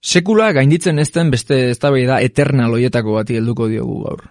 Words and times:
Sekula 0.00 0.52
gainditzen 0.52 0.98
ezten 0.98 1.30
beste 1.30 1.70
eztabaida 1.72 2.20
eternal 2.22 2.76
hoietako 2.76 3.18
bati 3.18 3.36
helduko 3.36 3.66
diogu 3.68 4.02
gaur. 4.04 4.22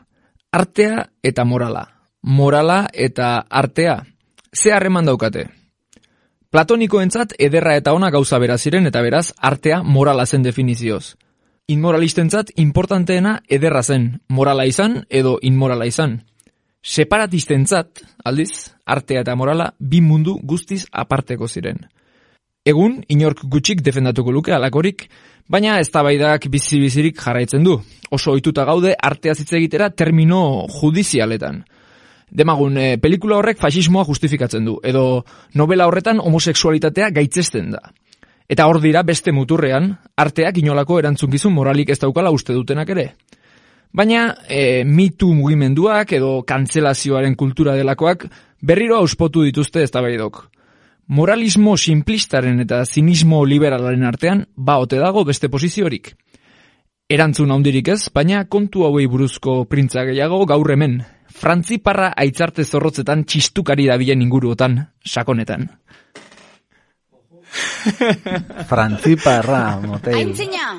Artea 0.51 1.09
eta 1.24 1.43
morala. 1.46 1.83
Morala 2.24 2.88
eta 2.93 3.45
artea. 3.50 4.00
Ze 4.53 4.72
harreman 4.74 5.06
daukate? 5.06 5.50
Platonikoentzat 6.50 7.33
ederra 7.38 7.75
eta 7.75 7.93
ona 7.93 8.09
gauza 8.09 8.39
bera 8.39 8.57
ziren 8.57 8.88
eta 8.88 9.02
beraz 9.02 9.34
artea 9.38 9.82
morala 9.84 10.25
zen 10.25 10.43
definizioz. 10.43 11.17
Inmoralistentzat 11.68 12.54
importanteena 12.55 13.41
ederra 13.49 13.84
zen, 13.84 14.21
morala 14.29 14.65
izan 14.65 15.02
edo 15.09 15.38
inmorala 15.41 15.86
izan. 15.86 16.21
Separatistentzat, 16.81 17.99
aldiz, 18.23 18.71
artea 18.86 19.25
eta 19.25 19.36
morala 19.36 19.73
bi 19.77 19.99
mundu 19.99 20.38
guztiz 20.41 20.86
aparteko 20.93 21.47
ziren. 21.47 21.89
Egun, 22.68 22.99
inork 23.07 23.45
gutxik 23.47 23.79
defendatuko 23.86 24.34
luke 24.36 24.52
alakorik, 24.52 25.07
Baina 25.47 25.77
eztabaidak 25.79 26.49
bizi-bizirik 26.52 27.21
jarraitzen 27.23 27.63
du. 27.63 27.77
Oso 28.12 28.34
ohituta 28.34 28.66
gaude 28.67 28.91
artea 29.09 29.35
hitz 29.38 29.53
egitera 29.55 29.90
termino 29.90 30.40
judizialetan. 30.73 31.62
Demagun, 32.27 32.76
e, 32.77 32.98
pelikula 32.99 33.38
horrek 33.40 33.62
fasismoa 33.62 34.03
justifikatzen 34.03 34.66
du, 34.67 34.76
edo 34.84 35.23
novela 35.55 35.88
horretan 35.88 36.20
homosexualitatea 36.20 37.09
gaitzesten 37.16 37.71
da. 37.77 37.80
Eta 38.48 38.66
hor 38.68 38.81
dira 38.84 39.05
beste 39.07 39.31
muturrean, 39.31 39.93
arteak 40.20 40.59
inolako 40.59 40.99
erantzunkizun 40.99 41.55
moralik 41.55 41.95
ez 41.95 41.99
daukala 42.04 42.31
uste 42.35 42.55
dutenak 42.55 42.91
ere. 42.91 43.07
Baina, 43.95 44.34
e, 44.52 44.84
mitu 44.84 45.31
mugimenduak 45.31 46.12
edo 46.20 46.41
kantzelazioaren 46.48 47.40
kultura 47.40 47.79
delakoak 47.79 48.27
berriro 48.59 48.99
auspotu 48.99 49.48
dituzte 49.48 49.88
eztabaidok 49.88 50.43
moralismo 51.07 51.77
simplistaren 51.77 52.59
eta 52.59 52.84
zinismo 52.85 53.43
liberalaren 53.45 54.03
artean 54.03 54.45
ba 54.55 54.77
ote 54.84 54.99
dago 54.99 55.23
beste 55.25 55.49
posiziorik. 55.49 56.15
Erantzun 57.07 57.52
handirik 57.52 57.88
ez, 57.88 58.09
baina 58.13 58.43
kontu 58.52 58.84
hauei 58.84 59.05
buruzko 59.07 59.63
printza 59.65 60.04
gehiago 60.04 60.45
gaur 60.45 60.71
hemen. 60.73 60.99
Frantziparra 61.37 62.09
aitzarte 62.17 62.65
zorrotzetan 62.65 63.23
txistukari 63.23 63.85
dabilen 63.87 64.22
inguruotan, 64.26 64.80
sakonetan. 65.06 65.70
Frantziparra, 68.70 69.80
motel. 69.86 70.16
Aintzina! 70.16 70.74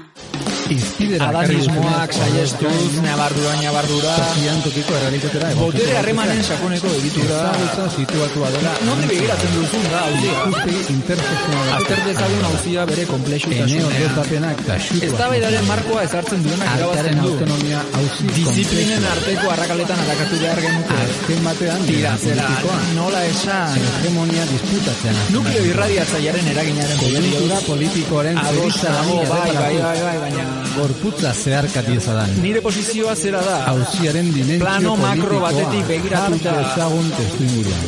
Izpidera 0.69 1.31
Adanismoak 1.33 2.13
saiestuz, 2.13 3.01
nabardura, 3.01 3.55
nabardura, 3.63 4.13
Tokian 4.21 4.59
tokiko 4.61 4.97
errealitatera 4.99 5.53
botere 5.57 5.95
harremanen 5.97 6.43
sakoneko 6.45 6.91
egitura. 6.99 7.39
Ezagutza 7.55 7.87
situatua 7.95 8.51
dela 8.53 8.75
Nonde 8.85 9.09
begiratzen 9.09 9.55
duzun 9.57 9.87
da, 9.89 10.03
hauzia? 10.05 10.35
Ikuspegi 10.35 10.83
intersekzionala 10.95 11.79
Azter 11.79 12.03
dezagun 12.09 12.45
hauzia 12.51 12.85
bere 12.91 13.07
Eneo 13.07 13.13
komplexutasunean. 13.15 13.95
gertapenak 14.03 14.61
da 14.67 14.77
xutua 14.89 15.09
Eztabaidaren 15.09 15.65
markoa 15.71 16.03
ezartzen 16.11 16.45
duenak 16.45 16.77
irabazten 16.77 17.23
du. 17.23 17.33
autonomia 17.33 17.81
hauzi 17.95 18.29
Disiplinen 18.37 19.09
arteko 19.15 19.51
arrakaletan 19.55 20.05
atakatu 20.05 20.43
behar 20.45 20.63
genuke. 20.67 21.01
Azken 21.07 21.43
batean 21.49 21.89
Tira, 21.89 22.13
zera, 22.21 22.51
nola 22.99 23.25
esan. 23.31 23.81
Hegemonia 24.03 24.45
da. 24.53 25.17
Nukleo 25.33 25.65
irradiatzaiaren 25.73 26.53
eraginaren 26.69 26.99
Kultura 26.99 27.59
politikoaren 27.67 28.39
Adosa 28.39 28.93
dago, 28.93 29.17
bai, 29.29 29.53
bai, 29.55 29.77
bai, 29.81 30.01
bai, 30.03 30.19
baina... 30.25 30.45
Gorputza 30.77 31.33
zeharkati 31.33 31.97
ezadan. 31.97 32.31
Nire 32.43 32.61
posizioa 32.61 33.15
zera 33.17 33.41
da. 33.43 33.57
Hauziaren 33.71 34.29
dimentsio 34.35 34.65
Plano 34.65 34.97
makro 34.97 35.41
batetik 35.41 35.87
begiratuta. 35.89 36.45
jar 36.45 36.61
dezagun 36.63 37.11
testu 37.17 37.43
inguruan. 37.49 37.85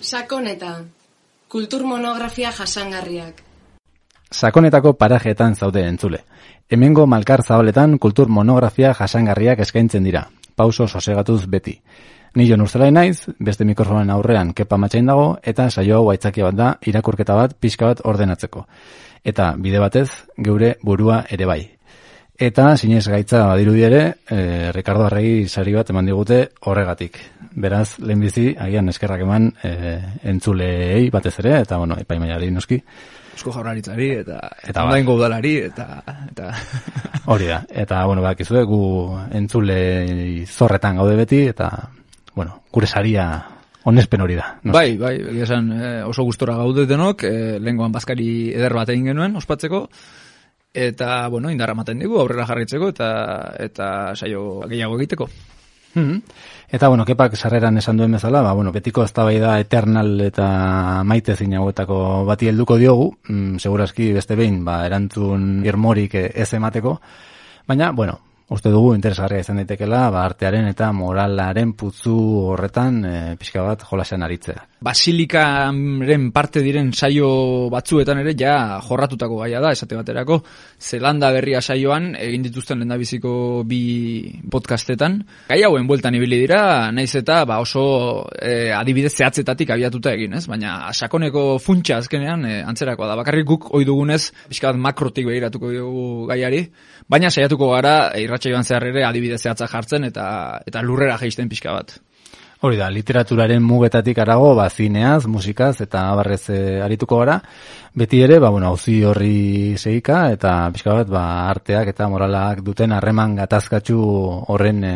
Sakoneta. 0.00 0.74
Kultur 1.48 1.84
monografia 1.84 2.52
jasangarriak. 2.52 3.42
Sakonetako 4.30 4.94
parajeetan 4.98 5.54
zaude 5.54 5.86
entzule. 5.86 6.24
Hemengo 6.68 7.06
malkar 7.06 7.44
zabaletan 7.44 7.98
kultur 7.98 8.28
monografia 8.28 8.94
jasangarriak 8.94 9.60
eskaintzen 9.60 10.04
dira. 10.04 10.26
Pauso 10.56 10.88
sosegatuz 10.88 11.46
beti. 11.46 11.80
Ni 12.34 12.48
jon 12.48 12.64
ustelai 12.64 12.90
naiz, 12.90 13.28
beste 13.38 13.62
mikrofonen 13.62 14.08
aurrean 14.10 14.48
kepa 14.58 14.74
matxain 14.82 15.06
dago, 15.06 15.36
eta 15.42 15.68
saio 15.70 16.00
hau 16.00 16.08
aitzaki 16.10 16.42
bat 16.42 16.56
da 16.58 16.72
irakurketa 16.82 17.36
bat 17.38 17.54
pixka 17.62 17.92
bat 17.92 18.02
ordenatzeko. 18.10 18.64
Eta 19.22 19.52
bide 19.54 19.78
batez, 19.78 20.08
geure 20.42 20.72
burua 20.82 21.20
ere 21.30 21.46
bai. 21.46 21.60
Eta 22.34 22.72
sinez 22.76 23.06
gaitza 23.06 23.44
badirudi 23.46 23.86
ere, 23.86 24.02
e, 24.26 24.72
Ricardo 24.74 25.06
Arregi 25.06 25.46
sari 25.46 25.76
bat 25.78 25.94
eman 25.94 26.10
digute 26.10 26.40
horregatik. 26.66 27.20
Beraz, 27.54 28.00
lehenbizi, 28.00 28.48
agian 28.58 28.90
eskerrak 28.90 29.22
eman 29.22 29.52
e, 29.62 29.74
entzuleei 30.34 31.10
batez 31.14 31.38
ere, 31.38 31.60
eta 31.60 31.78
bueno, 31.78 32.00
epaimaiari 32.02 32.50
noski, 32.50 32.82
Eusko 33.34 33.50
jaurlaritzari 33.50 34.12
eta 34.20 34.36
Eta 34.62 34.84
ondaingo 34.86 35.16
udalari 35.18 35.56
eta 35.66 35.86
eta 36.30 36.52
Hori 37.32 37.48
da, 37.48 37.64
eta, 37.70 38.04
bueno, 38.06 38.22
bakizue, 38.22 38.62
gu 38.68 38.78
entzule 39.34 40.44
zorretan 40.46 41.00
gaude 41.00 41.16
beti, 41.16 41.40
eta, 41.50 41.70
bueno, 42.34 42.62
gure 42.72 42.86
saria 42.86 43.46
onespen 43.84 44.20
hori 44.24 44.36
da. 44.38 44.48
noski. 44.62 44.74
bai, 44.74 44.96
bai, 44.98 45.14
egia 45.34 45.44
esan 45.48 45.72
eh, 45.72 46.02
oso 46.04 46.24
gustora 46.24 46.56
gaude 46.56 46.86
denok, 46.86 47.24
eh, 47.28 47.56
lehengoan 47.60 47.92
bazkari 47.92 48.52
eder 48.54 48.74
bat 48.74 48.88
egin 48.94 49.12
genuen 49.12 49.36
ospatzeko 49.36 49.88
eta 50.74 51.28
bueno, 51.28 51.50
indarra 51.54 51.76
ematen 51.76 52.00
digu 52.02 52.18
aurrera 52.18 52.46
jarraitzeko 52.48 52.90
eta 52.94 53.10
eta 53.62 53.88
saio 54.16 54.64
gehiago 54.68 54.98
egiteko. 54.98 55.28
Mhm. 55.94 56.22
Eta, 56.74 56.88
bueno, 56.88 57.04
kepak 57.06 57.36
sarreran 57.36 57.78
esan 57.78 57.96
duen 57.96 58.16
bezala, 58.16 58.40
ba, 58.42 58.52
bueno, 58.52 58.72
betiko 58.72 59.04
eztabaida 59.04 59.60
eternal 59.62 60.20
eta 60.20 61.04
maite 61.04 61.36
hauetako 61.38 62.24
bati 62.26 62.48
helduko 62.48 62.76
diogu, 62.76 63.16
mm, 63.28 63.58
segurazki 63.58 64.12
beste 64.12 64.34
behin, 64.34 64.64
ba, 64.64 64.84
erantzun 64.86 65.64
irmorik 65.64 66.14
eh, 66.14 66.32
ez 66.34 66.52
emateko, 66.54 67.00
baina, 67.68 67.92
bueno, 67.92 68.18
uste 68.52 68.70
dugu 68.70 68.94
interesgarria 68.94 69.44
izan 69.44 69.60
daitekela, 69.62 70.08
ba, 70.12 70.24
artearen 70.28 70.68
eta 70.68 70.90
moralaren 70.92 71.72
putzu 71.78 72.14
horretan 72.50 73.04
e, 73.04 73.16
pixka 73.40 73.64
bat 73.64 73.84
jolasean 73.88 74.26
aritzea. 74.26 74.66
Basilikaren 74.84 76.26
parte 76.34 76.60
diren 76.60 76.90
saio 76.92 77.28
batzuetan 77.72 78.18
ere 78.20 78.34
ja 78.36 78.76
jorratutako 78.84 79.38
gaia 79.40 79.62
da, 79.64 79.70
esate 79.72 79.96
baterako. 79.96 80.42
Zelanda 80.76 81.30
berria 81.32 81.62
saioan, 81.62 82.10
egin 82.20 82.44
dituzten 82.44 82.82
lendabiziko 82.82 83.64
bi 83.68 83.80
podcastetan. 84.52 85.18
Gai 85.48 85.62
hauen 85.64 85.88
bueltan 85.88 86.18
ibili 86.18 86.42
dira, 86.42 86.60
naiz 86.92 87.14
eta 87.16 87.40
ba 87.48 87.60
oso 87.64 87.86
e, 88.36 88.72
adibidez 88.76 89.14
zehatzetatik 89.14 89.72
abiatuta 89.72 90.12
egin, 90.12 90.36
ez? 90.36 90.44
Baina 90.50 90.76
sakoneko 90.92 91.46
funtsa 91.64 92.02
azkenean 92.02 92.44
e, 92.44 92.54
antzerakoa 92.68 93.08
da. 93.08 93.18
Bakarrik 93.22 93.48
guk 93.48 93.70
ohi 93.72 93.88
dugunez, 93.88 94.22
pixka 94.50 94.72
bat 94.72 94.82
makrotik 94.90 95.30
begiratuko 95.30 95.72
dugu 95.72 96.08
gaiari. 96.28 96.66
Baina 97.08 97.32
saiatuko 97.32 97.72
gara 97.72 98.10
e, 98.10 98.26
irratsaioan 98.28 98.68
zehar 98.68 98.92
ere 98.92 99.08
adibidez 99.08 99.40
zehatza 99.40 99.70
jartzen 99.70 100.10
eta 100.12 100.26
eta 100.66 100.84
lurrera 100.84 101.16
jaisten 101.24 101.48
pixka 101.48 101.72
bat. 101.72 101.96
Hori 102.64 102.78
da, 102.80 102.86
literaturaren 102.88 103.60
mugetatik 103.60 104.16
arago, 104.22 104.54
ba, 104.56 104.70
zineaz, 104.72 105.26
musikaz, 105.28 105.82
eta 105.84 106.06
abarrez 106.14 106.46
e, 106.48 106.60
arituko 106.80 107.18
gara. 107.20 107.34
Beti 107.92 108.22
ere, 108.24 108.38
ba, 108.40 108.48
bueno, 108.54 108.70
hauzi 108.70 108.94
horri 109.04 109.76
segika, 109.76 110.30
eta 110.32 110.54
pixka 110.72 110.94
bat, 110.96 111.10
ba, 111.12 111.24
arteak 111.50 111.90
eta 111.92 112.08
moralak 112.08 112.62
duten 112.64 112.96
harreman 112.96 113.36
gatazkatsu 113.42 113.98
horren 114.54 114.80
e, 114.80 114.94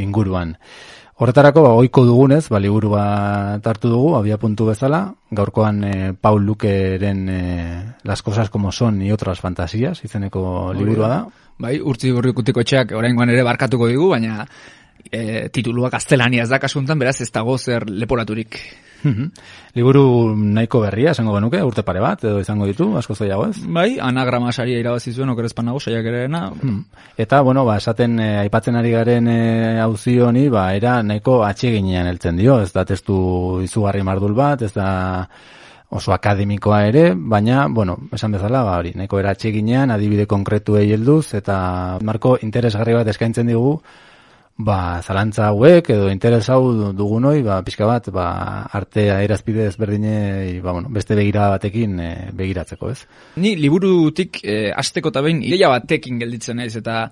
inguruan. 0.00 0.56
Horretarako, 1.20 1.66
ba, 1.66 1.74
oiko 1.82 2.06
dugunez, 2.08 2.46
ba, 2.48 2.62
liburu 2.64 2.94
bat 2.94 3.68
hartu 3.68 3.92
dugu, 3.92 4.16
abia 4.16 4.40
puntu 4.40 4.70
bezala, 4.72 5.04
gaurkoan 5.28 5.84
e, 5.84 5.94
Paul 6.16 6.48
Lukeren 6.48 7.22
e, 7.28 7.40
Las 8.02 8.22
cosas 8.22 8.48
como 8.48 8.72
son 8.72 9.02
y 9.02 9.12
otras 9.12 9.44
fantasías, 9.44 10.06
izeneko 10.08 10.72
liburua 10.72 11.08
da. 11.08 11.22
Bai, 11.60 11.76
urtzi 11.84 12.16
gorrikutiko 12.16 12.64
etxeak 12.64 12.94
oraingoan 12.96 13.28
ere 13.28 13.44
barkatuko 13.44 13.92
digu, 13.92 14.08
baina 14.08 14.46
e, 15.10 15.48
titulua 15.48 15.90
gaztelania 15.90 16.44
ez 16.44 16.50
da 16.50 16.58
kasuntan, 16.58 16.98
beraz 16.98 17.20
ez 17.20 17.30
dago 17.32 17.56
zer 17.58 17.88
leporaturik. 17.88 18.58
Mhm. 19.02 19.30
Liburu 19.74 20.34
nahiko 20.36 20.80
berria, 20.82 21.12
esango 21.14 21.32
genuke, 21.36 21.62
urte 21.64 21.84
pare 21.86 22.02
bat, 22.02 22.24
edo 22.24 22.40
izango 22.42 22.66
ditu, 22.68 22.90
asko 22.98 23.14
zailago 23.14 23.46
ez? 23.48 23.62
Bai, 23.64 23.98
anagrama 24.02 24.52
saria 24.52 24.80
irabazi 24.82 25.12
zuen 25.12 25.30
okerezpan 25.32 25.70
nago 25.70 25.80
saiakerena. 25.80 26.42
Hmm. 26.50 26.82
Eta, 27.16 27.40
bueno, 27.46 27.64
ba, 27.64 27.78
esaten 27.80 28.18
e, 28.20 28.28
aipatzen 28.42 28.76
ari 28.76 28.90
garen 28.92 29.30
e, 29.30 29.38
auzi 29.80 30.18
honi, 30.20 30.48
ba, 30.52 30.72
era 30.76 30.98
nahiko 31.02 31.40
atseginean 31.46 32.10
heltzen 32.10 32.36
dio, 32.36 32.60
ez 32.60 32.72
da 32.74 32.84
testu 32.84 33.60
izugarri 33.64 34.02
mardul 34.02 34.34
bat, 34.36 34.66
ez 34.66 34.72
da 34.74 34.90
oso 35.90 36.12
akademikoa 36.14 36.84
ere, 36.86 37.08
baina, 37.14 37.64
bueno, 37.68 37.96
esan 38.14 38.36
bezala, 38.36 38.62
ba, 38.66 38.76
hori, 38.78 38.92
nahiko 38.94 39.18
era 39.18 39.32
atseginean, 39.34 39.90
adibide 39.90 40.26
konkretuei 40.30 40.86
helduz, 40.94 41.32
eta 41.34 41.98
marko 42.06 42.36
interesgarri 42.46 42.94
bat 42.94 43.08
eskaintzen 43.10 43.50
digu, 43.50 43.80
ba, 44.64 45.00
zalantza 45.02 45.48
hauek 45.50 45.90
edo 45.94 46.10
interes 46.12 46.44
hau 46.52 46.92
dugunoi, 46.96 47.40
ba, 47.46 47.60
pixka 47.66 47.86
bat, 47.88 48.10
ba, 48.14 48.26
artea 48.76 49.20
erazpide 49.24 49.66
ezberdinei, 49.70 50.60
ba, 50.60 50.74
bueno, 50.76 50.92
beste 50.92 51.16
begira 51.18 51.48
batekin 51.54 51.98
e, 52.00 52.10
begiratzeko, 52.36 52.90
ez? 52.90 53.04
Ni 53.42 53.54
liburutik 53.58 54.42
e, 54.44 54.60
asteko 54.72 55.12
eta 55.14 55.24
behin 55.26 55.42
ideia 55.46 55.72
batekin 55.72 56.20
gelditzen 56.22 56.60
naiz 56.60 56.74
eta 56.80 57.02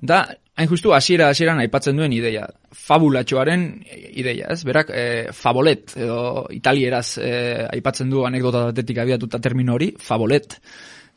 da, 0.00 0.22
hain 0.56 0.68
justu 0.68 0.94
hasiera 0.96 1.30
hasieran 1.32 1.60
aipatzen 1.62 1.96
duen 1.96 2.12
ideia, 2.12 2.46
fabulatxoaren 2.86 3.66
ideia, 4.10 4.50
ez? 4.52 4.60
Berak, 4.68 4.92
e, 4.92 5.04
fabolet, 5.36 5.96
edo 5.96 6.46
italieraz 6.56 7.06
e, 7.18 7.34
aipatzen 7.76 8.10
du 8.12 8.24
anekdota 8.28 8.66
batetik 8.70 9.00
abiatuta 9.04 9.40
termino 9.40 9.78
hori, 9.78 9.94
fabolet. 9.98 10.60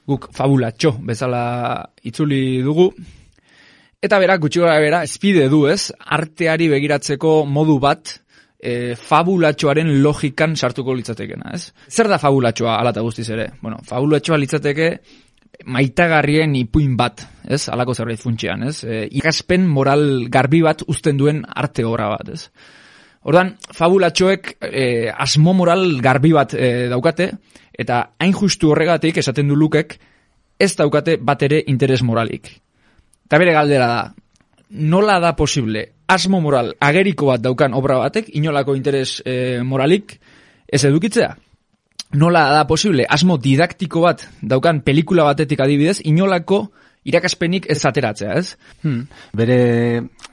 guk 0.03 0.25
fabulatxo 0.35 0.97
bezala 1.07 1.43
itzuli 2.03 2.61
dugu. 2.63 2.89
Eta 4.03 4.19
berak 4.19 4.41
gutxi 4.43 4.59
gara 4.59 4.81
bera, 4.83 5.03
espide 5.07 5.47
du 5.47 5.63
ez, 5.71 5.93
arteari 6.11 6.67
begiratzeko 6.67 7.43
modu 7.47 7.77
bat, 7.79 8.17
e, 8.59 8.95
fabulatxoaren 8.99 9.91
logikan 10.03 10.57
sartuko 10.59 10.95
litzatekena, 10.97 11.53
ez? 11.55 11.69
Zer 11.87 12.09
da 12.11 12.19
fabulatxoa 12.19 12.77
alata 12.81 13.03
guztiz 13.05 13.29
ere? 13.31 13.49
Bueno, 13.61 13.79
fabulatxoa 13.87 14.39
litzateke 14.41 14.89
maitagarrien 15.71 16.55
ipuin 16.59 16.97
bat, 16.99 17.25
ez? 17.47 17.67
Alako 17.71 17.95
zerbait 17.95 18.19
funtxean, 18.19 18.65
ez? 18.67 18.81
E, 18.83 19.03
ikaspen 19.21 19.67
moral 19.71 20.25
garbi 20.31 20.63
bat 20.65 20.83
uzten 20.87 21.19
duen 21.19 21.43
arte 21.47 21.85
obra 21.87 22.09
bat, 22.15 22.33
ez? 22.33 22.47
Ordan, 23.23 23.53
fabulatxoek 23.71 24.57
e, 24.67 24.85
asmo 25.11 25.53
moral 25.55 26.01
garbi 26.03 26.33
bat 26.35 26.57
e, 26.59 26.89
daukate, 26.91 27.29
eta 27.71 28.03
hain 28.19 28.35
justu 28.35 28.73
horregatik 28.73 29.23
esaten 29.23 29.47
du 29.47 29.55
lukek, 29.55 29.95
ez 30.59 30.73
daukate 30.75 31.17
bat 31.23 31.47
ere 31.47 31.63
interes 31.71 32.03
moralik. 32.03 32.51
Eta 33.33 33.39
bere 33.41 33.53
galdera 33.55 33.85
da, 33.89 34.01
nola 34.93 35.15
da 35.17 35.31
posible 35.33 35.81
asmo 36.13 36.37
moral 36.37 36.67
ageriko 36.77 37.31
bat 37.31 37.41
daukan 37.41 37.73
obra 37.73 37.95
batek, 37.97 38.27
inolako 38.37 38.75
interes 38.77 39.23
e, 39.25 39.63
moralik, 39.65 40.13
ez 40.69 40.83
edukitzea? 40.85 41.31
Nola 42.21 42.43
da 42.53 42.67
posible 42.69 43.07
asmo 43.09 43.39
didaktiko 43.41 44.03
bat 44.05 44.21
daukan 44.37 44.83
pelikula 44.85 45.25
batetik 45.25 45.65
adibidez, 45.65 46.03
inolako 46.05 46.67
irakaspenik 47.09 47.65
ez 47.73 47.79
ateratzea, 47.89 48.37
ez? 48.37 48.53
Hmm. 48.85 49.07
Bere 49.33 49.57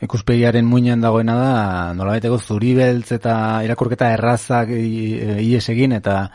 ikuspegiaren 0.05 0.69
muinean 0.69 1.01
dagoena 1.01 1.41
da, 1.41 1.55
nola 1.97 2.19
baiteko 2.19 2.37
zuri 2.37 2.75
beltz 2.77 3.15
eta 3.17 3.63
irakurketa 3.65 4.13
errazak 4.13 4.77
ies 4.77 5.65
egin 5.73 5.97
eta 5.97 6.27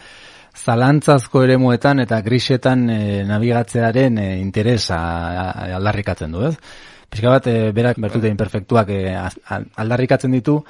zalantzazko 0.55 1.43
eremuetan 1.43 1.99
eta 2.03 2.21
grisetan 2.25 2.89
e, 2.89 2.99
nabigatzearen 3.27 4.17
e, 4.17 4.27
interesa 4.39 4.97
a- 4.97 5.69
aldarrikatzen 5.77 6.31
du, 6.31 6.45
ez? 6.47 6.55
Pixka 7.09 7.29
bat, 7.29 7.47
e, 7.47 7.71
berak 7.75 7.99
bertute 8.01 8.31
imperfektuak 8.31 8.89
e, 8.89 9.01
aldarrikatzen 9.75 10.31
ditu, 10.35 10.61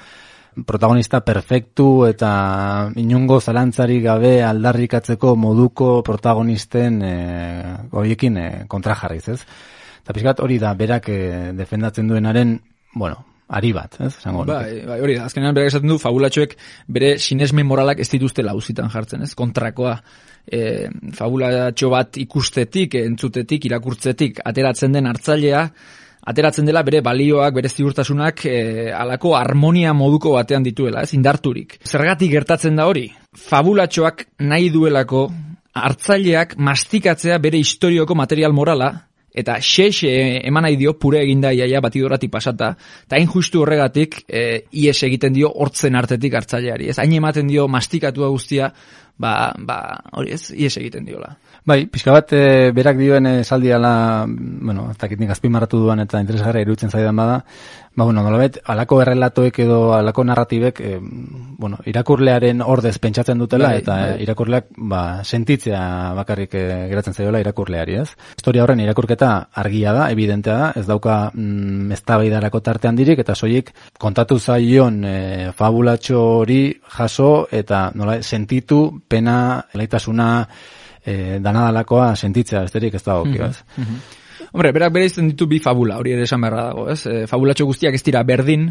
protagonista 0.63 1.19
perfektu 1.27 2.05
eta 2.07 2.91
inungo 3.01 3.41
zalantzarik 3.41 4.03
gabe 4.05 4.37
aldarrikatzeko 4.43 5.35
moduko 5.35 6.01
protagonisten 6.03 7.01
e, 7.03 7.15
horiekin 7.91 8.37
e, 8.37 8.49
kontra 8.71 8.95
jarriz, 8.95 9.27
ez? 9.35 9.41
Eta 10.01 10.13
pixkat 10.13 10.39
hori 10.39 10.59
da 10.61 10.73
berak 10.77 11.09
e, 11.09 11.21
defendatzen 11.57 12.07
duenaren, 12.07 12.59
bueno, 12.93 13.25
ari 13.47 13.71
bat, 13.73 13.97
ez? 14.01 14.13
Nuke. 14.25 14.47
Bai, 14.49 14.85
bai, 14.87 14.99
hori 15.03 15.17
azkenean 15.21 15.55
berak 15.55 15.73
esaten 15.73 15.91
du 15.91 15.97
fabulatxoek 16.01 16.55
bere 16.97 17.15
sinesme 17.21 17.65
moralak 17.67 18.01
ez 18.01 18.09
dituzte 18.09 18.45
lauzitan 18.45 18.89
jartzen, 18.93 19.25
ez? 19.25 19.33
Kontrakoa, 19.37 19.93
e, 20.45 20.87
fabulatxo 21.13 21.91
bat 21.93 22.17
ikustetik, 22.21 22.97
entzutetik, 23.03 23.69
irakurtzetik, 23.69 24.41
ateratzen 24.45 24.97
den 24.97 25.09
hartzailea, 25.11 25.63
ateratzen 26.25 26.65
dela 26.65 26.81
bere 26.85 27.03
balioak, 27.05 27.53
bere 27.53 27.69
ziurtasunak 27.69 28.45
e, 28.49 28.57
alako 28.97 29.35
harmonia 29.37 29.93
moduko 29.93 30.33
batean 30.39 30.65
dituela, 30.65 31.05
ez 31.05 31.13
indarturik. 31.13 31.79
Zergatik 31.85 32.33
gertatzen 32.33 32.81
da 32.81 32.87
hori? 32.89 33.11
Fabulatxoak 33.45 34.25
nahi 34.41 34.71
duelako 34.73 35.27
hartzaileak 35.75 36.55
mastikatzea 36.57 37.37
bere 37.43 37.59
historioko 37.59 38.15
material 38.15 38.55
morala, 38.55 38.93
eta 39.35 39.57
xexe 39.59 40.11
eman 40.47 40.63
nahi 40.65 40.77
dio 40.79 40.95
pure 40.99 41.19
eginda 41.25 41.51
iaia 41.53 41.81
batidoratik 41.83 42.31
pasata, 42.31 42.71
eta 43.05 43.19
hain 43.19 43.27
justu 43.27 43.61
horregatik 43.61 44.21
e, 44.27 44.65
ies 44.71 44.97
egiten 45.03 45.35
dio 45.35 45.51
hortzen 45.51 45.95
artetik 45.99 46.37
hartzaileari. 46.39 46.89
Ez 46.89 46.99
hain 47.03 47.13
ematen 47.19 47.51
dio 47.51 47.67
mastikatua 47.67 48.31
guztia, 48.31 48.71
ba, 49.17 49.53
ba 49.57 49.79
hori 50.13 50.35
ez, 50.35 50.49
ies 50.51 50.75
egiten 50.77 51.05
diola. 51.07 51.35
Bai, 51.65 51.85
pixka 51.89 52.13
bat 52.13 52.29
e, 52.37 52.71
berak 52.75 52.99
dioen 52.99 53.25
esaldi 53.39 53.71
ala, 53.73 54.25
bueno, 54.27 54.91
ez 54.91 54.99
dakit 55.01 55.17
nik 55.17 55.31
azpimarratu 55.33 55.79
duan 55.81 56.03
eta 56.03 56.21
interesgarra 56.21 56.61
iruditzen 56.61 56.91
zaidan 56.93 57.15
bada, 57.17 57.39
ba, 57.95 58.03
bueno, 58.03 58.21
nolabait, 58.21 58.59
alako 58.69 58.99
errelatoek 59.01 59.57
edo 59.63 59.79
alako 59.95 60.25
narratibek, 60.29 60.81
e, 60.83 60.99
bueno, 61.01 61.79
irakurlearen 61.89 62.61
ordez 62.61 62.99
pentsatzen 62.99 63.41
dutela, 63.41 63.71
Bai, 63.71 63.79
eta 63.81 63.95
bai. 63.95 64.19
irakurleak, 64.27 64.67
ba, 64.77 65.01
sentitzea 65.23 65.81
bakarrik 66.19 66.53
e, 66.53 66.65
geratzen 66.91 67.15
zaiola 67.17 67.41
irakurleari, 67.41 67.97
ez? 68.03 68.11
Historia 68.37 68.61
horren 68.67 68.83
irakurketa 68.83 69.31
argia 69.63 69.95
da, 69.95 70.09
evidentea 70.13 70.59
da, 70.59 70.69
ez 70.75 70.85
dauka 70.85 71.31
mm, 71.33 71.95
eztabaidarako 71.97 72.61
tarte 72.61 72.91
handirik, 72.91 73.23
eta 73.25 73.33
soilik 73.33 73.71
kontatu 73.97 74.37
zaion 74.37 75.01
e, 75.01 75.17
fabulatxo 75.55 76.21
hori 76.43 76.61
jaso, 76.99 77.47
eta 77.49 77.87
nola, 77.95 78.19
sentitu, 78.21 78.83
pena, 79.07 79.37
laitasuna, 79.73 80.29
e, 81.05 81.39
danadalakoa 81.43 82.13
sentitzea, 82.15 82.65
besterik 82.67 82.97
ez 82.97 83.03
da 83.05 83.19
okio, 83.21 83.49
ez? 83.49 83.63
Hombre, 84.55 84.69
berak 84.71 84.93
bere 84.95 85.07
izten 85.09 85.27
ditu 85.27 85.47
bi 85.51 85.57
fabula, 85.59 85.97
hori 85.99 86.13
ere 86.15 86.23
esan 86.23 86.39
beharra 86.43 86.61
dago, 86.69 86.85
ez? 86.91 87.01
E, 87.11 87.25
fabulatxo 87.27 87.65
guztiak 87.67 87.97
ez 87.97 88.01
dira 88.05 88.21
berdin, 88.23 88.69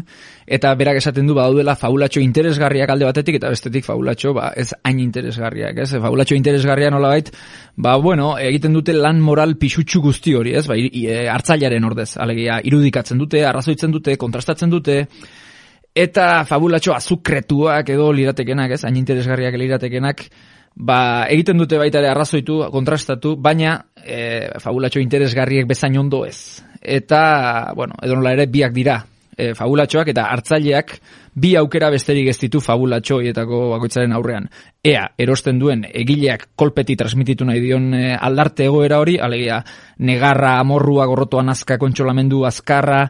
eta 0.57 0.71
berak 0.77 0.97
esaten 0.97 1.27
du 1.29 1.35
badaudela 1.37 1.75
fabulatxo 1.77 2.23
interesgarriak 2.25 2.89
alde 2.89 3.05
batetik, 3.05 3.37
eta 3.37 3.51
bestetik 3.53 3.85
fabulatxo, 3.85 4.33
ba, 4.33 4.51
ez 4.57 4.71
hain 4.81 5.03
interesgarriak, 5.03 5.77
ez? 5.85 5.91
Fabulatxo 5.93 6.37
interesgarria 6.37 6.89
nolabait, 6.89 7.29
ba, 7.77 7.95
bueno, 8.01 8.33
egiten 8.41 8.73
dute 8.73 8.97
lan 8.97 9.21
moral 9.21 9.57
pixutxu 9.61 10.01
guzti 10.07 10.33
hori, 10.33 10.55
ez? 10.57 10.65
Ba, 10.69 10.77
e, 10.77 11.25
hartzailaren 11.29 11.85
ordez, 11.85 12.15
alegia, 12.17 12.59
irudikatzen 12.65 13.21
dute, 13.21 13.45
arrazoitzen 13.45 13.93
dute, 13.93 14.17
kontrastatzen 14.17 14.73
dute, 14.73 15.03
eta 15.95 16.43
fabulatxo 16.45 16.93
azukretuak 16.93 17.89
edo 17.95 18.11
liratekenak, 18.13 18.75
ez? 18.75 18.83
Hain 18.83 18.99
interesgarriak 18.99 19.55
liratekenak, 19.57 20.25
ba, 20.75 20.99
egiten 21.31 21.57
dute 21.61 21.79
baita 21.79 22.01
ere 22.03 22.11
arrazoitu, 22.11 22.59
kontrastatu, 22.73 23.35
baina 23.39 23.77
e, 24.03 24.59
fabulatxo 24.61 24.99
interesgarriek 24.99 25.67
bezain 25.67 25.97
ondo 25.97 26.25
ez. 26.27 26.61
Eta, 26.81 27.73
bueno, 27.75 27.95
edo 28.03 28.19
nola 28.19 28.35
ere 28.35 28.49
biak 28.51 28.75
dira 28.75 28.99
e, 29.37 29.53
fabulatxoak 29.55 30.11
eta 30.11 30.27
hartzaileak 30.33 30.97
bi 31.35 31.55
aukera 31.59 31.89
besterik 31.91 32.29
ez 32.31 32.37
ditu 32.39 32.61
fabulatxo 32.63 33.21
hietako 33.23 33.61
bakoitzaren 33.73 34.13
aurrean. 34.15 34.49
Ea, 34.83 35.07
erosten 35.17 35.59
duen 35.59 35.83
egileak 35.87 36.49
kolpeti 36.59 36.95
transmititu 36.99 37.47
nahi 37.47 37.63
dion 37.63 37.93
e, 37.95 38.05
aldarte 38.15 38.67
egoera 38.67 38.99
hori, 39.03 39.17
alegia 39.19 39.61
negarra, 39.99 40.57
amorrua, 40.59 41.07
gorrotoa 41.07 41.43
nazka, 41.43 41.79
kontsolamendu, 41.81 42.43
azkarra, 42.47 43.05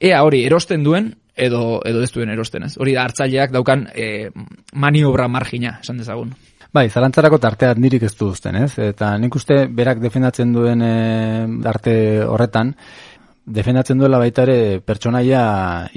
ea 0.00 0.22
hori 0.22 0.44
erosten 0.46 0.86
duen, 0.86 1.12
edo, 1.38 1.80
edo 1.86 2.02
ez 2.02 2.10
duen 2.12 2.30
erosten 2.34 2.66
ez. 2.66 2.74
Hori 2.80 2.94
da 2.96 3.06
hartzaileak 3.06 3.54
daukan 3.54 3.86
e, 3.94 4.28
maniobra 4.74 5.28
margina, 5.30 5.78
esan 5.82 6.02
dezagun. 6.02 6.34
Bai, 6.74 6.90
zalantzarako 6.92 7.38
tartea 7.40 7.72
nirik 7.80 8.02
ez 8.04 8.12
du 8.18 8.28
uzten, 8.34 8.58
ez? 8.60 8.74
Eta 8.90 9.14
nik 9.18 9.34
uste 9.38 9.62
berak 9.72 10.02
defendatzen 10.02 10.52
duen 10.52 10.82
e, 10.84 10.94
arte 11.70 11.94
horretan, 12.26 12.74
defendatzen 13.48 13.98
duela 13.98 14.18
baita 14.20 14.44
ere 14.44 14.80
pertsonaia 14.84 15.40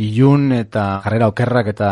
ilun 0.02 0.52
eta 0.56 0.86
jarrera 1.04 1.28
okerrak 1.32 1.72
eta 1.74 1.90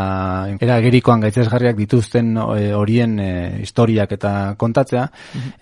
era 0.60 0.80
gerikoan 0.84 1.24
gaitzesgarriak 1.26 1.78
dituzten 1.78 2.32
e, 2.40 2.72
horien 2.76 3.18
e, 3.20 3.30
historiak 3.64 4.16
eta 4.16 4.34
kontatzea. 4.60 5.06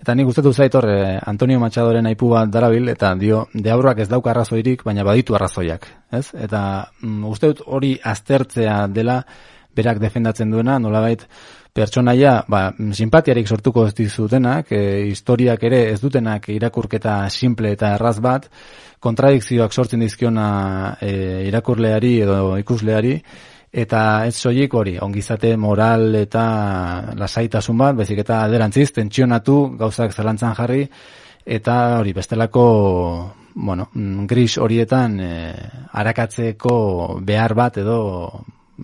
Eta 0.00 0.14
nik 0.14 0.30
gustatu 0.30 0.52
zait 0.52 0.74
hor 0.74 0.88
e, 0.90 1.18
Antonio 1.18 1.60
Machadoren 1.60 2.06
aipu 2.10 2.30
bat 2.32 2.50
darabil 2.52 2.88
eta 2.94 3.12
dio 3.18 3.44
deabroak 3.54 4.04
ez 4.04 4.08
dauka 4.08 4.32
arrazoirik, 4.32 4.84
baina 4.86 5.04
baditu 5.06 5.36
arrazoiak, 5.36 5.88
ez? 6.12 6.26
Eta 6.34 6.62
mm, 7.02 7.24
uste 7.28 7.52
dut 7.52 7.64
hori 7.66 7.96
aztertzea 8.02 8.86
dela 8.88 9.22
berak 9.78 10.00
defendatzen 10.02 10.50
duena, 10.50 10.78
nolabait 10.82 11.26
pertsonaia, 11.78 12.32
ba, 12.50 12.62
simpatiarik 12.92 13.46
sortuko 13.46 13.86
ez 13.86 13.94
dizutenak, 13.94 14.72
e, 14.74 15.04
historiak 15.06 15.62
ere 15.68 15.84
ez 15.92 16.00
dutenak 16.02 16.48
irakurketa 16.54 17.20
simple 17.30 17.72
eta 17.76 17.94
erraz 17.94 18.18
bat, 18.24 18.48
kontradikzioak 18.98 19.72
sortzen 19.72 20.02
dizkiona 20.02 20.48
e, 21.00 21.12
irakurleari 21.46 22.12
edo 22.24 22.56
ikusleari, 22.58 23.14
eta 23.70 24.02
ez 24.26 24.34
soilik 24.34 24.74
hori, 24.74 24.96
ongizate 25.04 25.54
moral 25.60 26.14
eta 26.18 26.44
lasaitasun 27.18 27.78
bat, 27.78 27.96
bezik 28.02 28.24
eta 28.24 28.42
alderantziz, 28.42 28.90
tentsionatu, 28.96 29.58
gauzak 29.78 30.16
zelantzan 30.16 30.56
jarri, 30.58 30.86
eta 31.58 31.98
hori 32.00 32.12
bestelako 32.16 32.64
bueno, 33.54 33.88
mm, 33.92 34.26
gris 34.26 34.58
horietan 34.58 35.18
e, 35.20 35.32
arakatzeko 35.98 37.18
behar 37.26 37.54
bat 37.58 37.78
edo 37.82 37.98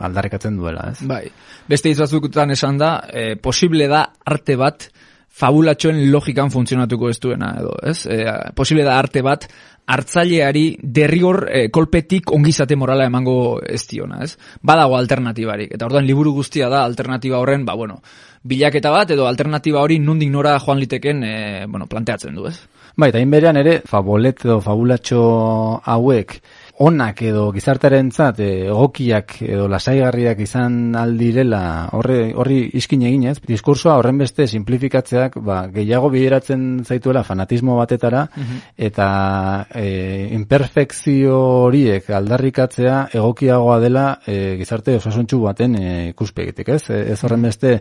aldarrikatzen 0.01 0.57
duela, 0.59 0.91
ez? 0.93 1.07
Bai, 1.07 1.25
beste 1.69 1.93
izbazukutan 1.93 2.55
esan 2.55 2.79
da, 2.81 2.97
e, 3.11 3.35
posible 3.37 3.89
da 3.91 4.05
arte 4.25 4.57
bat 4.61 4.89
fabulatxoen 5.35 5.99
logikan 6.13 6.51
funtzionatuko 6.55 7.11
ez 7.11 7.19
duena, 7.23 7.55
edo, 7.61 7.75
ez? 7.83 8.05
E, 8.07 8.25
posible 8.55 8.85
da 8.87 8.99
arte 8.99 9.23
bat 9.27 9.49
hartzaileari 9.85 10.65
derrigor 10.81 11.45
e, 11.51 11.67
kolpetik 11.75 12.31
ongizate 12.33 12.77
morala 12.77 13.09
emango 13.11 13.59
ez 13.61 13.83
diona, 13.91 14.23
ez? 14.25 14.37
Badago 14.63 14.97
alternatibarik, 14.97 15.75
eta 15.77 15.89
orduan 15.89 16.07
liburu 16.07 16.33
guztia 16.39 16.71
da 16.73 16.85
alternatiba 16.85 17.43
horren, 17.43 17.67
ba, 17.67 17.75
bueno, 17.77 18.01
bilaketa 18.43 18.93
bat 18.95 19.11
edo 19.17 19.27
alternatiba 19.29 19.83
hori 19.83 19.99
nundik 19.99 20.31
nora 20.33 20.57
joan 20.63 20.81
liteken, 20.81 21.25
e, 21.25 21.35
bueno, 21.67 21.89
planteatzen 21.91 22.35
du, 22.35 22.47
ez? 22.49 22.57
Bai, 22.97 23.11
eta 23.11 23.21
berean 23.27 23.59
ere, 23.59 23.81
fabolet 23.91 24.45
edo 24.47 24.61
fabulatxo 24.63 25.21
hauek 25.83 26.39
onak 26.83 27.21
edo 27.23 27.45
gizartearentzat 27.55 28.41
eh, 28.43 28.67
egokiak 28.67 29.37
edo 29.47 29.67
lasaigarriak 29.71 30.41
izan 30.43 30.97
aldirela 30.99 31.91
horre, 31.95 32.33
horri 32.35 32.59
iskin 32.81 33.05
eginez, 33.07 33.37
diskursoa 33.47 33.95
horren 34.01 34.19
beste 34.19 34.49
simplifikatzeak 34.51 35.39
ba, 35.45 35.61
gehiago 35.75 36.11
bideratzen 36.11 36.85
zaituela 36.85 37.23
fanatismo 37.23 37.77
batetara 37.79 38.25
eta 38.77 39.09
e, 39.71 40.31
imperfekzio 40.35 41.37
horiek 41.69 42.11
aldarrikatzea 42.11 42.97
egokiagoa 43.21 43.79
dela 43.83 44.07
e, 44.27 44.57
gizarte 44.59 44.97
osasuntxu 44.99 45.41
baten 45.45 45.77
e, 45.79 45.93
ikuspegitik, 46.11 46.73
ez? 46.75 46.91
Ez 46.91 47.21
horren 47.23 47.47
beste 47.47 47.77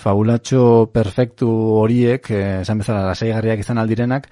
fabulatxo 0.00 0.90
perfektu 0.92 1.48
horiek, 1.80 2.30
e, 2.30 2.44
esan 2.60 2.84
bezala 2.84 3.06
lasaigarriak 3.08 3.64
izan 3.64 3.80
aldirenak, 3.80 4.28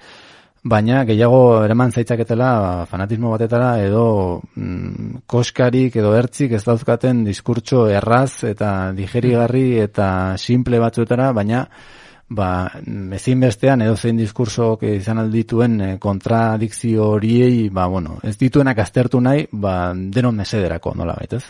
baina 0.63 1.01
gehiago 1.03 1.63
eraman 1.65 1.91
zaitzaketela 1.91 2.85
fanatismo 2.87 3.33
batetara 3.33 3.73
edo 3.83 4.05
mm, 4.55 5.25
koskarik 5.27 5.97
edo 5.99 6.13
ertzik 6.15 6.55
ez 6.55 6.63
dauzkaten 6.63 7.25
diskurtso 7.27 7.89
erraz 7.91 8.45
eta 8.47 8.93
digerigarri 8.95 9.81
eta 9.83 10.07
simple 10.39 10.79
batzuetara, 10.79 11.31
baina 11.35 11.65
ba, 12.33 12.47
ezinbestean 13.17 13.83
edo 13.85 13.97
zein 13.97 14.17
diskursok 14.17 14.85
izan 14.87 15.19
aldituen 15.25 15.75
eh, 15.81 15.91
kontradikzio 15.99 17.09
horiei, 17.17 17.67
ba, 17.69 17.87
bueno, 17.91 18.17
ez 18.23 18.37
dituenak 18.39 18.79
aztertu 18.79 19.19
nahi, 19.21 19.45
ba, 19.51 19.93
denon 19.93 20.39
mesederako, 20.39 20.95
nola 20.95 21.17
baitez. 21.19 21.43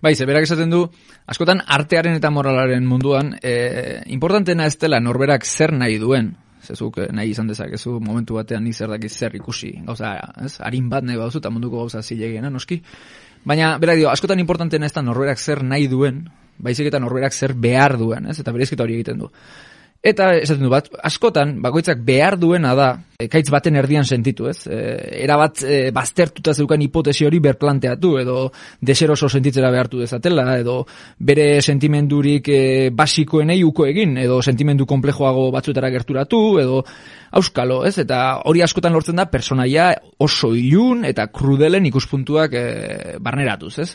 Bai, 0.00 0.14
ze 0.14 0.24
berak 0.24 0.46
esaten 0.46 0.70
du, 0.72 0.84
askotan 1.28 1.60
artearen 1.66 2.14
eta 2.16 2.30
moralaren 2.32 2.86
munduan, 2.88 3.34
e, 3.42 4.00
importantena 4.14 4.64
ez 4.70 4.78
dela 4.80 5.00
norberak 5.02 5.44
zer 5.44 5.74
nahi 5.76 5.98
duen, 6.00 6.30
zezuk 6.70 7.00
eh, 7.02 7.08
nahi 7.14 7.34
izan 7.34 7.50
dezakezu 7.50 7.98
momentu 8.00 8.38
batean 8.38 8.64
nik 8.64 8.76
zer 8.76 8.90
dakiz 8.92 9.12
zer 9.12 9.34
ikusi, 9.38 9.72
gauza, 9.86 10.14
ez, 10.44 10.56
harin 10.64 10.88
bat 10.92 11.06
nahi 11.06 11.18
bauzu, 11.20 11.42
eta 11.42 11.52
munduko 11.52 11.84
gauza 11.84 12.02
zilegiena, 12.02 12.50
noski. 12.50 12.80
Baina, 13.44 13.74
berak 13.80 14.00
dio, 14.00 14.10
askotan 14.12 14.42
importantena 14.42 14.86
ez 14.86 14.94
da 14.96 15.02
norberak 15.02 15.40
zer 15.40 15.64
nahi 15.64 15.88
duen, 15.88 16.24
baizik 16.60 16.90
eta 16.90 17.00
norberak 17.00 17.32
zer 17.32 17.54
behar 17.56 17.96
duen, 17.98 18.28
ez, 18.30 18.38
eta 18.42 18.52
berezketa 18.52 18.84
hori 18.84 18.98
egiten 19.00 19.24
du. 19.24 19.30
Eta 20.00 20.30
esaten 20.32 20.64
du 20.64 20.70
bat, 20.72 20.86
askotan, 21.04 21.58
bakoitzak 21.60 21.98
behar 22.00 22.38
duena 22.40 22.70
da, 22.72 22.86
ekaitz 23.20 23.50
baten 23.52 23.76
erdian 23.76 24.06
sentitu, 24.08 24.46
ez? 24.48 24.62
E, 24.64 24.78
erabat 25.26 25.60
e, 25.60 25.74
baztertuta 25.92 26.54
zeukan 26.56 26.80
hipotesi 26.80 27.26
hori 27.28 27.36
berplanteatu, 27.44 28.14
edo 28.22 28.36
deseroso 28.80 29.28
sentitzera 29.28 29.68
behartu 29.74 30.00
dezatela, 30.00 30.46
edo 30.56 30.78
bere 31.18 31.60
sentimendurik 31.60 32.48
e, 32.48 32.62
basikoenei 32.96 33.58
uko 33.68 33.84
egin, 33.90 34.16
edo 34.24 34.40
sentimendu 34.40 34.88
komplejoago 34.88 35.50
batzuetara 35.52 35.92
gerturatu, 35.92 36.40
edo 36.64 36.80
auskalo, 37.36 37.82
ez? 37.84 37.98
Eta 38.00 38.22
hori 38.48 38.64
askotan 38.64 38.96
lortzen 38.96 39.20
da 39.20 39.28
personaia 39.28 39.92
oso 40.16 40.54
ilun 40.56 41.04
eta 41.04 41.28
krudelen 41.28 41.92
ikuspuntuak 41.92 42.56
e, 42.56 42.66
barneratuz, 43.20 43.74
ez? 43.84 43.90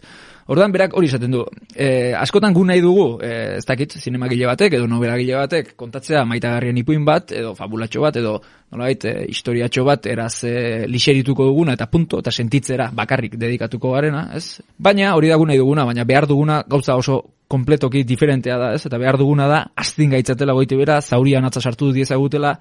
Ordan 0.45 0.69
berak 0.69 0.93
hori 0.93 1.07
esaten 1.09 1.31
du. 1.33 1.39
E, 1.73 2.13
askotan 2.13 2.53
gu 2.53 2.61
nahi 2.69 2.81
dugu, 2.83 3.05
e, 3.25 3.57
ez 3.57 3.63
dakit, 3.65 3.95
zinemagile 3.97 4.45
batek 4.45 4.75
edo 4.77 4.85
novelagile 4.85 5.39
batek 5.39 5.71
kontatzea 5.79 6.21
maitagarrien 6.29 6.77
ipuin 6.77 7.01
bat 7.07 7.33
edo 7.33 7.55
fabulatxo 7.57 8.03
bat 8.03 8.19
edo 8.21 8.35
nolabait 8.69 9.07
e, 9.09 9.13
historiatxo 9.31 9.85
bat 9.87 10.05
eraz 10.05 10.43
e, 10.45 10.53
liserituko 10.85 11.49
duguna 11.49 11.73
eta 11.73 11.89
punto 11.89 12.21
eta 12.21 12.29
sentitzera 12.29 12.91
bakarrik 12.93 13.39
dedikatuko 13.41 13.95
garena, 13.97 14.27
ez? 14.37 14.61
Baina 14.77 15.15
hori 15.17 15.33
da 15.33 15.39
gu 15.41 15.49
nahi 15.49 15.63
duguna, 15.63 15.87
baina 15.89 16.05
behar 16.05 16.29
duguna 16.29 16.61
gauza 16.69 16.93
oso 16.95 17.23
kompletoki 17.49 18.03
diferentea 18.05 18.59
da, 18.61 18.73
ez? 18.77 18.85
Eta 18.85 19.01
behar 19.01 19.17
duguna 19.17 19.49
da 19.49 19.63
astin 19.75 20.13
gaitzatela 20.13 20.53
goite 20.53 20.77
bera, 20.77 21.01
zaurian 21.01 21.49
atza 21.49 21.61
sartu 21.61 21.89
diezagutela, 21.95 22.53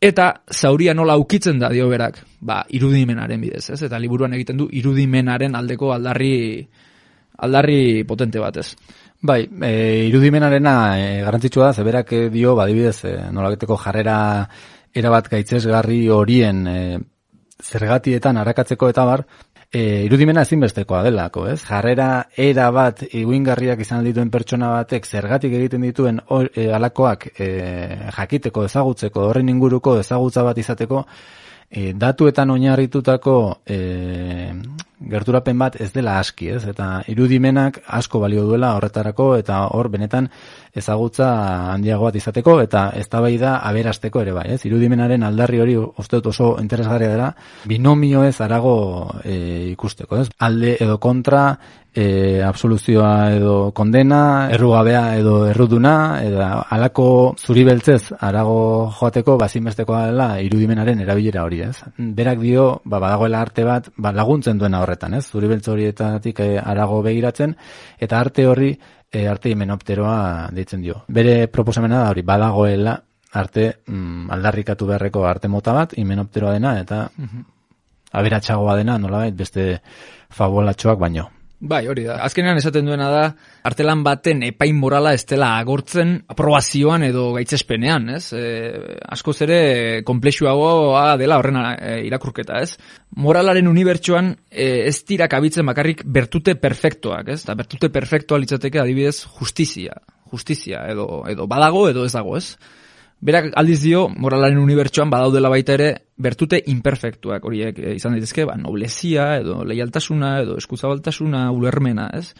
Eta 0.00 0.42
zauria 0.52 0.94
nola 0.94 1.16
ukitzen 1.16 1.58
da 1.58 1.70
dio 1.72 1.88
berak, 1.88 2.20
ba, 2.40 2.62
irudimenaren 2.68 3.40
bidez, 3.40 3.70
ez? 3.70 3.80
Eta 3.82 3.98
liburuan 3.98 4.34
egiten 4.36 4.58
du 4.60 4.68
irudimenaren 4.72 5.56
aldeko 5.56 5.92
aldarri 5.94 6.66
aldarri 7.38 8.04
potente 8.08 8.40
bat, 8.40 8.56
ez? 8.56 8.74
Bai, 9.26 9.42
e, 9.64 10.06
irudimenarena 10.08 10.74
e, 11.00 11.06
garantzitsua 11.24 11.70
da, 11.70 11.72
zeberak 11.72 12.12
e, 12.12 12.22
dio, 12.30 12.54
badibidez, 12.56 12.98
e, 13.08 13.14
nolabeteko 13.32 13.76
jarrera 13.80 14.18
erabat 14.96 15.30
gaitzesgarri 15.32 16.06
horien 16.12 16.62
e, 16.68 16.78
zergatietan 17.62 18.36
arakatzeko 18.36 18.90
eta 18.92 19.04
bar, 19.08 19.24
e, 19.72 20.04
irudimena 20.06 20.42
ezinbestekoa 20.46 21.02
delako, 21.06 21.46
ez? 21.50 21.60
Jarrera 21.66 22.08
era 22.36 22.68
bat 22.74 23.02
iguingarriak 23.06 23.80
izan 23.84 24.04
dituen 24.06 24.30
pertsona 24.30 24.70
batek 24.74 25.06
zergatik 25.06 25.56
egiten 25.58 25.86
dituen 25.86 26.20
or, 26.28 26.50
e, 26.54 26.68
alakoak 26.72 27.28
e, 27.38 27.48
jakiteko, 28.16 28.66
ezagutzeko, 28.70 29.26
horren 29.30 29.50
inguruko 29.52 29.98
ezagutza 30.00 30.44
bat 30.46 30.58
izateko, 30.58 31.04
e, 31.70 31.92
datuetan 31.92 32.50
oinarritutako 32.54 33.36
e, 33.66 33.78
gerturapen 35.00 35.58
bat 35.58 35.76
ez 35.80 35.90
dela 35.92 36.18
aski, 36.20 36.48
ez? 36.56 36.62
Eta 36.68 37.02
irudimenak 37.12 37.82
asko 37.98 38.20
balio 38.22 38.46
duela 38.48 38.74
horretarako 38.76 39.34
eta 39.36 39.66
hor 39.76 39.90
benetan 39.92 40.30
ezagutza 40.76 41.28
handiago 41.72 42.08
bat 42.08 42.16
izateko 42.16 42.58
eta 42.64 42.88
eztabaida 43.00 43.56
aberasteko 43.68 44.22
ere 44.24 44.34
bai, 44.36 44.46
ez? 44.56 44.60
Irudimenaren 44.68 45.24
aldarri 45.26 45.60
hori 45.60 45.76
uste 45.76 46.20
oso 46.24 46.56
interesgarria 46.60 47.12
dela 47.12 47.32
binomio 47.64 48.24
ez 48.24 48.40
arago 48.40 48.76
e, 49.24 49.72
ikusteko, 49.72 50.22
ez? 50.22 50.28
Alde 50.38 50.76
edo 50.80 50.98
kontra 50.98 51.46
e, 51.96 52.42
absoluzioa 52.44 53.32
edo 53.32 53.54
kondena, 53.72 54.50
errugabea 54.52 55.16
edo 55.16 55.46
erruduna, 55.48 56.20
eta 56.22 56.48
alako 56.76 57.08
zuri 57.40 57.64
beltzez 57.64 58.12
arago 58.20 58.92
joateko 58.98 59.38
bazinbestekoa 59.40 60.02
dela 60.10 60.28
irudimenaren 60.44 61.00
erabilera 61.06 61.46
hori, 61.48 61.62
ez? 61.64 61.76
Berak 61.96 62.42
dio, 62.44 62.68
ba, 62.84 63.00
badagoela 63.00 63.40
arte 63.40 63.64
bat, 63.64 63.88
ba, 63.96 64.12
laguntzen 64.12 64.60
duena 64.60 64.82
horretan, 64.86 65.18
ez? 65.18 65.26
Zuri 65.28 65.50
beltz 65.50 65.66
horietatik 65.72 66.40
e, 66.40 66.48
arago 66.62 67.02
begiratzen, 67.04 67.56
eta 68.00 68.20
arte 68.22 68.46
horri, 68.48 68.70
e, 69.10 69.26
arte 69.28 69.52
himenopteroa 69.52 70.16
deitzen 70.56 70.86
dio. 70.86 71.02
Bere 71.08 71.46
proposamena 71.52 72.04
da 72.04 72.14
hori, 72.14 72.24
badagoela 72.26 72.96
arte 73.36 73.68
mm, 73.84 74.30
aldarrikatu 74.32 74.88
beharreko 74.88 75.26
arte 75.28 75.50
mota 75.52 75.74
bat, 75.76 75.96
himenopteroa 75.98 76.56
dena, 76.56 76.76
eta 76.80 77.06
aberatsagoa 78.16 78.76
dena, 78.78 78.96
nolabait, 79.02 79.34
beste 79.36 79.74
fabulatxoak 80.32 81.02
baino. 81.02 81.28
Bai, 81.58 81.86
hori 81.88 82.02
da. 82.04 82.18
Azkenean 82.20 82.58
esaten 82.60 82.84
duena 82.84 83.06
da, 83.08 83.22
artelan 83.64 84.02
baten 84.04 84.42
epain 84.44 84.76
morala 84.76 85.14
ez 85.16 85.22
dela 85.24 85.54
agortzen 85.56 86.12
aprobazioan 86.28 87.06
edo 87.06 87.30
gaitzespenean, 87.32 88.10
ez? 88.18 88.26
E, 88.36 88.42
askoz 89.16 89.38
ere 89.46 89.58
komplexuagoa 90.04 91.16
dela 91.16 91.38
horren 91.40 91.56
e, 91.62 91.94
irakurketa, 92.10 92.60
ez? 92.60 92.76
Moralaren 93.24 93.70
unibertsuan 93.72 94.34
e, 94.50 94.68
ez 94.90 94.98
dira 95.08 95.30
kabitzen 95.32 95.64
bakarrik 95.72 96.04
bertute 96.04 96.58
perfektoak, 96.60 97.32
ez? 97.32 97.40
Ta 97.48 97.56
bertute 97.56 97.88
perfektoa 97.94 98.42
litzateke 98.42 98.82
adibidez 98.82 99.22
justizia, 99.38 99.96
justizia 100.28 100.84
edo 100.92 101.22
edo 101.30 101.48
badago 101.48 101.86
edo 101.88 102.04
ez 102.04 102.12
dago, 102.12 102.36
ez? 102.36 102.52
Berak 103.16 103.48
aldiz 103.56 103.78
dio, 103.80 104.06
moralaren 104.12 104.58
unibertsuan 104.60 105.08
badaudela 105.08 105.48
baita 105.48 105.72
ere, 105.78 105.88
bertute 106.20 106.60
imperfektuak 106.68 107.44
horiek 107.48 107.78
e, 107.80 107.94
izan 107.96 108.12
daitezke, 108.12 108.44
ba, 108.44 108.58
noblezia, 108.60 109.38
edo 109.40 109.62
leialtasuna, 109.64 110.36
edo 110.44 110.58
eskuzabaltasuna, 110.60 111.48
ulermena, 111.56 112.10
ez? 112.18 112.34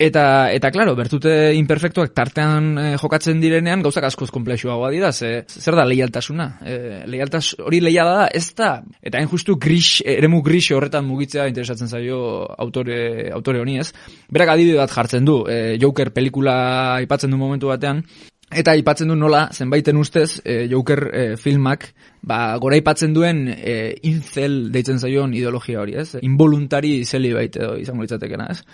Eta, 0.00 0.48
eta 0.52 0.70
claro, 0.72 0.94
bertute 0.96 1.32
imperfektuak 1.56 2.12
tartean 2.16 2.68
e, 2.80 2.84
jokatzen 3.00 3.40
direnean, 3.40 3.82
gauzak 3.84 4.06
askoz 4.08 4.30
komplexuagoa 4.32 4.88
dira, 4.92 5.10
ze, 5.12 5.44
zer 5.48 5.76
da 5.76 5.84
leialtasuna? 5.88 6.46
E, 6.60 6.76
leialtas, 7.12 7.42
hori 7.64 7.82
leia 7.84 8.04
da, 8.08 8.26
ez 8.32 8.46
da, 8.56 8.70
eta 9.00 9.20
hain 9.20 9.28
justu 9.32 9.56
gris, 9.60 10.02
eremu 10.04 10.40
gris 10.44 10.66
horretan 10.76 11.08
mugitzea 11.08 11.48
interesatzen 11.48 11.88
zaio 11.88 12.20
autore, 12.60 13.30
autore 13.32 13.60
honi 13.60 13.80
ez. 13.80 13.90
Berak 14.32 14.54
adibide 14.54 14.80
bat 14.80 14.92
jartzen 14.92 15.28
du, 15.28 15.42
e, 15.48 15.78
Joker 15.80 16.12
pelikula 16.16 16.56
aipatzen 16.98 17.32
du 17.32 17.40
momentu 17.40 17.72
batean, 17.72 18.04
Eta 18.50 18.72
aipatzen 18.74 19.06
du 19.06 19.14
nola, 19.14 19.44
zenbaiten 19.54 19.98
ustez, 20.00 20.40
e, 20.42 20.64
Joker 20.66 21.00
e, 21.14 21.20
filmak, 21.38 21.84
ba, 22.26 22.56
gora 22.58 22.74
aipatzen 22.74 23.12
duen 23.14 23.44
e, 23.46 23.74
incel 24.10 24.72
deitzen 24.74 24.98
zaion 24.98 25.36
ideologia 25.38 25.78
hori, 25.78 25.94
ez? 26.02 26.16
Involuntari 26.26 27.04
zeli 27.04 27.30
edo 27.30 27.76
izango 27.78 28.02
litzatekena, 28.02 28.48
ez? 28.50 28.64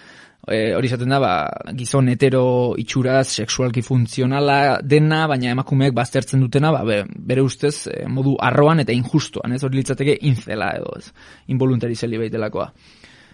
E, 0.48 0.60
hori 0.78 0.88
izaten 0.88 1.12
da, 1.12 1.18
ba, 1.20 1.32
gizon 1.76 2.08
hetero 2.08 2.46
itxuraz, 2.80 3.26
sexualki 3.42 3.82
funtzionala 3.84 4.78
dena, 4.80 5.26
baina 5.28 5.52
emakumeek 5.52 5.92
baztertzen 5.92 6.40
dutena, 6.40 6.70
ba, 6.72 6.80
be, 6.88 7.02
bere 7.28 7.44
ustez, 7.44 7.74
e, 7.92 8.06
modu 8.08 8.32
arroan 8.40 8.80
eta 8.80 8.96
injustuan, 8.96 9.52
ez? 9.52 9.60
Hori 9.66 9.82
litzateke 9.82 10.16
incela 10.30 10.70
edo, 10.78 10.94
ez? 10.96 11.12
Involuntari 11.52 12.00
zeli 12.00 12.22
baitelakoa. 12.22 12.70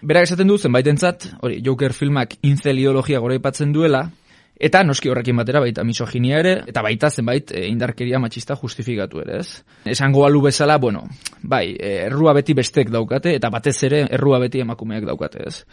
Berak 0.03 0.27
esaten 0.27 0.51
du, 0.51 0.59
zenbaitentzat, 0.59 1.29
hori, 1.39 1.61
Joker 1.63 1.95
filmak 1.95 2.35
incel 2.43 2.83
ideologia 2.83 3.23
gora 3.23 3.39
aipatzen 3.39 3.71
duela, 3.71 4.09
Eta 4.53 4.83
noski 4.85 5.09
horrekin 5.09 5.37
batera 5.39 5.59
baita 5.63 5.83
misoginia 5.83 6.37
ere, 6.43 6.53
eta 6.69 6.83
baita 6.85 7.09
zenbait 7.09 7.51
e, 7.51 7.65
indarkeria 7.71 8.19
matxista 8.21 8.55
justifikatu 8.55 9.23
ere, 9.23 9.39
ez? 9.41 9.63
Esango 9.89 10.27
alu 10.27 10.43
bezala, 10.45 10.77
bueno, 10.77 11.03
bai, 11.41 11.73
e, 11.73 11.95
errua 12.05 12.35
beti 12.37 12.53
bestek 12.53 12.91
daukate, 12.93 13.33
eta 13.39 13.49
batez 13.49 13.75
ere 13.89 14.03
errua 14.13 14.39
beti 14.43 14.61
emakumeak 14.61 15.07
daukate, 15.09 15.47
ez? 15.49 15.63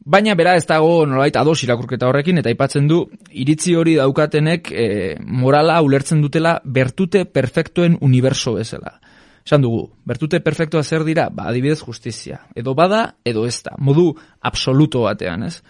Baina 0.00 0.32
bera 0.34 0.54
ez 0.56 0.64
dago 0.64 1.04
nolabait 1.04 1.36
ados 1.36 1.58
irakurketa 1.66 2.08
horrekin, 2.08 2.40
eta 2.40 2.48
aipatzen 2.48 2.88
du, 2.88 3.02
iritzi 3.36 3.76
hori 3.76 3.98
daukatenek 3.98 4.72
e, 4.72 4.86
morala 5.20 5.76
ulertzen 5.84 6.22
dutela 6.24 6.56
bertute 6.64 7.26
perfektuen 7.28 7.98
uniberso 8.00 8.56
bezala. 8.56 8.96
Esan 9.44 9.60
dugu, 9.60 9.84
bertute 10.08 10.40
perfektua 10.40 10.82
zer 10.82 11.04
dira, 11.04 11.28
ba, 11.28 11.50
adibidez 11.52 11.82
justizia. 11.84 12.40
Edo 12.56 12.72
bada, 12.74 13.16
edo 13.24 13.44
ez 13.48 13.58
da. 13.66 13.76
Modu 13.76 14.14
absoluto 14.40 15.04
batean, 15.04 15.44
ez? 15.48 15.60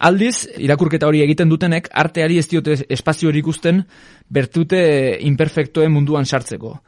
Aldiz, 0.00 0.46
irakurketa 0.56 1.08
hori 1.10 1.20
egiten 1.20 1.50
dutenek, 1.50 1.90
arteari 1.92 2.38
ez 2.40 2.46
diote 2.48 2.78
espazio 2.88 3.28
hori 3.28 3.42
ikusten 3.42 3.82
bertute 4.32 4.80
imperfektoen 5.28 5.92
munduan 5.92 6.24
sartzeko. 6.24 6.78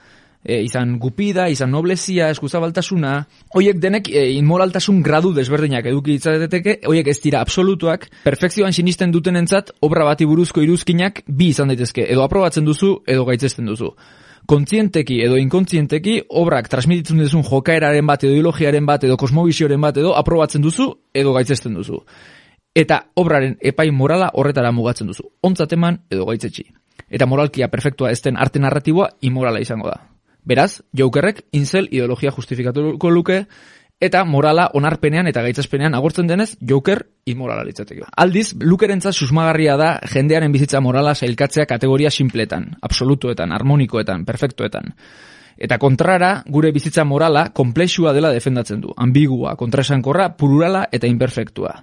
E, 0.42 0.57
izan 0.64 0.97
gupida, 0.99 1.45
izan 1.52 1.71
noblezia, 1.71 2.31
eskuzabaltasuna, 2.33 3.12
hoiek 3.54 3.76
denek 3.83 4.09
e, 4.09 4.25
inmoraltasun 4.38 5.02
gradu 5.04 5.35
desberdinak 5.37 5.87
eduki 5.92 6.16
ditzateke, 6.16 6.78
hoiek 6.88 7.12
ez 7.12 7.19
dira 7.23 7.45
absolutuak, 7.45 8.09
perfekzioan 8.25 8.73
sinisten 8.73 9.12
dutenentzat 9.12 9.71
obra 9.87 10.09
bati 10.09 10.26
buruzko 10.26 10.64
iruzkinak 10.64 11.23
bi 11.28 11.52
izan 11.52 11.71
daitezke, 11.71 12.09
edo 12.09 12.25
aprobatzen 12.25 12.66
duzu, 12.66 12.97
edo 13.07 13.28
gaitzesten 13.28 13.69
duzu 13.71 13.92
kontzienteki 14.49 15.21
edo 15.23 15.37
inkontzienteki 15.38 16.16
obrak 16.40 16.66
transmititzen 16.71 17.21
duzun 17.23 17.45
jokaeraren 17.47 18.07
bat 18.07 18.25
edo 18.25 18.33
ideologiaren 18.35 18.87
bat 18.87 19.04
edo 19.07 19.14
kosmovisioaren 19.21 19.81
bat 19.81 20.00
edo 20.02 20.16
aprobatzen 20.19 20.64
duzu 20.64 20.88
edo 21.14 21.35
gaitzesten 21.37 21.76
duzu. 21.78 22.00
Eta 22.75 23.02
obraren 23.21 23.59
epai 23.61 23.91
morala 23.93 24.31
horretara 24.33 24.73
mugatzen 24.73 25.11
duzu. 25.11 25.26
Ontzat 25.45 25.75
eman 25.76 26.00
edo 26.11 26.25
gaitzetxi. 26.26 26.64
Eta 27.12 27.26
moralkia 27.29 27.69
perfektua 27.69 28.11
ez 28.11 28.23
den 28.25 28.38
arte 28.41 28.61
narratiboa 28.61 29.11
imorala 29.21 29.61
izango 29.61 29.91
da. 29.91 29.99
Beraz, 30.45 30.81
Jokerrek 30.97 31.45
incel 31.52 31.87
ideologia 31.91 32.33
justifikatuko 32.33 33.11
luke 33.11 33.45
eta 34.02 34.25
morala 34.25 34.71
onarpenean 34.75 35.29
eta 35.31 35.45
gaitzespenean 35.45 35.95
agortzen 35.95 36.26
denez 36.26 36.57
Joker 36.59 37.05
inmorala 37.26 37.62
litzateke. 37.69 38.09
Aldiz, 38.17 38.55
Lukerentza 38.59 39.12
susmagarria 39.12 39.76
da 39.79 39.93
jendearen 40.11 40.52
bizitza 40.52 40.81
morala 40.81 41.14
sailkatzea 41.14 41.69
kategoria 41.71 42.11
simpletan, 42.11 42.73
absolutuetan, 42.83 43.52
harmonikoetan, 43.52 44.25
perfektuetan. 44.25 44.97
Eta 45.62 45.79
kontrara, 45.79 46.33
gure 46.49 46.73
bizitza 46.73 47.05
morala 47.05 47.50
komplexua 47.55 48.12
dela 48.17 48.33
defendatzen 48.33 48.81
du, 48.81 48.97
ambigua, 48.97 49.55
kontrasankorra, 49.61 50.33
pururala 50.37 50.88
eta 50.91 51.07
imperfektua. 51.07 51.76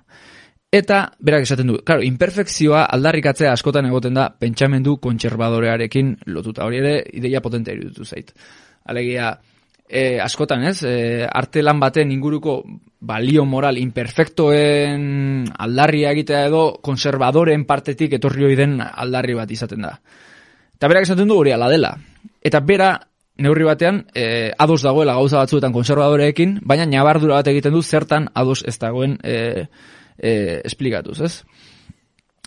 Eta, 0.70 1.00
berak 1.18 1.48
esaten 1.48 1.72
du, 1.72 1.80
claro, 1.82 2.04
imperfekzioa 2.06 2.84
aldarrikatzea 2.94 3.56
askotan 3.56 3.88
egoten 3.90 4.14
da 4.14 4.28
pentsamendu 4.30 5.00
kontserbadorearekin 5.02 6.12
lotuta. 6.30 6.68
Hori 6.70 6.78
ere, 6.78 6.92
ideia 7.18 7.42
potentea 7.42 7.74
iruditu 7.74 8.06
zait. 8.06 8.30
Alegia, 8.86 9.32
e, 9.90 10.20
askotan, 10.22 10.68
ez? 10.70 10.84
E, 10.86 11.26
arte 11.26 11.66
lan 11.66 11.82
baten 11.82 12.14
inguruko 12.14 12.60
balio 13.02 13.48
moral 13.50 13.82
imperfektoen 13.82 15.50
aldarria 15.58 16.14
egitea 16.14 16.46
edo 16.52 16.64
konservadoren 16.86 17.66
partetik 17.66 18.14
etorri 18.20 18.46
hori 18.46 18.60
den 18.60 18.78
aldarri 18.86 19.34
bat 19.34 19.50
izaten 19.50 19.90
da. 19.90 19.96
Eta 20.78 20.88
berak 20.88 21.10
esaten 21.10 21.28
du 21.28 21.42
hori 21.42 21.52
ala 21.56 21.74
dela. 21.74 21.96
Eta 22.46 22.62
bera, 22.62 22.94
neurri 23.42 23.66
batean, 23.66 24.04
e, 24.14 24.52
ados 24.54 24.84
dagoela 24.86 25.18
gauza 25.18 25.42
batzuetan 25.42 25.74
konservadoreekin, 25.74 26.60
baina 26.62 26.86
nabardura 26.86 27.42
bat 27.42 27.50
egiten 27.50 27.74
du 27.74 27.82
zertan 27.82 28.30
ados 28.38 28.62
ez 28.68 28.78
dagoen 28.78 29.18
e, 29.24 29.66
e, 30.20 30.62
esplikatuz, 30.68 31.20
ez? 31.26 31.34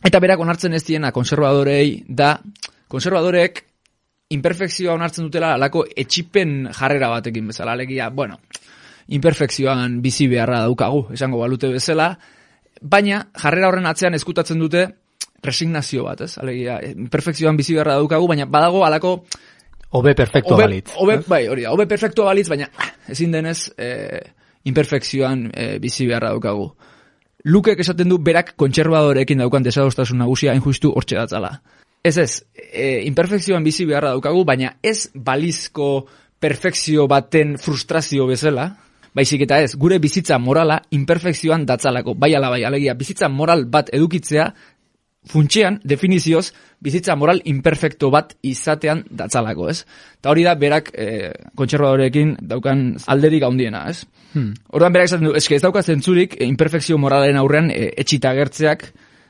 Eta 0.02 0.18
berak 0.20 0.40
onartzen 0.42 0.74
ez 0.74 0.82
diena 0.84 1.12
konservadorei 1.14 2.02
da, 2.08 2.34
konservadoreek 2.90 3.62
imperfekzioa 4.32 4.96
onartzen 4.96 5.28
dutela 5.28 5.52
alako 5.56 5.84
etxipen 5.96 6.68
jarrera 6.72 7.10
batekin 7.12 7.50
bezala. 7.52 7.76
Alegia, 7.76 8.08
bueno, 8.10 8.38
imperfekzioan 9.12 10.00
bizi 10.04 10.28
beharra 10.30 10.62
daukagu, 10.66 11.06
esango 11.14 11.40
balute 11.42 11.70
bezala, 11.72 12.12
baina 12.80 13.22
jarrera 13.42 13.70
horren 13.70 13.88
atzean 13.90 14.16
eskutatzen 14.18 14.60
dute 14.62 14.86
resignazio 15.42 16.06
bat, 16.06 16.24
ez? 16.26 16.36
Alegia, 16.42 16.78
imperfekzioan 16.92 17.58
bizi 17.58 17.76
beharra 17.76 17.98
daukagu, 18.00 18.28
baina 18.30 18.46
badago 18.46 18.84
alako... 18.86 19.16
Obe 19.98 20.14
perfektu 20.16 20.56
balitz. 20.56 20.94
Obe, 21.02 21.18
bai, 21.28 21.42
hori 21.52 21.66
da, 21.66 21.74
obe 21.74 21.84
perfektu 21.86 22.24
balitz, 22.24 22.46
baina 22.48 22.70
ezin 23.12 23.34
denez 23.34 23.58
eh, 23.76 24.22
imperfekzioan 24.70 25.50
eh, 25.52 25.74
bizi 25.82 26.06
beharra 26.08 26.30
daukagu. 26.32 26.70
Lukek 27.44 27.80
esaten 27.82 28.08
du 28.08 28.18
berak 28.22 28.54
kontserbadorekin 28.56 29.40
daukan 29.42 29.64
desadostasun 29.66 30.20
nagusia 30.22 30.54
injustu 30.54 30.92
hortxe 30.94 31.18
datzala. 31.18 31.56
Ez 32.02 32.16
ez, 32.18 32.42
e, 32.54 33.02
imperfekzioan 33.06 33.64
bizi 33.64 33.86
beharra 33.86 34.12
daukagu, 34.14 34.44
baina 34.44 34.76
ez 34.82 35.08
balizko 35.14 36.06
perfekzio 36.42 37.06
baten 37.10 37.56
frustrazio 37.58 38.26
bezala, 38.26 38.68
baizik 39.14 39.44
eta 39.46 39.60
ez, 39.62 39.74
gure 39.78 39.98
bizitza 40.02 40.38
morala 40.38 40.80
imperfekzioan 40.90 41.66
datzalako, 41.66 42.14
bai 42.14 42.32
ala 42.34 42.50
bai, 42.50 42.62
alegia, 42.66 42.94
bizitza 42.98 43.28
moral 43.28 43.66
bat 43.70 43.90
edukitzea, 43.94 44.48
funtxean, 45.28 45.78
definizioz, 45.84 46.52
bizitza 46.82 47.14
moral 47.16 47.40
imperfekto 47.46 48.10
bat 48.10 48.34
izatean 48.42 49.04
datzalako, 49.10 49.68
ez? 49.70 49.84
Ta 50.20 50.32
hori 50.32 50.42
da, 50.46 50.56
berak 50.58 50.90
e, 50.94 51.30
kontserbadorekin 51.58 52.34
daukan 52.50 52.88
alderik 53.06 53.46
handiena, 53.46 53.84
ez? 53.90 54.02
Hmm. 54.32 54.50
Orduan 54.74 54.94
berak 54.94 55.10
esaten 55.10 55.28
du, 55.28 55.36
eske 55.38 55.56
ez 55.56 55.62
dauka 55.62 55.82
zentzurik, 55.82 56.34
e, 56.40 56.48
imperfekzio 56.50 56.98
moralen 56.98 57.38
aurrean 57.38 57.70
e, 57.70 57.92
etxita 58.02 58.34
gertzeak, 58.34 58.88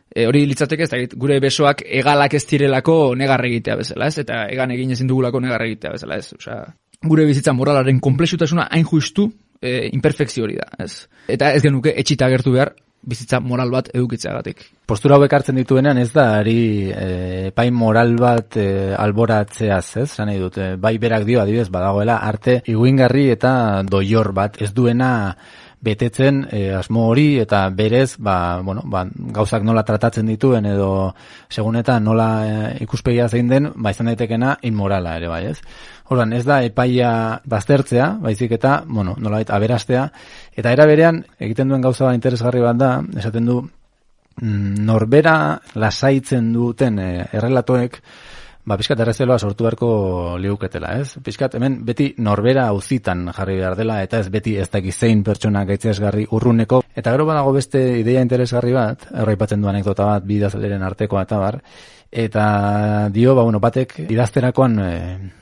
e, 0.09 0.27
hori 0.27 0.47
litzateke 0.49 0.87
ez 0.87 0.93
da, 0.93 1.01
gure 1.13 1.39
besoak 1.45 1.85
egalak 2.01 2.39
ez 2.39 2.45
direlako 2.49 2.97
negar 3.19 3.45
egitea 3.51 3.77
bezala, 3.83 4.09
ez? 4.09 4.17
Eta 4.25 4.47
egan 4.53 4.73
egin 4.73 4.95
ezin 4.97 5.11
dugulako 5.11 5.43
negar 5.45 5.67
egitea 5.67 5.93
bezala, 5.99 6.21
ez? 6.23 6.33
Osea, 6.39 6.63
gure 7.05 7.27
bizitza 7.29 7.53
moralaren 7.57 8.01
komplexutasuna 8.01 8.71
hain 8.71 8.89
justu 8.89 9.29
e, 9.61 9.91
imperfekzio 9.93 10.49
hori 10.49 10.57
da, 10.57 10.71
ez? 10.81 11.07
Eta 11.29 11.53
ez 11.53 11.61
genuke 11.65 11.93
etxita 12.01 12.31
gertu 12.33 12.57
behar 12.57 12.73
bizitza 13.03 13.41
moral 13.41 13.71
bat 13.71 13.91
edukitzeagatik. 13.93 14.63
Postura 14.87 15.17
hauek 15.17 15.33
hartzen 15.33 15.59
dituenean 15.59 15.99
ez 15.99 16.11
da 16.15 16.27
ari 16.39 16.91
e, 16.91 17.51
pai 17.55 17.71
moral 17.75 18.15
bat 18.21 18.59
e, 18.61 18.67
alboratzeaz, 18.95 19.87
ez? 20.05 20.09
Zan 20.11 20.31
dut, 20.39 20.59
e, 20.59 20.77
bai 20.77 20.97
berak 21.03 21.27
dio 21.27 21.43
adibidez 21.43 21.69
badagoela 21.73 22.21
arte 22.23 22.61
iguingarri 22.71 23.29
eta 23.35 23.83
doior 23.89 24.33
bat 24.37 24.61
ez 24.63 24.73
duena 24.75 25.13
betetzen 25.83 26.45
e, 26.51 26.71
asmo 26.79 27.09
hori 27.11 27.41
eta 27.43 27.65
berez 27.75 28.15
ba, 28.19 28.61
bueno, 28.63 28.85
ba, 28.87 29.03
gauzak 29.35 29.65
nola 29.67 29.83
tratatzen 29.83 30.29
dituen 30.31 30.67
edo 30.71 31.13
segunetan 31.51 32.05
nola 32.07 32.29
e, 32.47 32.55
ikuspegia 32.85 33.29
zein 33.29 33.51
den 33.51 33.73
ba 33.75 33.91
izan 33.91 34.07
daitekena 34.13 34.57
inmorala 34.63 35.17
ere 35.19 35.29
bai 35.29 35.43
ez? 35.51 35.59
Ordan 36.15 36.33
ez 36.37 36.45
da 36.47 36.61
epaia 36.63 37.41
baztertzea 37.45 38.09
baizik 38.23 38.55
eta 38.59 38.83
bueno 38.87 39.17
nolabait 39.19 39.51
aberastea. 39.51 40.07
Eta 40.55 40.73
era 40.73 40.87
berean 40.87 41.23
egiten 41.41 41.73
duen 41.73 41.83
gauza 41.83 42.15
interesgarri 42.15 42.63
bat 42.63 42.79
da 42.79 42.93
esaten 43.19 43.49
du 43.49 43.59
mm, 43.63 44.85
norbera 44.87 45.37
lasaitzen 45.75 46.53
duten 46.55 46.99
e, 46.99 47.11
errelatoek 47.33 47.99
ba, 48.65 48.77
pizkat 48.79 49.01
errezeloa 49.03 49.39
sortu 49.39 49.67
beharko 49.67 49.89
liuketela, 50.41 50.95
ez? 51.03 51.17
Pizkat 51.25 51.57
hemen 51.59 51.81
beti 51.87 52.13
norbera 52.23 52.69
auzitan 52.71 53.27
jarri 53.35 53.59
behar 53.59 53.77
dela, 53.79 53.99
eta 54.05 54.21
ez 54.23 54.29
beti 54.33 54.55
ez 54.61 54.69
dakiz 54.71 54.95
zein 54.99 55.25
pertsona 55.27 55.65
gaitzesgarri 55.69 56.29
urruneko. 56.31 56.83
Eta 56.95 57.15
gero 57.15 57.27
badago 57.27 57.55
beste 57.57 57.83
ideia 58.01 58.23
interesgarri 58.23 58.75
bat, 58.77 59.09
erraipatzen 59.25 59.63
du 59.63 59.71
anekdota 59.71 60.07
bat, 60.15 60.27
bidazaleren 60.29 60.87
artekoa 60.87 61.27
eta 61.27 61.41
bar, 61.43 61.61
eta 62.13 62.47
dio, 63.13 63.35
ba, 63.35 63.43
bueno, 63.49 63.61
batek 63.61 63.99
idazterakoan 64.05 64.79
e, 64.85 64.91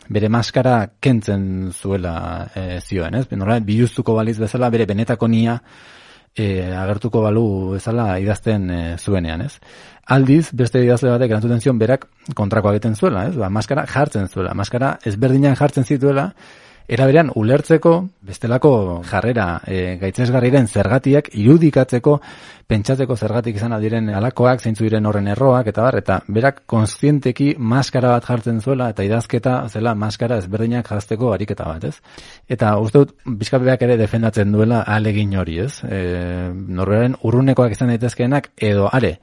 bere 0.08 0.28
maskara 0.30 0.76
kentzen 1.02 1.72
zuela 1.72 2.14
e, 2.54 2.80
zioen, 2.80 3.18
ez? 3.20 3.26
Norbera, 3.32 3.60
biluztuko 3.66 4.14
baliz 4.14 4.38
bezala, 4.38 4.70
bere 4.70 4.86
benetako 4.86 5.28
nia, 5.28 5.58
e, 6.36 6.70
agertuko 6.78 7.24
balu 7.26 7.46
bezala 7.74 8.14
idazten 8.22 8.70
e, 8.70 8.82
zuenean, 8.98 9.42
ez? 9.48 9.58
Aldiz, 10.06 10.50
beste 10.56 10.82
idazle 10.84 11.10
batek 11.12 11.30
erantzuten 11.30 11.60
zion 11.60 11.78
berak 11.78 12.06
kontrakoa 12.34 12.72
egiten 12.74 12.96
zuela, 12.96 13.26
ez? 13.28 13.36
Ba, 13.36 13.48
maskara 13.48 13.86
jartzen 13.86 14.28
zuela, 14.28 14.54
maskara 14.54 14.96
ezberdinak 15.06 15.58
jartzen 15.58 15.84
zituela, 15.84 16.30
Era 16.90 17.06
ulertzeko, 17.38 18.08
bestelako 18.26 18.70
jarrera 19.06 19.60
e, 19.64 19.96
gaitzesgarriren 20.00 20.66
zergatiak 20.66 21.28
irudikatzeko, 21.38 22.16
pentsatzeko 22.66 23.14
zergatik 23.14 23.60
izan 23.60 23.76
diren 23.78 24.08
alakoak, 24.10 24.58
zeintzu 24.58 24.88
diren 24.88 25.06
horren 25.06 25.28
erroak, 25.30 25.68
eta 25.70 25.84
bar, 25.84 25.98
eta 26.00 26.16
berak 26.26 26.64
konstienteki 26.66 27.52
maskara 27.58 28.16
bat 28.16 28.26
jartzen 28.26 28.58
zuela, 28.60 28.88
eta 28.90 29.06
idazketa 29.06 29.68
zela 29.68 29.94
maskara 29.94 30.40
ezberdinak 30.42 30.90
jazteko 30.90 31.30
ariketa 31.32 31.68
bat, 31.70 31.84
ez? 31.84 31.94
Eta 32.48 32.74
uste 32.82 33.04
dut, 33.04 33.14
bizkapeak 33.38 33.86
ere 33.86 33.96
defendatzen 34.00 34.50
duela 34.50 34.82
alegin 34.82 35.38
hori, 35.38 35.60
ez? 35.62 35.84
E, 35.86 36.02
Norberaren 36.50 37.14
urrunekoak 37.22 37.78
izan 37.78 37.94
daitezkeenak, 37.94 38.50
edo 38.58 38.90
are, 38.90 39.14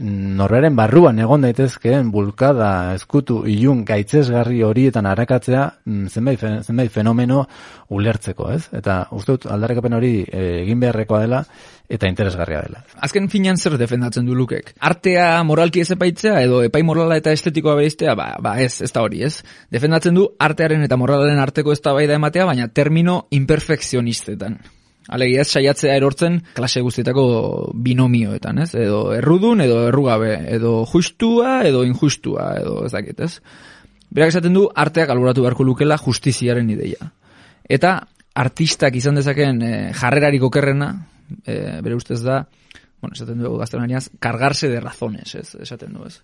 norraren 0.00 0.74
barruan 0.74 1.20
egon 1.22 1.44
daitezkeen 1.46 2.08
bulkada 2.10 2.94
eskutu 2.96 3.44
ilun 3.46 3.84
gaitzesgarri 3.86 4.64
horietan 4.66 5.06
arakatzea 5.06 5.68
mm, 5.84 6.08
zenbait, 6.10 6.42
zenbait 6.66 6.90
fenomeno 6.90 7.44
ulertzeko, 7.94 8.48
ez? 8.50 8.66
Eta 8.74 9.04
uste 9.14 9.36
dut 9.36 9.46
aldarrekapen 9.54 9.94
hori 9.94 10.12
eh, 10.26 10.64
egin 10.64 10.82
beharrekoa 10.82 11.22
dela 11.22 11.44
eta 11.86 12.10
interesgarria 12.10 12.64
dela. 12.66 12.82
Azken 13.06 13.30
finan 13.30 13.56
zer 13.56 13.78
defendatzen 13.78 14.26
du 14.26 14.34
lukek? 14.34 14.74
Artea 14.80 15.28
moralki 15.46 15.84
ez 15.84 15.90
epaitzea 15.94 16.40
edo 16.42 16.64
epai 16.66 16.82
morala 16.82 17.20
eta 17.20 17.30
estetikoa 17.30 17.76
beiztea? 17.78 18.16
Ba, 18.18 18.32
ba 18.42 18.58
ez, 18.58 18.80
ez 18.82 18.90
da 18.90 19.04
hori, 19.06 19.22
ez? 19.22 19.44
Defendatzen 19.70 20.18
du 20.18 20.26
artearen 20.42 20.82
eta 20.82 20.98
moralaren 20.98 21.38
arteko 21.38 21.70
ez 21.70 21.82
da 21.84 21.94
ematea, 22.02 22.50
baina 22.50 22.66
termino 22.66 23.28
imperfekzionistetan. 23.30 24.58
Alegia 25.12 25.42
ez 25.44 25.50
saiatzea 25.50 25.96
erortzen 25.98 26.38
klase 26.56 26.80
guztietako 26.80 27.24
binomioetan, 27.74 28.62
ez? 28.64 28.70
Edo 28.78 29.10
errudun, 29.12 29.60
edo 29.60 29.82
errugabe, 29.90 30.32
edo 30.56 30.78
justua, 30.88 31.58
edo 31.68 31.82
injustua, 31.84 32.54
edo 32.62 32.78
ez 32.86 32.92
dakit, 32.94 33.20
ez? 33.20 33.34
Berak 34.14 34.32
esaten 34.32 34.56
du, 34.56 34.64
arteak 34.70 35.10
alboratu 35.12 35.44
beharko 35.44 35.66
lukela 35.66 35.98
justiziaren 36.00 36.70
ideia. 36.72 37.10
Eta 37.68 37.98
artistak 38.34 38.96
izan 38.96 39.20
dezakeen 39.20 39.60
e, 39.62 39.72
jarrerarik 39.98 40.42
okerrena, 40.48 40.90
e, 41.44 41.80
bere 41.84 41.98
ustez 41.98 42.22
da, 42.24 42.44
bueno, 43.02 43.12
esaten 43.12 43.42
dugu 43.42 43.58
gaztelaniaz, 43.60 44.08
kargarse 44.22 44.70
de 44.72 44.80
razones, 44.80 45.34
ez, 45.34 45.48
esaten 45.60 45.92
du, 45.92 46.06
ez. 46.08 46.22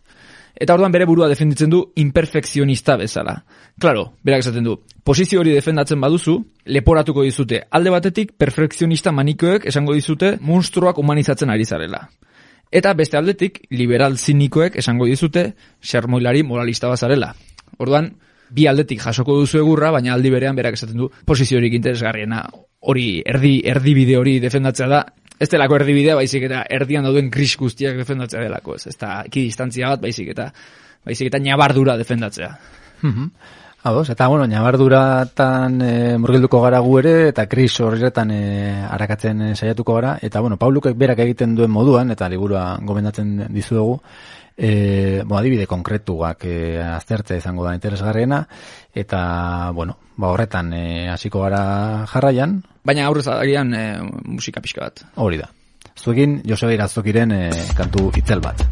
Eta 0.54 0.74
orduan 0.74 0.92
bere 0.92 1.06
burua 1.08 1.28
defenditzen 1.28 1.70
du 1.70 1.82
imperfekzionista 1.96 2.96
bezala. 3.00 3.36
Claro, 3.80 4.14
berak 4.22 4.44
esaten 4.44 4.64
du, 4.64 4.76
posizio 5.04 5.40
hori 5.40 5.52
defendatzen 5.54 6.00
baduzu, 6.00 6.36
leporatuko 6.66 7.22
dizute. 7.26 7.62
Alde 7.70 7.92
batetik, 7.94 8.32
perfekzionista 8.38 9.12
manikoek 9.12 9.66
esango 9.70 9.94
dizute 9.94 10.36
monstruak 10.40 10.98
humanizatzen 10.98 11.50
ari 11.50 11.64
zarela. 11.64 12.08
Eta 12.70 12.94
beste 12.94 13.18
aldetik, 13.18 13.62
liberal 13.74 14.16
zinikoek 14.18 14.76
esango 14.78 15.06
dizute 15.06 15.54
xermoilari 15.82 16.42
moralista 16.46 16.88
bazarela. 16.88 17.32
Orduan, 17.78 18.12
bi 18.50 18.66
aldetik 18.66 19.00
jasoko 19.02 19.38
duzu 19.40 19.58
egurra, 19.62 19.90
baina 19.94 20.14
aldi 20.14 20.30
berean 20.30 20.58
berak 20.58 20.78
esaten 20.78 20.98
du 20.98 21.08
posiziorik 21.26 21.74
interesgarriena 21.78 22.44
hori 22.80 23.22
erdi 23.26 23.60
erdibide 23.68 24.16
hori 24.18 24.38
defendatzea 24.42 24.88
da 24.88 25.00
ez 25.40 25.48
delako 25.48 25.79
erdibidea 25.81 26.18
baizik 26.18 26.44
eta 26.50 26.64
erdian 26.68 27.07
dauden 27.09 27.31
kris 27.33 27.55
guztiak 27.59 27.96
defendatzea 27.96 28.44
delako 28.44 28.76
ez, 28.76 28.87
ez 28.92 28.96
da 29.00 29.22
distantzia 29.33 29.94
bat 29.94 30.05
baizik 30.05 30.29
eta 30.35 30.50
baizik 31.07 31.33
eta 31.33 31.40
nabardura 31.40 31.96
defendatzea. 31.96 32.53
Mhm. 33.03 33.33
Ados, 33.83 34.11
eta 34.12 34.26
bueno, 34.29 34.44
nabarduratan 34.44 35.81
e, 35.81 35.92
murgilduko 36.20 36.59
gara 36.61 36.83
gu 36.85 36.98
ere, 37.00 37.12
eta 37.31 37.46
kris 37.48 37.72
horretan 37.81 38.29
e, 38.35 38.40
arakatzen 38.85 39.40
e, 39.40 39.55
saiatuko 39.57 39.94
gara, 39.96 40.18
eta 40.20 40.42
bueno, 40.44 40.59
Paulukek 40.61 40.98
berak 41.00 41.22
egiten 41.24 41.55
duen 41.57 41.72
moduan, 41.72 42.12
eta 42.12 42.29
liburua 42.29 42.74
gomendatzen 42.85 43.46
dizuegu, 43.48 43.94
e, 44.53 45.22
bo, 45.24 45.38
adibide 45.38 45.64
konkretuak 45.64 46.44
e, 46.44 46.59
aztertze 46.85 47.40
izango 47.40 47.64
da 47.64 47.72
interesgarriena, 47.72 48.42
eta 48.92 49.22
bueno, 49.72 49.96
ba 50.20 50.35
horretan 50.35 50.74
e, 50.76 50.85
hasiko 51.09 51.40
gara 51.48 52.05
jarraian, 52.12 52.59
baina 52.84 53.06
aurrez 53.06 53.26
agian 53.32 53.74
e, 53.74 53.84
musika 54.24 54.62
pixka 54.64 54.86
bat 54.86 55.04
hori 55.16 55.40
da. 55.40 55.50
Zuekin, 56.00 56.40
Joseba 56.48 56.72
Irazokiren 56.72 57.32
e, 57.36 57.42
kantu 57.76 58.08
itzel 58.16 58.40
bat. 58.44 58.64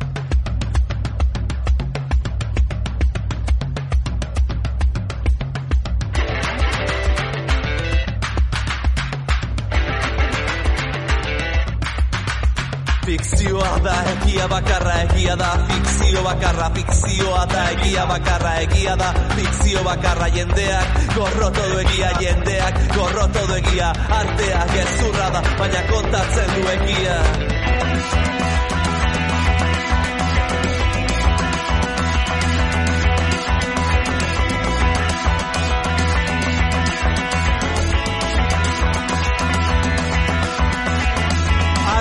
Fikzioa 13.09 13.79
da 13.81 13.93
egia 14.11 14.47
bakarra 14.53 14.97
egia 15.03 15.35
da 15.41 15.47
Fikzio 15.69 16.23
bakarra 16.27 16.67
fikzioa 16.75 17.47
da 17.49 17.63
egia 17.71 18.05
bakarra 18.11 18.53
egia 18.65 18.97
da 19.01 19.09
Fikzio 19.33 19.85
bakarra 19.87 20.29
jendeak 20.35 20.99
gorroto 21.15 21.65
du 21.71 21.79
egia 21.87 22.11
jendeak 22.21 22.83
gorroto 22.93 23.47
du 23.49 23.57
egia 23.63 23.89
artea 24.19 24.67
gezurra 24.75 25.31
da 25.39 25.43
baina 25.63 25.83
kontatzen 25.89 26.55
du 26.59 26.69
egia 26.75 27.17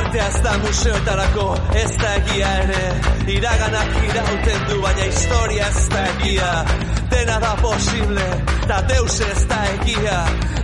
Artea 0.08 0.28
ez 0.28 0.40
da 0.40 0.52
museoetarako, 0.64 1.46
ez 1.76 1.90
da 2.00 2.10
egia 2.16 2.50
ere. 2.64 2.84
Iraganak 3.28 3.90
irauten 4.08 4.62
du, 4.70 4.78
baina 4.80 5.04
historia 5.04 5.66
ez 5.68 5.82
da 5.92 6.04
egia. 6.14 6.52
Dena 7.12 7.40
da 7.44 7.50
posible, 7.60 8.28
ta 8.70 8.78
deus 8.88 9.18
ez 9.26 9.42
da 9.50 9.58
egia. 9.74 10.20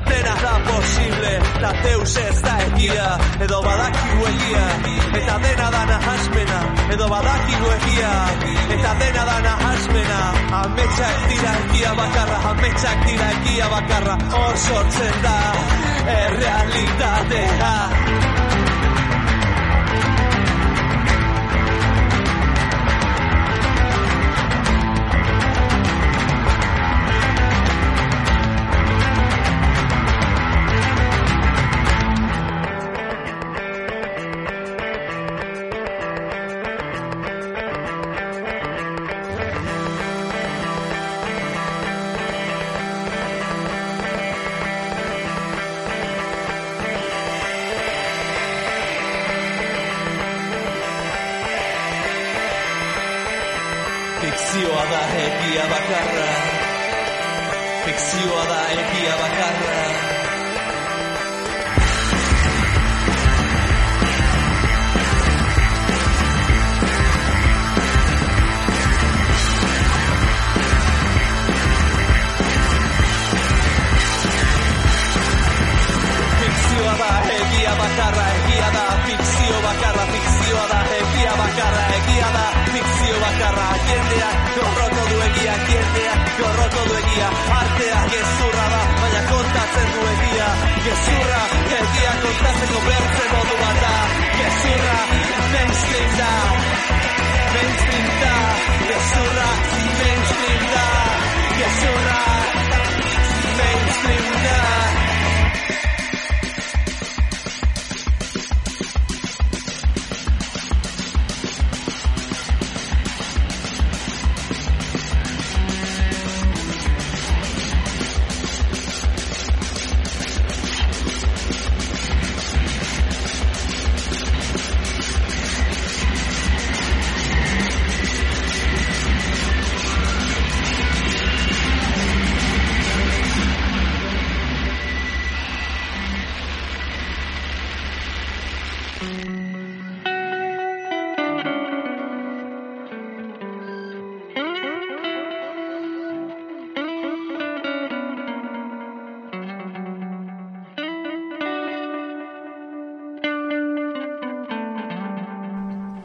Dena 0.08 0.36
da 0.46 0.54
posible, 0.70 1.34
ta 1.60 1.72
deus 1.84 2.16
ez 2.22 2.38
da 2.46 2.54
egia. 2.70 3.10
Edo 3.44 3.60
badakigu 3.66 4.30
egia, 4.30 4.64
eta 5.20 5.36
dena 5.44 5.68
da 5.76 5.82
nahasmena. 5.92 6.62
Edo 6.96 7.10
badakigu 7.12 7.74
egia, 7.78 8.14
eta 8.78 8.94
dena 9.02 9.26
da 9.32 9.38
nahasmena. 9.48 10.22
Ametsak 10.62 11.28
dira 11.34 11.58
egia 11.66 11.92
bakarra, 12.00 12.40
ametsak 12.54 13.04
dira 13.10 13.28
egia 13.42 13.68
bakarra. 13.76 14.16
Hor 14.40 14.56
sortzen 14.70 15.20
da, 15.28 15.36
errealitatea 16.22 18.33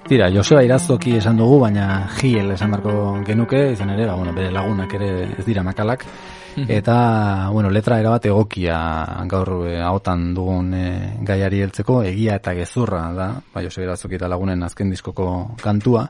Tira, 0.08 0.30
Joseba 0.32 0.62
Irazoki 0.64 1.18
esan 1.18 1.36
dugu, 1.36 1.58
baina 1.60 2.06
Giel 2.16 2.54
esan 2.54 2.70
barko 2.72 2.92
genuke, 3.26 3.58
izan 3.74 3.90
ere, 3.92 4.06
ba, 4.08 4.14
bueno, 4.16 4.32
bere 4.32 4.48
lagunak 4.54 4.94
ere 4.96 5.08
ez 5.36 5.44
dira 5.44 5.60
makalak, 5.62 6.06
eta, 6.64 6.94
bueno, 7.52 7.68
letra 7.68 7.98
erabat 8.00 8.24
egokia 8.30 8.78
gaur 9.28 9.50
e, 9.68 9.74
ahotan 9.84 10.30
dugun 10.32 10.72
e, 10.72 10.86
gaiari 11.28 11.60
heltzeko, 11.60 11.98
egia 12.08 12.38
eta 12.40 12.56
gezurra 12.56 13.02
da, 13.12 13.28
ba, 13.52 13.60
Joseba 13.66 13.90
Irazoki 13.90 14.16
eta 14.16 14.32
lagunen 14.32 14.64
azken 14.64 14.96
diskoko 14.96 15.28
kantua, 15.60 16.08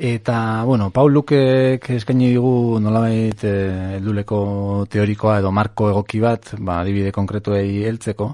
Eta, 0.00 0.62
bueno, 0.64 0.86
Paulukek 0.88 1.84
eskaini 1.92 2.30
digu 2.32 2.78
nolabait 2.80 3.42
eh, 3.44 3.98
helduleko 3.98 4.38
teorikoa 4.88 5.34
edo 5.42 5.50
marko 5.52 5.90
egoki 5.90 6.22
bat, 6.24 6.54
ba, 6.56 6.78
adibide 6.80 7.12
konkretuei 7.12 7.82
heltzeko. 7.84 8.30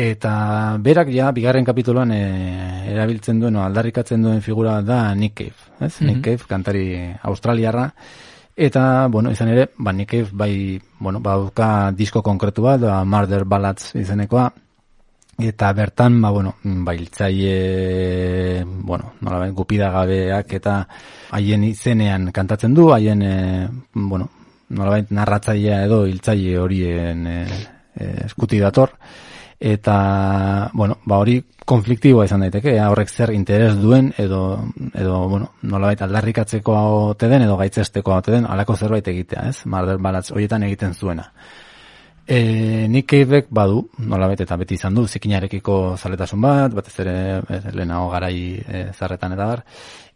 Eta 0.00 0.78
berak 0.80 1.10
ja, 1.12 1.28
bigarren 1.36 1.66
kapituloan 1.66 2.12
e, 2.14 2.20
erabiltzen 2.88 3.40
duen, 3.42 3.58
o, 3.58 3.64
aldarrikatzen 3.66 4.22
duen 4.24 4.40
figura 4.40 4.78
da 4.80 5.14
Nick 5.14 5.34
Cave, 5.36 5.66
ez? 5.84 6.00
Nick 6.00 6.22
Cave, 6.24 6.46
kantari 6.48 6.84
australiarra. 7.28 7.90
Eta, 8.56 9.08
bueno, 9.12 9.30
izan 9.34 9.50
ere, 9.52 9.66
ba, 9.76 9.92
Nick 9.92 10.14
Cave 10.14 10.30
bai, 10.32 10.80
bueno, 10.98 11.20
ba, 11.20 11.92
disko 11.92 12.22
konkretu 12.24 12.64
bat, 12.64 12.80
da 12.80 13.04
Murder 13.04 13.44
Ballads 13.44 13.92
izenekoa, 14.00 14.48
eta 15.50 15.72
bertan, 15.76 16.16
ba, 16.22 16.30
bueno, 16.32 16.54
bailtzaile, 16.64 18.64
bueno, 18.64 19.12
nola 19.20 19.50
gupida 19.52 19.90
gabeak 19.92 20.54
eta 20.62 20.80
haien 21.36 21.64
izenean 21.68 22.32
kantatzen 22.32 22.74
du, 22.74 22.88
haien, 22.94 23.22
e, 23.22 23.68
bueno, 23.92 24.30
nola 24.70 25.04
narratzailea 25.10 25.84
edo 25.84 26.06
hiltzaile 26.08 26.58
horien 26.58 27.26
e, 27.26 27.42
e, 27.96 28.14
eskuti 28.30 28.58
dator, 28.64 28.96
eta, 29.60 30.70
bueno, 30.72 30.96
ba, 31.04 31.18
hori 31.20 31.36
konfliktiboa 31.68 32.24
izan 32.24 32.40
daiteke, 32.46 32.72
horrek 32.80 33.10
zer 33.12 33.34
interes 33.36 33.74
duen 33.78 34.08
edo, 34.18 34.40
edo 34.96 35.18
bueno, 35.28 35.50
nola 35.62 35.92
aldarrikatzeko 35.92 36.76
ote 37.12 37.28
den 37.28 37.44
edo 37.44 37.58
gaitzesteko 37.60 38.16
ote 38.16 38.32
den, 38.32 38.46
alako 38.48 38.76
zerbait 38.76 39.06
egitea, 39.12 39.50
ez? 39.52 39.66
Marder 39.66 40.00
balatz 40.00 40.30
horietan 40.32 40.64
egiten 40.64 40.94
zuena. 40.94 41.28
E, 42.30 42.86
nik 42.88 43.06
keibek 43.10 43.50
badu, 43.50 43.82
nola 44.06 44.30
eta 44.32 44.56
beti 44.56 44.78
izan 44.78 44.94
du, 44.94 45.06
zikinarekiko 45.06 45.96
zaletasun 45.98 46.40
bat, 46.40 46.74
batez 46.74 46.94
ere 47.04 47.14
e, 47.42 47.60
lehenago 47.74 48.08
garai 48.14 48.34
e, 48.56 48.82
zarretan 48.96 49.36
eta 49.36 49.46
bar. 49.46 49.64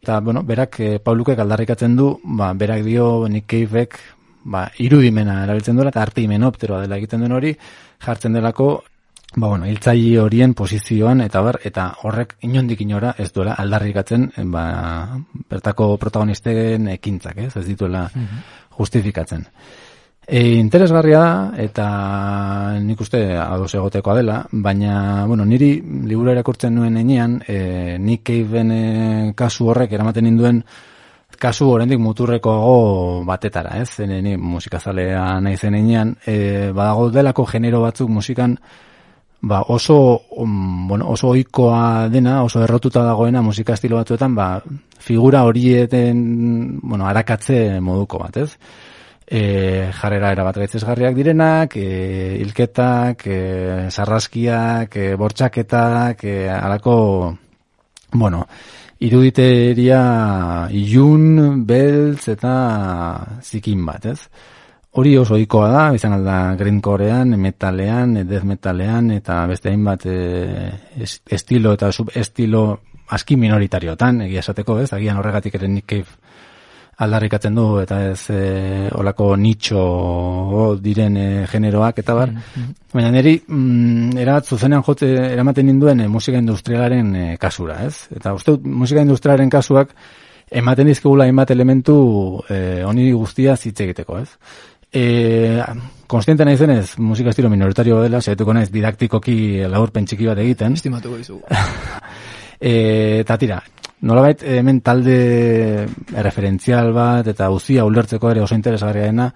Eta, 0.00 0.20
bueno, 0.20 0.42
berak, 0.42 0.80
e, 0.80 0.98
Paulukek 1.04 1.38
aldarrikatzen 1.38 1.96
du, 1.96 2.14
ba, 2.24 2.52
berak 2.54 2.84
dio 2.86 3.28
nik 3.28 3.46
keibek, 3.50 4.00
ba, 4.44 4.68
irudimena 4.78 5.42
erabiltzen 5.44 5.76
duela, 5.76 5.92
eta 5.92 6.02
arte 6.02 6.24
imenopteroa 6.24 6.80
dela 6.84 6.96
egiten 7.02 7.24
duen 7.24 7.36
hori, 7.36 7.54
jartzen 8.04 8.36
delako, 8.38 8.70
ba, 9.36 9.48
bueno, 9.48 9.66
hiltzaile 9.66 10.20
horien 10.20 10.54
posizioan, 10.54 11.20
eta 11.24 11.40
bar, 11.44 11.60
eta 11.64 11.88
horrek 12.02 12.36
inondik 12.46 12.84
inora 12.84 13.14
ez 13.18 13.30
duela 13.32 13.56
aldarrikatzen, 13.58 14.30
ba, 14.52 14.66
bertako 15.50 15.96
protagonisten 15.98 16.88
ekintzak, 16.94 17.38
ez, 17.48 17.56
ez 17.56 17.66
dituela 17.66 18.06
mhm. 18.12 18.44
justifikatzen. 18.78 19.46
E, 20.24 20.40
interesgarria 20.56 21.18
da, 21.20 21.34
eta 21.60 21.86
nik 22.80 23.00
uste 23.04 23.20
ados 23.36 23.74
egotekoa 23.76 24.14
dela, 24.16 24.38
baina, 24.50 25.26
bueno, 25.28 25.44
niri 25.44 25.74
liburu 26.08 26.32
erakurtzen 26.32 26.74
nuen 26.74 26.96
enean, 26.96 27.36
e, 27.46 27.98
nik 28.00 28.24
keiben 28.24 28.72
e, 28.72 28.82
kasu 29.36 29.68
horrek 29.68 29.92
eramaten 29.92 30.30
induen 30.30 30.62
kasu 31.44 31.68
oraindik 31.74 32.00
muturreko 32.00 32.54
batetara, 33.26 33.76
ez? 33.82 33.98
Ni 34.06 34.36
musikazalea 34.40 35.40
nahi 35.44 35.58
zen 35.58 35.76
enean, 35.76 36.16
e, 36.24 36.70
badago 36.72 37.10
delako 37.12 37.44
genero 37.50 37.82
batzuk 37.82 38.08
musikan, 38.08 38.56
ba 39.40 39.62
oso, 39.68 40.22
um, 40.36 40.88
bueno, 40.88 41.08
oso 41.10 41.28
oikoa 41.34 42.08
dena, 42.08 42.42
oso 42.42 42.62
errotuta 42.64 43.02
dagoena 43.04 43.42
musika 43.42 43.74
estilo 43.74 43.96
batzuetan, 43.96 44.34
ba, 44.34 44.62
figura 44.98 45.44
horieten, 45.44 46.80
bueno, 46.82 47.06
arakatze 47.06 47.80
moduko 47.80 48.18
bat, 48.18 48.36
ez? 48.36 48.50
e, 49.26 49.90
jarrera 49.96 50.32
erabat 50.34 50.58
gaitzesgarriak 50.62 51.14
direnak, 51.16 51.76
e, 51.76 52.36
ilketak, 52.44 53.26
e, 53.26 53.40
sarraskiak, 53.90 54.96
e, 54.96 55.14
bortxaketak, 55.16 56.24
e, 56.24 56.48
alako, 56.50 56.96
bueno, 58.12 58.44
iruditeria 59.04 60.02
ilun, 60.70 61.64
beltz 61.66 62.28
eta 62.36 62.56
zikin 63.42 63.84
bat, 63.86 64.06
ez? 64.12 64.20
Hori 64.94 65.16
oso 65.18 65.34
ohikoa 65.34 65.68
da, 65.72 65.84
izan 65.96 66.12
alda 66.14 66.54
greencorean, 66.58 67.34
metalean, 67.40 68.14
death 68.28 68.46
metalean, 68.46 69.10
eta 69.16 69.40
beste 69.50 69.72
hainbat 69.72 70.06
e, 70.06 70.18
estilo 71.34 71.72
eta 71.74 71.90
subestilo 71.90 72.66
aski 73.14 73.36
minoritariotan, 73.36 74.22
egia 74.28 74.44
esateko, 74.44 74.78
ez? 74.84 74.92
Agian 74.94 75.18
horregatik 75.18 75.58
ere 75.58 75.68
Nick 75.68 75.90
Cave 75.90 76.22
aldarrikatzen 77.02 77.56
du 77.58 77.64
eta 77.82 77.98
ez 78.12 78.30
e, 78.30 78.40
olako 78.94 79.32
nitxo 79.36 79.80
diren 80.82 81.16
e, 81.18 81.28
generoak 81.50 82.02
eta 82.04 82.14
bar. 82.14 82.34
Mm 82.34 82.72
Baina 82.94 83.08
niri 83.10 83.32
mm, 83.42 84.20
erabat 84.22 84.46
zuzenean 84.46 84.84
jote 84.86 85.08
eramaten 85.32 85.66
ninduen 85.66 86.04
e, 86.04 86.06
musika 86.06 86.38
industrialaren 86.38 87.08
e, 87.18 87.24
kasura, 87.42 87.80
ez? 87.82 88.06
Eta 88.14 88.36
uste 88.36 88.54
musika 88.62 89.02
industrialaren 89.02 89.50
kasuak 89.50 89.90
ematen 90.54 90.86
dizkegula 90.86 91.26
hainbat 91.26 91.50
elementu 91.50 91.96
e, 92.46 92.84
honi 92.86 93.08
guztia 93.10 93.56
hitz 93.58 93.80
egiteko, 93.82 94.20
ez? 94.22 94.28
E, 94.94 95.60
konstiente 96.06 96.44
nahi 96.46 96.56
zenez, 96.56 96.98
musika 97.02 97.30
estilo 97.30 97.50
minoritario 97.50 97.98
dela, 98.00 98.20
zaituko 98.22 98.54
naiz 98.54 98.68
didaktikoki 98.70 99.36
laurpen 99.66 100.06
txiki 100.06 100.28
bat 100.30 100.38
egiten. 100.38 100.76
Estimatuko 100.78 101.18
izu. 101.18 101.40
e, 102.60 102.74
eta 103.24 103.36
tira, 103.40 103.58
nolabait 104.06 104.44
hemen 104.46 104.78
talde 104.86 105.16
referentzial 106.14 106.92
bat 106.94 107.26
eta 107.34 107.50
uzia 107.50 107.84
ulertzeko 107.88 108.30
ere 108.30 108.44
oso 108.44 108.54
interesgarria 108.54 109.10
dena 109.10 109.26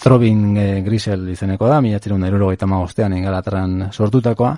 Throbin 0.00 0.56
e, 0.56 0.66
Grisel 0.86 1.28
izeneko 1.34 1.68
da, 1.68 1.82
mila 1.84 2.00
txirun 2.00 2.24
eruro 2.24 2.48
gaita 2.48 2.66
magostean 2.66 3.12
ingalatran 3.18 3.90
sortutakoa. 3.92 4.56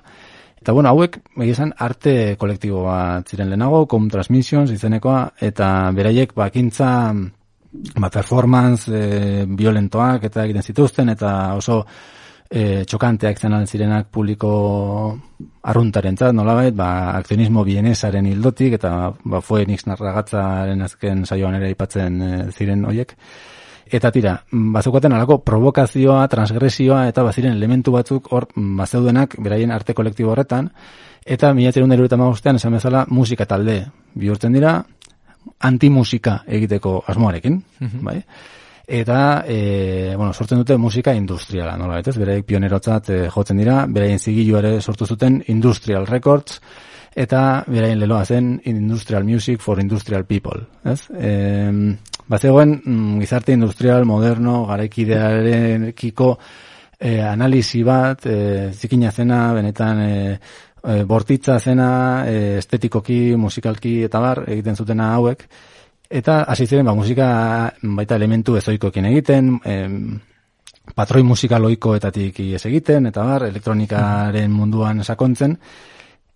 Eta 0.62 0.72
bueno, 0.72 0.92
hauek, 0.94 1.18
egizan, 1.42 1.74
arte 1.76 2.36
kolektibo 2.38 2.84
bat 2.86 3.26
ziren 3.28 3.50
lehenago, 3.50 3.82
Com 3.90 4.06
Transmissions 4.10 4.70
izenekoa, 4.72 5.32
eta 5.50 5.90
beraiek 5.94 6.32
bakintza 6.38 6.88
ba, 7.96 8.10
performance 8.10 8.90
e, 8.92 9.46
violentoak 9.46 10.28
eta 10.28 10.44
egiten 10.44 10.62
zituzten, 10.62 11.10
eta 11.14 11.32
oso 11.56 11.82
e, 12.50 12.84
txokanteak 12.86 13.40
zen 13.40 13.56
zirenak 13.66 14.08
publiko 14.12 14.50
arruntaren 15.66 16.16
zat, 16.16 16.34
nolabait, 16.34 16.74
ba, 16.76 17.16
akzionismo 17.18 17.64
bienesaren 17.66 18.26
hildotik, 18.30 18.78
eta 18.78 19.12
ba, 19.24 19.42
foe 19.42 19.66
nix 19.66 19.86
narragatzaren 19.86 20.82
azken 20.86 21.26
saioan 21.26 21.58
ere 21.60 21.70
ipatzen 21.74 22.22
e, 22.22 22.32
ziren 22.52 22.84
hoiek. 22.86 23.16
Eta 23.86 24.10
tira, 24.10 24.32
bazukaten 24.50 25.12
alako 25.14 25.38
provokazioa, 25.46 26.24
transgresioa, 26.28 27.04
eta 27.06 27.22
baziren 27.22 27.54
elementu 27.54 27.92
batzuk 27.94 28.32
hor 28.34 28.48
bazeudenak 28.56 29.36
beraien 29.38 29.70
arte 29.70 29.94
kolektibo 29.94 30.32
horretan, 30.32 30.72
eta 31.22 31.52
mila 31.54 31.70
txerun 31.70 31.94
esan 32.56 32.72
bezala 32.72 33.04
musika 33.08 33.46
talde 33.46 33.84
bihurtzen 34.14 34.52
dira, 34.52 34.80
antimusika 35.60 36.42
egiteko 36.46 37.02
asmoarekin, 37.06 37.62
mhm. 37.80 38.04
bai? 38.04 38.20
eta 38.86 39.44
e, 39.46 40.14
bueno, 40.14 40.32
sortzen 40.32 40.58
dute 40.58 40.76
musika 40.78 41.12
industriala, 41.12 41.76
nola 41.76 41.98
ez? 41.98 42.14
Bereik 42.14 42.46
pionerotzat 42.46 43.08
e, 43.10 43.16
jotzen 43.34 43.58
dira, 43.58 43.80
beraien 43.90 44.20
zigilu 44.22 44.60
ere 44.60 44.76
sortu 44.80 45.06
zuten 45.06 45.40
Industrial 45.50 46.06
Records 46.06 46.60
eta 47.16 47.64
beraien 47.66 47.98
leloa 47.98 48.24
zen 48.24 48.60
Industrial 48.64 49.24
Music 49.24 49.60
for 49.60 49.80
Industrial 49.80 50.24
People, 50.24 50.62
ez? 50.84 51.00
E, 51.10 51.32
Bazegoen 52.26 52.80
mm, 52.84 53.18
gizarte 53.22 53.54
industrial 53.54 54.04
moderno 54.04 54.64
garaikidearekiko 54.66 56.30
e, 56.98 57.20
analisi 57.22 57.82
bat, 57.86 58.26
e, 58.26 58.70
zikina 58.72 59.10
zena, 59.10 59.52
benetan 59.54 60.00
e, 60.02 60.38
e, 60.86 61.02
bortitza 61.04 61.58
zena, 61.60 61.90
e, 62.26 62.58
estetikoki, 62.58 63.36
musikalki 63.36 63.98
eta 64.06 64.22
bar, 64.22 64.44
egiten 64.46 64.78
zutena 64.78 65.12
hauek, 65.14 65.48
Eta 66.10 66.44
hasi 66.46 66.66
ziren 66.66 66.86
ba, 66.86 66.94
musika 66.94 67.26
baita 67.98 68.16
elementu 68.16 68.56
ezoikoekin 68.56 69.08
egiten, 69.10 69.56
em, 69.64 70.18
patroi 70.94 71.24
musika 71.26 71.58
loikoetatik 71.58 72.38
ez 72.54 72.62
egiten, 72.68 73.06
eta 73.10 73.24
bar, 73.26 73.48
elektronikaren 73.48 74.52
munduan 74.52 75.02
sakontzen. 75.02 75.56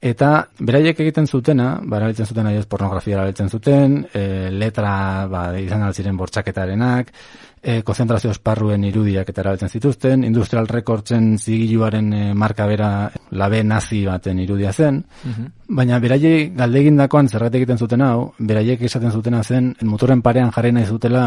Eta 0.01 0.31
beraiek 0.59 1.01
egiten 1.05 1.27
zutena, 1.29 1.75
ba, 1.85 1.99
erabiltzen 1.99 2.27
zuten 2.27 2.49
ez 2.51 2.65
pornografia 2.67 3.19
erabiltzen 3.19 3.51
zuten, 3.51 3.99
e, 4.13 4.51
letra 4.51 5.27
ba, 5.31 5.45
izan 5.61 5.85
altziren 5.87 6.17
bortxaketarenak, 6.17 7.13
e, 7.63 7.83
konzentrazio 7.83 8.31
esparruen 8.33 8.85
irudiak 8.89 9.29
eta 9.31 9.43
erabiltzen 9.43 9.69
zituzten, 9.69 10.25
Industrial 10.25 10.69
Recordsen 10.69 11.33
zigiluaren 11.39 12.13
e, 12.13 12.23
marka 12.35 12.67
bera 12.67 12.91
labe 13.37 13.63
nazi 13.65 14.05
baten 14.07 14.39
irudia 14.41 14.73
zen, 14.73 15.03
mhm. 15.25 15.51
baina 15.77 15.99
beraiek 16.01 16.55
galdegin 16.57 16.97
dakoan 17.01 17.29
zerrate 17.29 17.61
egiten 17.61 17.79
zuten 17.79 18.05
hau, 18.07 18.33
beraiek 18.39 18.83
esaten 18.89 19.13
zutena 19.13 19.43
zen, 19.43 19.75
motoren 19.83 20.23
parean 20.23 20.53
jarri 20.53 20.73
nahi 20.73 20.87
zutela 20.87 21.27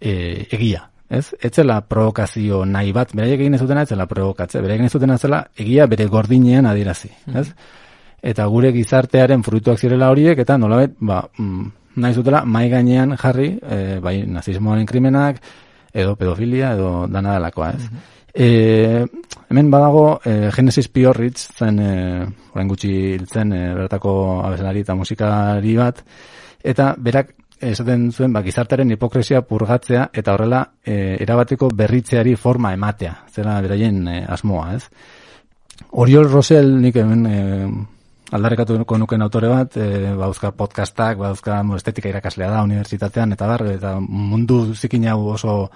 e, 0.00 0.46
egia. 0.50 0.86
Ez? 1.10 1.32
Etzela 1.42 1.80
provokazio 1.82 2.62
nahi 2.64 2.92
bat, 2.94 3.10
beraiek 3.18 3.40
egin 3.42 3.56
ez 3.58 3.60
zutena 3.60 3.82
etzela 3.82 4.06
provokatze, 4.06 4.60
beraiek 4.62 4.84
egin 4.84 4.92
zutena 4.94 5.18
zela 5.18 5.42
egia 5.58 5.88
bere 5.90 6.06
gordinean 6.06 6.70
adirazi. 6.70 7.10
Ez? 7.34 7.48
Mhm. 7.48 7.78
Eta 8.30 8.44
gure 8.52 8.70
gizartearen 8.72 9.42
fruituak 9.42 9.80
zirela 9.80 10.10
horiek, 10.12 10.38
eta 10.38 10.58
nolabet, 10.60 10.92
ba, 11.00 11.22
mm, 11.38 11.68
nahi 11.96 12.14
zutela 12.14 12.44
mai 12.44 12.68
gainean 12.70 13.16
jarri, 13.18 13.58
e, 13.62 13.98
bai 14.02 14.20
nazismoaren 14.26 14.86
krimenak, 14.86 15.42
edo 15.92 16.14
pedofilia, 16.16 16.74
edo 16.78 17.06
dana 17.10 17.38
delakoa, 17.38 17.74
ez. 17.74 17.90
Mm 17.90 18.08
hemen 19.50 19.70
badago, 19.70 20.20
e, 20.24 20.50
Genesis 20.54 20.86
Piorritz, 20.88 21.48
zen, 21.58 21.78
e, 21.82 22.26
orain 22.54 22.68
gutxi 22.70 22.90
hiltzen, 23.16 23.52
e, 23.52 23.62
bertako 23.74 24.12
abeslari 24.46 24.84
eta 24.84 24.94
musikari 24.94 25.74
bat, 25.74 26.04
eta 26.62 26.92
berak 26.96 27.34
esaten 27.60 28.08
zuen 28.12 28.32
ba, 28.32 28.42
gizartaren 28.42 28.90
hipokresia 28.94 29.42
purgatzea 29.44 30.08
eta 30.14 30.34
horrela 30.34 30.62
e, 30.84 31.16
erabateko 31.20 31.68
berritzeari 31.76 32.36
forma 32.36 32.72
ematea, 32.72 33.16
zera 33.28 33.58
beraien 33.60 34.06
e, 34.08 34.20
asmoa, 34.28 34.74
ez? 34.78 34.84
Oriol 36.00 36.30
Rosel 36.30 36.76
nik 36.80 36.96
hemen 37.02 37.26
e, 37.26 37.40
aldarrekatuko 38.36 38.98
nuken 38.98 39.22
autore 39.22 39.48
bat, 39.50 39.76
e, 39.76 40.12
bauzka 40.18 40.52
podcastak, 40.56 41.18
bauzka 41.18 41.60
estetika 41.76 42.10
irakaslea 42.10 42.50
da 42.50 42.62
unibertsitatean, 42.66 43.32
eta 43.34 43.46
bar, 43.50 43.66
eta 43.74 43.96
mundu 44.00 44.74
zikin 44.74 45.08
hau 45.08 45.32
oso 45.34 45.70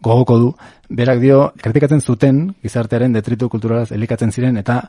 gogoko 0.00 0.38
du, 0.38 0.52
berak 0.88 1.20
dio, 1.20 1.40
kritikatzen 1.60 2.00
zuten 2.00 2.54
gizartearen 2.62 3.12
detritu 3.12 3.50
kulturalaz 3.52 3.90
elikatzen 3.92 4.32
ziren, 4.32 4.56
eta 4.56 4.82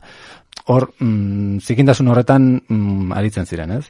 hor, 0.72 0.88
mm, 0.98 1.58
zikintasun 1.60 2.08
horretan 2.08 2.54
mm, 2.68 3.12
aritzen 3.12 3.46
ziren, 3.46 3.76
ez? 3.76 3.84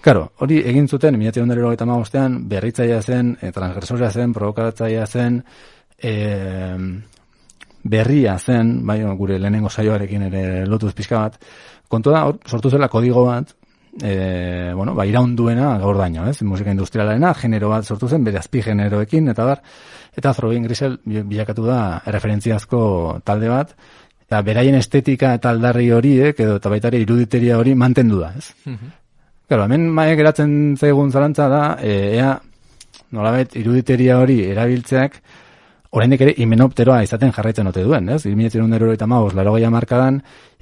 Karo, 0.00 0.30
hori 0.40 0.62
egin 0.64 0.86
zuten, 0.88 1.18
minatzen 1.18 1.50
eta 1.50 1.84
magostean, 1.84 2.48
berritzaia 2.48 3.02
zen, 3.02 3.36
e, 3.40 3.50
transgresoria 3.52 4.10
zen, 4.10 4.32
provokatzaia 4.32 5.06
zen, 5.06 5.42
e, 5.98 6.14
berria 7.82 8.38
zen, 8.38 8.80
bai, 8.86 9.00
gure 9.16 9.38
lehenengo 9.38 9.70
saioarekin 9.70 10.28
ere 10.28 10.44
lotuz 10.66 10.92
pixka 10.94 11.18
bat, 11.20 11.38
kontu 11.88 12.12
da, 12.14 12.26
hor, 12.28 12.38
sortu 12.46 12.70
zela 12.70 12.88
kodigo 12.88 13.24
bat, 13.26 13.54
e, 14.02 14.72
bueno, 14.74 14.94
ba, 14.94 15.06
iraunduena 15.06 15.76
gaur 15.78 15.98
daño, 15.98 16.26
ez? 16.28 16.42
Musika 16.42 16.70
industrialarena, 16.70 17.32
genero 17.34 17.70
bat 17.70 17.84
sortu 17.84 18.08
zen, 18.08 18.24
bere 18.24 18.38
azpi 18.38 18.62
generoekin, 18.62 19.32
eta 19.32 19.46
bar, 19.48 19.62
eta 20.16 20.34
Throwing 20.36 20.68
Grisel 20.68 21.00
bilakatu 21.04 21.66
da 21.66 21.80
referentziazko 22.06 22.82
talde 23.24 23.50
bat, 23.50 23.74
eta 24.26 24.42
beraien 24.46 24.76
estetika 24.78 25.34
eta 25.34 25.50
aldarri 25.50 25.90
horiek, 25.90 26.38
edo 26.38 26.60
eta 26.60 26.70
baita 26.70 26.92
ere 26.92 27.02
iruditeria 27.02 27.58
hori 27.58 27.74
mantendu 27.74 28.20
da, 28.20 28.32
ez? 28.38 28.52
Claro, 29.50 29.64
hemen 29.66 29.88
mae 29.90 30.14
geratzen 30.14 30.76
zaigun 30.78 31.10
zalantza 31.10 31.48
da, 31.50 31.64
e, 31.82 32.14
ea, 32.20 32.36
nolabait, 33.10 33.56
iruditeria 33.58 34.20
hori 34.22 34.44
erabiltzeak, 34.52 35.18
oraindik 35.90 36.22
ere 36.22 36.34
himenopteroa 36.38 37.00
izaten 37.02 37.32
jarraitzen 37.34 37.70
ote 37.70 37.82
duen, 37.82 38.08
ez? 38.14 38.22
1985, 38.26 39.34
laro 39.34 39.54
gehi 39.56 39.70
markadan, 39.72 40.20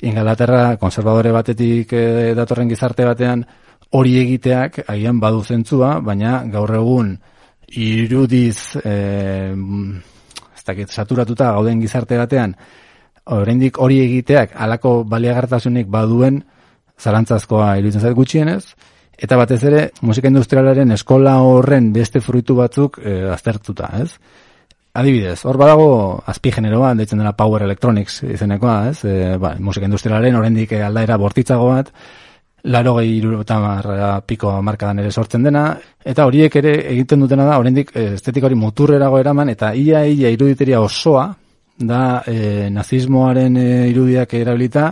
Ingalaterra 0.08 0.76
konservadore 0.80 1.32
batetik 1.34 1.92
e, 1.92 2.34
datorren 2.38 2.68
gizarte 2.70 3.04
batean 3.04 3.42
hori 3.98 4.14
egiteak 4.20 4.84
agian 4.86 5.18
badu 5.20 5.42
zentzua, 5.42 5.98
baina 6.04 6.42
gaur 6.52 6.74
egun 6.78 7.16
irudiz 7.76 8.78
e, 8.80 8.94
ez 10.56 10.64
dakit, 10.64 10.92
saturatuta 10.92 11.52
gauden 11.56 11.82
gizarte 11.82 12.16
batean, 12.20 12.54
oraindik 13.28 13.80
hori 13.82 14.00
egiteak 14.06 14.54
alako 14.56 15.02
baliagartasunik 15.04 15.90
baduen 15.92 16.40
zalantzazkoa 16.98 17.74
iruditzen 17.78 18.06
zait 18.06 18.16
gutxienez, 18.16 18.62
eta 19.18 19.36
batez 19.36 19.60
ere 19.66 19.88
musika 20.00 20.30
industrialaren 20.30 20.94
eskola 20.94 21.40
horren 21.44 21.92
beste 21.92 22.22
fruitu 22.24 22.56
batzuk 22.56 23.00
e, 23.02 23.20
aztertuta, 23.34 23.92
ez? 24.00 24.12
Adibidez, 24.98 25.44
hor 25.46 25.54
badago 25.60 25.90
azpi 26.26 26.50
generoa, 26.50 26.90
deitzen 26.98 27.20
dela 27.20 27.30
Power 27.38 27.62
Electronics 27.62 28.22
izenekoa, 28.26 28.78
ez? 28.90 29.04
E, 29.06 29.36
ba, 29.38 29.52
musika 29.62 29.86
industrialaren 29.86 30.34
oraindik 30.34 30.72
aldaera 30.74 31.18
bortitzago 31.22 31.68
bat, 31.70 31.92
laro 32.64 32.96
gehi 32.96 33.20
piko 34.26 34.56
markadan 34.62 34.98
ere 34.98 35.12
sortzen 35.12 35.44
dena, 35.46 35.78
eta 36.04 36.26
horiek 36.26 36.56
ere 36.56 36.72
egiten 36.94 37.20
dutena 37.20 37.46
da, 37.46 37.58
oraindik 37.62 37.94
estetika 37.94 38.48
hori 38.48 38.58
muturrerago 38.58 39.20
eraman, 39.20 39.48
eta 39.54 39.72
ia 39.74 40.04
ia 40.04 40.32
iruditeria 40.34 40.80
osoa, 40.80 41.28
da 41.78 42.24
e, 42.26 42.68
nazismoaren 42.74 43.56
e, 43.56 43.68
irudiak 43.92 44.34
erabilita, 44.34 44.90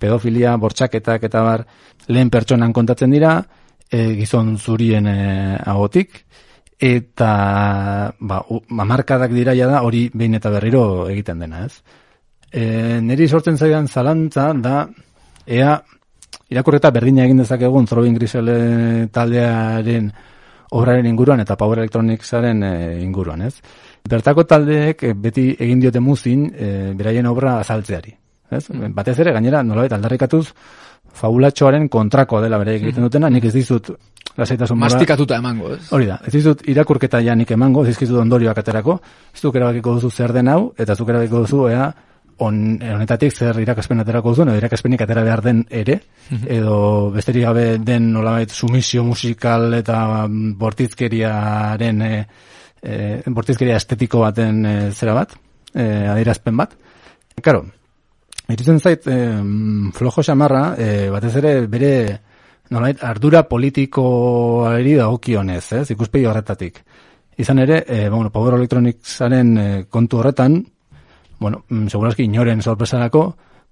pedofilia, 0.00 0.56
bortxaketak 0.56 1.28
eta 1.28 1.42
bar 1.44 1.66
lehen 2.08 2.30
pertsonan 2.30 2.72
kontatzen 2.72 3.12
dira, 3.12 3.42
e, 3.90 4.14
gizon 4.16 4.56
zurien 4.56 5.06
e, 5.06 5.18
agotik, 5.60 6.24
eta 6.84 8.12
ba, 8.20 8.42
mamarkadak 8.68 9.32
diraia 9.32 9.68
da 9.70 9.80
hori 9.86 10.10
behin 10.12 10.36
eta 10.36 10.52
berriro 10.52 11.08
egiten 11.08 11.40
dena, 11.40 11.64
ez? 11.64 11.80
E, 12.52 13.00
neri 13.00 13.28
sortzen 13.28 13.56
zaidan 13.56 13.88
zalantza 13.88 14.50
da, 14.52 14.84
ea 15.46 15.78
irakurreta 16.52 16.90
berdina 16.94 17.24
egin 17.24 17.40
dezakegun 17.40 17.88
Throwing 17.88 18.18
Grisel 18.18 18.50
taldearen 19.12 20.12
obraren 20.74 21.06
inguruan 21.06 21.40
eta 21.40 21.56
Power 21.56 21.80
Electronicsaren 21.80 22.62
e, 22.62 22.74
inguruan, 23.04 23.46
ez? 23.48 23.54
Bertako 24.10 24.44
taldeek 24.44 25.02
e, 25.08 25.14
beti 25.14 25.48
egin 25.58 25.80
diote 25.80 26.02
muzin 26.04 26.48
e, 26.52 26.70
beraien 26.98 27.26
obra 27.30 27.58
azaltzeari. 27.62 28.12
Ez? 28.50 28.66
Batez 28.94 29.16
ere, 29.22 29.32
gainera, 29.32 29.62
nolabait 29.64 29.94
aldarrikatuz, 29.96 30.48
fabulatxoaren 31.14 31.88
kontrakoa 31.88 32.42
dela 32.44 32.58
bere 32.58 32.76
egiten 32.78 33.00
mm. 33.02 33.08
dutena, 33.08 33.30
nik 33.30 33.44
ez 33.48 33.54
dizut 33.54 33.90
lasaitasun 34.36 34.78
mora. 34.78 34.90
Mastikatuta 34.90 35.38
emango, 35.38 35.74
ez? 35.76 35.84
Hori 35.94 36.08
da, 36.10 36.18
ez 36.26 36.32
dizut 36.34 36.64
irakurketa 36.70 37.20
ja 37.22 37.36
nik 37.38 37.50
emango, 37.54 37.84
ez 37.84 37.92
dizkizut 37.92 38.18
ondorioak 38.20 38.58
aterako, 38.58 38.98
ez 39.34 39.42
duk 39.42 39.54
erabakiko 39.60 39.94
duzu 39.98 40.10
zer 40.10 40.34
den 40.34 40.50
hau, 40.50 40.72
eta 40.78 40.96
zuk 40.96 41.12
erabakiko 41.12 41.44
duzu, 41.44 41.68
ea, 41.70 41.86
on, 42.42 42.56
honetatik 42.82 43.30
zer 43.32 43.60
irakaspen 43.62 44.02
aterako 44.02 44.32
duzu, 44.34 44.48
edo 44.48 44.56
irakaspenik 44.58 45.04
atera 45.06 45.22
behar 45.22 45.42
den 45.44 45.64
ere, 45.70 46.00
Mhm. 46.30 46.48
edo 46.50 47.10
besterik 47.14 47.44
gabe 47.44 47.78
den 47.78 48.12
nolabait 48.12 48.50
sumisio 48.50 49.04
musikal 49.04 49.74
eta 49.74 50.26
bortizkeriaren, 50.28 52.02
e, 52.02 52.26
e, 52.82 53.22
bortizkeria 53.26 53.76
estetiko 53.76 54.20
baten 54.20 54.66
e, 54.66 54.90
zera 54.92 55.14
bat, 55.14 55.36
e, 55.74 55.84
adierazpen 56.08 56.56
bat. 56.56 56.74
Karo, 57.42 57.66
Iritzen 58.48 58.80
zait, 58.80 59.06
eh, 59.06 59.40
flojo 59.94 60.22
xamarra, 60.22 60.74
eh, 60.76 61.08
batez 61.10 61.34
ere 61.36 61.66
bere 61.66 62.20
nolait, 62.70 63.02
ardura 63.02 63.42
politikoari 63.48 64.94
dagokionez, 64.94 65.72
ez, 65.72 65.90
ikuspegi 65.90 66.26
horretatik. 66.26 66.82
Izan 67.36 67.58
ere, 67.58 67.84
eh, 67.88 68.08
bueno, 68.08 68.30
Power 68.30 68.54
Electronicsaren 68.54 69.58
eh, 69.58 69.84
kontu 69.90 70.18
horretan, 70.18 70.64
bueno, 71.40 71.64
mm, 71.68 71.88
segurazki 71.88 72.24
inoren 72.24 72.62
sorpresarako, 72.62 73.24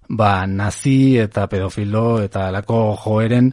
ba, 0.08 0.46
nazi 0.46 1.16
eta 1.18 1.46
pedofilo 1.48 2.20
eta 2.22 2.48
alako 2.48 2.96
joeren 2.96 3.52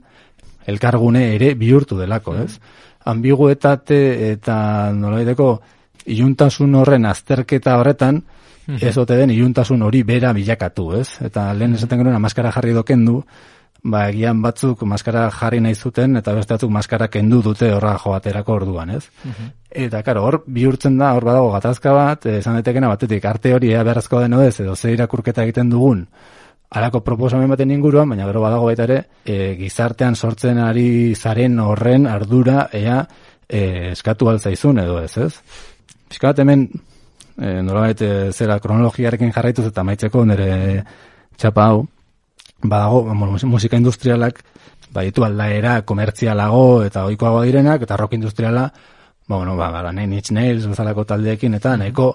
elkargune 0.66 1.36
ere 1.36 1.54
bihurtu 1.56 1.98
delako, 1.98 2.36
ez? 2.42 2.60
Ambiguetate 3.06 4.32
eta 4.32 4.92
nolaiteko 4.94 5.62
iluntasun 6.06 6.76
horren 6.76 7.06
azterketa 7.06 7.78
horretan, 7.80 8.24
ez 8.78 8.98
ote 8.98 9.16
den 9.18 9.32
iluntasun 9.34 9.82
hori 9.82 10.04
bera 10.04 10.34
bilakatu, 10.34 10.92
ez? 11.00 11.08
Eta 11.26 11.54
lehen 11.54 11.74
esaten 11.78 12.04
genuen 12.04 12.22
maskara 12.22 12.52
jarri 12.52 12.74
doken 12.76 13.06
du, 13.06 13.22
ba 13.84 14.10
egian 14.10 14.42
batzuk 14.44 14.82
maskara 14.84 15.30
jarri 15.32 15.62
nahi 15.64 15.76
zuten 15.76 16.18
eta 16.20 16.34
beste 16.36 16.54
batzuk 16.54 16.72
maskara 16.72 17.08
kendu 17.08 17.42
dute 17.42 17.72
horra 17.74 17.96
joaterako 17.98 18.58
orduan, 18.62 18.90
ez? 18.98 19.06
Eta 19.70 20.04
karo, 20.04 20.26
hor 20.26 20.44
bihurtzen 20.48 20.98
da, 20.98 21.14
hor 21.16 21.26
badago 21.26 21.54
gatazka 21.54 21.94
bat, 21.94 22.26
eh, 22.26 22.40
esan 22.40 22.60
daitekena 22.60 22.90
batetik 22.92 23.26
arte 23.26 23.54
hori 23.54 23.72
ea 23.72 23.84
beharrezkoa 23.84 24.26
den 24.26 24.34
ez, 24.42 24.60
edo 24.60 24.76
ze 24.76 24.92
irakurketa 24.94 25.44
egiten 25.44 25.70
dugun, 25.70 26.08
alako 26.70 27.02
proposamen 27.02 27.50
baten 27.50 27.72
inguruan, 27.72 28.10
baina 28.10 28.28
gero 28.28 28.42
badago 28.42 28.66
baita 28.70 28.86
ere, 28.86 29.00
e, 29.26 29.56
gizartean 29.58 30.16
sortzen 30.16 30.60
ari 30.62 31.16
zaren 31.16 31.60
horren 31.60 32.06
ardura 32.08 32.68
ea 32.74 33.02
e, 33.48 33.92
eskatu 33.92 34.30
altzaizun 34.30 34.80
edo 34.84 35.00
ez, 35.02 35.18
ez? 35.18 35.34
Piskat 36.10 36.40
hemen, 36.40 36.68
e, 37.40 37.62
nolabait 37.64 38.02
e, 38.02 38.32
zera 38.32 38.60
kronologiarekin 38.60 39.32
jarraituz 39.36 39.70
eta 39.72 39.84
maitzeko 39.88 40.26
nire 40.28 40.84
txapa 41.40 41.66
hau, 41.72 41.84
badago, 42.62 43.04
musika 43.48 43.78
industrialak, 43.80 44.42
baditu 44.94 45.24
aldaera 45.24 45.82
komertzialago 45.88 46.84
eta 46.84 47.06
ohikoago 47.08 47.44
direnak, 47.48 47.86
eta 47.86 47.98
rock 47.98 48.18
industriala, 48.18 48.66
ba, 49.28 49.36
bueno, 49.38 49.56
ba, 49.56 49.70
ba, 49.72 49.92
Nine 49.92 50.20
Inch 50.20 50.32
Nails 50.36 50.68
bezalako 50.68 51.06
taldeekin, 51.06 51.56
eta 51.56 51.78
nahiko 51.78 52.12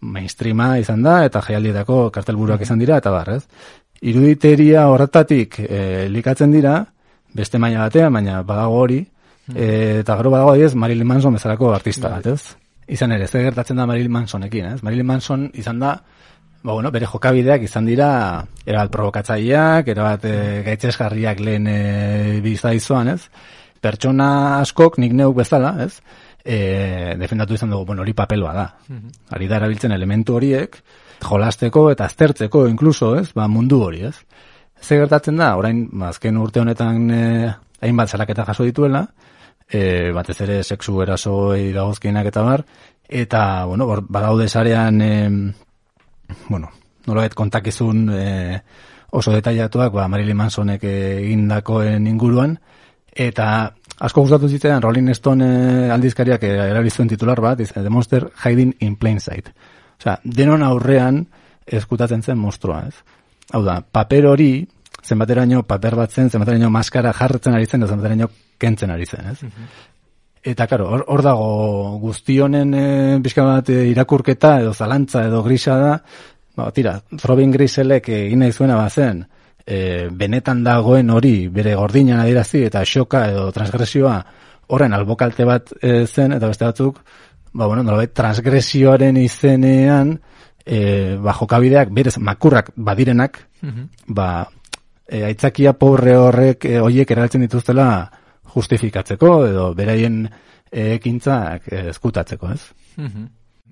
mainstreama 0.00 0.74
izan 0.80 1.04
da, 1.04 1.22
eta 1.24 1.42
jaialdietako 1.44 2.10
kartelburuak 2.12 2.64
izan 2.66 2.82
dira, 2.82 2.98
eta 2.98 3.12
bar, 3.14 3.34
ez? 3.36 3.44
Iruditeria 4.04 4.88
horretatik 4.90 5.60
e, 5.64 6.08
likatzen 6.12 6.52
dira, 6.52 6.80
beste 7.34 7.58
maila 7.58 7.86
batean, 7.86 8.12
baina 8.12 8.42
badago 8.42 8.82
hori, 8.82 9.00
e, 9.54 9.68
eta 10.02 10.18
gero 10.18 10.34
badago 10.34 10.52
adiez 10.56 10.74
Marilyn 10.74 11.08
Manson 11.08 11.38
bezalako 11.38 11.72
artista 11.74 12.10
bat, 12.16 12.26
ez? 12.34 12.63
Izan 12.86 13.12
ere, 13.16 13.26
ze 13.26 13.40
gertatzen 13.42 13.76
da 13.80 13.86
Marilyn 13.86 14.12
Mansonekin, 14.12 14.66
ez? 14.74 14.82
Marilyn 14.84 15.06
Manson 15.06 15.46
izan 15.54 15.78
da, 15.80 15.94
ba, 16.62 16.72
bueno, 16.72 16.90
bere 16.92 17.08
jokabideak 17.08 17.64
izan 17.64 17.88
dira, 17.88 18.08
erabat 18.66 18.92
provokatzaileak, 18.92 19.88
erabat 19.94 20.26
e, 20.28 20.36
gaitzesgarriak 20.66 21.40
lehen 21.40 21.68
e, 21.70 21.78
bizaizoan, 22.44 23.14
ez? 23.14 23.22
Pertsona 23.84 24.28
askok, 24.60 24.98
nik 25.00 25.16
neuk 25.16 25.36
bezala, 25.40 25.74
ez? 25.84 25.98
E, 26.44 27.14
defendatu 27.20 27.56
izan 27.56 27.72
dugu, 27.72 27.88
bueno, 27.92 28.04
hori 28.04 28.12
papeloa 28.16 28.52
da. 28.56 28.66
Ari 29.36 29.48
da 29.48 29.60
erabiltzen 29.62 29.92
elementu 29.96 30.36
horiek, 30.36 30.76
jolasteko 31.24 31.88
eta 31.92 32.04
aztertzeko 32.04 32.66
inkluso, 32.68 33.14
ez? 33.20 33.30
Ba, 33.36 33.48
mundu 33.48 33.80
hori, 33.86 34.04
ez? 34.10 34.16
Ze 34.84 35.00
gertatzen 35.00 35.40
da, 35.40 35.54
orain, 35.56 35.86
ba, 35.92 36.12
azken 36.12 36.36
urte 36.36 36.60
honetan 36.60 37.08
e, 37.08 37.22
hainbat 37.80 38.12
salaketa 38.12 38.44
jaso 38.44 38.68
dituela, 38.68 39.06
e, 39.68 40.10
batez 40.12 40.40
ere 40.46 40.62
sexu 40.62 41.00
erasoei 41.02 41.72
dagozkienak 41.72 42.30
eta 42.30 42.42
bar, 42.42 42.64
eta, 43.08 43.64
bueno, 43.66 43.86
hor, 43.86 44.04
badaude 44.08 44.48
sarean, 44.48 45.00
e, 45.02 45.28
bueno, 46.48 46.70
nolabait 47.06 47.34
kontakizun 47.34 48.08
e, 48.14 48.26
oso 49.14 49.32
detailatuak, 49.32 49.92
ba, 49.94 50.08
Marilyn 50.08 50.36
Mansonek 50.36 50.84
egindakoen 50.88 52.06
inguruan, 52.10 52.58
eta 53.14 53.46
asko 54.00 54.24
gustatu 54.24 54.48
zitzaidan 54.50 54.82
Rolling 54.82 55.14
Stone 55.14 55.46
eh, 55.46 55.92
aldizkariak 55.94 56.42
eh, 56.42 56.54
erabili 56.70 56.90
zuen 56.90 57.08
titular 57.08 57.40
bat, 57.40 57.60
izan, 57.60 57.84
The 57.84 57.90
Monster 57.90 58.28
Hiding 58.42 58.74
in 58.80 58.96
Plain 58.96 59.20
Sight. 59.20 59.52
Osea, 60.00 60.18
denon 60.24 60.64
aurrean 60.66 61.24
eskutatzen 61.64 62.22
zen 62.22 62.38
monstrua, 62.38 62.82
ez? 62.88 62.96
Hau 63.54 63.62
da, 63.64 63.78
paper 63.80 64.26
hori, 64.32 64.50
zenbateraino 65.04 65.62
paper 65.68 65.96
bat 66.00 66.12
zen, 66.12 66.30
zenbateraino 66.30 66.70
maskara 66.72 67.12
jartzen 67.12 67.54
ari 67.54 67.66
zen, 67.66 67.84
da 67.84 67.90
zenbateraino 67.90 68.30
kentzen 68.58 68.90
ari 68.94 69.06
zen, 69.06 69.28
ez? 69.32 69.38
Eta, 70.44 70.66
karo, 70.68 70.90
hor, 70.92 71.04
hor 71.08 71.22
dago 71.24 71.48
guzti 72.02 72.38
honen 72.44 72.74
e, 72.76 72.86
pixka 73.24 73.44
bat 73.46 73.70
e, 73.72 73.86
irakurketa 73.88 74.58
edo 74.60 74.74
zalantza 74.74 75.24
edo 75.28 75.42
grisa 75.42 75.76
da, 75.80 75.94
ba, 76.56 76.70
tira, 76.76 76.98
Robin 77.24 77.52
Griselek 77.52 78.10
egin 78.12 78.44
nahi 78.44 78.52
zuena 78.52 78.76
bazen, 78.76 79.22
e, 79.64 80.08
benetan 80.12 80.62
dagoen 80.64 81.10
hori 81.10 81.48
bere 81.48 81.74
gordinan 81.78 82.20
adirazi 82.20 82.64
eta 82.68 82.84
xoka 82.84 83.24
edo 83.30 83.48
transgresioa 83.56 84.18
horren 84.68 84.92
albokalte 84.96 85.46
bat 85.48 85.72
e, 85.80 86.04
zen 86.06 86.36
eta 86.36 86.50
beste 86.52 86.68
batzuk, 86.68 87.00
ba, 87.52 87.66
bueno, 87.66 87.82
nolabait, 87.82 88.12
transgresioaren 88.12 89.16
izenean, 89.20 90.18
e, 90.64 91.16
ba, 91.24 91.32
jokabideak 91.40 91.92
berez 91.94 92.18
makurrak 92.18 92.72
badirenak, 92.76 93.40
ba, 94.08 94.28
e, 95.08 95.24
aitzakia 95.24 95.74
pobre 95.78 96.16
horrek 96.16 96.64
e, 96.64 96.78
hoiek 96.80 97.10
erabiltzen 97.10 97.46
dituztela 97.46 97.88
justifikatzeko 98.54 99.32
edo 99.46 99.70
beraien 99.74 100.24
e, 100.26 100.94
ekintzak 100.96 101.72
e, 101.72 101.88
eskutatzeko, 101.94 102.52
ez? 102.54 102.62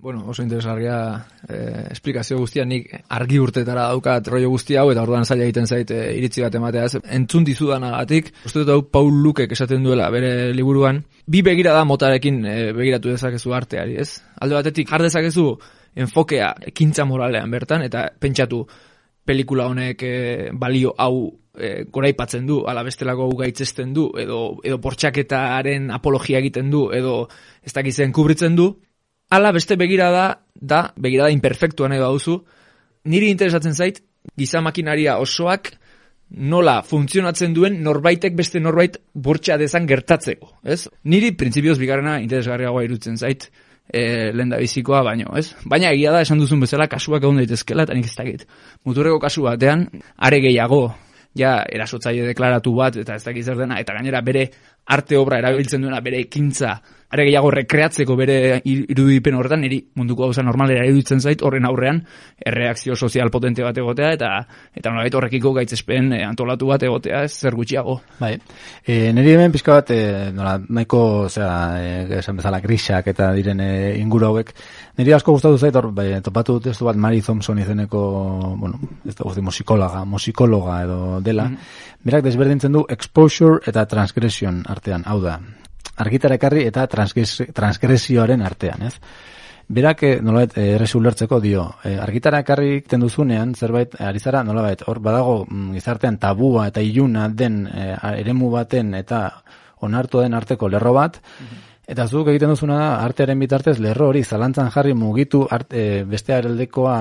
Bueno, 0.03 0.25
oso 0.27 0.43
interesgarria 0.43 1.27
eh, 1.47 1.87
esplikazio 1.93 2.35
guztia 2.41 2.65
nik 2.67 2.89
argi 3.15 3.37
urtetara 3.39 3.85
daukat 3.93 4.27
rollo 4.33 4.49
guzti 4.51 4.75
hau 4.75 4.89
eta 4.91 5.05
orduan 5.05 5.23
zaila 5.23 5.45
egiten 5.47 5.69
zait 5.71 5.93
eh, 5.95 6.17
iritzi 6.19 6.43
bat 6.43 6.57
ematea. 6.59 6.89
Ez, 6.89 6.99
entzun 7.21 7.47
dizudanagatik, 7.47 8.33
uste 8.43 8.65
dut 8.65 8.73
hau 8.75 8.83
Paul 8.83 9.21
Lukek 9.23 9.55
esaten 9.55 9.87
duela 9.87 10.09
bere 10.11 10.51
liburuan, 10.59 10.99
bi 11.23 11.45
begira 11.47 11.77
da 11.77 11.85
motarekin 11.87 12.43
eh, 12.43 12.57
begiratu 12.75 13.15
dezakezu 13.15 13.55
arteari, 13.55 13.95
ez? 14.03 14.17
Alde 14.43 14.59
batetik 14.59 14.91
jar 14.91 15.07
dezakezu 15.07 15.47
enfokea 15.95 16.51
ekintza 16.73 17.07
moralean 17.07 17.55
bertan 17.55 17.87
eta 17.87 18.09
pentsatu 18.19 18.65
pelikula 19.25 19.69
honek 19.71 20.03
eh, 20.03 20.51
balio 20.53 20.95
hau 20.99 21.43
e, 21.55 21.85
goraipatzen 21.93 22.47
du, 22.47 22.63
ala 22.69 22.83
bestelako 22.87 23.29
gaitzesten 23.39 23.93
du, 23.95 24.09
edo, 24.19 24.41
edo 24.65 24.79
bortxaketaren 24.83 25.91
apologia 25.95 26.41
egiten 26.43 26.71
du, 26.73 26.89
edo 26.95 27.29
ez 27.63 27.73
dakizen 27.77 28.13
kubritzen 28.13 28.57
du, 28.59 28.73
ala 29.33 29.53
beste 29.53 29.77
begirada 29.81 30.27
da, 30.55 30.87
begirada 30.97 31.33
imperfektua 31.35 31.89
nahi 31.89 32.03
baduzu, 32.03 32.41
niri 33.13 33.31
interesatzen 33.33 33.75
zait, 33.75 34.03
giza 34.39 34.63
makinaria 34.63 35.19
osoak 35.23 35.73
nola 36.33 36.79
funtzionatzen 36.87 37.53
duen 37.53 37.83
norbaitek 37.85 38.37
beste 38.37 38.61
norbait 38.61 38.97
bortxa 39.13 39.59
dezan 39.61 39.87
gertatzeko, 39.89 40.49
ez? 40.65 40.87
Niri 41.05 41.35
printzipioz 41.37 41.77
bigarrena 41.81 42.19
interesgarriagoa 42.23 42.87
irutzen 42.87 43.19
zait, 43.21 43.51
e, 43.89 44.33
lehen 44.33 44.53
da 44.53 44.59
bizikoa 44.61 45.03
baino, 45.07 45.33
ez? 45.39 45.53
Baina 45.69 45.93
egia 45.93 46.13
da, 46.15 46.23
esan 46.25 46.43
duzun 46.43 46.61
bezala, 46.65 46.89
kasuak 46.91 47.23
egon 47.23 47.41
daitezkela, 47.43 47.87
eta 47.87 47.97
nik 47.97 48.11
ez 48.11 48.17
dakit. 48.17 48.47
Muturreko 48.89 49.21
kasu 49.23 49.47
batean, 49.47 49.87
are 50.19 50.41
gehiago, 50.45 50.83
ja, 51.39 51.59
erasotzaile 51.69 52.29
deklaratu 52.33 52.75
bat, 52.77 52.99
eta 53.03 53.17
ez 53.17 53.25
dakit 53.25 53.47
zer 53.47 53.61
dena, 53.61 53.81
eta 53.81 53.97
gainera 53.97 54.21
bere 54.25 54.49
arte 54.93 55.19
obra 55.19 55.39
erabiltzen 55.43 55.85
duena, 55.85 56.01
bere 56.05 56.21
ekintza, 56.27 56.77
are 57.13 57.27
gehiago 57.29 57.51
rekreatzeko 57.53 58.17
bere 58.17 58.37
irudipen 58.65 59.37
horretan, 59.37 59.61
niri 59.61 59.79
munduko 60.01 60.25
gauza 60.25 60.43
normalera 60.45 60.87
iruditzen 60.89 61.21
zait, 61.21 61.43
horren 61.45 61.67
aurrean, 61.69 62.01
erreakzio 62.41 62.97
sozial 62.97 63.31
potente 63.31 63.65
bat 63.65 63.77
egotea, 63.79 64.15
eta 64.17 64.31
eta 64.75 64.91
nolabait 64.91 65.15
horrekiko 65.19 65.53
gaitzespen 65.59 66.13
eh, 66.17 66.23
antolatu 66.25 66.71
bat 66.73 66.83
egotea, 66.89 67.23
ez 67.29 67.35
zer 67.37 67.57
gutxiago. 67.59 67.99
Bai, 68.21 68.33
e, 68.87 69.13
niri 69.13 69.37
hemen 69.37 69.53
pixka 69.53 69.77
bat, 69.77 69.93
e, 69.93 70.33
nola, 70.33 70.57
nahiko, 70.73 71.03
zera, 71.29 71.53
e, 71.85 71.93
esan 72.23 72.41
bezala, 72.41 72.63
grisak 72.65 73.13
eta 73.13 73.29
diren 73.37 73.61
e, 73.61 73.71
inguru 74.01 74.31
hauek, 74.31 74.55
niri 74.97 75.13
asko 75.13 75.37
gustatu 75.37 75.61
zait, 75.61 75.77
hor, 75.77 75.93
bai, 75.93 76.09
topatu 76.25 76.59
testu 76.65 76.89
bat 76.89 76.97
Mary 76.97 77.21
Thompson 77.21 77.61
izeneko, 77.61 78.03
bueno, 78.57 78.81
ez 79.05 79.19
da 79.19 79.29
guzti, 79.29 79.45
musikologa, 79.45 80.07
musikologa 80.09 80.83
edo 80.87 81.01
dela, 81.21 81.51
mm. 81.53 81.91
Berak 82.03 82.25
desberdintzen 82.27 82.75
du 82.75 82.81
exposure 82.91 83.61
eta 83.71 83.85
transgression 83.87 84.65
artean, 84.67 85.05
hau 85.07 85.21
da, 85.23 85.37
argitara 85.97 86.39
ekarri 86.41 86.65
eta 86.69 86.87
transgresioaren 86.89 88.43
artean, 88.43 88.83
ez? 88.89 88.95
Berak, 89.73 90.03
eh, 90.03 90.21
nolabait, 90.21 90.57
eh, 90.59 90.75
errezu 90.75 90.99
ulertzeko 90.99 91.39
dio, 91.41 91.63
e, 91.85 91.97
argitara 91.97 92.41
ekarri 92.43 92.75
ikten 92.83 93.01
duzunean, 93.01 93.55
zerbait, 93.55 93.95
ari 94.01 94.19
zara, 94.19 94.43
nolabait, 94.45 94.83
hor 94.87 95.01
badago 95.01 95.47
mm, 95.49 95.73
gizartean 95.79 96.19
tabua 96.19 96.67
eta 96.69 96.83
iluna 96.83 97.29
den 97.29 97.67
e, 97.67 97.95
eremu 98.19 98.51
baten 98.51 98.95
eta 98.95 99.43
onartu 99.81 100.21
den 100.21 100.35
arteko 100.35 100.69
lerro 100.69 100.93
bat, 100.93 101.21
Eta 101.93 102.05
zuk 102.07 102.29
egiten 102.31 102.49
duzuna 102.49 102.77
da, 102.79 102.91
artearen 103.05 103.41
bitartez, 103.43 103.75
lerro 103.83 104.07
hori 104.09 104.23
zalantzan 104.23 104.71
jarri 104.71 104.95
mugitu 104.95 105.41
art, 105.51 105.75
e, 105.75 106.05
beste 106.09 106.33
areldekoa 106.33 106.95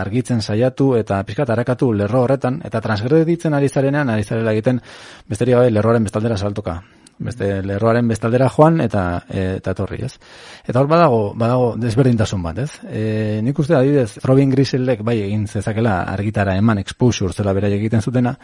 argitzen 0.00 0.40
saiatu 0.40 0.96
eta 0.96 1.20
pixkat 1.28 1.52
harakatu 1.52 1.92
lerro 1.92 2.22
horretan, 2.24 2.62
eta 2.64 2.80
transgreditzen 2.80 3.54
ari 3.54 3.68
zarenean, 3.68 4.08
ari 4.08 4.24
zarela 4.24 4.56
egiten 4.56 4.80
besteria 5.28 5.60
gabe 5.60 5.70
lerroaren 5.70 6.08
bestaldera 6.08 6.40
saltoka 6.40 6.80
beste 7.24 7.48
lerroaren 7.66 8.08
bestaldera 8.08 8.48
joan 8.52 8.80
eta 8.84 9.02
eta 9.28 9.74
etorri, 9.74 10.02
ez? 10.06 10.12
Eta 10.66 10.80
hor 10.80 10.90
badago, 10.90 11.22
badago 11.38 11.72
desberdintasun 11.80 12.42
bat, 12.42 12.62
ez? 12.64 12.70
E, 12.88 13.40
nik 13.44 13.58
uste 13.58 13.76
adibidez, 13.78 14.18
Robin 14.26 14.50
Griselek 14.52 15.02
bai 15.06 15.18
egin 15.24 15.46
zezakela 15.46 16.02
argitara 16.12 16.56
eman 16.58 16.82
exposure 16.82 17.32
zela 17.32 17.54
bera 17.56 17.70
egiten 17.72 18.02
zutena, 18.02 18.36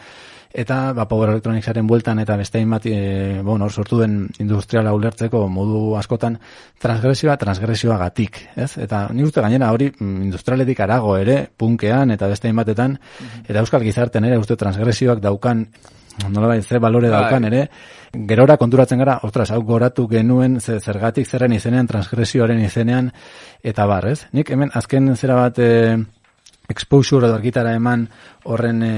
eta 0.53 0.93
ba, 0.97 1.05
Power 1.07 1.29
Electronicsaren 1.35 1.87
bueltan 1.87 2.19
eta 2.23 2.37
beste 2.39 2.57
hainbat 2.57 2.87
e, 2.89 3.41
hor 3.45 3.71
sortu 3.71 3.99
den 4.01 4.23
industriala 4.39 4.93
ulertzeko 4.97 5.45
modu 5.47 5.95
askotan 5.99 6.39
transgresioa 6.81 7.37
transgresioa 7.37 7.99
gatik, 8.01 8.41
ez? 8.55 8.71
Eta 8.81 9.07
nik 9.13 9.29
uste 9.29 9.43
gainera 9.45 9.71
hori 9.75 9.91
mm, 9.91 10.25
industrialetik 10.29 10.81
arago 10.85 11.15
ere, 11.17 11.43
punkean 11.57 12.11
eta 12.15 12.27
beste 12.27 12.49
hainbatetan, 12.49 12.97
eta 13.45 13.61
euskal 13.61 13.85
gizarten 13.85 14.25
ere 14.25 14.41
uste 14.41 14.57
transgresioak 14.57 15.21
daukan 15.21 15.67
nola 16.27 16.47
bai, 16.47 16.61
ze 16.61 16.79
balore 16.79 17.09
bai. 17.09 17.21
daukan 17.21 17.45
ere, 17.45 17.69
gerora 18.27 18.57
konturatzen 18.57 18.99
gara, 18.99 19.19
ostras, 19.23 19.49
hau 19.51 19.61
goratu 19.63 20.07
genuen 20.07 20.59
ze, 20.59 20.79
zergatik 20.79 21.27
zerren 21.27 21.53
izenean, 21.53 21.87
transgresioaren 21.87 22.59
izenean, 22.63 23.11
eta 23.63 23.85
bar, 23.85 24.07
ez? 24.09 24.27
Nik 24.33 24.51
hemen 24.51 24.71
azken 24.73 25.15
zera 25.15 25.35
bat 25.35 25.59
e, 25.59 25.97
exposure 26.69 27.27
edo 27.27 27.37
argitara 27.37 27.73
eman 27.77 28.07
horren 28.45 28.83
e, 28.83 28.93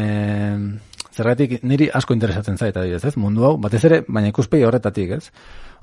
zergatik 1.11 1.59
niri 1.63 1.89
asko 1.93 2.13
interesatzen 2.13 2.57
zait, 2.57 2.75
adibidez, 2.75 3.05
ez? 3.05 3.15
Mundu 3.17 3.45
hau, 3.45 3.55
batez 3.61 3.83
ere, 3.85 4.03
baina 4.07 4.31
ikuspegi 4.31 4.65
horretatik, 4.67 5.17
ez? 5.19 5.31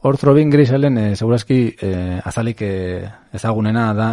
Hor 0.02 0.16
Robin 0.22 0.50
Griselen, 0.50 0.98
e, 0.98 1.16
segurazki, 1.16 1.74
e, 1.80 2.20
azalik 2.24 2.62
e, 2.62 2.74
ezagunena 3.34 3.92
da, 3.94 4.12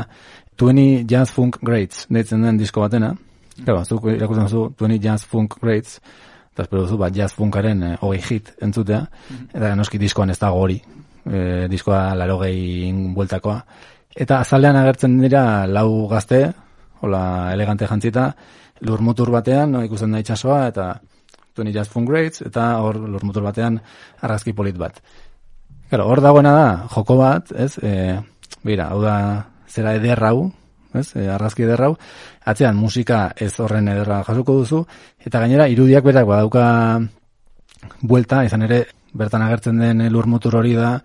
20 0.58 1.06
Jazz 1.10 1.32
Funk 1.36 1.60
Greats, 1.62 2.06
deitzen 2.10 2.44
den 2.46 2.58
disko 2.58 2.82
batena, 2.82 3.16
Claro, 3.64 3.86
zuk 3.86 4.10
irakurtzen 4.12 4.50
zu 4.50 4.74
20 4.78 5.00
Jazz 5.00 5.24
Funk 5.24 5.56
Greats, 5.62 6.02
eta 6.56 6.64
espero 6.64 6.86
duzu, 6.86 6.96
bat 6.96 7.12
jazz 7.12 7.34
funkaren 7.36 7.82
e, 7.84 7.90
hogei 8.00 8.22
hit 8.24 8.54
entzutea, 8.64 9.02
mhm. 9.04 9.48
eta 9.60 9.74
noski 9.76 10.00
diskoan 10.00 10.32
ez 10.32 10.38
dago 10.40 10.62
hori, 10.64 10.78
e, 11.28 11.66
diskoa 11.68 12.14
laro 12.16 12.38
gehi 12.46 12.94
bueltakoa. 13.16 13.58
Eta 14.16 14.40
azalean 14.40 14.80
agertzen 14.80 15.18
dira 15.20 15.44
lau 15.68 16.08
gazte, 16.08 16.46
hola 17.04 17.52
elegante 17.52 17.90
jantzita, 17.90 18.30
lur 18.88 19.04
mutur 19.04 19.34
batean, 19.36 19.76
no, 19.76 19.84
ikusten 19.84 20.16
da 20.16 20.24
itxasoa, 20.24 20.62
eta 20.72 20.94
tueni 21.56 21.76
jazz 21.76 21.90
funk 21.92 22.08
greats, 22.08 22.46
eta 22.48 22.70
hor 22.80 23.02
lur 23.04 23.28
mutur 23.28 23.44
batean 23.44 23.82
argazki 24.22 24.56
polit 24.56 24.80
bat. 24.80 25.04
Claro, 25.90 26.08
hor 26.08 26.24
dagoena 26.24 26.56
da, 26.56 26.70
joko 26.96 27.20
bat, 27.20 27.52
ez, 27.52 27.74
e, 27.84 28.16
bera, 28.64 28.94
hau 28.96 29.04
da, 29.04 29.18
zera 29.68 29.98
ederrau, 30.00 30.48
ez, 31.02 31.12
e, 31.16 31.28
argazki 31.32 31.66
ederrau, 31.68 31.94
atzean 32.46 32.76
musika 32.76 33.28
ez 33.36 33.54
horren 33.60 33.88
ederra 33.94 34.24
jasuko 34.28 34.60
duzu, 34.62 34.84
eta 35.20 35.40
gainera 35.44 35.68
irudiak 35.72 36.04
berak 36.04 36.28
badauka 36.28 36.66
buelta, 38.02 38.44
izan 38.46 38.66
ere 38.68 38.86
bertan 39.14 39.42
agertzen 39.46 39.80
den 39.80 40.08
lur 40.12 40.28
mutur 40.28 40.60
hori 40.62 40.76
da, 40.76 41.00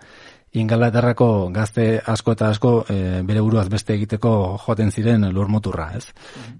Ingalaterrako 0.50 1.50
gazte 1.54 2.00
asko 2.10 2.32
eta 2.34 2.48
asko 2.50 2.70
e, 2.90 2.94
bere 3.22 3.42
buruaz 3.44 3.68
beste 3.70 3.94
egiteko 3.94 4.32
joaten 4.64 4.90
ziren 4.90 5.28
lur 5.30 5.46
muturra, 5.46 5.92
ez? 5.94 6.08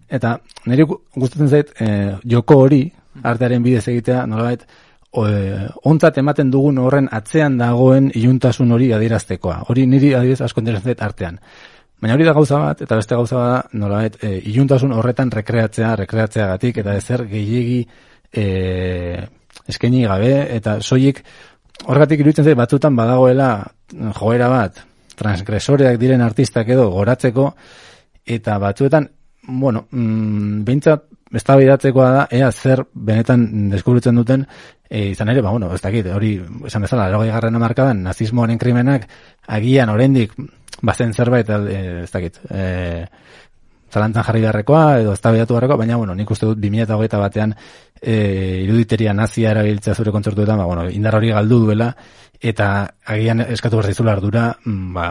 Eta 0.07 0.37
niri 0.71 0.87
gustatzen 0.87 1.51
zait 1.51 1.73
e, 1.83 1.89
joko 2.23 2.61
hori 2.67 2.85
artearen 3.27 3.65
bidez 3.65 3.89
egitea, 3.91 4.23
nolabait, 4.31 4.63
e, 5.11 5.67
ontzat 5.91 6.23
ematen 6.23 6.53
dugun 6.55 6.79
horren 6.79 7.11
atzean 7.11 7.59
dagoen 7.59 8.13
iluntasun 8.15 8.71
hori 8.71 8.93
adieraztekoa. 8.95 9.65
Hori 9.69 9.89
niri 9.91 10.15
adibidez 10.15 10.47
asko 10.47 10.63
interesatzen 10.63 11.05
artean. 11.09 11.41
Baina 12.01 12.15
hori 12.17 12.25
da 12.25 12.33
gauza 12.33 12.59
bat, 12.63 12.81
eta 12.81 12.97
beste 12.97 13.17
gauza 13.17 13.37
bat, 13.37 13.75
nolabait, 13.77 14.17
e, 14.25 14.39
iluntasun 14.49 14.95
horretan 14.97 15.31
rekreatzea, 15.35 15.93
rekreatzeagatik, 16.01 16.81
eta 16.81 16.95
ezer 16.97 17.27
gehiegi 17.29 17.83
e, 18.33 18.45
eskaini 19.69 20.07
gabe, 20.09 20.33
eta 20.57 20.79
soilik 20.81 21.21
horregatik 21.85 22.23
iruditzen 22.25 22.49
zait 22.49 22.57
batzutan 22.57 22.97
badagoela 22.97 23.51
joera 24.17 24.49
bat, 24.49 24.81
transgresoreak 25.21 26.01
diren 26.01 26.25
artistak 26.25 26.73
edo 26.73 26.89
goratzeko, 26.95 27.51
eta 28.25 28.57
batzuetan, 28.63 29.11
bueno, 29.49 29.87
mm, 29.91 30.65
behintzat, 30.65 31.05
ez 31.31 31.45
da 31.47 31.57
da, 31.57 32.27
ea 32.31 32.51
zer 32.51 32.85
benetan 32.95 33.71
deskubritzen 33.71 34.17
duten, 34.17 34.47
E, 34.91 35.13
izan 35.13 35.29
ere, 35.31 35.39
ba, 35.39 35.53
bueno, 35.55 35.69
ez 35.71 35.79
dakit, 35.79 36.09
hori, 36.11 36.33
esan 36.67 36.83
bezala, 36.83 37.05
erogei 37.07 37.29
garren 37.31 37.55
amarkadan, 37.55 38.01
nazismoaren 38.03 38.59
krimenak, 38.59 39.05
agian 39.47 39.93
oraindik 39.93 40.33
bazen 40.83 41.13
zerbait, 41.15 41.49
e, 41.49 42.03
ez 42.05 42.11
dakit, 42.11 42.41
e, 42.51 43.07
zalantzan 43.91 44.25
jarri 44.25 44.41
beharrekoa, 44.45 45.01
edo 45.03 45.13
ez 45.13 45.21
beharrekoa, 45.21 45.77
baina, 45.77 45.97
bueno, 45.97 46.15
nik 46.15 46.31
uste 46.31 46.47
dut 46.47 46.59
2008 46.63 47.19
batean 47.19 47.55
e, 48.01 48.63
iruditeria 48.65 49.13
nazia 49.13 49.51
erabiltzea 49.51 49.95
zure 49.95 50.13
kontzertuetan, 50.15 50.59
ba, 50.59 50.65
bueno, 50.65 50.89
indar 50.91 51.17
hori 51.19 51.33
galdu 51.35 51.65
duela, 51.67 51.91
eta 52.41 52.69
agian 53.05 53.43
eskatu 53.43 53.77
behar 53.77 53.91
zizula 53.93 54.15
ardura, 54.17 54.45
mm, 54.65 54.95
ba, 54.95 55.09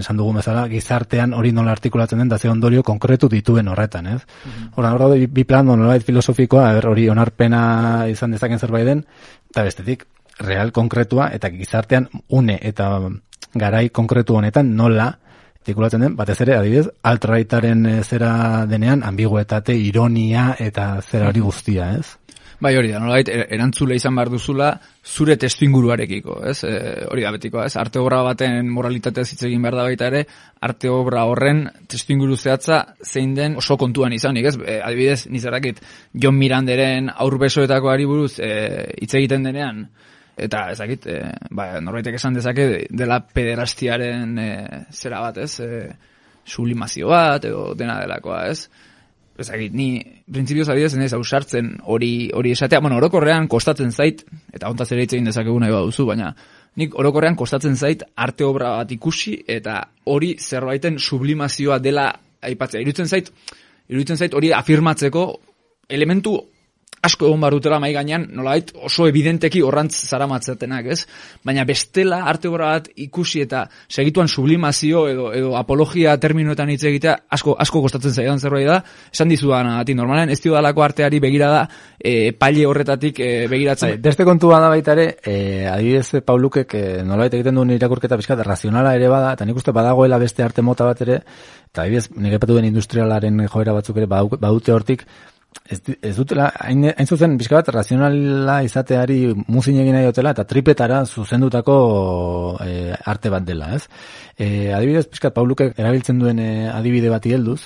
esan 0.00 0.16
dugu 0.16 0.38
bezala, 0.38 0.64
gizartean 0.70 1.34
hori 1.36 1.52
nola 1.52 1.74
artikulatzen 1.76 2.22
den, 2.22 2.30
da 2.30 2.38
ze 2.38 2.48
ondorio 2.48 2.82
konkretu 2.82 3.28
dituen 3.28 3.68
horretan, 3.68 4.06
ez? 4.06 4.22
Mm 4.22 4.50
-hmm. 4.50 4.70
Hora, 4.76 5.26
bi 5.28 5.44
plan, 5.44 5.66
nolabait 5.66 6.02
filosofikoa, 6.02 6.72
ber, 6.72 6.86
hori 6.86 7.08
onarpena 7.08 8.06
izan 8.08 8.30
dezaken 8.30 8.58
zerbait 8.58 8.86
den, 8.86 9.04
eta 9.50 9.62
bestetik, 9.62 10.06
real 10.38 10.72
konkretua, 10.72 11.28
eta 11.32 11.50
gizartean 11.50 12.08
une, 12.28 12.58
eta 12.62 12.98
garai 13.54 13.88
konkretu 13.90 14.36
honetan 14.38 14.74
nola, 14.76 15.10
artikulatzen 15.62 16.02
den, 16.02 16.16
batez 16.18 16.40
ere, 16.42 16.56
adibidez, 16.58 16.88
altraitaren 17.06 17.86
eh, 17.86 18.00
zera 18.02 18.32
denean, 18.66 19.04
ambiguetate, 19.06 19.76
ironia, 19.78 20.56
eta 20.58 20.96
zera 21.06 21.30
hori 21.30 21.44
guztia, 21.44 21.92
ez? 22.00 22.16
Bai, 22.62 22.76
hori 22.78 22.92
da, 22.92 23.00
nolait, 23.02 23.26
er, 23.26 23.48
erantzule 23.56 23.96
izan 23.98 24.14
behar 24.14 24.28
duzula, 24.30 24.68
zure 25.02 25.34
testu 25.40 25.64
inguruarekiko, 25.66 26.36
ez? 26.46 26.60
E, 26.66 26.74
hori 27.10 27.24
da 27.26 27.32
betiko, 27.34 27.58
ez? 27.64 27.74
Arte 27.80 27.98
obra 27.98 28.20
baten 28.22 28.68
moralitatea 28.70 29.26
hitz 29.26 29.40
egin 29.48 29.64
behar 29.64 29.80
da 29.80 29.86
baita 29.88 30.10
ere, 30.12 30.20
arte 30.62 30.90
obra 30.90 31.24
horren 31.30 31.64
testu 31.90 32.14
inguru 32.14 32.36
zehatza 32.36 32.78
zein 33.02 33.34
den 33.34 33.58
oso 33.58 33.74
kontuan 33.80 34.14
izanik, 34.14 34.46
ez? 34.52 34.54
E, 34.62 34.78
adibidez, 34.78 35.24
nizarakit, 35.34 35.82
John 36.14 36.38
Miranderen 36.38 37.10
aurbesoetako 37.10 37.90
ari 37.90 38.06
buruz 38.06 38.36
e, 38.38 38.52
hitz 39.00 39.10
egiten 39.18 39.50
denean, 39.50 39.88
eta 40.36 40.68
ezakit, 40.72 41.06
e, 41.06 41.18
ba, 41.50 41.80
norbaitek 41.80 42.16
esan 42.16 42.38
dezake 42.38 42.86
dela 42.90 43.20
pederastiaren 43.20 44.38
e, 44.38 44.52
zera 44.92 45.20
bat, 45.26 45.42
ez? 45.42 45.58
E, 45.60 45.82
sublimazio 46.44 47.10
bat, 47.12 47.44
edo 47.44 47.72
dena 47.78 48.00
delakoa, 48.02 48.46
ez? 48.50 48.66
ezagit, 49.42 49.72
ni 49.72 50.02
printzipioz 50.30 50.68
adidez 50.72 50.94
ez 50.94 51.12
ausartzen 51.16 51.76
hori 51.88 52.30
hori 52.36 52.52
esatea, 52.52 52.80
bueno, 52.80 52.98
orokorrean 53.00 53.48
kostatzen 53.48 53.92
zait, 53.92 54.24
eta 54.52 54.68
hontaz 54.68 54.90
ere 54.92 55.06
hitz 55.06 55.14
egin 55.14 55.30
dezakegu 55.30 55.58
nahi 55.60 55.72
baduzu, 55.72 56.06
baina 56.06 56.32
nik 56.76 56.94
orokorrean 56.98 57.36
kostatzen 57.36 57.76
zait 57.76 58.04
arte 58.16 58.44
obra 58.44 58.76
bat 58.78 58.92
ikusi, 58.92 59.38
eta 59.46 59.80
hori 60.04 60.34
zerbaiten 60.40 60.98
sublimazioa 60.98 61.78
dela 61.78 62.10
aipatzea. 62.42 62.80
Irutzen 62.80 63.08
zait, 63.08 63.28
irutzen 63.88 64.16
zait 64.16 64.34
hori 64.34 64.52
afirmatzeko 64.56 65.26
elementu 65.88 66.38
asko 67.02 67.26
egon 67.26 67.40
barutela 67.42 67.80
mai 67.82 67.90
gainean, 67.94 68.28
nolait 68.30 68.68
oso 68.86 69.08
evidenteki 69.10 69.60
horrantz 69.66 69.96
zaramatzatenak, 70.06 70.86
ez? 70.94 71.00
Baina 71.44 71.64
bestela 71.66 72.20
arte 72.30 72.50
bat 72.52 72.88
ikusi 72.94 73.42
eta 73.42 73.64
segituan 73.88 74.28
sublimazio 74.28 75.08
edo 75.10 75.32
edo 75.34 75.56
apologia 75.58 76.14
terminoetan 76.22 76.70
hitz 76.70 76.84
egitea 76.84 77.16
asko 77.28 77.56
asko 77.58 77.82
kostatzen 77.82 78.14
zaidan 78.14 78.38
zerbait 78.38 78.68
da. 78.68 78.78
Esan 79.12 79.28
dizudanagatik 79.34 79.98
normalen 79.98 80.30
ez 80.30 80.38
diodalako 80.44 80.84
arteari 80.86 81.18
begira 81.20 81.50
da 81.50 81.64
e, 81.98 82.32
paile 82.38 82.66
horretatik 82.70 83.18
e, 83.18 83.30
begiratzen. 83.50 83.96
Bai, 83.96 84.02
beste 84.06 84.24
kontua 84.28 84.60
da 84.62 84.70
baita 84.70 84.94
ere, 84.94 85.08
e, 85.26 85.66
adibidez 85.66 86.22
Paulukek 86.24 86.78
e, 86.78 86.84
nolait 87.02 87.34
egiten 87.34 87.58
duen 87.58 87.74
irakurketa 87.74 88.20
pizkat 88.20 88.46
razionala 88.46 88.94
ere 88.94 89.10
bada, 89.10 89.34
eta 89.34 89.48
nik 89.48 89.58
uste 89.58 89.74
badagoela 89.74 90.22
beste 90.22 90.46
arte 90.46 90.62
mota 90.62 90.86
bat 90.86 91.02
ere, 91.02 91.18
eta 91.72 91.82
adibidez, 91.82 92.12
nire 92.14 92.38
den 92.38 92.70
industrialaren 92.70 93.46
joera 93.48 93.74
batzuk 93.74 93.96
ere 93.96 94.06
badute 94.06 94.72
hortik, 94.72 95.06
ez, 95.68 95.80
ez 96.00 96.14
dutela, 96.16 96.48
hain, 96.60 96.84
hain 96.90 97.08
zuzen, 97.08 97.36
bizka 97.40 97.58
bat, 97.58 97.70
razionala 97.74 98.60
izateari 98.66 99.20
muzin 99.46 99.80
egin 99.82 99.96
nahi 99.96 100.08
dutela, 100.08 100.34
eta 100.36 100.44
tripetara 100.48 101.02
zuzendutako 101.06 101.76
e, 102.64 102.74
arte 103.12 103.32
bat 103.32 103.46
dela, 103.46 103.72
ez? 103.76 103.86
E, 104.36 104.72
adibidez, 104.74 105.06
bizkat, 105.12 105.34
Pauluke 105.36 105.72
erabiltzen 105.76 106.20
duen 106.22 106.42
e, 106.42 106.50
adibide 106.72 107.12
bati 107.12 107.34
helduz, 107.36 107.60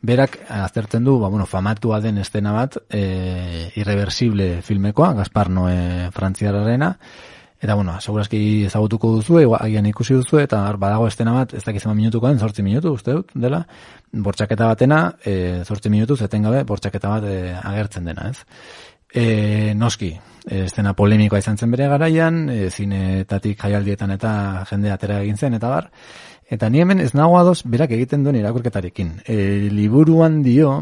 berak 0.00 0.38
aztertzen 0.48 1.04
du, 1.04 1.18
ba, 1.20 1.28
bueno, 1.28 1.46
famatua 1.46 2.00
den 2.00 2.22
estena 2.22 2.54
bat, 2.56 2.78
e, 2.88 3.70
irreversible 3.80 4.60
filmekoa, 4.64 5.12
Gaspar 5.18 5.52
Noe 5.52 6.08
frantziararena, 6.16 6.94
Eta 7.60 7.74
bueno, 7.74 7.98
segurazki 8.00 8.64
ezagutuko 8.64 9.10
duzu, 9.18 9.42
agian 9.58 9.84
ikusi 9.90 10.14
duzu, 10.16 10.38
eta 10.40 10.62
badago 10.80 11.06
estena 11.10 11.34
bat, 11.34 11.52
ez 11.52 11.60
dakizema 11.66 11.92
minutuko 11.94 12.30
den, 12.30 12.38
zortzi 12.40 12.64
minutu, 12.64 12.94
uste 12.96 13.12
dut, 13.18 13.34
dela, 13.36 13.60
bortxaketa 14.12 14.70
batena, 14.70 15.00
e, 15.20 15.34
zortzi 15.68 15.92
minutu, 15.92 16.16
zeten 16.16 16.48
gabe, 16.48 16.62
bortxaketa 16.64 17.10
bat 17.12 17.28
e, 17.28 17.36
agertzen 17.60 18.08
dena, 18.08 18.30
ez? 18.32 18.64
E, 19.12 19.74
noski, 19.76 20.14
e, 20.46 20.62
estena 20.70 20.94
polemikoa 20.96 21.42
izan 21.44 21.60
zen 21.60 21.76
bere 21.76 21.90
garaian, 21.92 22.46
e, 22.48 22.70
zinetatik 22.70 23.60
jaialdietan 23.60 24.16
eta 24.16 24.32
jende 24.72 24.96
atera 24.96 25.20
egin 25.20 25.36
zen, 25.36 25.60
eta 25.60 25.68
bar, 25.68 25.92
eta 26.48 26.72
ni 26.72 26.80
hemen 26.80 27.04
ez 27.04 27.12
nago 27.12 27.36
ados, 27.42 27.60
berak 27.68 27.92
egiten 27.92 28.24
duen 28.24 28.40
irakurketarekin. 28.40 29.18
E, 29.28 29.68
liburuan 29.68 30.40
dio, 30.42 30.78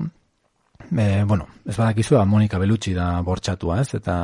e, 0.95 1.25
bueno, 1.25 1.51
ez 1.67 1.75
badakizu, 1.75 2.23
Monika 2.23 2.63
Belutxi 2.63 2.95
da 2.95 3.17
bortxatua, 3.27 3.83
ez? 3.83 3.97
Eta, 3.99 4.19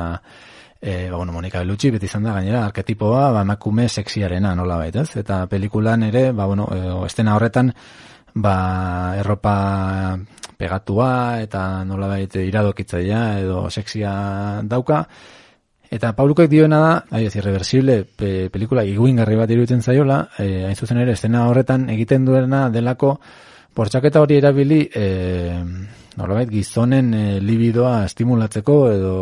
e, 0.85 1.09
ba, 1.09 1.17
bueno, 1.17 1.33
Monika 1.33 1.63
Belutxi 1.63 1.89
beti 1.95 2.05
izan 2.05 2.27
da 2.27 2.35
gainera 2.35 2.61
arketipoa 2.67 3.31
ba, 3.33 3.41
emakume 3.41 3.87
sexiarena 3.89 4.51
nola 4.53 4.77
baita, 4.77 5.01
ez? 5.01 5.17
Eta 5.17 5.39
pelikulan 5.49 6.05
ere, 6.05 6.27
ba, 6.31 6.45
bueno, 6.45 6.67
e, 6.69 6.81
estena 7.07 7.33
horretan, 7.35 7.71
ba, 8.35 9.15
erropa 9.17 9.55
pegatua 10.59 11.41
eta 11.41 11.83
nola 11.89 12.11
baita 12.13 12.45
iradokitzaia 12.45 13.23
edo 13.41 13.65
sexia 13.71 14.61
dauka. 14.61 15.01
Eta 15.89 16.13
Paulukek 16.13 16.49
dioena 16.53 16.79
da, 16.83 16.93
ahi 17.17 17.31
ez, 17.31 17.35
irreversible 17.35 18.03
pe, 18.05 18.51
pelikula 18.53 18.85
iguingarri 18.85 19.41
bat 19.41 19.49
iruditzen 19.49 19.81
zaiola, 19.81 20.21
e, 20.37 20.67
hain 20.69 20.77
zuzen 20.77 21.01
ere, 21.01 21.17
estena 21.17 21.47
horretan 21.49 21.89
egiten 21.97 22.29
duena 22.29 22.67
delako, 22.69 23.15
bortxaketa 23.75 24.21
hori 24.21 24.37
erabili, 24.37 24.83
e, 24.93 25.07
nolabait, 26.15 26.49
gizonen 26.49 27.13
e, 27.13 27.29
libidoa 27.41 28.03
estimulatzeko 28.05 28.83
edo 28.93 29.15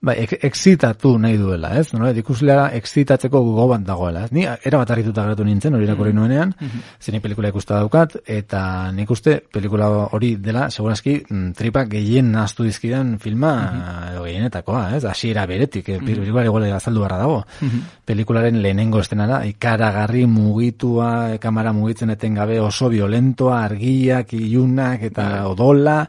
Ba, 0.00 0.14
ek, 0.16 0.38
exitatu 0.48 1.10
nahi 1.20 1.36
duela, 1.36 1.74
ez? 1.76 1.90
No, 1.92 2.08
ikuslea 2.08 2.70
exitatzeko 2.78 3.42
gogo 3.44 3.66
bat 3.68 3.82
dagoela, 3.84 4.22
ez? 4.24 4.30
Ni 4.32 4.46
era 4.48 4.78
bat 4.80 4.92
harrituta 4.94 5.26
geratu 5.26 5.44
nintzen, 5.44 5.74
hori 5.76 5.84
irakurri 5.84 6.14
mm-hmm. 6.14 6.30
nuenean, 6.30 6.54
mm 6.56 6.68
-hmm. 6.70 7.20
pelikula 7.20 7.50
ikusta 7.52 7.74
daukat, 7.76 8.16
eta 8.24 8.90
nik 8.96 9.10
uste 9.10 9.42
pelikula 9.52 9.90
hori 10.16 10.36
dela, 10.36 10.70
segurazki, 10.70 11.18
mm, 11.28 11.52
tripa 11.52 11.84
gehien 11.84 12.32
naztu 12.32 12.64
dizkidan 12.64 13.18
filma, 13.18 13.52
mm 13.56 13.80
-hmm. 13.80 14.10
edo 14.12 14.24
gehienetakoa, 14.24 14.96
ez? 14.96 15.04
Asiera 15.04 15.44
beretik, 15.46 15.88
mm 15.88 15.94
-hmm. 15.94 16.06
pelikula 16.06 16.44
igual 16.44 16.72
azaldu 16.72 17.00
barra 17.00 17.18
dago. 17.18 17.44
Mm 17.60 17.80
Pelikularen 18.10 18.62
lehenengo 18.62 18.98
estena 18.98 19.26
da, 19.26 19.46
ikaragarri 19.46 20.26
mugitua, 20.26 21.38
kamara 21.38 21.72
mugitzen 21.72 22.10
etengabe 22.10 22.58
oso 22.58 22.88
violentoa, 22.88 23.64
argiak, 23.64 24.32
ilunak, 24.32 25.02
eta 25.02 25.42
mm 25.42 25.46
odola, 25.46 26.08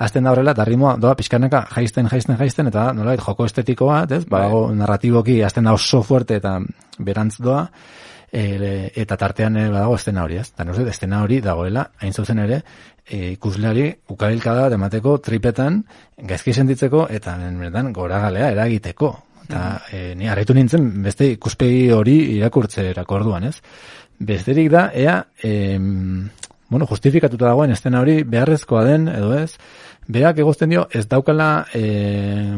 azten 0.00 0.24
da 0.24 0.32
horrela, 0.32 0.54
eta 0.56 0.64
ritmoa 0.64 0.94
doa 1.00 1.14
pixkanaka 1.18 1.66
jaisten, 1.74 2.08
jaisten, 2.08 2.38
jaisten, 2.40 2.70
eta 2.72 2.90
nola, 2.96 3.16
joko 3.20 3.44
estetiko 3.48 3.90
bat, 3.90 4.12
ez? 4.16 4.22
Bai. 4.24 4.46
Bago, 4.46 4.62
narratiboki 4.76 5.40
azten 5.44 5.68
da 5.68 5.74
oso 5.76 6.00
fuerte 6.06 6.38
eta 6.40 6.56
berantz 6.98 7.36
doa, 7.44 7.66
e, 8.32 8.90
eta 9.02 9.18
tartean 9.20 9.58
e, 9.60 9.66
badago 9.68 9.98
estena 10.00 10.24
hori, 10.24 10.38
ez? 10.40 10.48
Eta 10.54 10.64
nuzet, 10.64 10.88
estena 10.88 11.20
hori 11.26 11.40
dagoela, 11.44 11.84
hain 12.00 12.16
zuzen 12.16 12.40
ere, 12.46 12.62
e, 13.04 13.32
ikusleari 13.34 13.90
ukabilka 14.14 14.54
da 14.56 14.68
emateko 14.78 15.18
tripetan, 15.26 15.82
gaizki 16.30 16.54
sentitzeko, 16.54 17.06
eta 17.10 17.36
benetan 17.42 17.92
gora 17.92 18.22
galea 18.24 18.52
eragiteko. 18.54 19.12
Eta 19.44 19.64
mm. 19.74 19.96
e, 19.96 20.14
ni 20.16 20.30
harritu 20.32 20.56
nintzen, 20.56 20.90
beste 21.04 21.28
ikuspegi 21.34 21.90
hori 21.92 22.16
irakurtze 22.38 22.88
erakorduan, 22.94 23.50
ez? 23.50 23.58
Besterik 24.20 24.72
da, 24.72 24.88
ea, 24.96 25.20
e, 25.42 25.76
bueno, 26.70 26.86
justifikatuta 26.86 27.50
dagoen 27.50 27.72
estena 27.74 28.00
hori 28.00 28.22
beharrezkoa 28.22 28.84
den, 28.86 29.08
edo 29.10 29.34
ez, 29.36 29.56
berak 30.08 30.38
egozten 30.38 30.70
dio, 30.72 30.86
ez 30.92 31.06
daukala 31.08 31.66
e, 31.74 32.56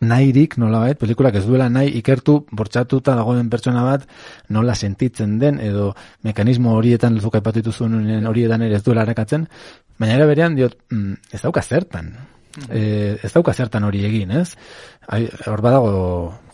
nahirik, 0.00 0.58
nola 0.60 0.82
bait, 0.84 0.98
pelikulak 1.00 1.38
ez 1.40 1.44
duela 1.46 1.68
nahi 1.72 1.94
ikertu 2.00 2.38
bortxatuta 2.52 3.14
dagoen 3.16 3.48
pertsona 3.52 3.84
bat 3.86 4.06
nola 4.52 4.74
sentitzen 4.74 5.38
den, 5.40 5.60
edo 5.60 5.94
mekanismo 6.26 6.76
horietan 6.76 7.18
zuka 7.20 7.40
ipatutu 7.40 7.72
zuen 7.72 8.26
horietan 8.28 8.62
ere 8.66 8.76
ez 8.76 8.84
duela 8.84 9.06
arakatzen, 9.06 9.46
baina 9.98 10.18
ere 10.18 10.26
berean 10.28 10.56
diot, 10.58 10.76
mm, 10.90 11.20
ez 11.32 11.42
dauka 11.42 11.62
zertan, 11.62 12.16
E, 12.72 13.18
ez 13.20 13.28
dauka 13.34 13.52
zertan 13.52 13.84
hori 13.84 13.98
egin, 14.08 14.30
ez? 14.32 14.54
Hor 15.46 15.60
badago, 15.60 15.90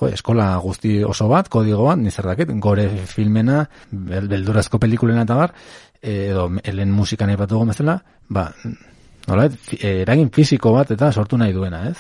jo, 0.01 0.09
eskola 0.11 0.49
guzti 0.59 0.97
oso 1.07 1.29
bat, 1.31 1.47
kodigo 1.49 1.85
bat, 1.87 2.03
dakit, 2.27 2.51
gore 2.59 2.89
filmena, 3.07 3.61
beldurazko 3.93 4.81
pelikulena 4.83 5.23
eta 5.23 5.37
bar, 5.39 5.55
edo 6.03 6.49
helen 6.65 6.91
musikan 6.91 7.31
epatu 7.31 7.63
gomezela, 7.63 8.01
ba, 8.29 8.49
nola, 9.33 9.49
eragin 9.81 10.31
fisiko 10.35 10.75
bat 10.77 10.93
eta 10.95 11.11
sortu 11.13 11.41
nahi 11.41 11.55
duena, 11.57 11.87
ez? 11.91 11.97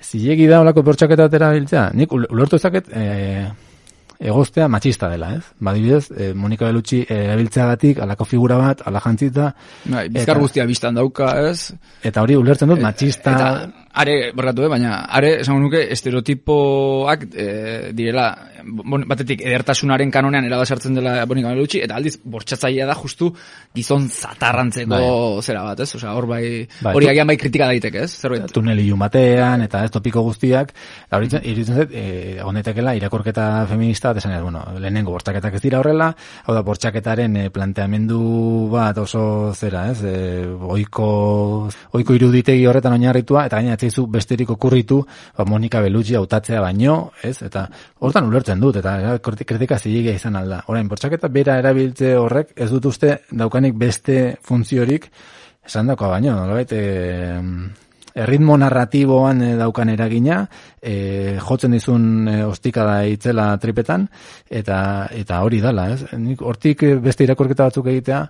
Zilegi 0.00 0.46
da 0.48 0.62
olako 0.64 0.84
pertsaketa 0.86 1.26
atera 1.28 1.50
biltzea, 1.56 1.90
nik 1.96 2.12
ulertu 2.16 2.56
ezaket 2.56 2.88
e, 2.96 3.04
egoztea 4.30 4.68
matxista 4.68 5.10
dela, 5.12 5.34
ez? 5.36 5.42
Badibidez, 5.64 6.06
e, 6.12 6.30
Monika 6.36 6.68
Belutxi 6.68 7.02
erabiltzeagatik 7.08 8.00
alako 8.04 8.28
figura 8.28 8.58
bat, 8.60 8.84
ala 8.88 9.02
jantzita. 9.04 9.50
Bai, 9.92 10.08
bizkar 10.12 10.40
guztia 10.40 10.66
biztan 10.68 10.96
dauka, 11.00 11.32
ez? 11.50 11.72
Eta 12.04 12.24
hori 12.24 12.36
ulertzen 12.40 12.72
dut, 12.72 12.82
matxista... 12.84 13.36
Eta, 13.36 13.79
are, 13.92 14.32
barkatu, 14.34 14.64
eh, 14.64 14.68
baina, 14.70 14.92
are, 15.10 15.32
esango 15.40 15.60
nuke, 15.64 15.80
estereotipoak 15.92 17.24
e, 17.34 17.46
direla, 17.96 18.28
bon, 18.64 19.02
batetik, 19.10 19.42
edertasunaren 19.42 20.12
kanonean 20.14 20.46
eraba 20.46 20.66
sartzen 20.66 20.94
dela 20.94 21.24
bonik 21.26 21.46
gamelutxi, 21.46 21.82
eta 21.86 21.96
aldiz, 21.98 22.16
bortxatzailea 22.22 22.86
da 22.86 22.94
justu 22.94 23.32
gizon 23.74 24.06
zatarrantzeko 24.08 24.92
Bai. 24.94 25.42
zera 25.42 25.64
bat, 25.66 25.82
ez? 25.82 25.88
Osea, 25.98 26.14
hor 26.14 26.28
bai, 26.30 26.44
Bai, 26.80 26.94
hori 26.94 27.10
agian 27.10 27.26
bai 27.30 27.36
kritika 27.40 27.66
daiteke, 27.70 28.04
ez? 28.06 28.12
Zerbait. 28.22 28.46
tunel 28.54 28.78
ilun 28.84 29.02
batean, 29.02 29.66
eta 29.66 29.82
ez 29.84 29.90
topiko 29.90 30.22
guztiak, 30.28 30.72
hori 31.10 31.30
iruditzen 31.40 31.82
zait, 31.82 31.90
e, 31.94 32.38
ondetekela 32.46 32.94
irakorketa 32.98 33.66
feminista, 33.70 34.14
esan 34.16 34.36
ez, 34.36 34.42
bueno, 34.42 34.62
lehenengo 34.78 35.16
bortxaketak 35.16 35.58
ez 35.58 35.64
dira 35.66 35.82
horrela, 35.82 36.12
hau 36.46 36.54
da, 36.54 36.62
bortxaketaren 36.66 37.36
e, 37.42 37.48
planteamendu 37.50 38.22
bat 38.70 39.02
oso 39.02 39.24
zera, 39.54 39.88
ez, 39.90 39.98
e, 40.06 40.46
oiko, 40.46 41.10
oiko 41.98 42.14
iruditegi 42.14 42.66
horretan 42.70 42.94
oinarritua, 42.94 43.48
eta 43.50 43.58
gaina 43.58 43.79
etzaizu 43.80 44.06
besterik 44.12 44.52
okurritu, 44.52 45.00
ba, 45.36 45.46
Monika 45.48 45.80
Bellucci 45.80 46.16
hautatzea 46.18 46.60
baino, 46.60 47.12
ez, 47.24 47.38
eta 47.46 47.66
hortan 48.04 48.28
ulertzen 48.28 48.60
dut, 48.60 48.76
eta 48.82 48.96
ja, 49.00 49.18
kritika 49.24 49.78
zilegia 49.78 50.14
izan 50.20 50.36
alda. 50.36 50.62
Orain, 50.68 50.88
bortxaketa 50.88 51.32
bera 51.32 51.58
erabiltze 51.62 52.14
horrek, 52.20 52.52
ez 52.56 52.70
dut 52.70 52.90
uste 52.92 53.16
daukanik 53.32 53.78
beste 53.80 54.36
funtziorik, 54.44 55.08
esan 55.66 55.92
dakoa 55.92 56.16
baino, 56.16 56.36
nolabait, 56.36 56.72
e, 56.72 57.88
erritmo 58.20 58.56
narratiboan 58.58 59.42
eh, 59.46 59.52
daukan 59.58 59.92
eragina, 59.92 60.40
e, 60.82 61.38
jotzen 61.40 61.76
dizun 61.76 62.28
e, 62.28 62.40
ostikada 62.44 63.04
itzela 63.06 63.52
tripetan, 63.62 64.08
eta 64.50 64.80
eta 65.14 65.40
hori 65.46 65.62
dala, 65.62 65.90
ez? 65.94 66.10
Nik 66.18 66.42
hortik 66.42 66.84
beste 67.04 67.24
irakorketa 67.24 67.70
batzuk 67.70 67.90
egitea, 67.94 68.24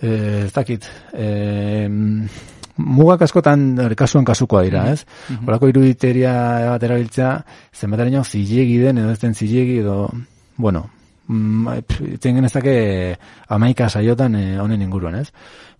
e, 0.00 0.10
ez 0.48 0.52
dakit, 0.52 0.90
e, 1.14 1.28
mugak 2.78 3.24
askotan 3.26 3.72
hori, 3.84 3.96
kasuan 3.98 4.26
kasukoa 4.26 4.62
dira, 4.66 4.84
ez? 4.92 5.02
Horako 5.44 5.68
iruditeria 5.72 6.32
bat 6.70 6.86
erabiltzea, 6.86 7.32
zenbateraino 7.74 8.22
zilegi 8.24 8.78
den, 8.82 9.02
edo 9.02 9.12
ez 9.12 9.18
den 9.22 9.34
zilegi, 9.34 9.80
edo, 9.82 10.08
bueno, 10.56 10.84
mm, 11.26 11.82
pf, 11.86 12.06
itzen 12.14 12.40
genezake 12.40 12.74
amaika 13.54 13.90
saiotan 13.90 14.38
eh, 14.38 14.58
honen 14.62 14.82
inguruan, 14.86 15.18
ez? 15.20 15.28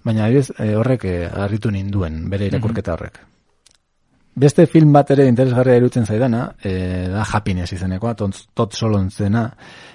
Baina 0.05 0.26
adibidez, 0.26 0.53
eh, 0.59 0.74
horrek 0.76 1.09
eh, 1.09 1.18
harritu 1.28 1.70
ninduen, 1.70 2.24
bere 2.30 2.51
irakurketa 2.51 2.94
horrek. 2.94 3.20
Beste 4.38 4.68
film 4.70 4.92
bat 4.94 5.09
ere 5.11 5.24
interesgarria 5.26 5.80
irutzen 5.80 6.05
zaidana, 6.07 6.44
e, 6.62 7.09
da 7.11 7.24
Happiness 7.26 7.72
izenekoa, 7.74 8.12
tot, 8.14 8.36
tot 8.55 8.76
solontzena. 8.76 9.42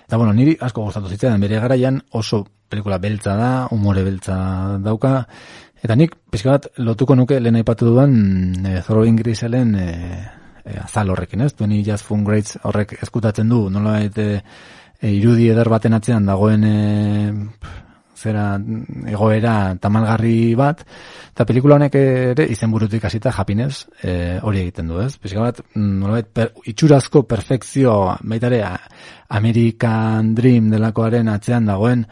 Eta 0.04 0.18
bueno, 0.20 0.34
niri 0.36 0.58
asko 0.60 0.84
gustatu 0.84 1.08
zitzaidan 1.08 1.40
bere 1.40 1.62
garaian 1.64 2.02
oso 2.20 2.42
pelikula 2.68 2.98
beltza 3.00 3.38
da, 3.40 3.52
umore 3.72 4.04
beltza 4.04 4.36
dauka, 4.84 5.14
eta 5.84 5.98
nik 6.00 6.16
pixka 6.32 6.56
bat 6.56 6.70
lotuko 6.80 7.16
nuke 7.20 7.40
lehen 7.42 7.60
aipatu 7.60 7.92
dudan 7.92 8.16
e, 8.66 8.80
Throwing 8.86 9.20
Griselen 9.20 9.76
e, 9.76 9.88
e, 10.64 10.78
azal 10.80 11.12
horrekin, 11.12 11.44
ez? 11.44 11.54
Twenty 11.54 11.84
Just 11.84 12.08
Fun 12.08 12.24
Greats 12.24 12.58
horrek 12.64 12.96
eskutatzen 13.04 13.52
du, 13.52 13.68
nola 13.70 14.00
e, 14.06 14.10
e, 15.04 15.12
irudi 15.12 15.50
eder 15.52 15.70
baten 15.70 16.00
atzean 16.00 16.26
dagoen 16.30 16.64
e, 16.70 16.78
zera 18.24 18.46
egoera 19.12 19.76
tamalgarri 19.82 20.54
bat, 20.56 20.86
eta 21.34 21.46
pelikula 21.50 21.76
honek 21.76 21.98
ere 22.00 22.46
izenburutik 22.54 23.04
hasita 23.10 23.34
happiness 23.36 23.88
e, 24.00 24.40
hori 24.40 24.62
egiten 24.64 24.88
du, 24.88 25.02
ez? 25.04 25.18
Pixka 25.20 25.44
bat, 25.44 25.60
mm, 25.74 25.98
nolabait, 26.00 26.30
per, 26.32 26.54
itxurazko 26.72 27.26
perfekzio, 27.28 27.98
baita 28.24 28.48
ere, 28.52 28.62
American 29.36 30.32
Dream 30.38 30.70
delakoaren 30.72 31.32
atzean 31.34 31.68
dagoen 31.68 32.06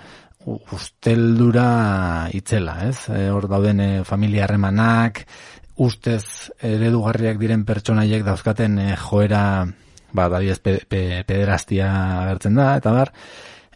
usteldura 0.46 2.30
itzela, 2.34 2.78
ez? 2.90 3.08
E, 3.10 3.30
hor 3.30 3.48
dauden 3.52 3.80
e, 3.80 3.90
familia 4.08 4.46
harremanak, 4.46 5.26
ustez 5.82 6.52
eredugarriak 6.62 7.40
diren 7.42 7.66
pertsonaiek 7.66 8.26
dauzkaten 8.26 8.80
e, 8.82 8.90
joera, 9.00 9.44
ba, 10.12 10.28
adibidez, 10.28 10.60
pe, 10.60 10.78
pe, 10.88 11.02
pederastia 11.28 11.92
agertzen 12.26 12.60
da, 12.60 12.76
eta 12.82 12.94
bar, 12.98 13.16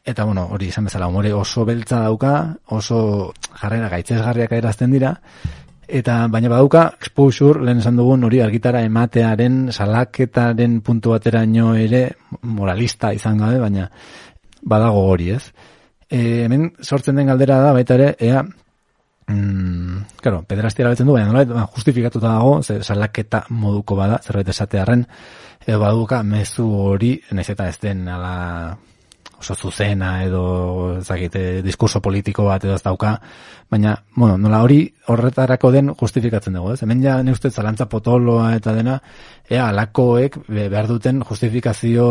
Eta 0.06 0.22
bueno, 0.24 0.44
hori 0.54 0.68
izan 0.70 0.86
bezala, 0.86 1.08
umore 1.10 1.32
oso 1.34 1.64
beltza 1.66 2.04
dauka, 2.04 2.32
oso 2.78 2.98
jarrera 3.58 3.88
gaitzesgarriak 3.90 4.52
erazten 4.54 4.92
dira, 4.94 5.16
eta 5.88 6.20
baina 6.30 6.50
badauka 6.52 6.84
exposure, 7.00 7.64
lehen 7.66 7.82
esan 7.82 7.98
dugun 7.98 8.28
hori 8.28 8.42
argitara 8.46 8.84
ematearen, 8.86 9.72
salaketaren 9.74 10.80
puntu 10.86 11.16
bateraino 11.16 11.74
ere 11.74 12.04
moralista 12.42 13.14
izan 13.18 13.42
gabe, 13.42 13.58
baina 13.64 13.90
badago 14.62 15.08
hori 15.10 15.32
ez. 15.40 15.42
E, 16.10 16.46
hemen 16.46 16.72
sortzen 16.82 17.18
den 17.18 17.32
galdera 17.32 17.60
da, 17.64 17.74
baita 17.74 17.96
ere, 17.98 18.12
ea, 18.22 18.44
mm, 19.28 20.20
claro, 20.22 20.44
pederastia 20.48 20.86
erabiltzen 20.86 21.10
du, 21.10 21.16
baina 21.18 21.32
nolabait, 21.32 21.54
ba, 21.56 21.66
justifikatuta 21.76 22.30
dago, 22.30 22.60
ze 22.64 22.82
salaketa 22.84 23.46
moduko 23.50 23.98
bada, 23.98 24.20
zerbait 24.24 24.50
esatearren, 24.54 25.06
edo 25.66 25.80
baduka 25.82 26.22
mezu 26.24 26.68
hori, 26.90 27.16
naiz 27.32 27.50
eta 27.50 27.70
ez 27.72 27.80
den 27.82 28.08
ala 28.08 28.78
oso 29.40 29.56
zuzena 29.56 30.24
edo 30.24 30.44
ezagite 31.00 31.62
diskurso 31.66 32.02
politiko 32.02 32.46
bat 32.48 32.64
edo 32.64 32.76
ez 32.78 32.84
dauka, 32.84 33.18
baina, 33.72 33.96
bueno, 34.16 34.38
nola 34.38 34.62
hori 34.64 34.84
horretarako 35.10 35.72
den 35.74 35.90
justifikatzen 36.00 36.54
dugu, 36.54 36.74
ez? 36.74 36.84
Hemen 36.86 37.02
ja 37.04 37.16
ne 37.24 37.34
ustez 37.34 37.54
zalantza 37.56 37.88
potoloa 37.90 38.52
eta 38.56 38.74
dena, 38.76 39.00
ea 39.50 39.68
alakoek 39.72 40.38
be- 40.48 40.68
behar 40.70 40.88
duten 40.88 41.24
justifikazio 41.26 42.06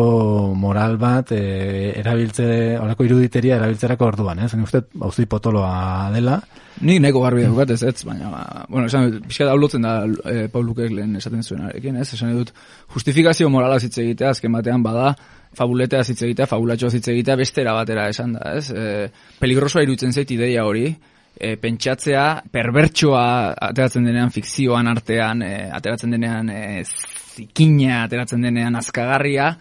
moral 0.59 0.99
bat 0.99 1.31
e, 1.33 1.93
erabiltze, 2.01 2.49
olako 2.83 3.07
iruditeria 3.07 3.57
erabiltzerako 3.61 4.11
orduan, 4.11 4.43
ez? 4.45 4.53
Ne 4.55 4.67
ustez 4.67 4.85
auzi 5.01 5.27
potoloa 5.31 6.11
dela, 6.15 6.41
Ni 6.83 6.97
neko 6.99 7.21
garbi 7.23 7.45
daukat 7.47 7.71
ez, 7.71 7.83
ez, 7.87 8.03
baina, 8.03 8.29
ba, 8.33 8.65
bueno, 8.69 8.89
esan 8.89 9.21
pixka 9.23 9.47
da 9.47 9.55
da 9.55 9.93
e, 10.31 10.49
Paulukek 10.51 10.91
lehen 10.91 11.15
esaten 11.17 11.43
zuenarekin, 11.43 11.97
ez, 11.97 12.09
esan 12.15 12.35
dut, 12.35 12.51
justifikazio 12.93 13.49
morala 13.49 13.79
hitz 13.79 13.97
egitea, 13.99 14.31
azken 14.31 14.53
batean 14.53 14.83
bada, 14.83 15.15
fabuletea 15.55 16.03
hitz 16.03 16.23
egitea, 16.23 16.47
fabulatxoa 16.51 16.91
hitz 16.91 17.09
egitea, 17.09 17.37
bestera 17.37 17.75
batera 17.75 18.09
esan 18.11 18.33
da, 18.35 18.57
ez, 18.59 18.71
e, 18.73 19.09
peligrosoa 19.39 19.85
irutzen 19.87 20.13
zait 20.13 20.31
ideia 20.35 20.65
hori, 20.67 20.89
e, 21.37 21.55
pentsatzea, 21.61 22.27
perbertsoa 22.53 23.25
ateratzen 23.71 24.07
denean 24.09 24.33
fikzioan 24.35 24.91
artean, 24.91 25.43
e, 25.43 25.55
ateratzen 25.75 26.15
denean 26.15 26.51
e, 26.51 26.85
zikina, 26.85 28.05
ateratzen 28.05 28.45
denean 28.45 28.79
azkagarria, 28.79 29.55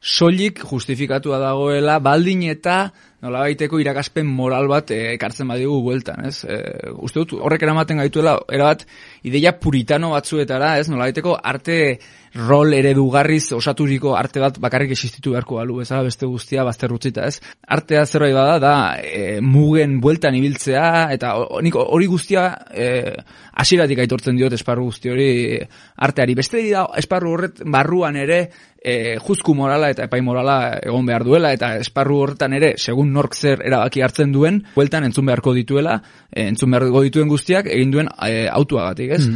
soilik 0.00 0.62
justifikatua 0.64 1.38
dagoela 1.42 1.98
baldin 2.00 2.46
eta 2.48 2.86
nolabaiteko 3.20 3.78
irakaspen 3.82 4.24
moral 4.24 4.68
bat 4.70 4.90
ekartzen 4.96 5.50
badigu 5.52 5.82
bueltan, 5.84 6.24
ez? 6.24 6.40
E, 6.48 6.56
uste 6.96 7.20
dut 7.20 7.36
horrek 7.44 7.66
eramaten 7.66 8.00
gaituela 8.00 8.38
erabat 8.48 8.86
ideia 9.22 9.52
puritano 9.58 10.14
batzuetara, 10.14 10.78
ez? 10.78 10.88
Nolabaiteko 10.88 11.36
arte 11.42 11.76
rol 12.34 12.74
eredugarriz 12.76 13.50
osaturiko 13.56 14.14
arte 14.14 14.40
bat 14.42 14.58
bakarrik 14.62 14.92
existitu 14.94 15.32
beharko 15.34 15.58
balu, 15.58 15.80
bezala 15.82 16.06
beste 16.06 16.28
guztia 16.30 16.64
bazterrutzita, 16.66 17.26
ez? 17.26 17.40
Artea 17.66 18.04
zerbait 18.06 18.34
bada 18.34 18.58
da 18.62 18.74
e, 19.02 19.40
mugen 19.42 19.98
bueltan 20.00 20.36
ibiltzea 20.38 21.10
eta 21.16 21.34
hori 21.40 22.06
guztia 22.06 22.46
e, 22.70 22.90
hasieratik 23.62 24.04
aitortzen 24.04 24.38
diot 24.38 24.54
esparru 24.54 24.86
guzti 24.90 25.10
hori 25.10 25.30
arteari. 26.06 26.38
Beste 26.38 26.62
da 26.70 26.86
esparru 27.00 27.34
horret 27.34 27.64
barruan 27.66 28.16
ere 28.16 28.44
e, 28.80 29.18
juzku 29.20 29.54
morala 29.54 29.90
eta 29.92 30.06
epai 30.08 30.20
morala 30.24 30.56
egon 30.80 31.06
behar 31.06 31.24
duela 31.24 31.52
eta 31.56 31.74
esparru 31.82 32.20
horretan 32.24 32.54
ere 32.56 32.72
segun 32.78 33.12
nork 33.12 33.34
zer 33.36 33.62
erabaki 33.66 34.02
hartzen 34.02 34.32
duen 34.32 34.62
bueltan 34.74 35.04
entzun 35.04 35.28
beharko 35.28 35.52
dituela 35.56 35.98
e, 36.30 36.46
entzun 36.46 36.70
beharko 36.72 37.02
dituen 37.06 37.28
guztiak 37.28 37.68
egin 37.70 37.92
duen 37.92 38.08
e, 38.26 38.46
autuagatik, 38.48 39.09
ez? 39.16 39.26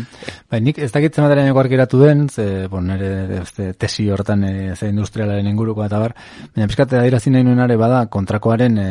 Bai, 0.50 0.60
nik 0.64 0.78
ez 0.82 0.90
dakit 0.94 1.14
zenbateraino 1.14 1.56
argiratu 1.60 2.00
den, 2.02 2.28
ze, 2.28 2.66
bon, 2.70 2.86
nire 2.88 3.40
este, 3.42 3.72
tesi 3.74 4.08
hortan 4.10 4.44
e, 4.44 4.52
ze 4.76 4.88
industrialaren 4.92 5.46
inguruko 5.50 5.84
eta 5.84 6.00
bar, 6.02 6.16
baina 6.54 6.68
pizkat 6.70 6.96
adierazi 7.00 7.30
nahi 7.34 7.46
nuen 7.46 7.62
are 7.64 7.76
bada 7.80 8.04
kontrakoaren 8.06 8.78
e, 8.78 8.90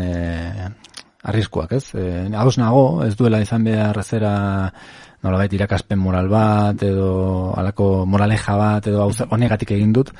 arriskuak, 1.24 1.76
ez? 1.80 1.86
E, 1.96 2.30
Ados 2.36 2.58
nago, 2.62 3.04
ez 3.06 3.16
duela 3.20 3.42
izan 3.42 3.64
behar 3.64 4.04
zera 4.04 4.34
nolabait 5.24 5.54
irakaspen 5.56 6.00
moral 6.00 6.28
bat, 6.28 6.82
edo 6.84 7.54
alako 7.56 8.06
moraleja 8.06 8.58
bat, 8.60 8.90
edo 8.92 9.08
honegatik 9.32 9.72
egin 9.78 9.94
dut, 9.96 10.12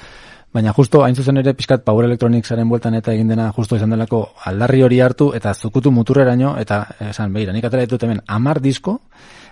Baina 0.54 0.70
justo, 0.78 1.00
hain 1.02 1.16
zuzen 1.18 1.42
ere, 1.42 1.56
pixkat 1.58 1.82
Power 1.82 2.06
Electronicsaren 2.06 2.70
bueltan 2.70 2.94
eta 2.94 3.10
egin 3.16 3.32
dena 3.32 3.48
justo 3.56 3.78
izan 3.80 3.96
delako 3.96 4.20
aldarri 4.46 4.84
hori 4.86 5.00
hartu 5.02 5.32
eta 5.34 5.54
zukutu 5.54 5.90
muturreraino 5.92 6.52
eta 6.62 6.84
esan, 7.10 7.34
behira, 7.34 7.56
nik 7.56 7.66
atera 7.66 7.88
ditut 7.88 8.06
hemen 8.06 8.22
amar 8.38 8.62
disko, 8.62 9.00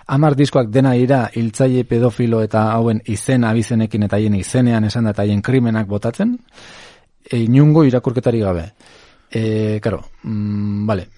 amar 0.06 0.34
diskoak 0.36 0.68
dena 0.70 0.94
ira 0.96 1.28
hiltzaile 1.34 1.84
pedofilo 1.84 2.42
eta 2.42 2.70
hauen 2.72 3.02
izen 3.06 3.44
abizenekin 3.44 4.08
eta 4.08 4.16
haien 4.16 4.34
izenean 4.34 4.84
esan 4.84 5.04
da 5.04 5.14
haien 5.16 5.42
krimenak 5.42 5.86
botatzen, 5.86 6.36
e, 7.30 7.38
inungo 7.38 7.84
irakurketari 7.84 8.40
gabe. 8.40 8.66
E, 9.30 9.78
karo, 9.80 10.02
mm, 10.24 10.86
vale, 10.86 11.08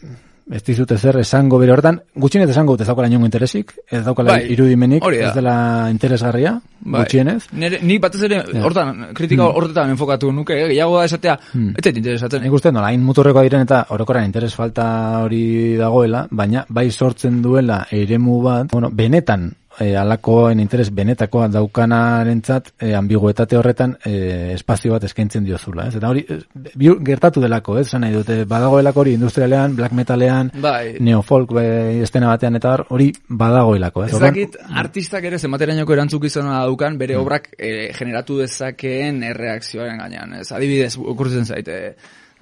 ez 0.52 0.60
dizut 0.64 0.90
ezer 0.92 1.16
esango 1.22 1.58
bere 1.60 1.72
hortan, 1.72 2.00
gutxienez 2.20 2.50
esango 2.52 2.74
dut 2.74 2.82
ez 2.84 2.88
daukala 2.88 3.08
inungo 3.08 3.28
interesik, 3.28 3.72
ez 3.88 4.02
daukala 4.04 4.34
Bai, 4.36 4.50
irudimenik, 4.52 5.02
da. 5.04 5.28
ez 5.28 5.32
dela 5.36 5.56
interesgarria, 5.90 6.52
Bai. 6.80 7.00
gutxienez. 7.00 7.46
Nere, 7.52 7.80
ni 7.82 7.98
batez 7.98 8.22
ere, 8.28 8.42
hortan, 8.60 9.08
kritika 9.16 9.48
horretan 9.48 9.94
enfokatu 9.94 10.32
nuke, 10.32 10.58
eh? 10.58 10.68
gehiago 10.74 10.98
da 10.98 11.08
esatea, 11.08 11.38
ez 11.54 11.84
zait 11.84 11.96
interesatzen, 11.96 12.44
Nik 12.44 12.52
uste, 12.52 12.72
nola, 12.72 12.92
hain 12.92 13.02
muturrekoa 13.04 13.44
diren 13.46 13.64
eta 13.64 13.86
orokorran 13.96 14.28
interes 14.28 14.54
falta 14.54 14.86
hori 15.24 15.76
dagoela, 15.80 16.26
baina 16.30 16.66
bai 16.68 16.90
sortzen 16.90 17.40
duela 17.42 17.86
eremu 17.90 18.40
bat, 18.44 18.72
bueno, 18.72 18.90
benetan 18.92 19.50
e, 19.80 19.94
alakoen 19.96 20.60
interes 20.62 20.90
benetakoa 20.94 21.48
daukanarentzat 21.52 22.70
e, 22.78 22.92
ambiguetate 22.94 23.56
horretan 23.58 23.96
e, 24.04 24.52
espazio 24.54 24.94
bat 24.94 25.04
eskaintzen 25.08 25.44
diozula, 25.46 25.88
ez? 25.88 25.96
Eta 25.98 26.10
hori 26.10 26.24
e, 26.28 26.38
biu- 26.78 26.96
gertatu 27.04 27.42
delako, 27.42 27.78
ez? 27.80 27.86
Esan 27.88 28.04
nahi 28.06 28.14
dute, 28.14 28.38
badagoelako 28.50 29.04
hori 29.04 29.14
industrialean, 29.18 29.76
black 29.76 29.96
metalean, 29.96 30.50
Bai. 30.62 30.96
neofolk 31.00 31.54
e, 31.60 31.66
estena 32.06 32.30
batean 32.32 32.58
eta 32.60 32.72
hor, 32.74 32.86
hori 32.96 33.10
badagoelako, 33.28 34.06
ez? 34.06 34.12
Ez 34.14 34.22
dakit, 34.22 34.58
artistak 34.84 35.28
ere 35.30 35.38
zenbaterainoko 35.38 35.96
erantzukizuna 35.96 36.60
daukan 36.64 36.98
bere 36.98 37.18
obrak 37.20 37.50
eh, 37.58 37.92
generatu 37.96 38.38
dezakeen 38.42 39.22
erreakzioaren 39.30 40.00
gainean. 40.04 40.34
Ez, 40.40 40.50
adibidez, 40.52 40.94
okurtzen 40.98 41.46
zaite, 41.46 41.78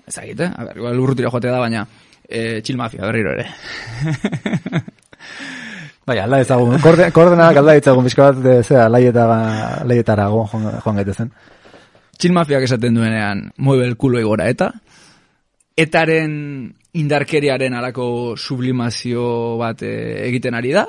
ez 0.06 0.14
dakit, 0.14 0.40
eh? 0.40 0.50
A 0.56 0.70
ber, 0.70 0.82
joatea 0.82 1.52
da, 1.52 1.60
baina 1.60 1.86
eh, 2.28 2.60
chill 2.62 2.78
mafia 2.80 3.06
berriro 3.06 3.32
ere. 3.36 3.48
Bai, 6.02 6.16
alda 6.18 6.40
ezagun, 6.42 6.80
korde, 6.82 7.06
koordenak 7.14 7.58
alda 7.60 7.76
ditzagun, 7.78 8.06
bizka 8.08 8.32
bat, 8.32 8.38
de, 8.42 8.56
zera, 8.66 8.88
laieta, 8.90 9.26
laietarago 9.86 10.46
joan, 10.50 10.70
joan 10.82 10.98
gaitezen. 10.98 11.30
chill 12.18 12.34
mafiak 12.34 12.62
esaten 12.66 12.94
duenean, 12.94 13.50
mueve 13.56 13.86
el 13.86 13.96
culo 13.96 14.18
igora 14.18 14.48
eta, 14.50 14.72
etaren 15.78 16.34
indarkeriaren 16.98 17.74
alako 17.74 18.36
sublimazio 18.36 19.56
bat 19.58 19.82
eh, 19.86 20.26
egiten 20.28 20.58
ari 20.58 20.74
da, 20.74 20.86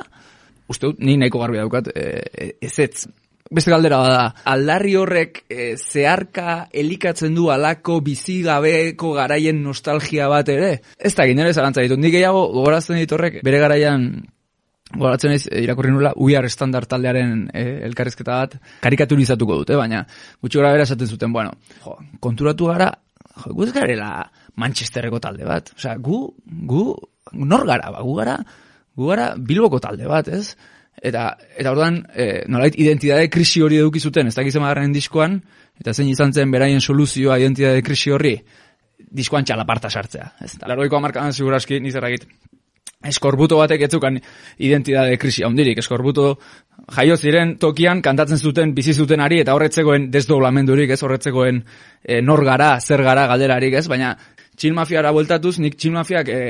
uste 0.69 0.89
dut, 0.89 0.99
ni 0.99 1.17
nahiko 1.17 1.41
garbi 1.41 1.61
daukat, 1.61 1.93
eh, 1.95 2.57
ez 2.61 2.73
ez. 2.79 3.07
Beste 3.53 3.69
galdera 3.69 3.99
bada, 4.01 4.27
aldarri 4.49 4.95
horrek 4.97 5.43
eh, 5.45 5.75
zeharka 5.77 6.69
elikatzen 6.73 7.35
du 7.37 7.51
alako 7.53 7.99
bizigabeko 8.01 9.13
garaien 9.13 9.61
nostalgia 9.61 10.29
bat 10.31 10.49
ere? 10.49 10.79
Ez 10.97 11.13
da 11.13 11.27
ginere 11.29 11.53
zalantza 11.53 11.85
ditut, 11.85 12.01
nik 12.01 12.15
gehiago 12.15 12.47
gogorazten 12.55 12.97
dit 12.97 13.13
horrek, 13.13 13.43
bere 13.45 13.61
garaian 13.61 14.07
Goratzen 14.93 15.33
naiz 15.33 15.45
eh, 15.47 15.63
irakurri 15.65 15.91
nula 15.93 16.13
Are 16.37 16.49
Standard 16.49 16.87
taldearen 16.89 17.47
eh, 17.53 17.81
elkarrizketa 17.87 18.35
bat 18.43 18.57
karikaturizatuko 18.81 19.61
dute, 19.63 19.77
baina 19.79 20.03
gutxi 20.41 20.59
gora 20.59 20.73
bera 20.75 20.83
esaten 20.83 21.07
zuten, 21.07 21.33
bueno, 21.33 21.53
jo, 21.83 21.97
konturatu 22.19 22.69
gara, 22.69 22.91
jo, 23.43 23.53
gu 23.53 23.65
ez 23.65 23.73
garela 23.73 24.11
Manchesterreko 24.55 25.19
talde 25.19 25.47
bat. 25.47 25.71
Osea, 25.77 25.95
gu, 25.97 26.19
gu, 26.69 26.83
nor 27.33 27.65
gara, 27.65 27.89
ba, 27.91 28.03
gu 28.05 28.13
gara, 28.19 28.37
gu 28.95 29.09
gara 29.09 29.33
Bilboko 29.37 29.79
talde 29.81 30.07
bat, 30.09 30.29
ez? 30.29 30.53
Eta, 31.01 31.31
eta 31.57 31.71
orduan, 31.73 32.03
e, 32.13 32.43
nolait 32.47 32.75
identidade 32.79 33.31
krisi 33.33 33.63
hori 33.65 33.79
eduki 33.81 33.99
zuten, 33.99 34.29
ez 34.29 34.35
dakiz 34.37 34.53
emagarren 34.55 34.93
diskoan, 34.93 35.39
eta 35.81 35.93
zein 35.93 36.11
izan 36.11 36.31
zen 36.33 36.53
beraien 36.53 36.81
soluzioa 36.81 37.39
identidade 37.41 37.81
krisi 37.83 38.13
horri, 38.13 38.35
diskoan 39.13 39.45
txalaparta 39.45 39.89
sartzea. 39.89 40.29
Ez, 40.45 40.53
eta 40.59 40.69
laroiko 40.69 40.99
amarkadan 40.99 41.33
seguraski, 41.33 41.81
nizerragit, 41.81 42.27
eskorbuto 43.07 43.57
batek 43.59 43.85
etzukan 43.87 44.19
identidade 44.63 45.17
krisi 45.21 45.43
handirik. 45.43 45.79
Eskorbuto 45.83 46.37
jaio 46.95 47.17
ziren 47.17 47.57
tokian 47.61 48.01
kantatzen 48.01 48.39
zuten 48.39 48.73
bizi 48.75 48.93
zutenari 48.93 49.41
eta 49.43 49.55
horretzegoen 49.55 50.09
desdoblamendurik, 50.11 50.93
ez 50.95 51.01
horretzegoen 51.03 51.61
e, 52.03 52.21
nor 52.21 52.43
gara, 52.45 52.77
zer 52.79 53.03
gara 53.03 53.27
galderarik, 53.31 53.75
ez? 53.79 53.87
Baina 53.91 54.15
txil 54.55 54.73
mafiara 54.77 55.11
bueltatuz, 55.15 55.57
nik 55.59 55.77
txil 55.77 55.93
mafiak 55.95 56.29
e, 56.29 56.41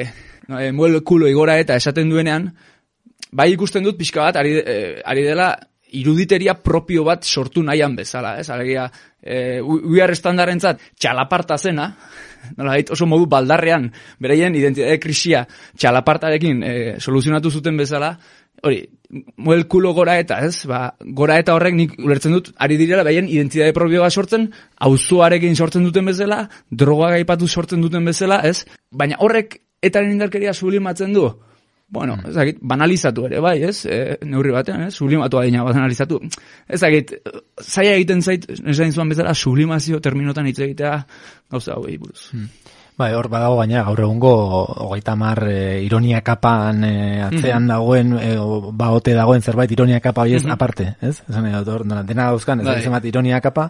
no, 0.50 0.60
e, 0.60 0.72
muel 0.76 1.02
kulo 1.04 1.30
igora 1.32 1.58
eta 1.62 1.78
esaten 1.80 2.10
duenean, 2.12 2.50
bai 3.34 3.52
ikusten 3.54 3.86
dut 3.86 3.98
pixka 4.00 4.28
bat 4.28 4.42
ari, 4.42 4.58
e, 4.60 4.80
ari 5.06 5.26
dela 5.26 5.54
iruditeria 5.94 6.56
propio 6.58 7.04
bat 7.06 7.24
sortu 7.24 7.62
nahian 7.64 7.96
bezala, 7.96 8.38
ez? 8.42 8.50
Alegia, 8.50 8.88
e, 9.22 9.62
uiar 9.62 10.12
estandarentzat 10.14 10.82
txalaparta 10.98 11.58
zena, 11.58 11.92
nola 12.58 12.78
oso 12.92 13.08
modu 13.10 13.28
baldarrean, 13.30 13.90
beraien 14.20 14.56
identitate 14.56 15.00
krisia 15.00 15.46
txalapartarekin 15.78 16.64
e, 16.64 16.74
soluzionatu 17.00 17.52
zuten 17.52 17.78
bezala, 17.78 18.14
hori, 18.64 18.82
muel 19.38 19.66
kulo 19.68 19.94
gora 19.94 20.18
eta, 20.22 20.40
ez? 20.46 20.66
Ba, 20.70 20.96
gora 21.16 21.38
eta 21.42 21.56
horrek 21.58 21.76
nik 21.78 21.96
ulertzen 22.02 22.36
dut, 22.36 22.52
ari 22.58 22.78
direla, 22.80 23.04
behaien 23.06 23.30
identitate 23.30 23.76
propio 23.76 24.04
bat 24.06 24.14
sortzen, 24.14 24.50
auzoarekin 24.88 25.56
sortzen 25.56 25.86
duten 25.88 26.08
bezala, 26.10 26.44
droga 26.70 27.12
gaipatu 27.18 27.48
sortzen 27.48 27.84
duten 27.84 28.06
bezala, 28.08 28.42
ez? 28.48 28.64
Baina 28.92 29.20
horrek 29.20 29.60
etaren 29.84 30.14
indarkeria 30.16 30.54
sublimatzen 30.54 31.14
du, 31.16 31.28
Bueno, 31.94 32.16
ez 32.26 32.34
dakit, 32.34 32.58
banalizatu 32.66 33.28
ere, 33.28 33.40
bai, 33.44 33.60
ez? 33.68 33.84
E, 33.86 34.18
neurri 34.26 34.50
batean, 34.56 34.88
ez? 34.88 34.96
Sublimatu 34.98 35.38
adina 35.38 35.62
banalizatu. 35.68 36.18
Ez 36.66 36.80
dakit, 36.82 37.12
zaila 37.62 37.92
egiten 38.00 38.24
zait, 38.26 38.48
esain 38.50 38.92
zuan 38.96 39.12
bezala, 39.14 39.36
sublimazio 39.38 40.00
terminotan 40.02 40.48
hitz 40.50 40.58
egitea 40.66 40.96
gauza 41.54 41.76
hauei 41.76 42.00
buruz. 42.02 42.32
Bai, 42.98 43.12
hor 43.18 43.28
badago 43.30 43.60
gaina 43.60 43.84
gaur 43.86 44.02
egungo 44.06 44.32
hogeita 44.88 45.14
mar 45.18 45.40
e, 45.50 45.84
ironia 45.86 46.22
kapan 46.26 46.84
e, 46.86 46.96
atzean 47.26 47.70
dagoen, 47.70 48.16
e, 48.22 48.32
o, 48.42 48.72
ba 48.74 48.90
ote 48.94 49.14
dagoen 49.18 49.46
zerbait 49.46 49.72
ironia 49.74 50.00
kapa 50.02 50.26
hori 50.26 50.36
ez 50.38 50.46
aparte, 50.50 50.96
ez? 51.02 51.20
Esan 51.30 51.48
hor, 51.62 51.86
dena- 51.86 52.30
dauzkan, 52.32 52.62
ez 52.62 52.70
Bai. 52.72 52.94
bat 52.98 53.06
ironia 53.10 53.42
kapa, 53.42 53.70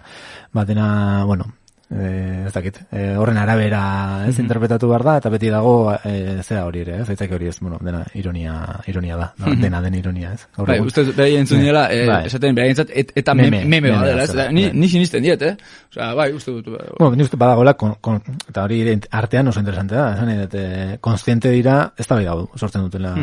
ba 0.53 0.65
dena, 0.67 0.87
bueno, 1.27 1.51
e, 1.93 2.45
ez 2.47 2.53
dakit, 2.53 2.79
e, 2.91 3.03
horren 3.17 3.37
arabera 3.37 3.81
ez 4.27 4.37
interpretatu 4.41 4.87
behar 4.89 5.03
da, 5.05 5.15
eta 5.21 5.29
beti 5.33 5.49
dago 5.53 5.73
e, 5.93 6.41
zera 6.43 6.65
hori 6.67 6.81
ere, 6.83 6.99
ez? 7.03 7.07
Aitzaki 7.13 7.35
hori 7.37 7.49
ez, 7.51 7.55
bueno, 7.61 7.77
dena 7.83 8.03
ironia, 8.19 8.55
ironia 8.89 9.17
da, 9.19 9.27
no? 9.39 9.53
dena 9.61 9.81
den 9.83 9.97
ironia, 9.99 10.33
ez? 10.33 10.47
Gaur 10.57 10.71
Bai, 10.71 10.79
uste 10.83 11.03
beraien 11.11 11.43
entzun 11.45 11.61
dira, 11.63 11.85
e, 11.93 12.05
Bai. 12.09 12.19
esaten 12.29 12.57
beraientzat, 12.57 12.93
et, 12.93 13.13
eta 13.21 13.35
meme, 13.37 13.63
Meme, 13.63 13.81
meme, 13.89 13.93
badela, 13.99 14.23
ez? 14.25 14.49
Ni, 14.55 14.65
bai. 14.67 14.73
ni 14.81 14.89
sinisten 14.89 15.23
diet, 15.23 15.45
eh? 15.47 15.53
Osea, 15.93 16.09
bai, 16.17 16.29
uste 16.33 16.55
dut. 16.57 16.71
bai, 16.73 16.89
Bueno, 16.99 17.15
ni 17.15 17.27
uste 17.27 17.39
badagoela, 17.39 17.75
kon, 17.79 17.95
kon, 18.01 18.19
eta 18.49 18.65
hori 18.65 18.81
artean 19.11 19.53
oso 19.53 19.61
interesante 19.61 19.95
da, 19.95 20.07
esan 20.15 20.33
eh, 20.63 20.97
konstiente 21.01 21.51
dira, 21.53 21.77
ez 21.97 22.07
da 22.09 22.19
hau 22.33 22.49
sortzen 22.57 22.87
dutela, 22.87 23.13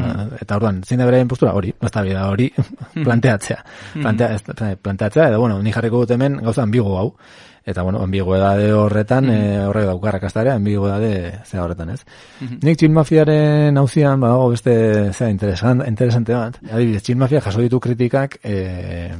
eta 0.41 0.57
orduan, 0.61 0.83
zein 0.85 1.01
da 1.03 1.09
beraien 1.09 1.29
postura, 1.29 1.55
hori, 1.57 1.75
ez 1.81 1.93
da 1.93 2.27
hori, 2.29 2.51
planteatzea, 3.05 3.63
Plantea, 4.01 4.35
ez, 4.35 4.77
planteatzea, 4.83 5.29
edo, 5.29 5.41
bueno, 5.41 5.61
ni 5.63 5.73
jarriko 5.73 6.05
dut 6.05 6.15
hemen 6.15 6.39
gauza 6.45 6.63
ambigo 6.63 6.97
hau, 6.99 7.09
eta, 7.71 7.83
bueno, 7.87 8.03
ambiguedade 8.03 8.73
horretan, 8.73 9.31
eh, 9.31 9.67
horrek 9.67 9.87
daukar 9.91 10.17
akastarea, 10.21 10.55
ambiguedade 10.61 11.41
zea 11.45 11.65
horretan, 11.65 11.91
ez? 11.97 12.01
Nik 12.63 12.79
txin 12.81 12.93
mafiaren 12.97 13.79
hauzian, 13.79 14.21
badago 14.21 14.51
beste, 14.55 14.75
zera, 15.13 15.31
interesan, 15.31 15.85
interesante 15.87 16.35
bat, 16.35 16.59
adibidez, 16.71 17.05
txin 17.07 17.19
mafia 17.19 17.41
jaso 17.45 17.63
ditu 17.63 17.81
kritikak, 17.81 18.41
eh, 18.43 19.15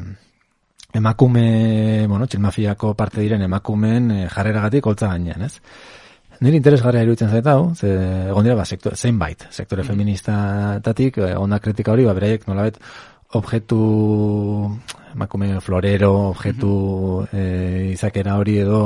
emakume, 0.93 2.07
bueno, 2.09 2.27
txilmafiako 2.27 2.95
parte 2.99 3.23
diren 3.23 3.43
emakumeen 3.47 4.11
e, 4.11 4.21
jarreragatik 4.29 4.87
holtza 4.87 5.13
gainean, 5.13 5.47
ez? 5.47 5.59
Nire 6.41 6.57
interesgarria 6.57 7.05
iruditzen 7.05 7.29
zait 7.29 7.47
hau, 7.53 7.75
ze 7.77 7.91
egon 8.31 8.47
dira 8.47 8.57
ba, 8.57 8.65
sektor, 8.65 8.97
zenbait, 8.97 9.45
sektore 9.53 9.85
feministatatik, 9.85 11.19
eh, 11.21 11.35
egon 11.35 11.53
da 11.53 11.61
kritika 11.61 11.93
hori, 11.93 12.07
ba, 12.09 12.15
beraiek 12.17 12.47
nolabet 12.49 12.81
objektu, 13.33 13.81
emakume 15.15 15.61
florero, 15.61 16.13
objektu 16.31 17.27
eh, 17.33 17.91
izakera 17.93 18.37
hori 18.41 18.57
edo 18.65 18.83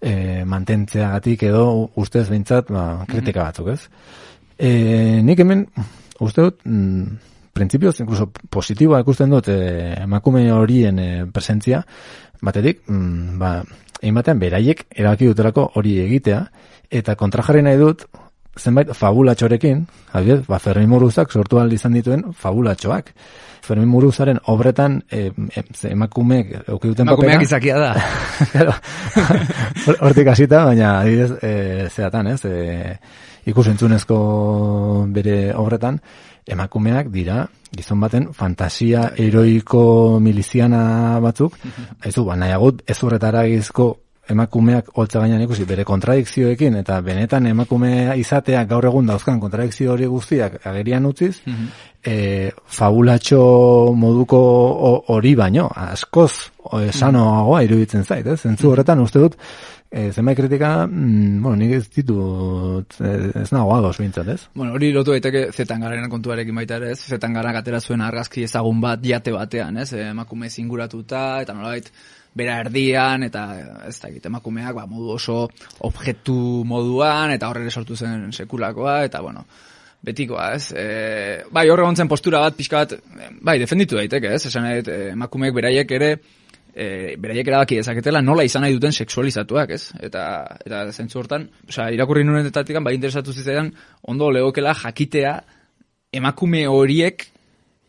eh, 0.00 0.44
mantentzeagatik 0.46 1.42
edo 1.50 1.64
ustez 1.98 2.28
behintzat 2.28 2.70
ba, 2.70 3.04
kritika 3.08 3.48
batzuk, 3.48 3.72
ez? 3.74 3.80
E, 4.58 5.20
nik 5.26 5.40
hemen, 5.42 5.66
uste 6.22 6.44
dut, 6.46 6.60
mm, 6.64 7.06
printzipioz, 7.52 7.96
incluso 8.04 8.28
positiboa 8.30 9.00
ikusten 9.02 9.32
dut 9.32 9.48
e, 9.50 9.58
emakume 10.04 10.44
horien 10.54 10.98
e, 10.98 11.08
presentzia, 11.32 11.82
batetik, 12.42 12.84
mm, 12.86 13.38
ba, 13.40 13.56
egin 14.02 14.38
beraiek 14.38 14.86
erabaki 14.90 15.30
dutelako 15.30 15.70
hori 15.78 15.98
egitea, 16.04 16.42
eta 16.90 17.16
kontrajarri 17.18 17.62
nahi 17.62 17.80
dut, 17.80 18.06
zenbait 18.58 18.92
fabulatxorekin, 18.92 19.86
adibidez, 20.12 20.44
ba, 20.48 20.58
Fermin 20.58 20.90
Muruzak 20.90 21.32
sortu 21.32 21.58
ahal 21.58 21.72
izan 21.72 21.96
dituen 21.96 22.24
fabulatxoak. 22.36 23.12
Fermin 23.62 23.88
Muruzaren 23.88 24.40
obretan 24.50 24.98
e, 25.10 25.30
e, 25.30 25.62
emakumeek 25.88 26.50
duten 26.66 27.06
papera. 27.06 27.12
Emakumeak 27.12 27.44
izakia 27.46 27.78
da. 27.78 27.94
Hortik 30.04 30.32
hasita, 30.34 30.64
baina 30.66 30.98
adibidez, 31.00 31.30
e, 31.40 31.88
zeatan, 31.88 32.32
ez? 32.34 32.42
E, 32.44 32.98
ikusentzunezko 33.50 34.18
bere 35.14 35.36
obretan, 35.58 35.98
emakumeak 36.46 37.10
dira 37.14 37.46
gizon 37.72 38.02
baten 38.02 38.28
fantasia 38.36 39.08
heroiko 39.16 40.18
miliziana 40.20 41.18
batzuk, 41.24 41.56
aizu, 42.04 42.26
ba, 42.26 42.36
nahiagut 42.36 42.82
ez 42.86 42.98
horretara 43.00 43.46
gizko 43.48 43.94
emakumeak 44.32 44.88
holtza 44.98 45.20
gainean 45.22 45.42
ikusi 45.44 45.64
bere 45.68 45.84
kontradikzioekin 45.88 46.76
eta 46.82 47.00
benetan 47.04 47.46
emakumea 47.50 48.16
izatea 48.20 48.64
gaur 48.70 48.86
egun 48.90 49.06
dauzkan 49.12 49.40
kontradikzio 49.40 49.92
hori 49.94 50.06
guztiak 50.10 50.60
agerian 50.66 51.06
utziz, 51.06 51.36
e, 52.04 52.50
fabulatxo 52.66 53.42
moduko 53.96 54.38
ho- 54.38 55.04
hori 55.14 55.34
baino, 55.38 55.68
askoz 55.74 56.32
o, 56.64 56.80
sanoagoa 56.90 57.62
iruditzen 57.66 58.04
zait, 58.04 58.26
ez? 58.26 58.40
Zentzu 58.42 58.72
horretan 58.72 59.00
uste 59.04 59.20
dut, 59.22 59.36
e, 59.90 60.08
zenbait 60.12 60.38
kritika, 60.38 60.86
mm, 60.86 61.42
bueno, 61.42 61.56
nik 61.60 61.74
ez 61.76 61.84
ditut, 61.94 62.96
ez 63.42 63.50
nago 63.52 63.74
ados 63.76 63.98
bintzat, 64.00 64.28
ez? 64.34 64.40
Bueno, 64.54 64.72
hori 64.78 64.92
lotu 64.92 65.12
daiteke 65.14 65.48
zetangaren 65.52 66.08
kontuarekin 66.10 66.54
baita 66.54 66.80
ere, 66.80 66.92
ez? 66.96 67.00
Zetangara 67.14 67.52
atera 67.58 67.80
zuen 67.80 68.00
argazki 68.00 68.42
ezagun 68.48 68.80
bat 68.80 69.04
jate 69.04 69.32
batean, 69.36 69.76
ez? 69.84 69.92
Emakume 69.92 70.50
zinguratuta 70.50 71.42
eta 71.44 71.54
nolabait 71.54 71.92
bera 72.34 72.58
erdian 72.64 73.26
eta 73.26 73.42
ez 73.88 73.98
dakit 74.00 74.26
emakumeak 74.30 74.74
ba, 74.76 74.86
modu 74.88 75.16
oso 75.16 75.36
objektu 75.84 76.64
moduan 76.68 77.34
eta 77.34 77.50
horrere 77.50 77.70
sortu 77.70 77.96
zen 77.96 78.30
sekulakoa 78.32 79.02
eta 79.08 79.20
bueno, 79.20 79.44
betikoa, 80.02 80.52
ez? 80.56 80.72
E, 80.74 80.86
bai, 81.54 81.68
hor 81.70 81.84
egon 81.84 81.96
zen 81.96 82.10
postura 82.10 82.42
bat, 82.42 82.56
pixka 82.58 82.82
bat, 82.82 82.94
bai, 83.40 83.58
defenditu 83.62 83.98
daiteke, 83.98 84.34
ez? 84.34 84.46
Esan 84.50 84.66
e, 84.72 84.80
emakumeek 85.12 85.54
beraiek 85.54 85.94
ere, 85.98 86.10
e, 86.74 86.86
beraiek 87.22 87.52
erabaki 87.52 87.78
dezaketela 87.78 88.22
nola 88.24 88.44
izan 88.48 88.66
nahi 88.66 88.74
duten 88.74 88.94
sexualizatuak, 88.96 89.74
ez? 89.78 89.82
Eta, 90.02 90.24
eta 90.66 90.84
zentzu 90.90 91.22
hortan, 91.22 91.46
osea, 91.68 91.90
irakurri 91.94 92.26
nuen 92.26 92.50
etatikan, 92.50 92.84
bai 92.84 92.96
interesatu 92.98 93.34
zitzaidan, 93.36 93.70
ondo 94.10 94.30
lehokela 94.34 94.74
jakitea 94.82 95.36
emakume 96.18 96.66
horiek 96.68 97.28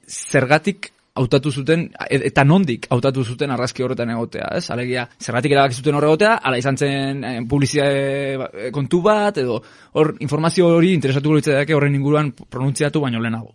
zergatik 0.07 0.92
hautatu 1.15 1.51
zuten, 1.51 1.85
e- 2.09 2.21
eta 2.29 2.43
nondik 2.43 2.87
hautatu 2.89 3.23
zuten 3.23 3.51
argazki 3.53 3.83
horretan 3.85 4.09
egotea, 4.15 4.47
ez? 4.57 4.65
Alegia, 4.73 5.05
zergatik 5.21 5.53
erabaki 5.53 5.77
zuten 5.77 5.95
hor 5.95 6.07
egotea, 6.09 6.33
ala 6.41 6.57
izan 6.57 6.77
zen 6.77 7.23
eh, 7.23 7.39
publizitate 7.49 8.71
kontu 8.73 9.01
bat, 9.05 9.37
edo 9.37 9.59
hor 9.93 10.15
informazio 10.19 10.71
hori 10.79 10.93
interesatu 10.97 11.39
dake 11.39 11.73
horren 11.73 11.95
inguruan 11.95 12.33
pronuntziatu 12.33 13.01
baino 13.01 13.21
lehenago. 13.21 13.53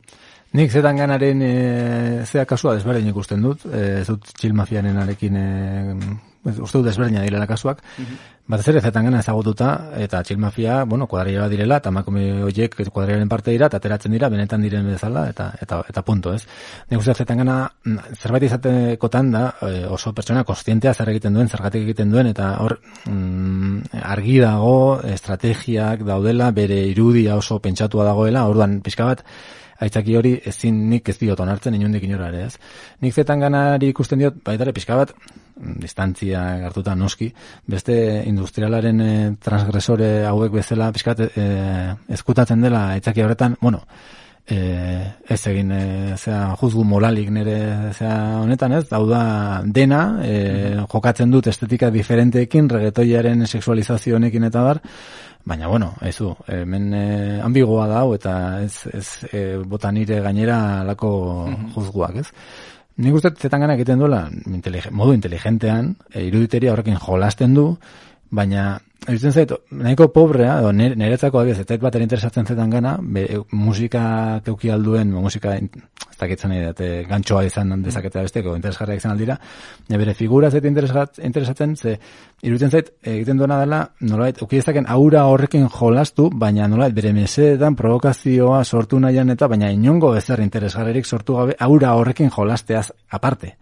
Nik 0.57 0.73
zetan 0.73 0.97
ganaren 0.97 1.43
e, 1.45 1.53
zea 2.25 2.47
kasua 2.49 2.73
desberdin 2.79 3.11
ikusten 3.11 3.43
dut, 3.45 3.67
e, 3.69 4.01
ez 4.01 4.07
dut 4.09 4.31
txil 4.39 4.55
mafianen 4.57 4.97
arekin, 4.97 5.37
e, 5.37 5.97
uste 6.57 6.79
dut 6.79 6.89
desberdina 6.89 7.23
direla 7.27 7.47
kasuak, 7.47 7.83
Batez 8.49 8.71
ere 8.71 8.81
zetan 8.81 9.05
gana 9.05 9.19
ezagututa, 9.21 9.67
eta 10.01 10.23
txil 10.25 10.39
mafia, 10.41 10.79
bueno, 10.89 11.05
kuadrilla 11.07 11.51
direla, 11.53 11.77
eta 11.83 11.91
emakume 11.93 12.23
horiek 12.47 12.79
kuadrillaren 12.79 13.29
parte 13.29 13.53
dira, 13.53 13.67
eta 13.69 13.77
ateratzen 13.77 14.15
dira, 14.15 14.31
benetan 14.33 14.63
diren 14.65 14.87
bezala, 14.89 15.27
eta 15.29 15.51
eta, 15.61 15.83
eta 15.93 16.03
punto, 16.07 16.33
ez? 16.33 16.47
Nik 16.89 17.03
uste 17.03 17.13
zetan 17.13 17.43
gana, 17.43 17.59
mm, 17.85 18.15
zerbait 18.17 18.47
izatekotan 18.49 19.29
da, 19.35 19.43
e, 19.69 19.83
oso 19.93 20.15
pertsona 20.17 20.47
kostientea 20.49 20.95
zer 20.95 21.11
egiten 21.13 21.37
duen, 21.37 21.51
zergatik 21.53 21.85
egiten 21.91 22.15
duen, 22.15 22.31
eta 22.33 22.55
hor 22.65 22.79
mm, 23.05 24.01
argi 24.15 24.39
dago, 24.41 24.79
estrategiak 25.05 26.07
daudela, 26.09 26.49
bere 26.57 26.81
irudia 26.89 27.37
oso 27.37 27.61
pentsatua 27.61 28.09
dagoela, 28.09 28.47
orduan 28.49 28.81
pixka 28.81 29.11
bat, 29.11 29.27
aitzaki 29.85 30.17
hori 30.17 30.33
ezin 30.49 30.81
nik 30.89 31.13
ez 31.13 31.19
diot 31.21 31.45
onartzen 31.45 31.77
inundik 31.77 32.09
inora 32.09 32.33
ere, 32.33 32.49
ez. 32.49 32.57
Nik 33.05 33.13
zetan 33.13 33.45
ganari 33.45 33.93
ikusten 33.93 34.25
diot, 34.25 34.41
baitare 34.49 34.73
pixka 34.73 34.97
bat, 34.97 35.13
mm, 35.13 35.48
distantzia 35.59 36.45
hartuta 36.69 36.95
noski, 36.95 37.31
beste 37.67 37.97
industrialaren 38.27 39.01
e, 39.01 39.11
transgresore 39.43 40.25
hauek 40.29 40.55
bezala 40.61 40.93
pixka 40.95 41.15
bat 41.17 41.37
e, 41.37 41.49
ezkutatzen 42.19 42.63
dela 42.65 42.89
aitzaki 42.95 43.25
horretan, 43.25 43.57
bueno, 43.61 43.83
e, 44.49 44.59
ez 45.29 45.41
egin 45.51 45.73
e, 45.73 45.83
zera, 46.17 46.55
juzgu 46.61 46.85
moralik 46.89 47.31
nire 47.35 47.59
zera 47.93 48.41
honetan 48.43 48.79
ez, 48.81 48.85
hau 48.97 49.05
da 49.11 49.23
dena, 49.65 50.03
e, 50.25 50.37
jokatzen 50.89 51.33
dut 51.35 51.51
estetika 51.53 51.91
diferenteekin, 51.95 52.71
regetoiaren 52.79 53.47
sexualizazio 53.47 54.17
honekin 54.17 54.49
eta 54.51 54.65
bar, 54.67 54.85
Baina, 55.49 55.69
bueno, 55.71 55.95
ez 56.05 56.19
hemen 56.53 56.91
e, 56.93 57.41
ambigoa 57.41 57.87
da, 57.89 58.03
hau, 58.03 58.13
eta 58.13 58.33
ez, 58.61 58.75
ez 58.93 59.07
e, 59.33 59.41
bota 59.65 59.89
nire 59.95 60.19
gainera 60.21 60.85
lako 60.85 61.11
juzguak, 61.73 62.19
ez? 62.21 62.27
Nik 62.99 63.15
uste 63.15 63.31
zetan 63.39 63.63
gana 63.63 63.77
egiten 63.79 64.01
duela, 64.03 64.25
inteligen, 64.51 64.95
modu 64.99 65.15
inteligentean, 65.15 65.93
e, 66.11 66.25
iruditeria 66.27 66.73
horrekin 66.73 66.99
jolasten 66.99 67.55
du, 67.55 67.69
baina, 68.35 68.73
Eusten 69.09 69.33
zait, 69.33 69.53
nahiko 69.71 70.09
pobrea, 70.13 70.59
edo 70.61 70.73
niretzako 70.75 71.39
abiez, 71.41 71.61
eta 71.63 71.77
bat 71.81 71.95
interesatzen 71.97 72.49
zetan 72.51 72.73
gana, 72.75 72.97
be, 73.01 73.23
musika 73.55 74.03
keuki 74.45 74.73
alduen, 74.75 75.15
musika, 75.15 75.55
ez 75.55 76.19
dakitzen 76.19 76.53
dute, 76.67 76.89
gantxoa 77.09 77.45
izan 77.47 77.77
dezaketea 77.87 78.27
besteko, 78.27 78.57
interesgarria 78.59 78.99
izan 78.99 79.15
aldira, 79.15 79.39
ne 79.89 80.01
bere 80.03 80.17
figura 80.19 80.51
zait 80.51 80.67
interesatzen, 80.67 81.77
ze, 81.77 81.95
iruten 82.43 82.71
zait, 82.71 82.93
egiten 83.03 83.39
duena 83.41 83.59
dela, 83.59 83.81
nolait, 84.07 84.37
uki 84.45 84.61
ezaken 84.61 84.87
aura 84.89 85.25
horrekin 85.27 85.65
jolastu, 85.73 86.29
baina 86.31 86.69
nolait, 86.71 86.95
bere 86.95 87.11
mesedetan 87.13 87.75
provokazioa 87.79 88.61
sortu 88.65 89.01
nahian 89.03 89.35
eta, 89.35 89.49
baina 89.51 89.71
inongo 89.75 90.13
ezer 90.17 90.41
interesgarrerik 90.45 91.07
sortu 91.07 91.35
gabe, 91.41 91.57
aura 91.59 91.95
horrekin 91.99 92.31
jolasteaz 92.31 92.93
aparte. 93.11 93.57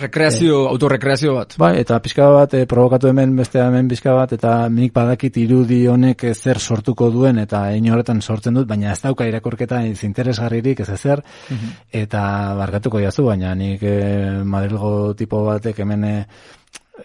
Rekreazio, 0.00 0.62
Eh, 0.62 0.70
autorrekreazio 0.72 1.34
bat. 1.34 1.56
Bai, 1.58 1.74
eta 1.80 1.98
pixka 2.00 2.28
bat, 2.30 2.54
eh, 2.54 2.66
provokatu 2.66 3.08
hemen, 3.08 3.36
beste 3.36 3.60
hemen 3.60 3.88
pixka 3.88 4.14
bat, 4.14 4.32
eta 4.32 4.68
nik 4.68 4.92
badakit 4.92 5.36
irudi 5.36 5.86
honek 5.86 6.24
zer 6.34 6.58
sortuko 6.58 7.10
duen, 7.10 7.38
eta 7.38 7.70
hein 7.70 7.90
horretan 7.92 8.22
sortzen 8.22 8.54
dut, 8.54 8.66
baina 8.66 8.92
ez 8.92 9.00
dauka 9.02 9.26
irakorketa 9.26 9.84
ez 9.84 10.02
interesgarririk 10.04 10.80
ez 10.80 10.88
ezer, 10.88 11.22
eta 11.92 12.54
barkatuko 12.56 12.98
jazu, 13.00 13.24
baina 13.24 13.54
nik 13.54 13.82
eh, 13.82 14.42
Madrilgo 14.44 15.14
tipo 15.14 15.44
batek 15.44 15.78
hemen 15.84 16.04
eh, 16.04 16.26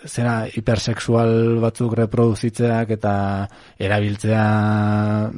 zera 0.06 0.48
hipersexual 0.48 1.58
batzuk 1.64 1.96
reproduzitzeak 1.98 2.92
eta 2.98 3.14
erabiltzea 3.80 4.46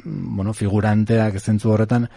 bueno, 0.04 0.52
figuranteak 0.52 1.38
zentzu 1.40 1.72
horretan 1.72 2.08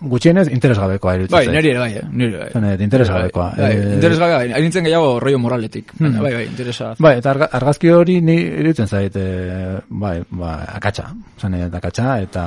gutxienez 0.00 0.46
interesgabekoa 0.48 1.14
iruditzen 1.18 1.36
Bai, 1.36 1.54
niri 1.54 1.70
ere 1.72 1.80
bai, 1.82 1.90
eh? 1.98 2.04
niri 2.10 2.36
bai. 2.38 2.48
Zene, 2.54 2.72
interesgabekoa. 2.86 3.46
Bai, 3.56 3.60
bai, 3.60 3.70
Eh, 3.76 3.94
interesgabekoa, 3.98 4.38
bai. 4.38 4.52
Hain 4.56 4.64
nintzen 4.66 4.86
gehiago 4.86 5.10
rollo 5.20 5.38
moraletik. 5.38 5.92
Mhm. 5.98 6.22
bai, 6.22 6.32
bai, 6.34 6.44
interesa. 6.46 6.94
Bai, 6.98 7.14
eta 7.18 7.30
arga, 7.34 7.48
argazki 7.60 7.90
hori 7.92 8.20
ni 8.24 8.36
iruditzen 8.40 8.88
zait, 8.88 9.16
e, 9.16 9.78
bai, 9.88 10.16
ba, 10.30 10.54
akatsa, 10.76 11.10
zan 11.40 11.54
edo 11.54 11.76
akatsa, 11.76 12.18
eta, 12.26 12.44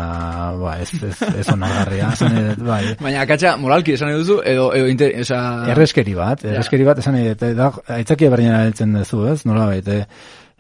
ba, 0.60 0.78
ez, 0.82 0.92
ez, 1.04 1.22
ez 1.44 1.48
onargarria, 1.54 2.12
zan 2.20 2.38
edo, 2.38 2.56
bai, 2.66 2.84
Baina, 3.02 3.22
akatsa, 3.28 3.56
moralki 3.58 3.94
esan 3.98 4.14
duzu, 4.18 4.42
edo, 4.46 4.72
edo, 4.74 4.88
inter, 4.88 5.14
esa... 5.24 5.42
erreskeri 5.74 6.16
bat, 6.18 6.46
erreskeri 6.46 6.88
bat, 6.88 7.04
esan 7.04 7.20
eta 7.22 7.54
da, 7.58 7.72
aitzakia 8.00 8.32
berdina 8.34 8.64
heltzen 8.66 8.98
duzu, 8.98 9.28
ez, 9.34 9.44
nola 9.46 9.70
baita, 9.70 9.94
E, 9.94 10.06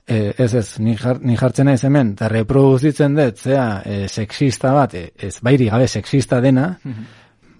ez 0.06 0.54
ez, 0.54 0.68
ni, 0.80 0.96
jar, 1.00 1.22
ni 1.24 1.38
jartzen 1.40 1.70
naiz 1.70 1.84
hemen, 1.88 2.14
eta 2.18 2.28
reproduzitzen 2.32 3.16
dut, 3.16 3.40
zea, 3.40 3.68
e, 3.86 4.08
sexista 4.08 4.74
bat, 4.76 4.96
e, 5.00 5.12
ez 5.16 5.38
bairi 5.42 5.70
gabe 5.72 5.88
sexista 5.88 6.42
dena, 6.44 6.78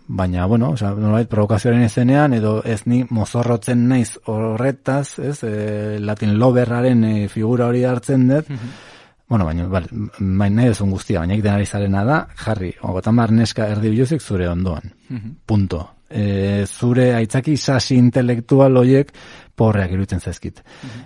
baina, 0.08 0.46
bueno, 0.46 0.74
oza, 0.76 0.92
nolabait, 0.92 1.30
provokazioaren 1.32 1.86
ezenean, 1.88 2.34
edo 2.36 2.58
ez 2.66 2.82
ni 2.86 3.04
mozorrotzen 3.10 3.88
naiz 3.88 4.18
horretaz, 4.28 5.20
ez, 5.20 5.38
e, 5.48 6.00
latin 6.00 6.36
loberraren 6.40 7.04
e, 7.08 7.14
figura 7.32 7.72
hori 7.72 7.86
hartzen 7.88 8.28
dut, 8.28 8.52
Bueno, 9.34 9.46
baina, 9.48 9.64
bale, 9.66 9.88
baina 10.20 10.60
nahi 10.60 10.70
duzun 10.70 10.92
guztia, 10.94 11.22
baina 11.24 11.34
egiten 11.34 11.56
ari 11.56 11.66
zarena 11.66 12.04
da, 12.06 12.18
jarri, 12.38 12.74
ogotan 12.86 13.18
neska 13.34 13.66
erdi 13.72 13.90
biluzik 13.90 14.22
zure 14.22 14.50
ondoan. 14.50 14.92
Punto. 15.46 15.80
E, 16.10 16.66
zure 16.68 17.16
aitzaki 17.16 17.56
sasi 17.58 17.96
intelektual 17.98 18.78
hoiek 18.78 19.10
porreak 19.56 19.92
iruditzen 19.94 20.20
zaizkit. 20.20 20.62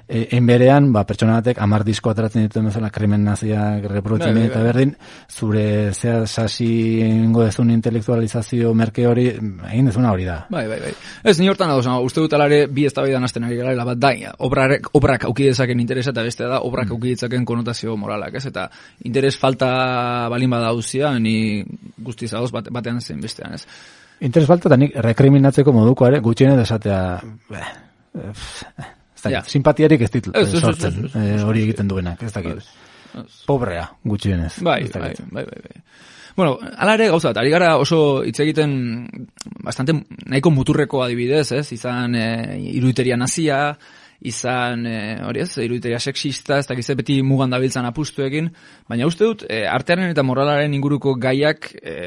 E, 0.08 0.28
Ein 0.38 0.46
berean, 0.48 0.92
ba, 0.96 1.04
pertsona 1.08 1.40
batek 1.42 1.60
amar 1.64 1.84
disko 1.84 2.12
ateratzen 2.12 2.46
dituen 2.46 2.70
bezala 2.70 2.90
krimen 2.94 3.26
naziak 3.28 3.84
reprodutzen 3.92 4.34
Bai, 4.34 4.44
bai, 4.44 4.50
eta 4.50 4.60
bai. 4.62 4.68
berdin, 4.70 4.94
zure 5.30 5.66
zea 5.94 6.22
sasi 6.26 6.70
ingo 7.04 7.44
dezun 7.44 7.72
intelektualizazio 7.76 8.74
merke 8.74 9.08
hori, 9.08 9.28
egin 9.72 9.92
dezuna 9.92 10.14
hori 10.16 10.28
da. 10.28 10.38
Bai, 10.50 10.66
bai, 10.72 10.80
bai. 10.86 10.94
Ez, 11.24 11.38
ni 11.40 11.50
hortan 11.52 11.74
ados, 11.74 11.88
uste 12.08 12.24
dut 12.24 12.38
alare 12.38 12.66
bi 12.72 12.86
eztabaidan 12.88 13.28
hasten 13.28 13.48
ari 13.48 13.60
garela 13.60 13.86
bat 13.88 14.00
da, 14.00 14.14
obrak, 14.48 14.92
obrak 14.96 15.28
auki 15.28 15.50
dezaken 15.52 15.84
interesa 15.84 16.16
eta 16.16 16.24
beste 16.24 16.48
da, 16.48 16.62
obrak 16.64 16.92
auki 16.96 17.16
ditzaken 17.16 17.46
konotazio 17.46 17.98
moralak, 18.00 18.40
ez? 18.40 18.46
Eta 18.48 18.70
interes 19.04 19.36
falta 19.38 20.30
balin 20.32 20.50
badauzia, 20.56 21.12
ni 21.20 21.66
guztiz 21.98 22.32
ados 22.34 22.54
bat, 22.56 22.72
batean 22.72 23.02
zen 23.02 23.20
bestean, 23.22 23.60
ez? 23.60 23.66
Interes 24.24 24.48
falta 24.50 24.72
eta 24.72 24.78
nik 24.80 24.96
rekriminatzeko 25.04 25.74
moduko 25.76 26.08
ere 26.08 26.24
gutxienez 26.26 26.58
esatea 26.64 27.02
beh, 27.52 27.60
eh, 27.60 27.87
ez 28.26 29.24
dakit, 29.24 29.50
simpatiarik 29.52 30.04
ez 30.06 30.12
dit 30.12 30.30
Ez, 30.34 30.48
ez, 30.48 30.54
ez, 30.54 30.62
sortzen 30.62 31.10
eh, 31.14 31.42
hori 31.46 31.66
egiten 31.68 31.90
duenak, 31.90 32.22
ez 32.24 32.34
dakit. 32.36 32.70
Pobrea, 33.48 33.88
gutxienez. 34.06 34.60
Bai, 34.62 34.84
bai, 34.94 35.14
bai, 35.32 35.44
bai, 35.46 35.62
bai. 35.64 35.84
Bueno, 36.38 36.60
ala 36.78 36.94
ere 36.94 37.08
gauza 37.10 37.32
ari 37.34 37.50
gara 37.50 37.72
oso 37.82 38.22
hitz 38.22 38.38
egiten 38.44 39.08
bastante 39.66 39.96
nahiko 40.30 40.52
muturreko 40.54 41.02
adibidez, 41.02 41.48
ez? 41.58 41.72
Izan 41.74 42.14
e, 42.14 42.28
iruditeria 42.78 43.18
nazia, 43.18 43.72
izan 44.22 44.86
e, 44.86 45.00
hori 45.26 45.42
ez, 45.42 45.50
iruditeria 45.66 45.98
sexista, 45.98 46.60
ez 46.62 46.68
dakize 46.70 46.94
beti 47.00 47.24
mugan 47.26 47.50
dabiltzan 47.50 47.90
apustuekin, 47.90 48.52
baina 48.86 49.10
uste 49.10 49.26
dut, 49.26 49.48
e, 49.50 49.64
artearen 49.66 50.14
eta 50.14 50.22
moralaren 50.22 50.78
inguruko 50.78 51.16
gaiak 51.18 51.72
e, 51.82 51.98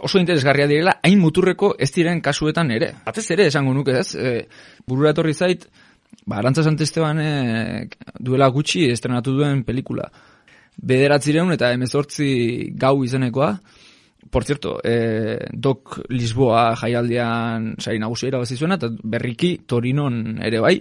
oso 0.00 0.20
interesgarria 0.20 0.68
direla, 0.70 0.98
hain 1.02 1.20
muturreko 1.20 1.74
ez 1.78 1.90
diren 1.94 2.22
kasuetan 2.24 2.70
ere. 2.74 2.92
Batez 3.06 3.26
ere 3.34 3.48
esango 3.48 3.74
nuke, 3.74 3.98
ez? 4.00 4.14
E, 4.14 4.46
burura 4.86 5.14
etorri 5.14 5.34
zait, 5.34 5.66
ba, 6.24 6.38
Arantza 6.38 6.64
Santesteban 6.66 7.20
e, 7.22 7.32
duela 8.18 8.48
gutxi 8.54 8.88
estrenatu 8.92 9.36
duen 9.36 9.64
pelikula. 9.64 10.08
Bederatzireun 10.78 11.52
eta 11.56 11.72
emezortzi 11.74 12.30
gau 12.78 13.02
izenekoa, 13.04 13.52
Por 14.30 14.44
cierto, 14.44 14.80
eh, 14.84 15.46
Doc 15.52 16.02
Lisboa 16.08 16.74
jaialdian 16.76 17.74
sari 17.78 17.98
nagusia 17.98 18.28
irabazi 18.28 18.56
zuena, 18.56 18.76
eta 18.76 18.90
berriki 18.90 19.54
Torinon 19.66 20.38
ere 20.44 20.60
bai. 20.60 20.76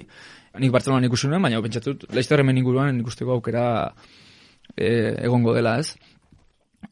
Nik 0.58 0.74
Bartzelonan 0.74 1.06
ikusi 1.06 1.30
nuen, 1.30 1.42
baina 1.46 1.62
pentsatu 1.62 1.94
dut, 1.94 2.08
Leicester 2.12 2.42
hemen 2.42 2.58
inguruan 2.58 3.00
ikusteko 3.00 3.38
aukera 3.38 3.64
eh, 4.76 5.14
egongo 5.22 5.54
dela, 5.56 5.78
ez? 5.80 5.94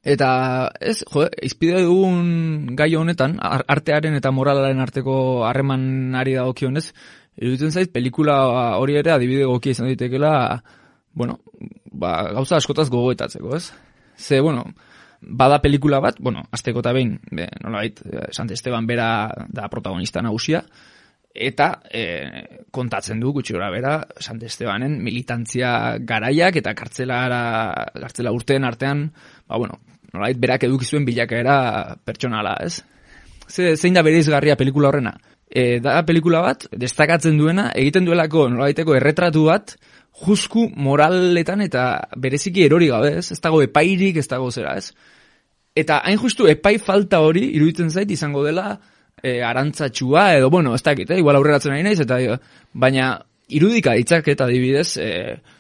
Eta, 0.04 0.72
ez, 0.82 1.04
jo, 1.12 1.26
izpide 1.42 1.82
dugun 1.86 2.76
gai 2.78 2.92
honetan, 2.96 3.38
ar- 3.42 3.66
artearen 3.68 4.16
eta 4.18 4.32
moralaren 4.32 4.82
arteko 4.84 5.46
harremanari 5.48 6.36
dagokionez, 6.38 6.90
iruditzen 7.42 7.72
zait, 7.72 7.92
pelikula 7.94 8.36
hori 8.80 8.98
ere 9.00 9.16
adibide 9.16 9.48
gokia 9.50 9.76
izan 9.76 9.90
daitekela, 9.90 10.62
bueno, 11.14 11.40
ba, 11.92 12.32
gauza 12.36 12.60
askotaz 12.60 12.90
gogoetatzeko, 12.90 13.56
ez? 13.56 13.72
Ze, 14.18 14.40
bueno, 14.42 14.66
bada 15.22 15.62
pelikula 15.62 16.00
bat, 16.04 16.20
bueno, 16.20 16.46
azteko 16.52 16.84
eta 16.84 16.94
behin, 16.96 17.18
be, 17.32 17.48
nolabait, 17.64 18.00
eh, 18.06 18.28
Sant 18.36 18.52
Esteban 18.52 18.88
bera 18.88 19.08
da 19.50 19.70
protagonista 19.72 20.22
nagusia, 20.22 20.64
eta 21.36 21.68
e, 21.92 22.04
kontatzen 22.72 23.20
du 23.20 23.34
gutxi 23.36 23.54
gora 23.54 23.68
bera 23.74 23.98
Sant 24.24 24.42
Estebanen 24.44 24.96
militantzia 25.04 25.98
garaiak 26.00 26.62
eta 26.62 26.74
kartzelara, 26.74 27.42
kartzela 28.00 28.32
urteen 28.32 28.64
artean, 28.64 29.10
ba, 29.46 29.60
bueno, 29.60 29.82
nolabait 30.14 30.40
berak 30.40 30.64
edukizuen 30.70 31.06
bilakaera 31.06 31.98
pertsonala, 32.08 32.56
ez? 32.64 32.80
Ze, 33.48 33.76
zein 33.76 33.94
da 33.94 34.04
bereizgarria 34.06 34.56
pelikula 34.56 34.90
horrena? 34.90 35.14
E, 35.46 35.80
da 35.84 36.00
pelikula 36.08 36.42
bat, 36.42 36.66
destakatzen 36.72 37.38
duena, 37.38 37.70
egiten 37.76 38.08
duelako 38.08 38.48
nolabaiteko 38.50 38.96
erretratu 38.96 39.46
bat, 39.52 39.76
jusku 40.26 40.70
moraletan 40.72 41.62
eta 41.66 41.86
bereziki 42.16 42.64
erori 42.66 42.88
gabe, 42.90 43.18
ez? 43.20 43.30
Ez 43.36 43.42
dago 43.44 43.62
epairik, 43.66 44.18
ez 44.24 44.28
dago 44.32 44.50
zera, 44.52 44.78
ez? 44.80 44.96
Eta 45.76 46.00
hain 46.08 46.18
justu 46.18 46.48
epai 46.48 46.78
falta 46.80 47.20
hori 47.20 47.50
iruditzen 47.58 47.92
zait 47.92 48.12
izango 48.12 48.46
dela 48.46 48.78
e, 49.22 49.42
arantzatxua 49.44 50.36
edo, 50.38 50.50
bueno, 50.50 50.76
ez 50.76 50.84
dakit, 50.84 51.12
eh? 51.12 51.20
igual 51.20 51.36
aurreratzen 51.40 51.74
ari 51.74 51.84
naiz, 51.84 52.00
eta, 52.04 52.20
baina 52.74 53.14
irudika 53.50 53.94
ditzak 53.94 54.28
eta 54.34 54.48
adibidez 54.48 54.98
e, 54.98 55.10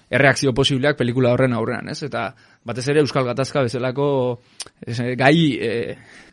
erreakzio 0.09 0.53
posibleak 0.53 0.97
pelikula 0.97 1.33
horren 1.33 1.53
aurrean, 1.53 1.89
ez? 1.89 2.01
Eta 2.05 2.27
batez 2.65 2.87
ere 2.89 3.01
Euskal 3.03 3.25
Gatazka 3.27 3.63
bezalako 3.65 4.07
ez, 4.85 4.97
gai 5.17 5.37
e, 5.61 5.71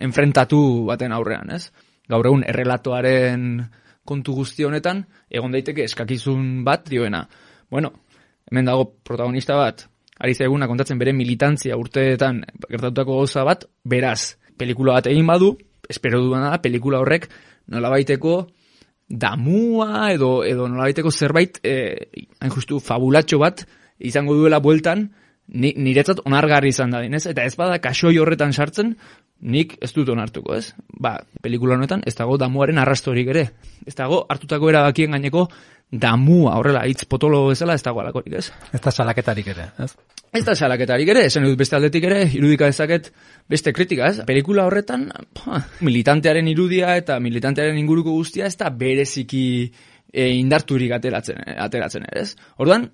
enfrentatu 0.04 0.84
baten 0.88 1.12
aurrean, 1.12 1.52
ez? 1.52 1.66
Gaur 2.08 2.28
egun 2.28 2.44
errelatoaren 2.48 3.46
kontu 4.08 4.34
guzti 4.34 4.66
honetan, 4.66 5.04
egon 5.30 5.52
daiteke 5.54 5.84
eskakizun 5.86 6.62
bat 6.66 6.88
dioena. 6.88 7.26
Bueno, 7.70 7.92
hemen 8.50 8.68
dago 8.68 8.88
protagonista 9.04 9.56
bat, 9.60 9.86
ari 10.18 10.34
zaiguna 10.34 10.68
kontatzen 10.70 10.98
bere 10.98 11.14
militantzia 11.16 11.78
urteetan 11.78 12.42
gertatutako 12.68 13.20
gauza 13.22 13.44
bat, 13.46 13.68
beraz, 13.84 14.34
pelikula 14.58 14.98
bat 14.98 15.08
egin 15.12 15.28
badu, 15.28 15.54
espero 15.88 16.20
duena 16.22 16.50
da, 16.50 16.60
pelikula 16.62 17.00
horrek 17.02 17.28
nolabaiteko 17.72 18.36
damua 19.08 20.12
edo 20.12 20.42
edo 20.44 20.68
nolabaiteko 20.68 21.10
zerbait 21.10 21.58
eh, 21.62 22.08
hain 22.40 22.52
justu 22.54 22.80
fabulatxo 22.80 23.38
bat 23.42 23.66
izango 23.98 24.34
duela 24.38 24.60
bueltan 24.60 25.10
ni, 25.48 25.72
niretzat 25.76 26.22
onargarri 26.26 26.72
izan 26.72 26.94
da 26.94 27.02
dinez, 27.02 27.24
eta 27.30 27.44
ez 27.44 27.54
bada 27.58 27.78
kasoi 27.82 28.16
horretan 28.22 28.52
sartzen, 28.52 28.94
nik 29.42 29.76
ez 29.82 29.90
dut 29.94 30.08
onartuko, 30.14 30.54
ez? 30.56 30.72
Ba, 31.02 31.16
pelikula 31.42 31.76
honetan 31.76 32.04
ez 32.06 32.14
dago 32.18 32.38
damuaren 32.40 32.78
arrastorik 32.78 33.32
ere. 33.34 33.48
Ez 33.86 33.94
dago 33.98 34.22
hartutako 34.30 34.70
erabakien 34.70 35.16
gaineko 35.16 35.48
damua, 35.90 36.56
horrela, 36.60 36.86
hitz 36.88 37.04
potolo 37.10 37.44
bezala 37.50 37.76
ez 37.76 37.84
dago 37.84 38.00
alakorik, 38.00 38.38
ez? 38.38 38.48
Ez 38.72 38.80
da 38.80 38.94
salaketarik 38.94 39.52
ere, 39.54 39.68
ez? 39.82 39.92
Ez 40.32 40.46
da 40.46 40.54
salaketarik 40.56 41.10
ere, 41.12 41.26
esan 41.28 41.44
dut 41.44 41.58
beste 41.60 41.76
aldetik 41.76 42.06
ere, 42.08 42.22
irudika 42.32 42.64
dezaket 42.70 43.10
beste 43.52 43.72
kritika, 43.76 44.06
ez? 44.08 44.22
Pelikula 44.24 44.64
horretan, 44.64 45.10
pa, 45.36 45.60
militantearen 45.84 46.48
irudia 46.48 46.94
eta 46.96 47.18
militantearen 47.20 47.76
inguruko 47.76 48.14
guztia 48.16 48.46
ez 48.48 48.56
da 48.56 48.70
bereziki 48.72 49.44
e, 49.68 50.30
indarturik 50.38 50.94
ateratzen, 50.96 51.44
ateratzen 51.66 52.08
ez? 52.16 52.32
Orduan, 52.56 52.88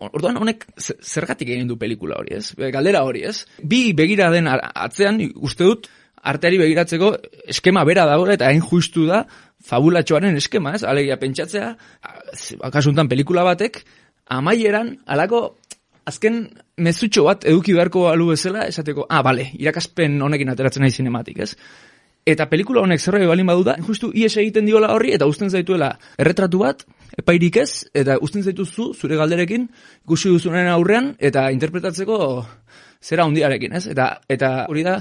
Orduan 0.00 0.38
honek 0.40 0.64
zergatik 0.80 1.50
egin 1.52 1.68
du 1.68 1.76
pelikula 1.76 2.16
hori, 2.22 2.32
ez? 2.38 2.54
Galdera 2.72 3.02
hori, 3.04 3.20
ez? 3.28 3.44
Bi 3.60 3.92
begira 3.92 4.30
den 4.32 4.48
atzean 4.48 5.20
uste 5.36 5.66
dut 5.68 5.90
arteari 6.24 6.56
begiratzeko 6.56 7.10
eskema 7.52 7.84
bera 7.84 8.06
dago 8.08 8.24
eta 8.32 8.48
hain 8.48 8.64
justu 8.64 9.04
da 9.06 9.26
fabulatxoaren 9.68 10.40
eskema, 10.40 10.72
ez? 10.78 10.86
Alegia 10.88 11.20
pentsatzea, 11.20 11.74
akasuntan 12.64 13.12
pelikula 13.12 13.44
batek 13.44 13.82
amaieran 14.40 14.94
alako 15.04 15.59
azken 16.08 16.42
mezutxo 16.76 17.24
bat 17.26 17.44
eduki 17.44 17.74
beharko 17.76 18.08
alu 18.08 18.30
bezala 18.32 18.66
esateko, 18.70 19.06
ah, 19.08 19.22
bale, 19.22 19.50
irakaspen 19.58 20.20
honekin 20.22 20.52
ateratzen 20.52 20.84
nahi 20.84 20.94
sinematik, 20.94 21.40
ez? 21.46 21.54
Eta 22.28 22.46
pelikula 22.50 22.82
honek 22.84 23.00
zerra 23.00 23.20
balin 23.26 23.48
badu 23.48 23.64
da, 23.64 23.76
justu 23.80 24.10
ies 24.14 24.34
egiten 24.36 24.66
diola 24.68 24.92
horri 24.94 25.14
eta 25.16 25.26
uzten 25.26 25.50
zaituela 25.50 25.94
erretratu 26.20 26.60
bat, 26.60 26.84
epairik 27.18 27.56
ez, 27.62 27.86
eta 27.94 28.18
uzten 28.20 28.44
zaituzu 28.44 28.92
zure 28.94 29.16
galderekin, 29.16 29.66
ikusi 30.04 30.28
duzunen 30.28 30.68
aurrean, 30.68 31.14
eta 31.18 31.48
interpretatzeko 31.54 32.20
zera 33.02 33.24
hundiarekin, 33.24 33.72
ez? 33.72 33.86
Eta, 33.88 34.12
eta 34.28 34.52
hori 34.68 34.84
da, 34.84 34.98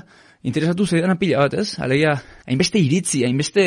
interesatu 0.47 0.87
zeidan 0.87 1.17
pila 1.19 1.43
bat, 1.43 1.57
ez? 1.59 1.75
Alegia, 1.83 2.15
hainbeste 2.47 2.79
iritzi, 2.79 3.25
hainbeste 3.27 3.65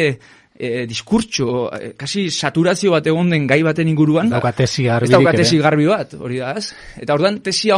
e, 0.55 0.87
diskurtso, 0.87 1.71
e, 1.73 1.93
kasi 1.99 2.29
saturazio 2.31 2.93
bat 2.93 3.07
egon 3.07 3.31
den 3.31 3.47
gai 3.47 3.63
baten 3.63 3.89
inguruan. 3.89 4.31
Dauka 4.33 4.53
tesi 4.53 4.87
garbi. 4.89 5.11
Ez 5.11 5.17
dauka 5.17 5.35
tesi 5.37 5.59
garbi 5.63 5.89
bat, 5.91 6.15
hori 6.21 6.43
da, 6.43 6.55
ez? 6.59 6.73
Eta 7.01 7.19
orduan, 7.19 7.41
tesi 7.45 7.73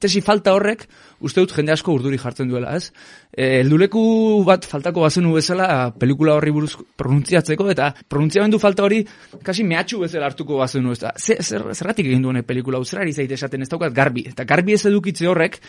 tesi 0.00 0.22
falta 0.24 0.54
horrek 0.56 0.86
uste 1.26 1.42
dut 1.42 1.52
jende 1.56 1.72
asko 1.72 1.94
urduri 1.94 2.18
jartzen 2.18 2.48
duela, 2.48 2.74
ez? 2.76 2.90
E, 3.30 3.60
elduleku 3.60 4.00
bat 4.46 4.64
faltako 4.66 5.04
bazenu 5.04 5.34
bezala 5.36 5.68
pelikula 6.00 6.36
horri 6.36 6.52
buruz 6.54 6.72
pronuntziatzeko 6.98 7.68
eta 7.72 7.90
pronuntziamendu 8.08 8.58
falta 8.62 8.86
hori 8.86 9.02
kasi 9.44 9.64
mehatxu 9.64 10.00
bezala 10.02 10.30
hartuko 10.30 10.60
bazenu, 10.62 10.92
ez 10.96 11.00
da? 11.04 11.12
Zer, 11.16 11.42
zer, 11.42 11.68
zerratik 11.74 12.08
egin 12.08 12.24
duene 12.24 12.42
pelikula, 12.46 12.80
uzerari 12.82 13.12
zaite 13.12 13.36
esaten 13.38 13.62
ez 13.62 13.70
daukat 13.72 13.94
garbi. 13.94 14.26
Eta 14.32 14.44
garbi 14.48 14.76
ez 14.76 14.84
edukitze 14.88 15.28
horrek, 15.30 15.60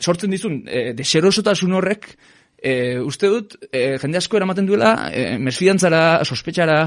sortzen 0.00 0.34
dizun, 0.34 0.62
e, 0.66 0.90
deserosotasun 0.98 1.78
horrek, 1.78 2.10
e, 2.64 2.98
uste 3.04 3.28
dut, 3.28 3.58
e, 3.68 3.98
jende 4.00 4.18
asko 4.18 4.40
eramaten 4.40 4.66
duela, 4.66 4.94
e, 5.12 5.36
mesfidantzara, 5.42 6.24
sospetxara, 6.24 6.78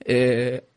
e, 0.00 0.16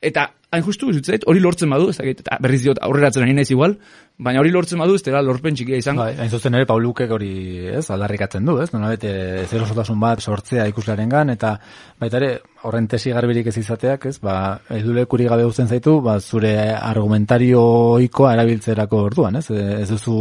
eta 0.04 0.28
hain 0.52 0.66
justu, 0.66 0.90
zait, 1.00 1.24
hori 1.30 1.40
lortzen 1.40 1.70
badu, 1.70 1.92
ez 1.94 1.98
dakit, 2.00 2.24
berriz 2.44 2.60
diot, 2.64 2.80
aurreratzen 2.84 3.24
ari 3.24 3.36
naiz 3.38 3.48
igual, 3.54 3.76
baina 4.18 4.42
hori 4.42 4.52
lortzen 4.52 4.82
badu, 4.82 4.98
ez 4.98 5.04
dela 5.06 5.22
lorpen 5.24 5.56
txikia 5.56 5.80
izan. 5.80 6.00
Bai, 6.02 6.10
hain 6.20 6.32
zuzen 6.34 6.58
ere, 6.58 6.68
Paulukek 6.68 7.12
hori, 7.16 7.34
ez, 7.70 7.86
aldarrikatzen 7.94 8.50
du, 8.50 8.58
ez, 8.60 8.72
nona 8.74 8.90
bete, 8.96 9.12
zer 9.46 9.64
osotasun 9.64 10.00
bat 10.02 10.20
sortzea 10.26 10.66
ikuslaren 10.74 11.14
gan, 11.14 11.32
eta 11.36 11.54
baita 12.02 12.20
ere, 12.20 12.32
horren 12.68 12.90
tesi 12.92 13.14
garbirik 13.16 13.48
ez 13.48 13.60
izateak, 13.62 14.10
ez, 14.10 14.18
ba, 14.26 14.40
edulekuri 14.76 15.30
gabe 15.30 15.46
guzten 15.48 15.70
zaitu, 15.70 16.00
ba, 16.04 16.18
zure 16.20 16.56
argumentario 16.74 17.62
oikoa 18.00 18.34
erabiltzerako 18.36 19.06
orduan, 19.12 19.40
ez, 19.40 19.48
ez 19.54 19.88
duzu 19.94 20.18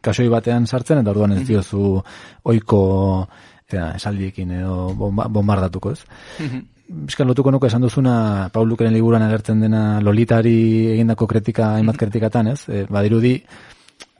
kasoi 0.00 0.30
batean 0.32 0.66
sartzen, 0.66 1.02
eta 1.02 1.12
orduan 1.12 1.36
ez 1.36 1.42
mhm. 1.42 1.48
diozu 1.52 2.00
oiko 2.48 2.82
eta 3.68 3.92
esaldiekin 3.98 4.52
edo 4.62 4.94
bombardatuko, 4.96 5.92
ez? 5.92 6.04
Bizkan 6.88 7.28
lotuko 7.28 7.52
nuko 7.52 7.68
esan 7.68 7.82
duzuna 7.84 8.48
Paulukeren 8.52 8.94
liburuan 8.96 9.26
agertzen 9.26 9.60
dena 9.60 10.00
Lolitari 10.00 10.94
egindako 10.94 11.26
kritika, 11.28 11.74
hainbat 11.76 11.98
kritikatan, 12.00 12.54
ez? 12.54 12.62
E, 12.64 12.86
badirudi, 12.88 13.34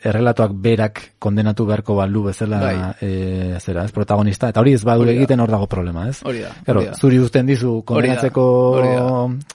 errelatuak 0.05 0.53
berak 0.53 1.01
kondenatu 1.19 1.65
beharko 1.65 1.97
balu 1.97 2.27
bezala 2.27 2.59
bai. 2.61 2.75
e, 3.01 3.57
zera, 3.59 3.87
ez, 3.89 3.93
protagonista, 3.97 4.51
eta 4.53 4.61
hori 4.61 4.75
ez 4.77 4.83
badu 4.85 5.07
egiten 5.09 5.41
hor 5.41 5.49
dago 5.51 5.67
problema, 5.67 6.05
ez? 6.13 6.19
Hori 6.29 6.43
da. 6.45 6.51
Claro, 6.67 6.83
zuri 7.01 7.19
uzten 7.19 7.49
dizu 7.49 7.79
kondenatzeko 7.89 8.45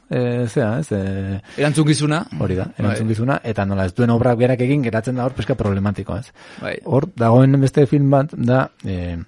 e, 0.10 0.24
zera, 0.48 0.80
ez? 0.80 0.89
E, 0.89 1.38
erantzungizuna. 1.62 2.24
Hori 2.41 2.58
da, 2.58 2.66
erantzungizuna, 2.82 3.38
bai. 3.44 3.54
eta 3.54 3.68
nola 3.70 3.86
ez 3.86 3.94
duen 3.94 4.16
obrak 4.16 4.41
berak 4.41 4.66
egin 4.66 4.82
geratzen 4.89 5.22
da 5.22 5.30
hor 5.30 5.38
peska 5.38 5.54
problematiko, 5.60 6.18
ez? 6.18 6.34
Bai. 6.66 6.74
Hor, 6.84 7.08
dagoen 7.14 7.62
beste 7.62 7.86
film 7.94 8.10
bat 8.18 8.34
da, 8.34 8.66
e, 8.82 9.22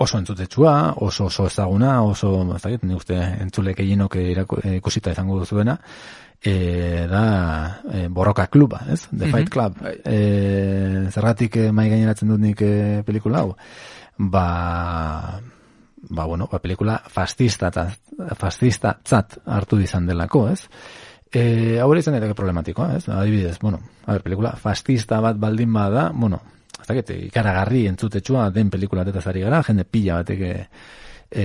oso 0.00 0.18
entzutetxua, 0.18 0.94
oso 1.04 1.26
oso 1.28 1.46
ezaguna, 1.46 2.00
oso, 2.02 2.32
ez 2.56 2.62
dakit, 2.62 2.86
ni 2.88 2.96
uste 2.96 3.18
entzulek 3.44 3.82
eginok 3.84 4.16
ikusita 4.78 5.12
izango 5.12 5.36
duzuena, 5.42 5.76
e, 6.40 7.06
da 7.10 7.80
e, 7.84 8.06
borroka 8.08 8.46
kluba, 8.46 8.80
ez? 8.88 9.02
The 9.12 9.28
Fight 9.28 9.50
Club. 9.50 9.76
Mm 9.76 9.86
-hmm. 9.86 10.00
e, 10.04 11.10
zergatik 11.10 11.56
e, 11.56 11.72
mai 11.72 11.90
gaineratzen 11.90 12.28
dut 12.28 12.40
nik 12.40 12.62
e, 12.62 13.02
pelikula 13.04 13.38
hau? 13.38 13.56
Ba, 14.16 15.40
ba, 16.08 16.24
bueno, 16.24 16.48
ba, 16.50 16.58
pelikula 16.58 17.02
fascista, 17.06 17.70
fascista 18.36 18.98
tzat 19.02 19.38
hartu 19.46 19.80
izan 19.80 20.06
delako, 20.06 20.48
ez? 20.48 20.68
E, 21.32 21.78
hau 21.78 21.94
izan 21.94 22.14
daiteke 22.14 22.34
problematikoa, 22.34 22.96
ez? 22.96 23.08
Adibidez, 23.08 23.58
bueno, 23.60 23.80
a 24.06 24.12
ver, 24.12 24.22
pelikula 24.22 24.56
fascista 24.56 25.20
bat 25.20 25.36
baldin 25.36 25.72
bada, 25.72 26.10
bueno, 26.14 26.40
ez 26.80 26.88
dakit, 26.88 27.12
ikaragarri 27.28 27.86
entzutetsua 27.90 28.48
den 28.54 28.70
pelikula 28.70 29.04
eta 29.06 29.20
zari 29.20 29.44
gara, 29.44 29.62
jende 29.66 29.84
pila 29.84 30.20
batek 30.20 30.42
e, 31.30 31.44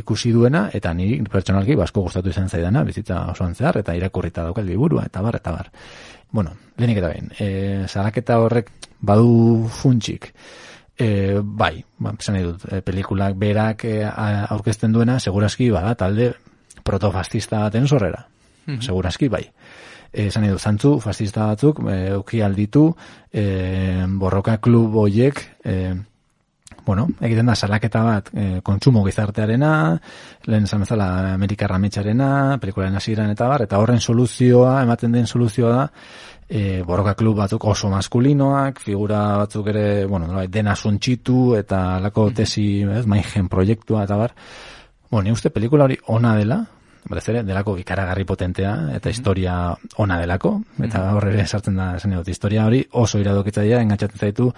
ikusi 0.00 0.32
duena, 0.32 0.68
eta 0.74 0.92
ni 0.94 1.12
pertsonalki 1.22 1.76
basko 1.78 2.02
gustatu 2.06 2.32
izan 2.32 2.48
zaidana, 2.48 2.82
bizitza 2.84 3.22
osoan 3.30 3.54
zehar, 3.54 3.80
eta 3.82 3.94
irakurrita 3.94 4.44
daukal 4.48 4.66
liburua, 4.66 5.06
eta 5.06 5.22
bar, 5.22 5.38
eta 5.40 5.54
bar. 5.54 5.70
Bueno, 6.30 6.54
lehenik 6.78 7.00
eta 7.02 7.12
behin, 7.12 7.30
e, 7.38 7.50
zaraketa 7.88 8.40
horrek 8.42 8.72
badu 9.00 9.68
funtsik, 9.70 10.32
e, 10.98 11.38
bai, 11.42 11.76
ba, 11.98 12.14
dut, 12.42 12.66
e, 12.70 12.82
pelikulak 12.86 13.38
berak 13.38 13.84
e, 13.84 14.02
aurkezten 14.04 14.92
duena, 14.92 15.18
seguraski 15.20 15.70
bada, 15.70 15.94
talde 15.94 16.32
protofascista 16.84 17.66
baten 17.68 17.88
sorrera. 17.88 18.26
Mm 18.66 18.82
Seguraski, 18.84 19.28
bai 19.28 19.46
esan 20.12 20.44
edo 20.44 20.58
zantzu, 20.58 20.98
fascista 21.00 21.46
batzuk, 21.46 21.82
e, 21.88 22.14
uki 22.18 22.42
alditu, 22.42 22.88
e, 23.32 24.04
borroka 24.18 24.58
klub 24.58 24.96
hoiek, 25.04 25.42
e, 25.64 25.94
bueno, 26.86 27.06
egiten 27.20 27.46
da 27.46 27.54
salaketa 27.54 28.02
bat 28.02 28.30
e, 28.34 28.46
kontsumo 28.66 29.04
gizartearena, 29.04 29.72
lehen 30.46 30.66
esan 30.66 30.82
bezala 30.86 31.34
Amerikarra 31.34 31.78
metxarena, 31.78 32.58
pelikularen 32.60 32.96
hasieran 32.98 33.30
eta 33.30 33.46
bar, 33.50 33.66
eta 33.66 33.78
horren 33.78 34.00
soluzioa, 34.00 34.80
ematen 34.82 35.12
den 35.14 35.28
soluzioa 35.30 35.76
da, 35.76 35.86
e, 36.48 36.82
borroka 36.86 37.14
klub 37.14 37.38
batzuk 37.38 37.64
oso 37.70 37.92
maskulinoak, 37.92 38.80
figura 38.82 39.22
batzuk 39.44 39.70
ere, 39.70 39.86
bueno, 40.06 40.26
nolabait, 40.26 40.50
dena 40.50 40.74
suntxitu 40.74 41.54
eta 41.60 42.00
lako 42.02 42.30
tesi, 42.34 42.82
ez, 42.82 43.06
maigen 43.06 43.48
proiektua 43.48 44.04
eta 44.08 44.18
bar. 44.18 44.34
Bueno, 45.10 45.28
ni 45.28 45.32
uste 45.34 45.50
pelikula 45.50 45.86
hori 45.86 45.98
ona 46.10 46.36
dela, 46.38 46.60
Berez 47.08 47.24
ere, 47.32 47.42
delako 47.48 47.78
ikaragarri 47.80 48.26
potentea 48.28 48.74
eta 48.94 49.10
historia 49.10 49.54
ona 50.02 50.18
delako, 50.20 50.58
eta 50.84 51.06
horre 51.16 51.32
ere 51.32 51.46
sartzen 51.46 51.78
da 51.80 51.94
esan 51.96 52.12
dut, 52.18 52.28
historia 52.28 52.66
hori 52.68 52.82
oso 52.92 53.18
iradokitzaia, 53.18 53.80
engatxatzen 53.80 54.20
zaitu, 54.20 54.50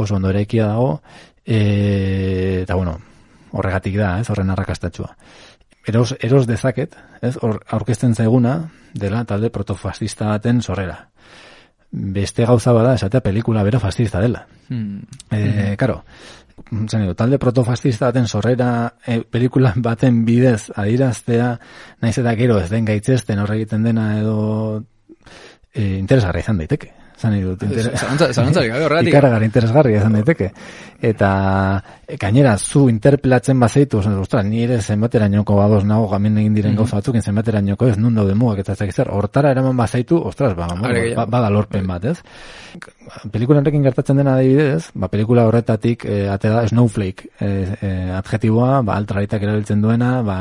oso 0.00 0.16
ondo 0.16 0.30
erekia 0.32 0.70
dago, 0.72 1.02
e, 1.44 2.62
eta 2.62 2.78
bueno, 2.80 2.96
horregatik 3.52 3.98
da, 4.00 4.14
ez, 4.20 4.30
horren 4.32 4.50
arrakastatxua. 4.54 5.12
Eros, 5.86 6.14
eros 6.20 6.46
dezaket, 6.46 6.96
ez, 7.20 7.36
hor, 7.42 7.60
aurkezten 7.68 8.14
zaiguna, 8.14 8.70
dela 8.94 9.24
talde 9.28 9.50
protofascista 9.50 10.30
baten 10.30 10.62
sorrera. 10.62 11.08
Beste 11.92 12.46
gauza 12.48 12.72
bada, 12.72 12.94
esatea 12.96 13.20
pelikula 13.20 13.62
bero 13.66 13.80
fascista 13.80 14.20
dela. 14.22 14.46
Hmm. 14.70 15.02
E, 15.30 15.74
karo, 15.76 16.04
zen 16.88 17.04
talde 17.16 17.38
protofascista 17.38 18.10
baten 18.10 18.28
sorrera 18.28 18.94
e, 19.06 19.20
pelikula 19.22 19.72
baten 19.76 20.24
bidez 20.24 20.70
adiraztea, 20.74 21.52
naiz 22.00 22.16
eta 22.18 22.34
gero 22.38 22.58
ez 22.60 22.70
den 22.70 22.88
gaitzesten 22.88 23.42
horre 23.42 23.60
egiten 23.60 23.82
dena 23.82 24.08
edo 24.18 24.82
e, 25.74 25.98
interesgarri 25.98 26.44
izan 26.44 26.62
daiteke. 26.62 27.01
Zan 27.22 27.36
dut, 27.38 27.60
inter... 27.62 27.92
Zalantza- 27.94 28.32
zalantzarik 28.34 28.72
gabe 28.72 28.84
horregatik. 28.88 29.12
ikaragarri 29.12 29.46
interesgarri 29.46 29.92
izan 29.94 30.16
daiteke. 30.18 30.48
Eta 31.02 31.28
e, 32.06 32.16
gainera, 32.18 32.56
zu 32.58 32.88
interpelatzen 32.90 33.60
bazaitu, 33.62 34.00
osan, 34.00 34.16
ostras, 34.18 34.42
ni 34.46 34.64
ere 34.64 34.80
zenbaterainoko 34.82 35.54
badoz 35.54 35.84
nago 35.86 36.08
gamin 36.10 36.40
egin 36.42 36.56
diren 36.58 36.74
gauza 36.78 36.98
batzuk, 36.98 37.20
zenbaterainoko 37.22 37.86
ez 37.92 37.96
nun 37.98 38.18
daude 38.18 38.34
mugak 38.34 38.64
eta 38.64 38.74
zer, 38.74 39.10
hortara 39.14 39.52
eraman 39.54 39.76
bazaitu, 39.78 40.18
ostras, 40.18 40.56
ba, 40.58 40.66
Are 40.72 40.94
gehiago. 40.98 41.20
ba, 41.22 41.26
bada 41.38 41.50
lorpen 41.54 41.86
bat, 41.86 42.04
ez? 42.10 42.18
Pelikula 43.30 43.60
horrekin 43.62 43.82
gertatzen 43.86 44.18
dena 44.18 44.34
adibidez, 44.40 44.90
ba, 44.94 45.08
pelikula 45.12 45.46
horretatik 45.46 46.04
e, 46.06 46.26
ate 46.32 46.50
da 46.50 46.66
snowflake 46.68 47.30
e, 47.38 47.50
e, 47.80 47.90
adjetiboa, 48.18 48.82
ba, 48.82 48.96
altraritak 48.98 49.42
erabiltzen 49.46 49.82
duena, 49.84 50.14
ba, 50.26 50.40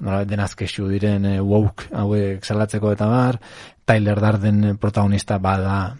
nola 0.00 0.24
denaz 0.24 0.54
kexu 0.58 0.88
diren 0.88 1.24
e, 1.26 1.38
woke 1.40 1.88
hauek 1.92 2.44
salatzeko 2.44 2.92
eta 2.92 3.08
bar, 3.10 3.40
Tyler 3.84 4.20
Darden 4.20 4.76
protagonista 4.78 5.38
bada 5.38 5.96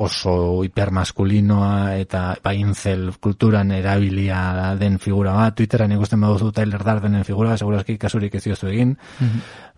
oso 0.00 0.62
hipermaskulinoa 0.64 1.96
eta 1.98 2.36
ba, 2.42 2.52
incel 2.54 3.10
kulturan 3.20 3.72
erabilia 3.74 4.74
den 4.78 4.98
figura 4.98 5.34
bat, 5.34 5.56
Twitteran 5.58 5.92
ikusten 5.92 6.20
baduzu 6.20 6.52
Tyler 6.54 6.84
Dardenen 6.84 7.24
figura, 7.24 7.56
segurazki 7.58 7.98
kasurik 7.98 8.34
ez 8.38 8.44
diozu 8.44 8.70
egin, 8.70 8.94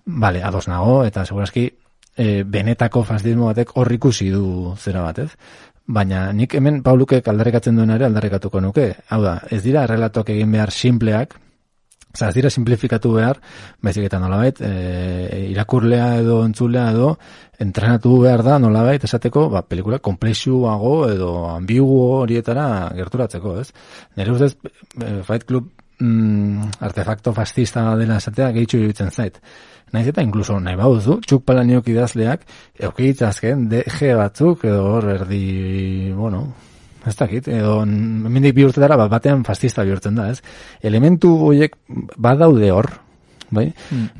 Vale, 0.04 0.42
ados 0.42 0.66
nago, 0.66 1.04
eta 1.06 1.22
segurazki 1.24 1.68
e, 2.16 2.42
benetako 2.42 3.04
fascismo 3.06 3.46
batek 3.52 3.76
hor 3.78 3.92
ikusi 3.94 4.30
du 4.34 4.74
zera 4.76 5.04
bat, 5.04 5.20
ez? 5.22 5.30
Baina 5.86 6.24
nik 6.32 6.54
hemen 6.58 6.80
Paulukek 6.82 7.28
aldarrikatzen 7.28 7.78
duena 7.78 7.96
ere 7.98 8.06
aldarrikatuko 8.08 8.60
nuke. 8.60 8.88
Hau 9.10 9.20
da, 9.22 9.36
ez 9.50 9.62
dira 9.62 9.86
relatoak 9.86 10.30
egin 10.34 10.50
behar 10.52 10.70
simpleak, 10.74 11.36
Osa, 12.12 12.28
ez 12.28 12.34
dira 12.36 12.50
simplifikatu 12.52 13.14
behar, 13.16 13.38
baizik 13.80 14.04
eta 14.04 14.18
nolabait, 14.20 14.58
e, 14.60 15.46
irakurlea 15.48 16.18
edo 16.20 16.42
entzulea 16.44 16.90
edo 16.92 17.14
entrenatu 17.62 18.18
behar 18.20 18.42
da 18.44 18.58
nolabait 18.60 19.04
esateko, 19.08 19.46
ba, 19.52 19.62
pelikula 19.64 19.98
komplexuago 20.04 20.92
edo 21.08 21.30
ambiguo 21.54 22.18
horietara 22.20 22.66
gerturatzeko, 22.98 23.54
ez? 23.62 23.70
Nire 24.20 24.34
ustez, 24.34 24.56
e, 25.00 25.22
Fight 25.24 25.46
Club 25.48 25.70
mm, 26.02 26.82
artefakto 26.84 27.32
fascista 27.32 27.86
dela 27.96 28.18
esatea 28.20 28.50
gehitxu 28.58 28.82
iruditzen 28.82 29.10
zait. 29.10 29.38
Naiz 29.92 30.06
eta 30.08 30.24
inkluso 30.24 30.58
nahi 30.60 30.76
bauzu, 30.76 31.18
txuk 31.24 31.46
palaniok 31.48 31.88
idazleak, 31.92 32.44
eukitzazken 32.88 33.66
DG 33.72 34.12
batzuk, 34.20 34.64
edo 34.68 34.84
hor 34.94 35.08
erdi, 35.16 35.46
bueno, 36.16 36.46
ez 37.06 37.16
dakit, 37.18 37.48
edo 37.50 37.80
hemendik 37.82 38.54
bi 38.54 38.66
urtetara 38.66 38.98
bat 39.00 39.10
batean 39.10 39.44
fascista 39.46 39.84
bihurtzen 39.86 40.18
da, 40.18 40.28
ez? 40.30 40.42
Elementu 40.82 41.32
horiek 41.48 41.74
badaude 42.16 42.70
hor, 42.70 42.90
bai? 43.52 43.66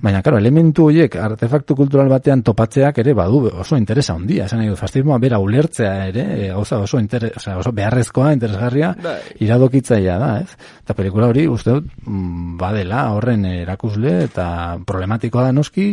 Baina, 0.03 0.21
karo, 0.25 0.37
elementu 0.39 0.89
horiek 0.91 1.15
artefaktu 1.17 1.77
kultural 1.79 2.11
batean 2.13 2.43
topatzeak 2.45 2.99
ere 3.03 3.15
badu 3.17 3.41
oso 3.49 3.79
interesa 3.81 4.17
handia, 4.19 4.47
esan 4.47 4.61
nahi 4.61 4.73
dut, 4.73 4.81
fascismoa 4.81 5.19
bera 5.23 5.39
ulertzea 5.43 5.95
ere, 6.11 6.27
e, 6.37 6.51
gauza 6.53 6.83
oso, 6.85 7.01
inter, 7.01 7.31
osea, 7.37 7.57
oso 7.63 7.73
beharrezkoa, 7.77 8.33
interesgarria, 8.37 8.93
Bai. 9.03 9.17
iradokitzaia 9.47 10.19
da, 10.21 10.35
ez? 10.43 10.59
Eta 10.83 10.99
pelikula 10.99 11.31
hori, 11.33 11.47
uste 11.49 11.79
dut, 11.79 11.89
mm, 12.05 12.59
badela 12.61 13.07
horren 13.17 13.47
erakusle, 13.55 14.19
eta 14.29 14.47
problematikoa 14.87 15.49
da 15.49 15.57
noski, 15.57 15.89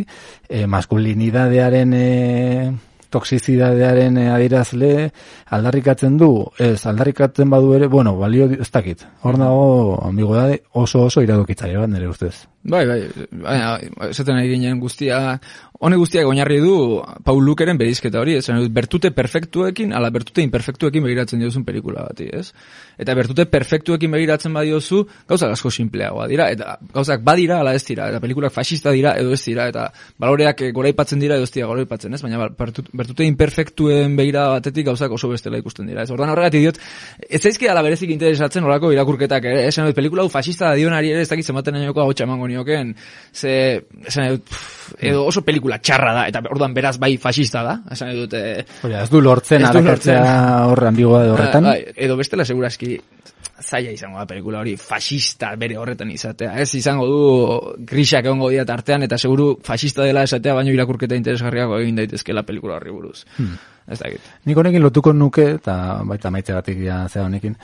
e, 0.48 0.66
maskulinidadearen 0.66 1.96
e, 1.96 2.06
toxizidadearen 3.10 4.18
e, 4.18 4.28
adirazle 4.30 4.92
aldarrikatzen 5.56 6.16
du, 6.20 6.30
ez, 6.58 6.86
aldarrikatzen 6.86 7.50
badu 7.50 7.74
ere, 7.76 7.90
bueno, 7.90 8.16
balio, 8.18 8.48
ez 8.50 8.70
dakit, 8.70 9.04
hor 9.22 9.38
dago 9.40 9.98
ambiguedade 10.06 10.62
oso 10.72 11.06
oso 11.10 11.22
iradokitzaile 11.26 11.82
bat 11.82 11.92
nire 11.92 12.08
ustez. 12.08 12.34
Bai, 12.60 12.82
bai, 12.84 12.98
baina, 13.40 13.78
esaten 14.10 14.36
ari 14.36 14.50
ginen 14.52 14.80
guztia, 14.82 15.38
hone 15.80 15.96
guztiak 15.96 16.26
oinarri 16.28 16.58
du 16.60 16.74
Paul 17.24 17.40
Lukeren 17.46 17.78
berizketa 17.80 18.20
hori, 18.20 18.34
esan 18.36 18.58
dut, 18.60 18.68
bertute 18.76 19.10
perfektuekin, 19.16 19.94
ala 19.96 20.10
bertute 20.12 20.44
imperfektuekin 20.44 21.06
begiratzen 21.06 21.40
diozun 21.40 21.64
pelikula 21.64 22.04
bati, 22.10 22.26
ez? 22.36 22.50
Eta 23.00 23.14
bertute 23.16 23.46
perfektuekin 23.48 24.12
begiratzen 24.12 24.52
badiozu, 24.52 25.06
gauzak 25.30 25.54
asko 25.56 25.72
simpleagoa 25.72 26.26
dira, 26.28 26.50
eta 26.52 26.76
gauzak 26.92 27.24
badira 27.24 27.62
ala 27.64 27.72
ez 27.78 27.84
dira, 27.86 28.10
eta 28.12 28.20
pelikulak 28.20 28.52
fascista 28.52 28.92
dira 28.92 29.14
edo 29.16 29.32
ez 29.32 29.40
dira, 29.40 29.70
eta 29.72 29.86
baloreak 30.20 30.60
eh, 30.66 30.70
goraipatzen 30.76 31.24
dira 31.24 31.40
edo 31.40 31.48
ez 31.48 31.54
dira 31.56 31.70
goraipatzen, 31.72 32.12
ez? 32.12 32.20
Baina 32.26 32.44
ba- 32.44 32.52
bertute 33.00 33.26
imperfektuen 33.28 34.16
begira 34.18 34.46
batetik 34.56 34.86
gauzak 34.90 35.12
oso 35.16 35.30
bestela 35.32 35.58
ikusten 35.60 35.88
dira, 35.90 36.04
ez? 36.04 36.10
Ordan 36.14 36.32
horregatik 36.34 36.64
diot, 36.66 36.80
ez 37.26 37.40
zaizki 37.40 37.70
ala 37.70 37.82
berezik 37.86 38.12
interesatzen 38.14 38.66
horako 38.66 38.92
irakurketak 38.94 39.48
ere, 39.50 39.66
esan 39.70 39.88
dut, 39.88 39.96
pelikula 39.96 40.26
hau 40.26 40.32
fascista 40.32 40.70
da 40.70 40.78
dionari 40.78 41.12
ere 41.14 41.24
ez 41.24 41.30
dakit 41.30 41.46
zenbaten 41.46 41.78
nainoko 41.78 42.04
hau 42.04 42.14
emango 42.20 42.48
nioken, 42.50 42.94
ze, 43.32 43.54
esan 44.06 44.36
dut, 44.36 44.54
edo 44.98 45.24
oso 45.30 45.44
pelikula 45.46 45.80
txarra 45.80 46.14
da, 46.18 46.26
eta 46.30 46.44
orduan 46.50 46.76
beraz 46.76 46.96
bai 47.00 47.14
fascista 47.22 47.64
da, 47.66 47.78
esan 47.90 48.14
dut, 48.18 48.36
eh, 48.38 48.64
Hori, 48.84 48.96
ez 49.00 49.10
du 49.10 49.20
lortzen 49.24 49.64
Ez 49.64 49.70
du 49.72 49.80
arakatzea 49.80 50.66
hor 50.70 50.84
ambigua 50.90 51.24
horretan. 51.34 51.70
Bai, 51.70 51.80
edo 51.96 52.16
bestela 52.20 52.44
segurazki 52.44 52.96
zaila 53.60 53.92
izango 53.94 54.18
da 54.18 54.26
pelikula 54.26 54.60
hori 54.60 54.76
fascista 54.76 55.54
bere 55.60 55.76
horretan 55.78 56.10
izatea. 56.10 56.54
Ez 56.60 56.74
izango 56.74 57.06
du 57.06 57.20
grisak 57.92 58.24
egongo 58.24 58.50
dira 58.50 58.64
tartean 58.68 59.02
eta 59.06 59.18
seguru 59.18 59.52
fascista 59.64 60.04
dela 60.04 60.24
esatea 60.28 60.54
baino 60.54 60.72
irakurketa 60.74 61.18
interesgarriago 61.18 61.78
egin 61.80 62.00
daitezkela 62.02 62.42
pelikula 62.48 62.78
horri 62.78 62.94
buruz. 62.94 63.24
Ez 63.90 63.98
dakit. 63.98 64.26
Nik 64.46 64.56
honekin 64.56 64.82
lotuko 64.82 65.12
nuke, 65.12 65.46
eta 65.58 65.76
baita 66.06 66.30
maitzegatik 66.30 66.78
ja 66.84 67.02
zea 67.08 67.24
honekin, 67.24 67.56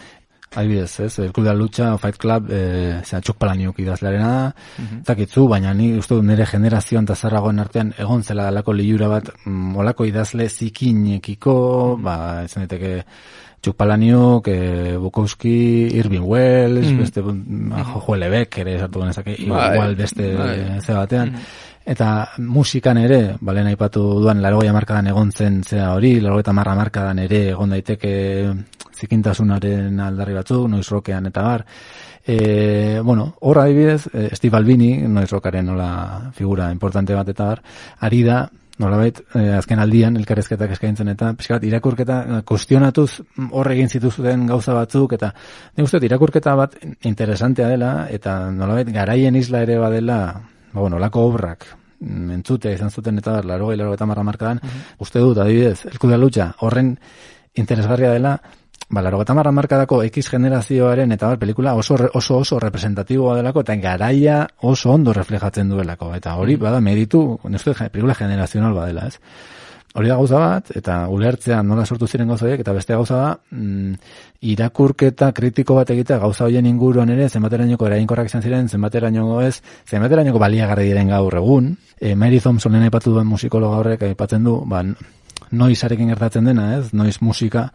Adibidez, 0.54 1.00
ez, 1.00 1.18
el 1.18 1.32
Club 1.32 1.44
de 1.46 1.52
la 1.52 1.58
Lucha, 1.58 1.98
Fight 1.98 2.16
Club, 2.16 2.46
e, 2.50 3.00
zera, 3.04 3.20
txuk 3.20 3.36
palaniuk 3.36 3.78
idazlearena 3.82 4.28
da, 4.28 4.54
Mhm. 4.78 5.02
zakitzu, 5.04 5.48
baina 5.48 5.74
ni 5.74 5.92
uste 5.98 6.14
dut 6.14 6.24
nire 6.24 6.46
generazioan 6.46 7.04
eta 7.04 7.14
zarragoen 7.14 7.58
artean 7.58 7.92
egon 7.98 8.22
zela 8.22 8.48
alako 8.48 8.72
liura 8.72 9.08
bat, 9.08 9.28
mm, 9.44 9.76
olako 9.76 10.06
idazle 10.06 10.48
zikinekiko, 10.48 11.96
Mhm. 11.96 12.02
ba, 12.02 12.42
ez 12.44 12.54
daiteke 12.54 13.04
txuk 13.60 13.76
palaniuk, 13.76 14.48
e, 14.48 14.96
Bukowski, 14.96 15.88
Irving 15.96 16.24
Wells, 16.24 16.86
Mhm. 16.86 16.98
beste, 16.98 17.22
mm, 17.22 17.72
Jojo 17.92 18.16
Lebek 18.16 18.58
ere 18.58 18.78
sartu 18.78 19.00
genezake, 19.00 19.36
Bai, 19.48 19.74
igual 19.74 19.94
beste 19.96 20.34
bai. 20.36 20.80
ze 20.80 20.92
batean. 20.92 21.34
Eta 21.86 22.32
musikan 22.42 22.98
ere, 22.98 23.36
balen 23.46 23.68
aipatu 23.70 24.00
duan, 24.18 24.40
larogoi 24.42 24.66
amarkadan 24.66 25.06
egon 25.12 25.30
zen 25.30 25.60
zea 25.62 25.92
hori, 25.94 26.16
larogoi 26.18 26.42
eta 26.42 26.54
marra 26.56 26.72
amarkadan 26.74 27.20
ere 27.22 27.42
egon 27.52 27.70
daiteke 27.76 28.10
zikintasunaren 28.96 30.00
aldarri 30.02 30.34
batzuk, 30.34 30.66
noiz 30.72 30.88
rokean 30.90 31.30
eta 31.30 31.44
bar. 31.46 31.62
E, 32.26 32.98
bueno, 33.06 33.28
hor 33.40 33.60
adibidez, 33.62 34.08
eh, 34.12 34.30
Steve 34.34 34.58
Albini, 34.58 34.96
noiz 35.06 35.28
rokaren 35.30 35.66
nola 35.70 35.90
figura 36.34 36.72
importante 36.74 37.14
bat 37.14 37.30
eta 37.30 37.46
bar, 37.52 37.62
ari 38.08 38.24
da, 38.26 38.40
nolabait, 38.82 39.22
eh, 39.38 39.54
azken 39.56 39.78
aldian, 39.78 40.18
elkarrezketak 40.18 40.74
eskaintzen 40.74 41.12
eta, 41.14 41.30
pixka 41.38 41.60
bat, 41.60 41.68
irakurketa, 41.70 42.18
eh, 42.24 42.40
kustionatuz 42.50 43.20
mm, 43.22 43.52
hor 43.52 43.70
egin 43.76 43.88
zituzten 43.94 44.42
gauza 44.50 44.74
batzuk, 44.74 45.14
eta 45.14 45.30
dut 45.78 46.10
irakurketa 46.10 46.58
bat 46.58 46.76
interesantea 47.06 47.70
dela, 47.70 47.94
eta 48.10 48.50
nolabait, 48.50 48.90
garaien 48.90 49.38
isla 49.38 49.62
ere 49.62 49.78
badela, 49.78 50.20
ba, 50.72 50.80
bueno, 50.80 50.98
lako 50.98 51.26
obrak, 51.30 51.66
entzutea 52.00 52.74
izan 52.76 52.90
zuten 52.90 53.18
eta 53.18 53.40
laro 53.42 53.72
laro 53.74 53.94
eta 53.94 54.06
marra 54.06 54.22
markadan, 54.22 54.60
uste 54.98 55.20
dut, 55.20 55.38
adibidez, 55.38 55.86
elku 55.86 56.08
da 56.08 56.18
lucha, 56.18 56.52
horren 56.60 56.96
interesgarria 57.54 58.12
dela, 58.12 58.36
ba, 58.88 59.02
laro 59.02 59.20
eta 59.22 59.34
marra 59.34 59.52
markadako 59.52 60.02
X 60.04 60.30
generazioaren 60.30 61.12
eta 61.12 61.32
bar, 61.32 61.38
pelikula 61.38 61.74
oso, 61.74 61.96
oso 62.14 62.38
oso 62.38 62.60
representatiboa 62.60 63.36
delako, 63.36 63.64
eta 63.66 63.76
garaia 63.76 64.46
oso 64.62 64.92
ondo 64.92 65.12
reflejatzen 65.12 65.68
duelako, 65.68 66.14
eta 66.14 66.36
hori, 66.36 66.56
bada, 66.56 66.80
meritu, 66.80 67.40
nestu, 67.48 67.74
pelikula 67.92 68.14
generazional 68.14 68.74
badela, 68.74 69.06
ez? 69.08 69.18
Hori 69.96 70.10
da 70.12 70.16
gauza 70.18 70.38
bat, 70.40 70.70
eta 70.76 70.96
ulertzea 71.12 71.62
nola 71.64 71.86
sortu 71.86 72.06
ziren 72.06 72.28
gauza 72.28 72.46
horiek, 72.46 72.60
eta 72.60 72.74
beste 72.76 72.94
gauza 72.94 73.20
da, 73.22 73.30
mm, 73.50 73.94
irakurketa 74.52 75.30
kritiko 75.36 75.78
bat 75.78 75.90
egitea 75.94 76.18
gauza 76.22 76.44
horien 76.44 76.66
inguruan 76.68 77.10
ere, 77.14 77.28
zenbaterainoko 77.28 77.88
erainkorrak 77.88 78.30
izan 78.30 78.44
ziren, 78.44 78.68
zenbaterainoko 78.68 79.40
ez, 79.46 79.60
zenbaterainoko 79.88 80.42
baliagarri 80.42 80.90
diren 80.90 81.12
gaur 81.14 81.38
egun. 81.40 81.74
E, 82.00 82.14
Mary 82.14 82.40
Thompsonen 82.44 82.84
aipatu 82.86 83.14
duen 83.14 83.26
musikologa 83.26 83.80
horrek 83.80 84.04
aipatzen 84.10 84.44
du, 84.44 84.58
ba, 84.68 84.84
noizarekin 85.56 86.12
gertatzen 86.12 86.44
dena, 86.44 86.74
ez? 86.76 86.92
Noiz 86.96 87.16
musika, 87.22 87.68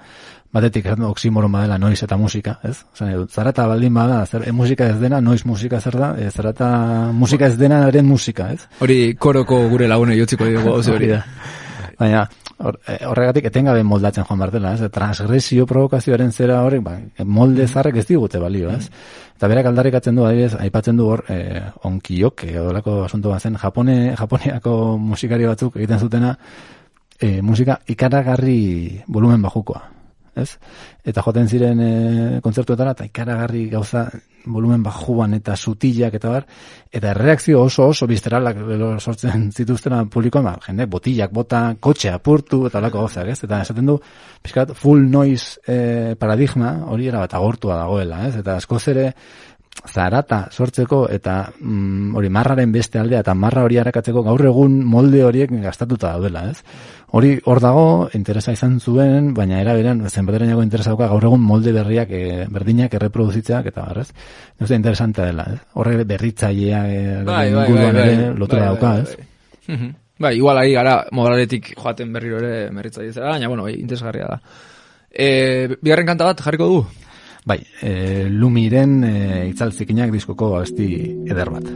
batetik 0.53 0.85
ez 0.91 0.97
oksimoron 1.07 1.51
badela 1.51 1.77
noiz 1.79 2.01
eta 2.03 2.17
musika, 2.19 2.57
ez? 2.67 2.75
Zan, 2.97 3.25
zarata 3.31 3.65
baldin 3.71 3.93
bada, 3.95 4.21
zer, 4.25 4.45
e, 4.47 4.51
musika 4.51 4.89
ez 4.91 4.99
dena, 5.01 5.21
noiz 5.21 5.41
musika 5.45 5.79
zer 5.81 5.97
da, 5.97 6.13
e, 6.19 6.29
zarata 6.29 6.69
musika 7.15 7.47
ez 7.47 7.57
dena 7.57 7.85
eren 7.87 8.05
musika, 8.05 8.51
ez? 8.53 8.67
Hori 8.83 9.15
koroko 9.15 9.63
gure 9.71 9.87
lagune 9.87 10.17
jotziko 10.19 10.45
dugu 10.51 10.77
hori 10.77 11.13
da. 11.15 11.23
Baina, 12.01 12.23
hor- 12.57 12.79
e, 12.89 12.95
horregatik 13.05 13.45
etengabe 13.51 13.83
moldatzen 13.85 14.25
joan 14.25 14.39
bartela, 14.41 14.73
ez? 14.73 14.89
Transgresio 14.93 15.67
provokazioaren 15.69 16.31
zera 16.33 16.61
horrek, 16.65 16.81
ba, 16.85 16.95
molde 17.29 17.67
zarrek 17.67 17.99
ez 18.01 18.07
digute 18.09 18.41
balio, 18.41 18.71
ez? 18.73 18.87
Eta 19.37 19.49
berak 19.51 19.69
aldarrikatzen 19.69 20.17
du, 20.17 20.25
adibidez, 20.25 20.55
aipatzen 20.65 20.97
du 20.97 21.07
hor, 21.11 21.23
e, 21.29 21.61
onkiok, 21.89 22.45
odolako 22.63 23.03
asunto 23.05 23.29
bat 23.33 23.45
zen, 23.45 23.57
Japone, 23.61 23.97
Japoniako 24.21 24.75
musikari 24.97 25.45
batzuk 25.49 25.77
egiten 25.77 26.01
zutena, 26.01 26.35
e, 27.19 27.35
musika 27.45 27.77
ikaragarri 27.93 29.03
volumen 29.07 29.41
bajukoa, 29.45 29.83
ez? 30.35 30.49
Eta 31.05 31.23
joten 31.25 31.47
ziren 31.49 31.79
e, 31.81 31.93
kontzertuetara, 32.43 32.93
eta 32.95 33.07
ikaragarri 33.07 33.67
gauza 33.71 34.05
volumen 34.45 34.81
bajuan 34.83 35.35
eta 35.37 35.55
sutilak 35.55 36.15
eta 36.17 36.31
bar, 36.31 36.45
eta 36.91 37.11
erreakzio 37.11 37.61
oso 37.61 37.87
oso 37.91 38.07
bizteralak 38.09 38.57
sortzen 38.99 39.51
zituztena 39.51 40.03
publikoan, 40.09 40.47
ba, 40.47 40.55
jende 40.65 40.87
botillak 40.89 41.33
bota, 41.33 41.61
kotxe 41.79 42.09
apurtu 42.09 42.65
eta 42.67 42.79
olako 42.81 43.03
gauzak, 43.03 43.29
ez? 43.33 43.43
Eta 43.45 43.61
esaten 43.61 43.91
du, 43.91 43.99
pixkat, 44.41 44.73
full 44.77 45.05
noise 45.11 45.61
e, 45.67 46.15
paradigma 46.19 46.73
hori 46.89 47.11
era 47.11 47.21
bat 47.21 47.37
agortua 47.37 47.77
dagoela, 47.83 48.25
ez? 48.27 48.35
Eta 48.41 48.57
askoz 48.57 48.83
ere, 48.93 49.11
zarata 49.87 50.45
sortzeko 50.51 51.05
eta 51.09 51.35
mm, 51.59 52.13
hori 52.15 52.29
marraren 52.29 52.71
beste 52.71 52.99
aldea 52.99 53.21
eta 53.23 53.33
marra 53.33 53.63
hori 53.65 53.79
arakatzeko 53.81 54.21
gaur 54.23 54.43
egun 54.45 54.81
molde 54.85 55.23
horiek 55.25 55.51
gastatuta 55.63 56.11
daudela, 56.13 56.43
ez? 56.51 56.61
Hori 57.11 57.33
hor 57.45 57.59
dago, 57.59 57.85
interesa 58.15 58.53
izan 58.55 58.79
zuen, 58.79 59.33
baina 59.35 59.59
era 59.61 59.73
beran 59.75 60.03
zenbaterainako 60.07 60.63
interesa 60.63 60.93
dauka 60.93 61.09
gaur 61.11 61.25
egun 61.27 61.41
molde 61.43 61.73
berriak 61.75 62.11
e, 62.11 62.21
berdinak 62.51 62.93
erreproduzitzeak 62.99 63.71
eta 63.71 63.87
bar, 63.87 64.03
ez? 64.05 64.13
Nire 64.59 64.79
interesantea 64.79 65.25
dela, 65.31 65.47
ez? 65.55 65.59
Horre 65.73 66.03
berritzailea 66.05 66.85
e, 66.87 67.01
Bai, 67.25 67.47
bai, 67.53 67.67
bai, 67.73 67.91
bai. 67.97 68.15
lotura 68.37 68.67
Bai, 68.67 68.69
dauka, 68.69 68.93
bai, 68.93 69.01
ez? 69.01 69.17
bai. 69.17 69.75
Mhm. 69.75 69.91
Bai, 70.21 70.35
igual 70.37 70.57
ari 70.61 70.73
gara 70.75 70.99
modaletik 71.17 71.71
joaten 71.73 72.11
berriro 72.13 72.37
ere 72.37 72.69
merritza 72.69 73.01
zera, 73.01 73.31
baina, 73.33 73.47
bueno, 73.47 73.63
bai, 73.63 73.79
interesgarria 73.79 74.27
da. 74.29 74.41
E, 75.09 75.77
bigarren 75.81 76.05
kanta 76.05 76.27
bat 76.29 76.43
jarriko 76.45 76.67
du. 76.69 76.83
Bai, 77.45 77.57
e, 77.81 78.27
Lumiren 78.29 78.99
e, 79.03 79.15
itzaltzikinak 79.49 80.13
diskoko 80.13 80.53
abesti 80.57 80.91
eder 81.25 81.49
bat. 81.49 81.71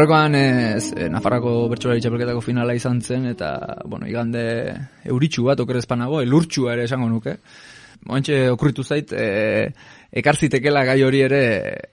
Aurrekoan 0.00 0.34
ez, 0.34 0.94
e, 0.96 1.10
Nafarrako 1.12 1.50
bertsolari 1.68 2.00
txapelketako 2.00 2.40
finala 2.40 2.72
izan 2.72 3.02
zen, 3.04 3.26
eta, 3.34 3.50
bueno, 3.84 4.06
igande 4.08 4.42
euritxu 5.04 5.44
bat, 5.44 5.60
okerezpanago, 5.60 6.22
elurtxua 6.24 6.72
ere 6.72 6.86
esango 6.88 7.10
nuke. 7.10 7.34
Moentxe 8.08 8.38
okurritu 8.48 8.80
zait, 8.80 9.10
e, 9.12 9.66
ekarzitekela 10.22 10.86
gai 10.88 11.02
hori 11.04 11.20
ere 11.26 11.40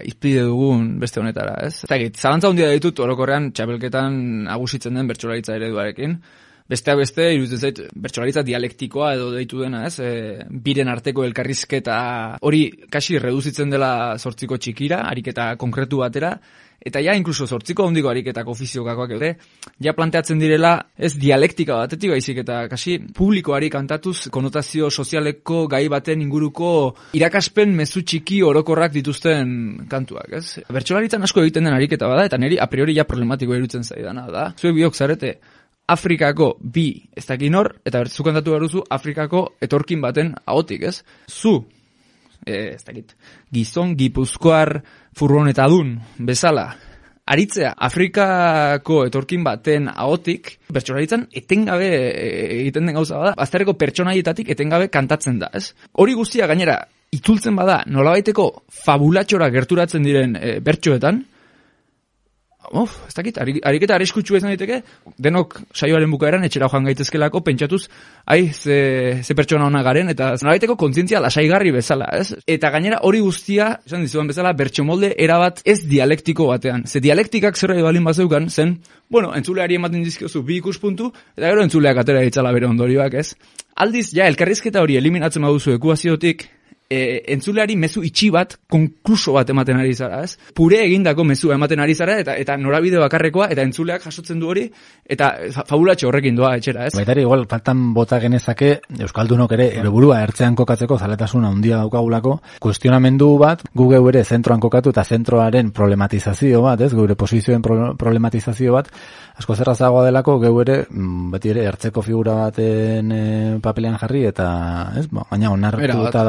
izpide 0.08 0.46
dugun 0.48 0.94
beste 1.02 1.20
honetara, 1.20 1.58
ez? 1.68 1.82
Eta 1.84 1.98
egit, 1.98 2.16
zalantza 2.16 2.48
hundia 2.48 2.70
ditut 2.72 3.02
orokorrean 3.04 3.50
txapelketan 3.52 4.48
agusitzen 4.56 4.96
den 4.96 5.10
bertsolaritza 5.12 5.58
ereduarekin. 5.58 6.14
Besteak 6.72 7.02
beste, 7.02 7.26
iruditzen 7.34 7.60
zait, 7.60 7.82
bertsolaritza 7.92 8.46
dialektikoa 8.48 9.10
edo 9.18 9.34
deitu 9.34 9.60
dena, 9.66 9.84
ez? 9.88 10.00
E, 10.00 10.46
biren 10.64 10.88
arteko 10.94 11.28
elkarrizketa 11.28 11.98
hori 12.40 12.64
kasi 12.88 13.20
reduzitzen 13.20 13.76
dela 13.76 13.92
sortziko 14.16 14.56
txikira, 14.56 15.02
ariketa 15.12 15.50
konkretu 15.60 16.00
batera, 16.06 16.38
eta 16.88 17.02
ja 17.04 17.16
inkluso 17.18 17.48
sortziko 17.48 17.88
handiko 17.88 18.10
ariketako 18.12 18.54
ofiziokakoak 18.56 19.14
ere, 19.18 19.34
ja 19.84 19.94
planteatzen 19.98 20.40
direla 20.40 20.74
ez 20.98 21.14
dialektika 21.20 21.82
batetik 21.84 22.14
baizik 22.16 22.42
eta 22.44 22.64
kasi 22.72 22.98
publikoari 23.18 23.70
kantatuz 23.74 24.30
konotazio 24.34 24.90
sozialeko 24.90 25.66
gai 25.72 25.86
baten 25.92 26.24
inguruko 26.24 26.72
irakaspen 27.18 27.76
mezu 27.76 28.04
txiki 28.08 28.42
orokorrak 28.46 28.96
dituzten 28.96 29.54
kantuak, 29.92 30.32
ez? 30.40 30.64
Bertsolaritzan 30.74 31.28
asko 31.28 31.44
egiten 31.44 31.68
den 31.68 31.76
ariketa 31.76 32.10
bada, 32.10 32.26
eta 32.30 32.40
niri 32.42 32.60
a 32.60 32.70
priori 32.72 32.96
ja 32.98 33.08
problematiko 33.08 33.56
irutzen 33.56 33.84
zaidana 33.84 34.28
da. 34.32 34.50
Zuek 34.58 34.76
biok 34.78 34.96
zarete, 34.96 35.38
Afrikako 35.88 36.58
bi 36.60 36.90
ez 37.16 37.24
dakin 37.30 37.56
hor, 37.56 37.72
eta 37.88 38.02
bertzu 38.04 38.26
kantatu 38.28 38.56
beruzu 38.58 38.84
Afrikako 38.92 39.46
etorkin 39.64 40.02
baten 40.04 40.34
ahotik, 40.46 40.84
ez? 40.84 41.00
Zu, 41.32 41.62
e, 42.48 42.60
ez 42.76 42.84
dakit, 42.88 43.14
gizon, 43.54 43.96
gipuzkoar, 44.00 44.78
furgonetadun, 45.18 45.98
bezala, 46.28 46.70
aritzea 47.28 47.74
Afrikako 47.88 49.02
etorkin 49.10 49.44
baten 49.44 49.90
ahotik, 49.92 50.54
bertsolaritzan 50.74 51.28
etengabe 51.36 51.90
e, 51.92 52.28
egiten 52.62 52.88
den 52.88 52.96
gauza 52.98 53.20
bada, 53.20 53.34
bazterreko 53.40 53.76
pertsonaietatik 53.80 54.54
etengabe 54.56 54.88
kantatzen 54.94 55.42
da, 55.44 55.52
ez? 55.54 55.74
Hori 56.00 56.16
guztia 56.18 56.48
gainera, 56.48 56.80
itzultzen 57.14 57.58
bada, 57.60 57.82
nolabaiteko 57.92 58.48
fabulatxora 58.86 59.52
gerturatzen 59.54 60.08
diren 60.08 60.38
e, 60.40 60.60
bertsoetan, 60.64 61.26
Uf, 62.76 62.98
ez 63.08 63.14
dakit, 63.16 63.38
ari- 63.40 63.62
ariketa 63.64 63.96
arriskutsu 63.96 64.36
izan 64.36 64.52
daiteke, 64.52 64.82
denok 65.24 65.54
saioaren 65.72 66.12
bukaeran 66.12 66.44
etxera 66.44 66.68
joan 66.68 66.84
gaitezkelako 66.90 67.40
pentsatuz, 67.46 67.86
ai, 68.26 68.50
ze, 68.52 69.22
ze 69.24 69.36
pertsona 69.36 69.70
ona 69.70 69.84
garen, 69.86 70.10
eta 70.12 70.34
nolabaiteko 70.42 70.76
kontzientzia 70.76 71.22
lasaigarri 71.24 71.72
bezala, 71.72 72.10
ez? 72.20 72.34
Eta 72.46 72.72
gainera 72.76 73.00
hori 73.08 73.22
guztia, 73.24 73.70
esan 73.88 74.04
dizuan 74.04 74.28
bezala, 74.28 74.52
bertxomolde 74.52 75.14
erabat 75.18 75.62
ez 75.64 75.80
dialektiko 75.88 76.50
batean. 76.52 76.84
Ze 76.88 77.00
dialektikak 77.00 77.56
zerbait 77.56 77.86
balin 77.88 78.04
bazeukan, 78.04 78.50
zen, 78.50 78.76
bueno, 79.10 79.32
entzuleari 79.38 79.80
ematen 79.80 80.04
dizkiozu 80.04 80.44
bi 80.44 80.60
ikuspuntu, 80.60 81.14
eta 81.38 81.48
gero 81.48 81.64
entzuleak 81.64 82.04
atera 82.04 82.26
ditzala 82.26 82.52
bere 82.52 82.68
ondorioak, 82.68 83.16
ez? 83.16 83.32
Aldiz, 83.80 84.10
ja, 84.12 84.28
elkarrizketa 84.28 84.84
hori 84.84 84.98
eliminatzen 85.00 85.48
baduzu 85.48 85.78
ekuaziotik, 85.78 86.50
e, 86.90 87.24
entzuleari 87.34 87.76
mezu 87.76 88.02
itxi 88.04 88.30
bat, 88.32 88.56
konkluso 88.70 89.34
bat 89.36 89.50
ematen 89.50 89.80
ari 89.80 89.94
zara, 89.94 90.22
ez? 90.24 90.38
Pure 90.56 90.80
egindako 90.86 91.24
mezu 91.28 91.52
ematen 91.52 91.80
ari 91.84 91.96
zara, 91.96 92.18
eta 92.20 92.36
eta 92.38 92.56
norabide 92.58 92.98
bakarrekoa, 93.02 93.50
eta 93.52 93.62
entzuleak 93.68 94.04
jasotzen 94.06 94.40
du 94.40 94.48
hori, 94.50 94.66
eta 95.08 95.34
fa- 95.54 95.66
fabulatxo 95.68 96.08
horrekin 96.08 96.36
doa 96.36 96.56
etxera, 96.58 96.88
ez? 96.88 96.94
Baita 96.96 97.12
ere, 97.12 97.22
igual, 97.28 97.46
faltan 97.50 97.94
bota 97.94 98.20
genezake, 98.24 98.82
Euskaldunok 99.00 99.52
ere, 99.58 99.68
ere 99.80 99.90
burua 99.90 100.22
ertzean 100.24 100.56
kokatzeko 100.56 100.98
zaletasuna 100.98 101.50
handia 101.52 101.78
daukagulako, 101.84 102.38
kuestionamendu 102.64 103.34
bat, 103.42 103.64
gu 103.76 103.90
geu 103.92 104.04
ere 104.10 104.24
zentroan 104.24 104.60
kokatu 104.64 104.90
eta 104.96 105.04
zentroaren 105.04 105.72
problematizazio 105.72 106.62
bat, 106.62 106.82
ez, 106.82 106.94
geure 106.94 107.16
posizioen 107.16 107.62
pro- 107.62 107.94
problematizazio 108.00 108.74
bat, 108.74 108.90
asko 109.38 109.56
zerrazagoa 109.56 110.06
delako, 110.08 110.40
geu 110.42 110.54
ere, 110.62 110.80
mm, 110.90 111.32
beti 111.36 111.52
ere, 111.54 111.66
ertzeko 111.70 112.02
figura 112.02 112.34
baten 112.48 113.12
e, 113.12 113.24
papelean 113.62 113.98
jarri, 114.02 114.26
eta, 114.32 114.48
ez, 114.98 115.06
ba, 115.12 115.26
baina 115.30 115.52
onartu 115.54 115.84
Erabat. 115.84 116.10
eta 116.10 116.24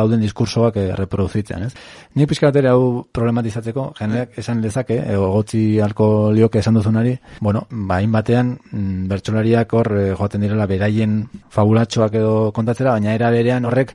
diskursoak 0.49 0.77
e, 0.77 0.95
reproduzitzen, 0.97 1.63
ez. 1.69 1.73
Ni 2.17 2.27
pixka 2.27 2.49
bat 2.49 2.57
ere 2.57 2.73
hau 2.73 3.05
problematizatzeko, 3.13 3.93
jendeak 3.99 4.39
esan 4.41 4.63
lezake, 4.63 4.97
e, 4.97 5.17
gotzi 5.17 5.81
alko 5.81 6.31
lioke 6.33 6.59
esan 6.59 6.75
duzunari, 6.75 7.17
bueno, 7.41 7.67
ba, 7.71 8.01
batean 8.09 8.57
mm, 8.73 9.09
bertsolariak 9.09 9.75
hor 9.75 9.93
e, 9.97 10.07
joaten 10.15 10.41
direla 10.41 10.67
beraien 10.67 11.21
fabulatxoak 11.51 12.15
edo 12.15 12.51
kontatzera, 12.53 12.97
baina 12.97 13.15
era 13.15 13.31
berean 13.31 13.69
horrek 13.69 13.95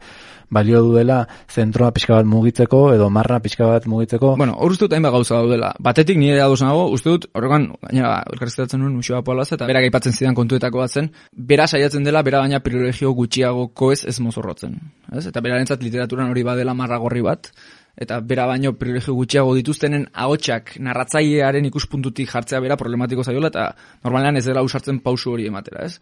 balio 0.53 0.81
duela 0.85 1.23
zentroa 1.49 1.91
pixka 1.95 2.15
bat 2.19 2.29
mugitzeko 2.29 2.81
edo 2.93 3.09
marra 3.09 3.39
pixka 3.43 3.67
bat 3.67 3.87
mugitzeko. 3.89 4.35
Bueno, 4.39 4.55
hor 4.57 4.75
uste 4.75 4.85
dut 4.85 4.95
hainbat 4.97 5.15
gauza 5.15 5.39
daudela. 5.41 5.73
Batetik 5.83 6.19
nire 6.21 6.41
ados 6.41 6.61
nago, 6.61 6.87
uste 6.93 7.09
dut, 7.09 7.29
horregan, 7.33 7.69
gainera, 7.81 8.15
elkarrizketatzen 8.33 8.81
nuen 8.81 8.95
Muxoa 8.97 9.23
Poalaz, 9.25 9.49
eta 9.57 9.67
berak 9.69 9.89
aipatzen 9.89 10.15
zidan 10.15 10.37
kontuetako 10.37 10.83
bat 10.83 10.93
zen, 10.93 11.11
bera 11.33 11.67
saiatzen 11.67 12.05
dela, 12.07 12.23
bera 12.23 12.43
baina 12.43 12.61
privilegio 12.63 13.13
gutxiagoko 13.17 13.91
ez 13.93 14.03
ez 14.09 14.19
mozorrotzen. 14.23 14.77
Ez? 15.11 15.25
Eta 15.29 15.41
berarentzat 15.41 15.83
literaturan 15.83 16.29
hori 16.31 16.43
badela 16.45 16.75
marragorri 16.77 17.23
bat, 17.25 17.49
eta 17.95 18.19
bera 18.25 18.45
baino 18.49 18.73
privilegio 18.77 19.13
gutxiago 19.13 19.53
dituztenen 19.57 20.07
ahotsak 20.25 20.77
narratzailearen 20.81 21.65
ikuspuntutik 21.69 22.29
jartzea 22.29 22.61
bera 22.63 22.77
problematiko 22.79 23.25
zaiola, 23.25 23.53
eta 23.53 23.69
normalean 24.03 24.37
ez 24.41 24.45
dela 24.47 24.63
usartzen 24.65 25.01
pausu 25.05 25.33
hori 25.35 25.49
ematera, 25.49 25.85
ez? 25.85 25.99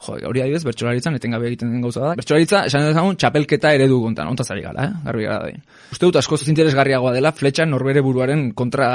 Jo, 0.00 0.16
hori 0.30 0.40
adibidez, 0.40 0.64
bertsolaritzan 0.64 1.18
etengabe 1.18 1.48
egiten 1.50 1.74
den 1.74 1.84
gauza 1.84 2.00
da. 2.06 2.14
Bertsolaritza, 2.16 2.64
esan 2.70 2.86
dezagun, 2.88 3.18
txapelketa 3.20 3.74
eredu 3.76 4.00
kontan, 4.00 4.30
ontaz 4.32 4.48
ari 4.54 4.64
gara, 4.64 4.86
eh? 4.86 4.92
garbi 5.04 5.26
gara 5.28 5.48
dain. 5.50 5.60
Uste 5.92 6.06
dut 6.06 6.18
askoz 6.20 6.40
interesgarriagoa 6.48 7.12
dela 7.16 7.34
fletxan 7.36 7.68
norbere 7.74 8.00
buruaren 8.06 8.50
kontra 8.56 8.90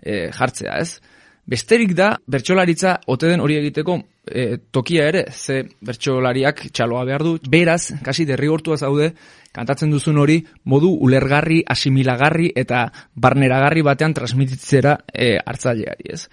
eh, 0.00 0.28
jartzea, 0.34 0.78
ez? 0.78 1.18
Besterik 1.48 1.94
da, 1.96 2.12
bertsolaritza 2.28 2.98
ote 3.08 3.30
den 3.30 3.40
hori 3.40 3.56
egiteko 3.56 3.96
eh, 4.28 4.58
tokia 4.70 5.06
ere, 5.08 5.24
ze 5.32 5.62
bertsolariak 5.80 6.66
txaloa 6.76 7.06
behar 7.08 7.24
du, 7.24 7.38
beraz, 7.48 7.94
kasi 8.04 8.26
derrigortua 8.28 8.76
zaude, 8.76 9.14
kantatzen 9.56 9.90
duzun 9.90 10.20
hori 10.20 10.36
modu 10.68 10.90
ulergarri, 11.06 11.62
asimilagarri 11.66 12.50
eta 12.54 12.84
barneragarri 13.16 13.82
batean 13.86 14.14
transmititzera 14.14 14.98
e, 15.08 15.38
hartzaileari, 15.40 16.12
ez? 16.12 16.26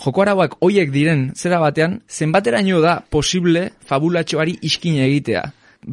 Joko 0.00 0.22
arauak 0.24 0.56
hoiek 0.64 0.92
diren 0.94 1.26
zera 1.36 1.58
batean, 1.60 1.98
zenbateraino 2.08 2.80
da 2.80 3.00
posible 3.00 3.66
fabulatxoari 3.88 4.56
iskin 4.64 4.96
egitea. 5.04 5.42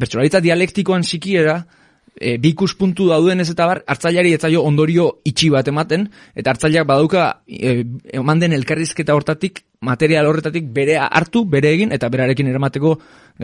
Bertsolaritza 0.00 0.40
dialektikoan 0.40 1.04
sikiera, 1.04 1.58
e, 2.16 2.36
bi 2.40 2.52
ikuspuntu 2.54 3.08
dauden 3.10 3.40
ez 3.44 3.48
eta 3.52 3.66
bar, 3.68 3.82
hartzaileari 3.86 4.32
etzaio 4.36 4.62
ondorio 4.64 5.08
itxi 5.28 5.50
bat 5.52 5.68
ematen, 5.68 6.06
eta 6.34 6.54
hartzaileak 6.54 6.86
badauka 6.88 7.26
e, 7.46 7.82
eman 8.20 8.40
den 8.40 8.56
elkarrizketa 8.56 9.16
hortatik, 9.16 9.62
material 9.84 10.26
horretatik 10.26 10.70
bere 10.74 10.96
hartu, 11.04 11.44
bere 11.44 11.74
egin, 11.76 11.92
eta 11.92 12.08
berarekin 12.08 12.48
eramateko 12.48 12.94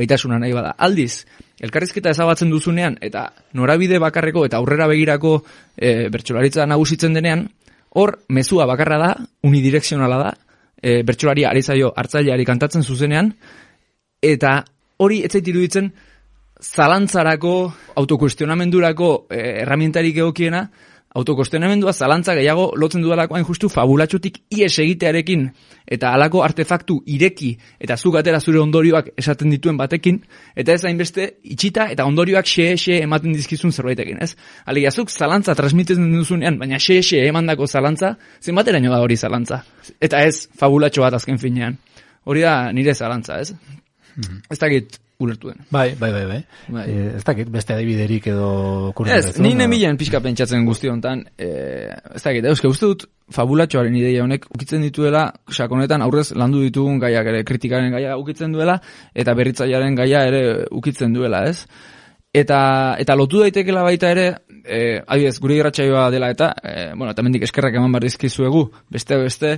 gaitasuna 0.01 0.41
nahi 0.41 0.57
bada. 0.57 0.73
Aldiz, 0.79 1.27
elkarrizketa 1.61 2.15
ezabatzen 2.17 2.51
duzunean, 2.51 2.97
eta 3.05 3.29
norabide 3.53 4.01
bakarreko 4.03 4.47
eta 4.49 4.63
aurrera 4.63 4.89
begirako 4.91 5.37
e, 5.77 6.09
bertsolaritza 6.09 6.67
nagusitzen 6.67 7.21
denean, 7.21 7.51
hor, 7.95 8.17
mezua 8.29 8.67
bakarra 8.67 8.99
da, 8.99 9.13
unidirekzionala 9.47 10.19
da, 10.19 10.33
e, 10.85 11.03
bertsolaria 11.07 11.49
ari 11.51 11.63
zaio 11.65 11.93
hartzaileari 11.97 12.45
kantatzen 12.45 12.85
zuzenean, 12.85 13.33
eta 14.21 14.59
hori 15.01 15.23
ez 15.25 15.33
zait 15.33 15.49
iruditzen 15.49 15.89
zalantzarako, 16.65 17.55
autokuestionamendurako 18.01 19.11
eh, 19.31 19.63
erramientarik 19.65 20.21
egokiena, 20.23 20.65
autokuestionamendua 21.15 21.93
zalantza 21.93 22.35
gehiago 22.35 22.73
lotzen 22.77 23.03
dudalako 23.03 23.37
hain 23.37 23.45
justu 23.47 23.69
fabulatxotik 23.71 24.41
ies 24.51 24.73
egitearekin 24.83 25.45
eta 25.97 26.11
halako 26.17 26.43
artefaktu 26.43 26.97
ireki 27.17 27.53
eta 27.79 27.97
zuk 27.97 28.19
atera 28.19 28.41
zure 28.41 28.59
ondorioak 28.59 29.13
esaten 29.17 29.53
dituen 29.55 29.79
batekin, 29.79 30.19
eta 30.57 30.75
ez 30.75 30.85
hainbeste 30.85 31.29
itxita 31.55 31.87
eta 31.95 32.07
ondorioak 32.11 32.49
xe-xe 32.51 32.99
ematen 33.05 33.37
dizkizun 33.37 33.73
zerbaitekin, 33.73 34.19
ez? 34.25 34.35
Alegia, 34.67 34.91
zuk 34.91 35.11
zalantza 35.11 35.55
transmititzen 35.55 36.11
duzunean, 36.17 36.59
baina 36.59 36.83
xe-xe 36.83 37.23
emandako 37.29 37.69
zalantza, 37.69 38.17
zenbateraino 38.43 38.91
da 38.91 39.01
hori 39.05 39.17
zalantza? 39.17 39.63
Eta 40.01 40.25
ez 40.27 40.49
fabulatxo 40.59 41.07
bat 41.07 41.15
azken 41.21 41.39
finean. 41.39 41.79
Hori 42.25 42.43
da 42.43 42.73
nire 42.73 42.95
zalantza, 42.95 43.39
ez? 43.39 43.55
Ez 44.51 44.59
dakit 44.59 44.99
ulertu 45.19 45.49
den. 45.49 45.61
Bai, 45.71 45.95
bai, 45.99 46.11
bai, 46.13 46.25
bai. 46.27 46.39
Bai. 46.69 46.85
Eh, 46.91 47.17
ez 47.17 47.25
dakit, 47.25 47.51
beste 47.53 47.75
adibiderik 47.75 48.27
edo 48.33 48.93
kurri 48.97 49.13
Ez, 49.15 49.39
ni 49.43 49.55
nemilen 49.55 49.99
pixka 50.01 50.21
pentsatzen 50.25 50.67
guzti 50.67 50.91
honetan, 50.91 51.23
e, 51.39 51.49
ez 52.15 52.23
dakit, 52.23 52.45
euske, 52.51 52.69
uste 52.71 52.91
dut 52.91 53.07
fabulatxoaren 53.35 53.95
ideia 53.97 54.25
honek 54.25 54.49
ukitzen 54.51 54.83
dituela, 54.85 55.29
sakonetan 55.51 56.03
aurrez 56.03 56.33
landu 56.35 56.65
ditugun 56.67 56.99
gaiak 57.03 57.31
ere, 57.31 57.45
kritikaren 57.47 57.95
gaia 57.95 58.19
ukitzen 58.21 58.53
duela, 58.53 58.81
eta 59.15 59.37
berritzailearen 59.39 59.95
gaia 60.03 60.25
ere 60.29 60.43
ukitzen 60.75 61.15
duela, 61.15 61.45
ez? 61.49 61.65
Eta, 62.35 62.59
eta 62.99 63.15
lotu 63.15 63.45
daitekela 63.45 63.85
baita 63.87 64.11
ere, 64.11 64.27
e, 64.65 64.99
adibidez, 64.99 65.39
gure 65.39 65.61
irratsaioa 65.61 66.09
dela 66.11 66.33
eta, 66.35 66.51
e, 66.59 66.91
bueno, 66.97 67.13
eta 67.15 67.23
mendik 67.23 67.47
eskerrak 67.47 67.79
eman 67.79 67.95
behar 67.95 68.09
dizkizuegu, 68.09 68.67
beste 68.91 69.21
beste, 69.23 69.55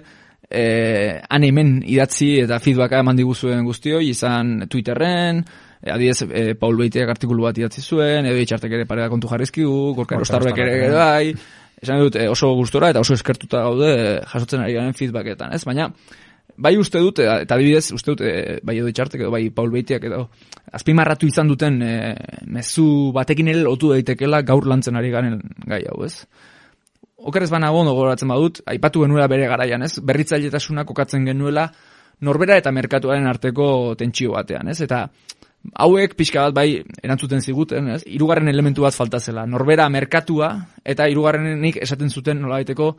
e, 0.51 1.20
hemen 1.27 1.82
idatzi 1.86 2.36
eta 2.44 2.59
feedbacka 2.62 3.02
eman 3.05 3.16
diguzuen 3.16 3.64
guztioi, 3.64 4.09
izan 4.10 4.66
Twitterren, 4.70 5.44
e, 5.82 5.90
adibidez, 5.90 6.23
e, 6.31 6.48
Paul 6.59 6.77
Beiteak 6.81 7.12
artikulu 7.16 7.48
bat 7.48 7.59
idatzi 7.59 7.82
zuen, 7.82 8.27
edo 8.27 8.43
itxartek 8.43 8.73
ere 8.73 8.86
pareda 8.86 9.10
kontu 9.12 9.31
jarrizkigu, 9.32 9.94
gorka 9.98 10.18
erostarrek 10.18 10.64
ere 10.64 10.77
ere 10.85 10.93
bai, 10.97 11.36
esan 11.82 12.01
dut 12.01 12.16
eh, 12.16 12.28
oso 12.31 12.52
gustora 12.56 12.90
eta 12.93 13.02
oso 13.05 13.16
eskertuta 13.16 13.62
gaude 13.66 13.90
eh, 13.93 14.20
jasotzen 14.32 14.64
ari 14.64 14.77
garen 14.77 14.97
feedbacketan, 14.97 15.52
ez? 15.56 15.62
Baina, 15.68 15.90
bai 16.56 16.74
uste 16.81 17.01
dut, 17.02 17.20
eta 17.20 17.56
adibidez, 17.59 17.90
uste 17.97 18.14
dut, 18.14 18.24
eh, 18.24 18.59
bai 18.64 18.78
edo 18.81 18.90
itxartek 18.93 19.27
edo 19.27 19.32
bai 19.35 19.44
Paul 19.55 19.73
Beitiak 19.74 20.06
edo, 20.09 20.27
azpimarratu 20.77 21.28
izan 21.28 21.52
duten 21.52 21.81
eh, 21.85 22.14
mezu 22.52 23.12
batekin 23.16 23.52
ere 23.52 23.64
lotu 23.66 23.93
daitekela 23.93 24.43
gaur 24.47 24.68
lantzen 24.68 24.97
ari 24.97 25.12
garen 25.12 25.40
gai 25.66 25.85
hau, 25.90 26.02
ez? 26.06 26.24
Okerez 27.16 27.48
banago 27.51 27.80
ondo 27.80 27.94
gogoratzen 27.97 28.28
badut, 28.28 28.60
aipatu 28.68 29.06
genuela 29.06 29.26
bere 29.32 29.47
garaian, 29.48 29.82
ez? 29.82 29.94
Berritzailetasuna 30.05 30.84
kokatzen 30.84 31.24
genuela 31.24 31.70
norbera 32.20 32.59
eta 32.60 32.72
merkatuaren 32.72 33.26
arteko 33.28 33.94
tentsio 33.97 34.34
batean, 34.34 34.68
ez? 34.68 34.82
Eta 34.84 35.06
hauek 35.82 36.14
pixka 36.16 36.44
bat 36.47 36.55
bai 36.55 36.68
erantzuten 37.02 37.40
ziguten, 37.40 37.88
ez? 37.97 38.02
Hirugarren 38.06 38.52
elementu 38.52 38.84
bat 38.84 38.94
falta 38.94 39.20
zela, 39.20 39.47
norbera 39.48 39.88
merkatua 39.88 40.52
eta 40.84 41.09
hirugarrenik 41.09 41.80
esaten 41.82 42.12
zuten 42.12 42.43
nolabaiteko 42.44 42.93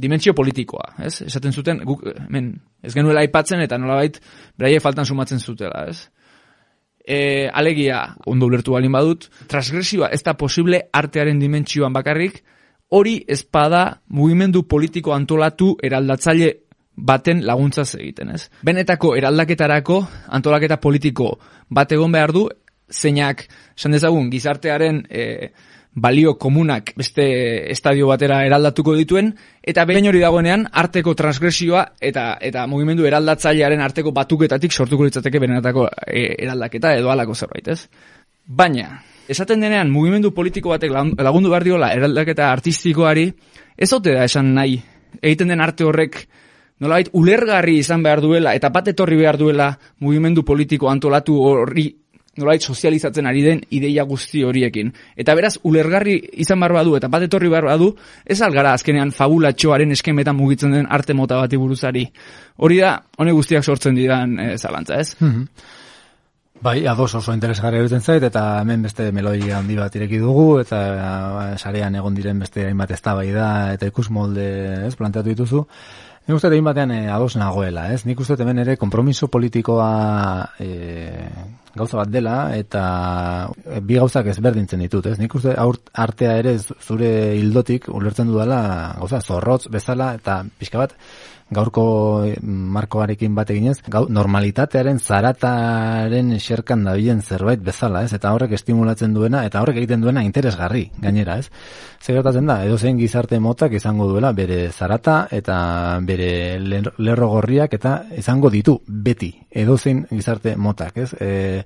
dimentsio 0.00 0.32
politikoa, 0.36 0.94
ez? 1.04 1.22
Esaten 1.26 1.52
zuten 1.52 1.82
guk 1.88 2.04
hemen 2.12 2.54
ez 2.84 2.94
genuela 2.94 3.24
aipatzen 3.24 3.60
eta 3.64 3.78
nolabait 3.80 4.20
beraiek 4.58 4.84
faltan 4.84 5.08
sumatzen 5.08 5.40
zutela, 5.40 5.86
ez? 5.88 6.08
E, 7.02 7.48
alegia, 7.48 8.14
ondo 8.26 8.46
ulertu 8.46 8.76
balin 8.76 8.92
badut, 8.92 9.28
transgresioa 9.50 10.12
ez 10.14 10.22
da 10.22 10.36
posible 10.38 10.84
artearen 10.92 11.40
dimentsioan 11.40 11.92
bakarrik, 11.92 12.44
hori 12.92 13.16
ezpada 13.28 13.84
mugimendu 14.12 14.66
politiko 14.68 15.14
antolatu 15.16 15.72
eraldatzaile 15.82 16.52
baten 16.96 17.40
laguntzaz 17.46 17.94
egiten, 17.96 18.34
ez? 18.36 18.48
Benetako 18.64 19.14
eraldaketarako 19.16 20.00
antolaketa 20.36 20.76
politiko 20.80 21.32
bat 21.72 21.92
egon 21.92 22.12
behar 22.12 22.34
du, 22.36 22.48
zeinak, 22.92 23.46
esan 23.78 23.96
dezagun, 23.96 24.28
gizartearen 24.30 25.00
e, 25.08 25.24
balio 25.92 26.34
komunak 26.40 26.92
beste 26.96 27.24
estadio 27.72 28.08
batera 28.08 28.42
eraldatuko 28.46 28.94
dituen, 28.96 29.32
eta 29.62 29.84
behin 29.88 30.08
hori 30.08 30.20
dagoenean 30.20 30.66
arteko 30.84 31.14
transgresioa 31.16 31.86
eta 32.00 32.26
eta 32.40 32.66
mugimendu 32.68 33.08
eraldatzailearen 33.08 33.80
arteko 33.80 34.12
batuketatik 34.12 34.72
sortuko 34.72 35.08
litzateke 35.08 35.40
benetako 35.40 35.88
e, 36.06 36.26
eraldaketa 36.44 36.94
edo 37.00 37.12
halako 37.12 37.36
zerbait, 37.36 37.72
ez? 37.72 37.88
Baina, 38.46 39.00
esaten 39.28 39.60
denean 39.60 39.90
mugimendu 39.90 40.32
politiko 40.34 40.70
batek 40.74 40.90
lagun- 40.90 41.16
lagundu 41.18 41.50
behar 41.50 41.64
diola 41.64 41.92
eraldaketa 41.94 42.50
artistikoari, 42.52 43.32
ez 43.76 43.92
ote 43.92 44.14
da 44.14 44.24
esan 44.24 44.54
nahi 44.54 44.80
egiten 45.20 45.48
den 45.48 45.60
arte 45.60 45.84
horrek 45.84 46.26
nolabait 46.82 47.10
ulergarri 47.12 47.78
izan 47.78 48.02
behar 48.02 48.20
duela 48.20 48.54
eta 48.58 48.70
bat 48.74 48.88
etorri 48.88 49.16
behar 49.16 49.38
duela 49.38 49.72
mugimendu 50.00 50.44
politiko 50.44 50.90
antolatu 50.90 51.36
horri 51.42 51.90
nolabait 52.36 52.64
sozializatzen 52.64 53.26
ari 53.28 53.42
den 53.44 53.60
ideia 53.76 54.04
guzti 54.08 54.42
horiekin. 54.42 54.92
Eta 55.16 55.34
beraz, 55.36 55.58
ulergarri 55.68 56.16
izan 56.40 56.62
behar 56.62 56.72
badu 56.78 56.96
eta 56.96 57.10
bat 57.12 57.26
etorri 57.26 57.50
behar 57.52 57.66
badu, 57.68 57.90
ez 58.24 58.40
algara 58.40 58.72
azkenean 58.72 59.12
fabulatxoaren 59.12 59.92
eskemetan 59.92 60.36
mugitzen 60.38 60.72
den 60.72 60.88
arte 60.88 61.14
mota 61.14 61.42
bati 61.42 61.60
buruzari. 61.60 62.06
Hori 62.56 62.80
da, 62.80 62.94
honek 63.18 63.36
guztiak 63.36 63.64
sortzen 63.64 63.98
didan 63.98 64.38
e, 64.40 64.48
zalantza, 64.56 65.00
ez? 65.00 65.12
Bai, 66.62 66.86
ados 66.86 67.16
oso 67.18 67.32
interesgarri 67.34 67.80
egiten 67.80 68.04
zait, 68.06 68.22
eta 68.22 68.42
hemen 68.60 68.84
beste 68.86 69.08
melodia 69.10 69.56
handi 69.58 69.74
bat 69.74 69.96
ireki 69.98 70.20
dugu, 70.22 70.60
eta 70.60 70.78
eh, 70.92 71.56
sarean 71.58 71.96
egon 71.98 72.14
diren 72.14 72.38
beste 72.38 72.68
hainbat 72.68 72.92
eztabaida 72.94 73.48
eta 73.74 73.88
ikus 73.90 74.06
molde 74.14 74.44
ez, 74.86 74.92
planteatu 75.00 75.32
dituzu. 75.32 75.64
Nik 76.22 76.36
uste 76.36 76.52
egin 76.52 76.68
batean 76.68 76.92
eh, 76.94 77.08
ados 77.10 77.34
nagoela, 77.34 77.88
ez? 77.90 78.04
Nik 78.06 78.20
uste 78.22 78.36
hemen 78.38 78.62
ere 78.62 78.76
kompromiso 78.78 79.26
politikoa 79.26 79.88
eh, 80.62 81.26
gauza 81.74 81.98
bat 81.98 82.12
dela, 82.14 82.36
eta 82.54 82.84
eh, 83.66 83.80
bi 83.82 83.98
gauzak 83.98 84.30
ezberdintzen 84.30 84.86
ditut, 84.86 85.10
ez? 85.10 85.16
Nik 85.18 85.34
uste 85.34 85.56
aur, 85.58 85.80
artea 85.98 86.36
ere 86.44 86.54
zure 86.62 87.10
hildotik 87.40 87.90
ulertzen 87.90 88.30
dudala 88.30 88.62
gauza 89.00 89.18
zorrotz 89.18 89.66
bezala, 89.66 90.12
eta 90.20 90.44
pixka 90.62 90.84
bat 90.84 90.94
gaurko 91.54 91.84
eh, 92.26 92.36
markoarekin 92.42 93.34
bat 93.36 93.50
eginez, 93.52 93.78
gau, 93.92 94.06
normalitatearen 94.08 94.98
zarataren 94.98 96.34
xerkan 96.40 96.84
dabilen 96.84 97.22
zerbait 97.22 97.62
bezala, 97.62 98.04
ez? 98.04 98.12
Eta 98.16 98.32
horrek 98.34 98.54
estimulatzen 98.58 99.14
duena, 99.14 99.44
eta 99.46 99.62
horrek 99.62 99.82
egiten 99.82 100.02
duena 100.04 100.24
interesgarri, 100.26 100.88
gainera, 101.02 101.38
ez? 101.38 101.50
Zer 102.02 102.22
da, 102.22 102.56
edo 102.66 102.76
zein 102.78 102.98
gizarte 102.98 103.38
motak 103.38 103.76
izango 103.78 104.08
duela 104.08 104.32
bere 104.32 104.72
zarata 104.72 105.28
eta 105.30 106.00
bere 106.02 106.58
ler- 106.58 106.92
lerro 106.98 107.28
gorriak 107.28 107.74
eta 107.78 107.92
izango 108.18 108.50
ditu 108.50 108.80
beti, 108.86 109.30
edo 109.50 109.76
zein 109.78 110.04
gizarte 110.10 110.56
motak, 110.56 110.96
ez? 110.96 111.12
E, 111.20 111.62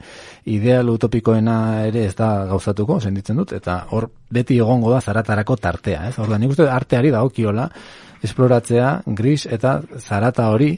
ideal 0.52 0.90
utopikoena 0.90 1.86
ere 1.86 2.04
ez 2.06 2.14
da 2.14 2.44
gauzatuko, 2.50 3.00
senditzen 3.00 3.36
dut, 3.40 3.54
eta 3.56 3.86
hor 3.90 4.10
beti 4.30 4.58
egongo 4.58 4.90
da 4.92 5.00
zaratarako 5.00 5.56
tartea, 5.56 6.08
ez? 6.10 6.18
Orduan, 6.18 6.40
nik 6.42 6.52
uste 6.52 6.68
arteari 6.68 7.14
dagokiola 7.14 7.70
esploratzea 8.24 9.02
gris 9.06 9.46
eta 9.46 9.80
zarata 9.98 10.48
hori 10.54 10.72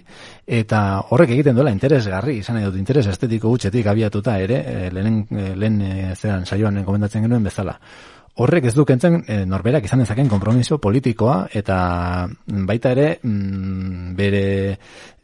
eta 0.46 0.82
horrek 1.10 1.34
egiten 1.36 1.56
duela 1.58 1.72
interesgarri, 1.74 2.38
izan 2.42 2.58
nahi 2.58 2.68
dut 2.68 2.78
interes 2.80 3.06
estetiko 3.06 3.52
gutxetik 3.54 3.86
abiatuta 3.86 4.38
ere, 4.40 4.62
e, 4.64 4.92
lehen, 4.94 5.24
e, 5.30 5.50
lehen 5.56 5.80
e, 5.82 5.96
zeran 6.16 6.46
saioan 6.46 6.84
komendatzen 6.84 7.26
genuen 7.26 7.44
bezala. 7.44 7.76
Horrek 8.38 8.68
ez 8.70 8.74
du 8.76 8.84
kentzen 8.86 9.16
e, 9.26 9.40
norberak 9.50 9.88
izan 9.88 10.04
dezaken 10.04 10.28
kompromiso 10.30 10.76
politikoa 10.78 11.48
eta 11.58 11.78
baita 12.68 12.92
ere 12.94 13.06
mm, 13.18 14.12
bere 14.14 14.42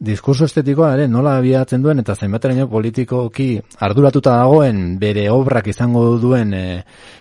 diskurso 0.09 0.49
estetikoa 0.49 0.89
ere 0.97 1.05
nola 1.07 1.37
abiatzen 1.39 1.85
duen 1.85 2.03
eta 2.03 2.17
zenbateraino 2.19 2.67
politikoki 2.67 3.47
arduratuta 3.87 4.35
dagoen 4.41 4.99
bere 4.99 5.29
obrak 5.31 5.71
izango 5.71 6.03
duen 6.19 6.51
e, 6.53 6.65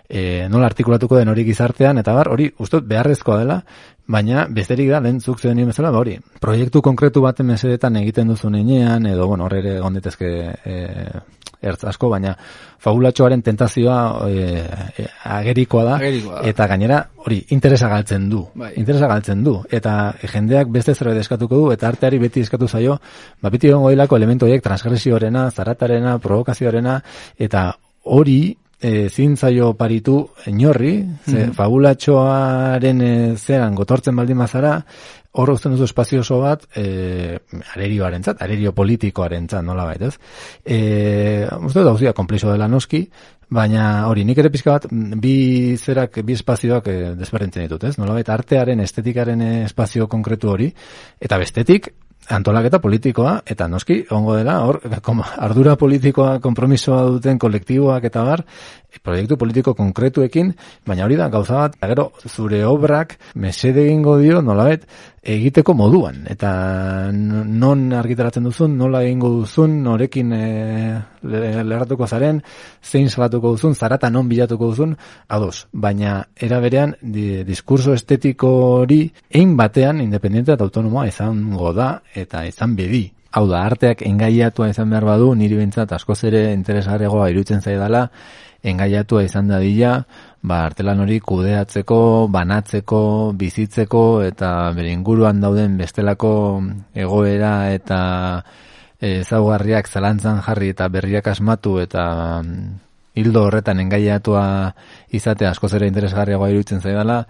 e, 0.08 0.24
nola 0.50 0.66
artikulatuko 0.72 1.20
den 1.20 1.30
hori 1.30 1.46
gizartean 1.46 2.02
eta 2.02 2.16
bar, 2.16 2.32
hori 2.34 2.50
uste 2.58 2.82
beharrezkoa 2.82 3.38
dela, 3.44 3.60
baina 4.06 4.46
besterik 4.52 4.90
da, 4.92 5.00
lehen 5.00 5.20
zuk 5.20 5.40
zuen 5.40 5.60
bezala, 5.66 5.90
ba 5.90 6.02
hori, 6.02 6.18
proiektu 6.40 6.82
konkretu 6.84 7.22
baten 7.24 7.46
mesedetan 7.46 7.96
egiten 8.02 8.28
duzu 8.28 8.50
nenean, 8.50 9.06
edo, 9.06 9.26
bueno, 9.26 9.46
hor 9.48 9.56
ere 9.56 9.78
egon 9.78 9.96
daitezke 9.96 10.30
e, 10.64 10.74
ertz 11.64 11.86
asko, 11.88 12.10
baina 12.12 12.34
fabulatxoaren 12.84 13.40
tentazioa 13.42 13.98
e, 14.28 14.42
e, 15.00 15.06
agerikoa 15.36 15.84
da, 15.88 15.94
Agerikoa 15.96 16.42
da. 16.42 16.48
eta 16.50 16.66
gainera, 16.74 16.98
hori, 17.24 17.40
interesa 17.56 17.88
galtzen 17.88 18.28
du, 18.28 18.42
Bai. 18.54 18.74
interesa 18.80 19.08
galtzen 19.08 19.44
du, 19.46 19.56
eta 19.72 19.94
jendeak 20.20 20.68
beste 20.74 20.94
zerbait 20.94 21.22
eskatuko 21.22 21.62
du, 21.62 21.70
eta 21.72 21.88
arteari 21.88 22.20
beti 22.26 22.44
eskatu 22.44 22.68
zaio, 22.68 22.98
ba, 23.40 23.48
beti 23.54 23.72
egongo 23.72 23.94
dilako 23.94 24.20
elementu 24.20 24.50
horiek 24.50 24.64
transgresioarena, 24.64 25.48
zaratarena, 25.50 26.18
provokazioarena, 26.20 26.98
eta 27.40 27.70
hori 28.04 28.38
e, 28.84 29.08
zin 29.08 29.36
zaio 29.36 29.72
paritu 29.80 30.18
inorri, 30.50 30.94
ze 31.24 31.48
fabulatxoaren 31.56 33.00
e, 33.00 33.12
zeran 33.36 33.74
gotortzen 33.78 34.16
baldin 34.16 34.42
bazara, 34.42 34.74
hor 35.40 35.50
uzten 35.54 35.72
duzu 35.72 35.88
espazio 35.88 36.20
oso 36.20 36.40
bat 36.42 36.66
e, 36.76 37.38
arerioaren 37.74 38.22
zat, 38.22 38.42
arerio 38.44 38.74
politikoaren 38.76 39.48
zat, 39.48 39.64
nola 39.64 39.86
baita, 39.88 40.12
ez? 40.12 40.18
E, 40.64 40.78
uste 41.62 41.80
dut 41.80 41.88
dauzia, 41.88 42.12
komplexo 42.12 42.52
dela 42.52 42.68
noski, 42.68 43.02
baina 43.54 44.06
hori, 44.10 44.26
nik 44.28 44.38
ere 44.42 44.52
pixka 44.52 44.76
bat, 44.76 44.86
mm, 44.90 45.18
bi 45.24 45.34
zerak, 45.80 46.20
bi 46.26 46.36
espazioak 46.36 46.92
e, 46.92 46.98
desberdintzen 47.18 47.64
ditut, 47.64 47.88
ez? 47.88 47.96
Nola 47.98 48.18
baita, 48.20 48.36
artearen, 48.36 48.84
estetikaren 48.84 49.42
espazio 49.64 50.10
konkretu 50.12 50.52
hori, 50.52 50.68
eta 51.24 51.40
bestetik, 51.40 51.94
antolaketa 52.30 52.80
politikoa, 52.80 53.34
eta 53.46 53.68
noski, 53.68 54.00
ongo 54.14 54.36
dela, 54.38 54.58
hor, 54.64 54.80
ardura 55.46 55.76
politikoa, 55.76 56.38
kompromisoa 56.44 57.02
duten 57.16 57.38
kolektiboak 57.38 58.04
eta 58.10 58.24
bar, 58.24 58.44
proiektu 59.02 59.38
politiko 59.40 59.74
konkretuekin, 59.74 60.52
baina 60.86 61.04
hori 61.06 61.16
da, 61.16 61.28
gauza 61.32 61.64
bat, 61.64 61.78
gero, 61.80 62.10
zure 62.28 62.64
obrak, 62.68 63.16
mesede 63.34 63.86
egingo 63.86 64.18
dio, 64.18 64.42
nolabet, 64.42 64.86
egiteko 65.24 65.72
moduan, 65.74 66.20
eta 66.28 66.50
non 67.12 67.86
argitaratzen 67.96 68.44
duzun, 68.44 68.76
nola 68.76 69.00
egingo 69.06 69.30
duzun, 69.38 69.78
norekin 69.82 70.32
e, 70.36 70.44
le- 71.22 71.64
lerratuko 71.64 72.06
zaren, 72.06 72.42
zein 72.84 73.08
salatuko 73.08 73.54
duzun, 73.56 73.74
zarata 73.74 74.10
non 74.10 74.28
bilatuko 74.28 74.68
duzun, 74.74 74.94
ados, 75.28 75.66
baina 75.72 76.20
era 76.36 76.60
berean 76.60 76.94
di, 77.00 77.42
diskurso 77.44 77.94
estetiko 77.96 78.52
hori 78.84 79.06
ein 79.32 79.56
batean 79.56 80.04
independiente 80.04 80.52
eta 80.52 80.64
autonomoa 80.68 81.08
izango 81.08 81.72
da 81.72 82.02
eta 82.14 82.44
izan 82.46 82.76
bedi. 82.76 83.06
Hau 83.34 83.48
da, 83.50 83.64
arteak 83.66 84.04
engaiatua 84.06 84.68
izan 84.70 84.92
behar 84.92 85.08
badu, 85.08 85.32
niri 85.34 85.56
bintzat 85.58 85.90
askoz 85.96 86.20
ere 86.28 86.52
interesgarriagoa 86.54 87.32
iruditzen 87.32 87.64
zaidala, 87.64 88.04
engaiatua 88.64 89.24
izan 89.26 89.50
dadila, 89.52 89.98
ba, 90.42 90.64
artelan 90.68 91.02
hori 91.04 91.20
kudeatzeko, 91.20 91.98
banatzeko, 92.32 93.02
bizitzeko, 93.36 94.04
eta 94.24 94.50
bere 94.76 94.92
inguruan 94.92 95.42
dauden 95.44 95.76
bestelako 95.80 96.34
egoera 96.94 97.54
eta 97.76 98.00
ezaugarriak 99.04 99.88
zalantzan 99.88 100.40
jarri 100.46 100.72
eta 100.72 100.88
berriak 100.88 101.26
asmatu 101.28 101.76
eta 101.82 102.04
mm, 102.40 102.70
hildo 103.20 103.42
horretan 103.46 103.82
engaiatua 103.82 104.44
izatea 105.12 105.50
askoz 105.52 105.74
ere 105.76 105.90
interesgarriagoa 105.90 106.48
iruditzen 106.50 106.80
zaidala, 106.80 107.20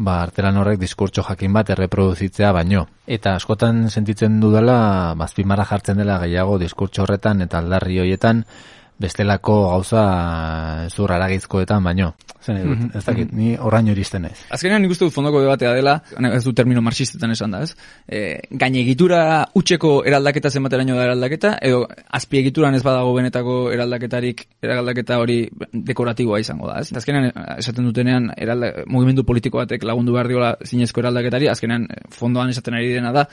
ba, 0.00 0.16
artelan 0.24 0.58
horrek 0.60 0.80
diskurtso 0.80 1.22
jakin 1.26 1.52
bat 1.52 1.70
erreproduzitzea 1.74 2.50
baino. 2.56 2.86
Eta 3.06 3.36
askotan 3.38 3.88
sentitzen 3.90 4.40
dudala, 4.40 5.14
bazpimara 5.16 5.66
jartzen 5.68 6.02
dela 6.02 6.18
gehiago 6.24 6.58
diskurtso 6.58 7.04
horretan 7.04 7.42
eta 7.46 7.60
aldarri 7.60 8.00
hoietan, 8.02 8.44
bestelako 9.00 9.56
gauza 9.70 10.02
zur 10.92 11.12
aragizkoetan 11.12 11.84
baino. 11.84 12.12
Zer 12.40 12.56
nahi 12.56 12.64
dut, 12.68 12.96
ez 12.96 13.02
dakit, 13.04 13.32
ni 13.36 13.50
horraino 13.60 13.92
iristen 13.92 14.22
naiz. 14.24 14.38
Azkenean 14.52 14.80
nik 14.84 14.92
uste 14.94 15.04
dut 15.04 15.12
fondoko 15.12 15.42
debatea 15.44 15.72
dela, 15.76 15.98
ez 16.30 16.40
du 16.44 16.54
termino 16.56 16.80
marxistetan 16.84 17.34
esan 17.34 17.52
da, 17.52 17.60
ez? 17.66 17.74
E, 18.08 18.40
gainegitura 18.62 19.20
utxeko 19.60 19.92
eraldaketa 20.08 20.52
zenbateraino 20.52 20.96
da 20.96 21.04
eraldaketa, 21.08 21.54
edo 21.68 21.82
azpiegituran 22.20 22.76
ez 22.78 22.82
badago 22.86 23.12
benetako 23.16 23.58
eraldaketarik, 23.74 24.46
eraldaketa 24.64 25.20
hori 25.20 25.38
dekoratiboa 25.92 26.40
izango 26.40 26.70
da, 26.70 26.80
ez? 26.80 26.92
Azkenean 26.96 27.28
esaten 27.58 27.88
dutenean 27.88 28.32
eralda, 28.36 28.72
mugimendu 28.88 29.24
politiko 29.28 29.60
batek 29.60 29.84
lagundu 29.88 30.16
behar 30.16 30.32
diola 30.32 30.54
zinezko 30.64 31.04
eraldaketari, 31.04 31.48
azkenean 31.52 31.88
fondoan 32.16 32.52
esaten 32.52 32.80
ari 32.80 32.94
dena 32.96 33.12
da, 33.16 33.28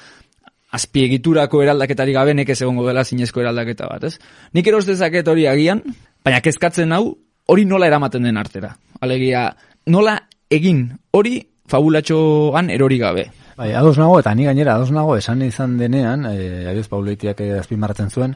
azpiegiturako 0.77 1.63
eraldaketari 1.65 2.15
gabe 2.15 2.35
nekez 2.37 2.59
egongo 2.61 2.85
dela 2.87 3.03
zinezko 3.03 3.41
eraldaketa 3.43 3.89
bat, 3.89 4.07
ez? 4.07 4.15
Nik 4.53 4.67
eros 4.69 4.85
dezaket 4.87 5.27
hori 5.27 5.47
agian, 5.49 5.81
baina 6.25 6.41
kezkatzen 6.45 6.93
hau 6.95 7.17
hori 7.47 7.65
nola 7.65 7.89
eramaten 7.89 8.27
den 8.27 8.37
artera. 8.37 8.75
Alegia, 9.01 9.49
nola 9.87 10.17
egin 10.51 10.87
hori 11.15 11.39
fabulatxoan 11.71 12.71
erori 12.73 12.99
gabe. 13.01 13.27
Bai, 13.57 13.71
ados 13.73 13.97
nago, 13.97 14.19
eta 14.19 14.35
ni 14.37 14.43
gainera 14.45 14.75
ados 14.75 14.91
nago 14.93 15.15
esan 15.17 15.39
izan 15.41 15.79
denean, 15.79 16.27
e, 16.29 16.67
abiez 16.69 16.85
Pauloitiak 16.91 17.39
eh, 17.41 17.55
azpimarratzen 17.57 18.11
zuen, 18.13 18.35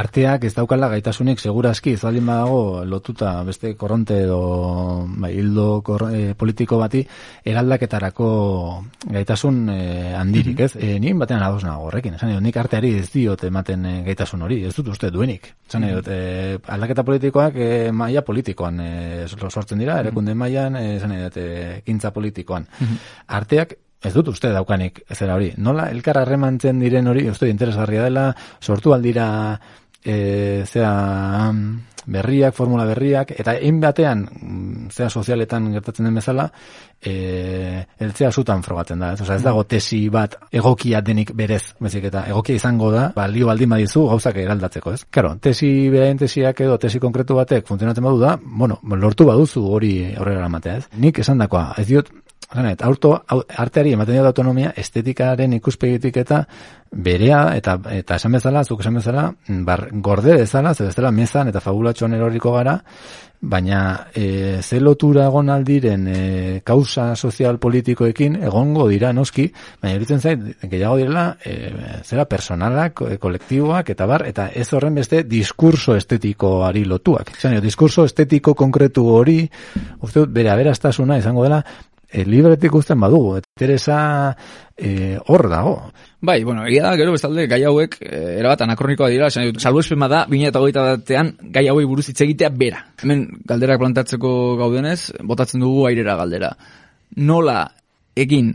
arteak 0.00 0.46
ez 0.48 0.54
daukala 0.56 0.88
gaitasunik 0.88 1.42
segurazki, 1.44 1.92
ez 1.92 2.00
baldin 2.00 2.24
badago 2.24 2.86
lotuta 2.88 3.34
beste 3.44 3.74
korronte 3.76 4.22
edo 4.24 4.38
bai, 5.20 5.34
hildo 5.42 5.66
kor, 5.84 6.06
e, 6.16 6.32
politiko 6.40 6.78
bati 6.80 7.02
eraldaketarako 7.52 8.30
gaitasun 9.12 9.60
e, 9.76 9.78
handirik, 10.16 10.64
ez? 10.64 10.70
E, 10.80 10.96
nien 11.04 11.20
batean 11.20 11.44
ados 11.44 11.68
nago 11.68 11.90
horrekin, 11.90 12.16
esan 12.16 12.32
nik 12.40 12.56
arteari 12.64 12.94
ez 13.02 13.10
diot 13.12 13.44
ematen 13.52 13.84
e, 13.84 13.94
gaitasun 14.08 14.48
hori, 14.48 14.62
ez 14.64 14.72
dut 14.80 14.88
uste 14.96 15.12
duenik. 15.12 15.52
Esan 15.68 15.88
dut, 15.98 16.08
e, 16.08 16.56
aldaketa 16.64 17.04
politikoak 17.12 17.60
e, 17.60 17.70
maila 17.92 18.24
politikoan 18.24 18.80
e, 18.80 18.90
sortzen 19.28 19.84
dira, 19.84 20.00
erakunde 20.00 20.32
mailan 20.32 20.80
e, 20.80 20.86
esan 20.96 21.18
dut, 21.26 21.36
e, 21.36 21.80
kintza 21.84 22.16
politikoan. 22.16 22.70
Arteak 23.28 23.82
Ez 24.02 24.12
dut 24.16 24.32
uste 24.32 24.50
daukanik 24.52 25.04
zera 25.14 25.36
hori. 25.38 25.52
Nola 25.62 25.88
elkar 25.94 26.18
harremantzen 26.22 26.80
diren 26.82 27.06
hori, 27.06 27.28
uste 27.30 27.48
interesgarria 27.50 28.08
dela, 28.08 28.30
sortu 28.60 28.94
aldira 28.96 29.28
e, 30.02 30.64
zera 30.66 30.92
berriak, 32.06 32.54
formula 32.54 32.84
berriak, 32.88 33.30
eta 33.38 33.54
egin 33.60 33.78
batean, 33.80 34.24
mm, 34.26 34.88
zera 34.90 35.08
sozialetan 35.10 35.68
gertatzen 35.72 36.08
den 36.08 36.16
bezala, 36.18 36.48
e, 37.00 37.84
eltzea 38.02 38.32
zutan 38.32 38.62
frogatzen 38.62 38.98
da. 38.98 39.12
Ez, 39.12 39.20
Osa, 39.22 39.36
ez 39.36 39.42
dago 39.44 39.64
tesi 39.64 40.08
bat 40.10 40.36
egokia 40.50 41.00
denik 41.00 41.32
berez, 41.38 41.74
bezik 41.80 42.08
eta 42.10 42.24
egokia 42.30 42.58
izango 42.58 42.90
da, 42.90 43.08
balio 43.14 43.46
baldin 43.46 43.70
badizu 43.70 44.06
gauzak 44.10 44.40
eraldatzeko, 44.42 44.92
ez? 44.92 45.04
Karo, 45.10 45.36
tesi 45.42 45.70
beraien 45.94 46.18
tesiak 46.18 46.60
edo 46.66 46.78
tesi 46.82 46.98
konkretu 47.02 47.38
batek 47.38 47.66
funtzionatzen 47.68 48.04
badu 48.04 48.18
da, 48.22 48.36
bueno, 48.42 48.80
lortu 48.96 49.28
baduzu 49.28 49.64
hori 49.76 49.94
aurrera 50.16 50.42
eramatea, 50.42 50.76
ez? 50.82 50.90
Nik 50.98 51.22
esan 51.22 51.38
dakoa, 51.42 51.68
ez 51.78 51.86
diot, 51.86 52.10
Zanet, 52.52 52.82
auto, 52.82 53.14
au- 53.28 53.44
arteari 53.56 53.94
ematen 53.96 54.14
dio 54.14 54.26
autonomia 54.26 54.74
estetikaren 54.76 55.54
ikuspegitik 55.56 56.16
eta 56.20 56.42
berea 56.92 57.56
eta 57.56 57.78
eta 57.96 58.16
esan 58.20 58.36
bezala, 58.36 58.64
zuk 58.64 58.80
esan 58.84 58.98
bezala, 59.00 59.26
bar, 59.64 59.88
gorde 59.92 60.36
bezala, 60.36 60.74
ze 60.74 60.84
bezala 60.84 61.10
mezan 61.10 61.48
eta 61.48 61.60
fabulatxoan 61.64 62.12
eroriko 62.12 62.52
gara, 62.52 62.78
baina 63.40 64.08
e, 64.14 64.60
ze 64.62 64.78
lotura 64.80 65.24
egon 65.26 65.48
aldiren 65.50 66.04
e, 66.06 66.60
kausa 66.64 67.16
sozial 67.16 67.58
politikoekin 67.58 68.36
egongo 68.44 68.86
dira 68.88 69.12
noski, 69.12 69.48
baina 69.80 69.96
iruditzen 69.96 70.20
zait 70.20 70.44
gehiago 70.62 70.98
direla 71.00 71.24
e, 71.44 71.72
zera 72.04 72.26
personalak, 72.28 73.02
e, 73.08 73.16
kolektiboak 73.18 73.90
eta 73.96 74.06
bar, 74.06 74.26
eta 74.28 74.50
ez 74.54 74.68
horren 74.72 74.94
beste 75.00 75.24
diskurso 75.24 75.96
estetikoari 75.96 76.84
lotuak. 76.84 77.32
Zan, 77.40 77.56
diskurso 77.64 78.04
estetiko 78.04 78.54
konkretu 78.54 79.08
hori, 79.10 79.40
uste 80.02 80.20
dut, 80.20 80.36
bere 80.36 80.52
aberastasuna 80.52 81.18
izango 81.18 81.48
dela, 81.48 81.64
e, 82.12 82.24
libretik 82.28 82.74
uzten 82.76 83.00
badugu, 83.00 83.38
eta 83.40 83.48
interesa 83.56 83.98
e, 84.76 85.18
hor 85.26 85.48
dago. 85.48 85.76
Bai, 86.20 86.42
bueno, 86.44 86.66
egia 86.68 86.84
da, 86.84 86.96
gero 87.00 87.14
bestalde, 87.16 87.46
gai 87.50 87.62
hauek, 87.66 87.96
eh, 88.04 88.36
erabat 88.38 88.66
anakronikoa 88.66 89.08
dira, 89.10 89.30
esan 89.32 89.48
dut, 89.48 89.62
salbuespen 89.62 90.04
bada, 90.04 90.26
2008 90.30 90.84
batean, 91.00 91.32
gai 91.54 91.64
hauei 91.72 91.86
buruz 91.88 92.06
hitz 92.10 92.20
egitea 92.26 92.52
bera. 92.54 92.84
Hemen, 93.02 93.24
galderak 93.48 93.80
plantatzeko 93.82 94.34
gaudenez, 94.60 95.00
botatzen 95.24 95.64
dugu 95.64 95.88
airera 95.88 96.18
galdera. 96.20 96.52
Nola 97.16 97.64
egin 98.14 98.52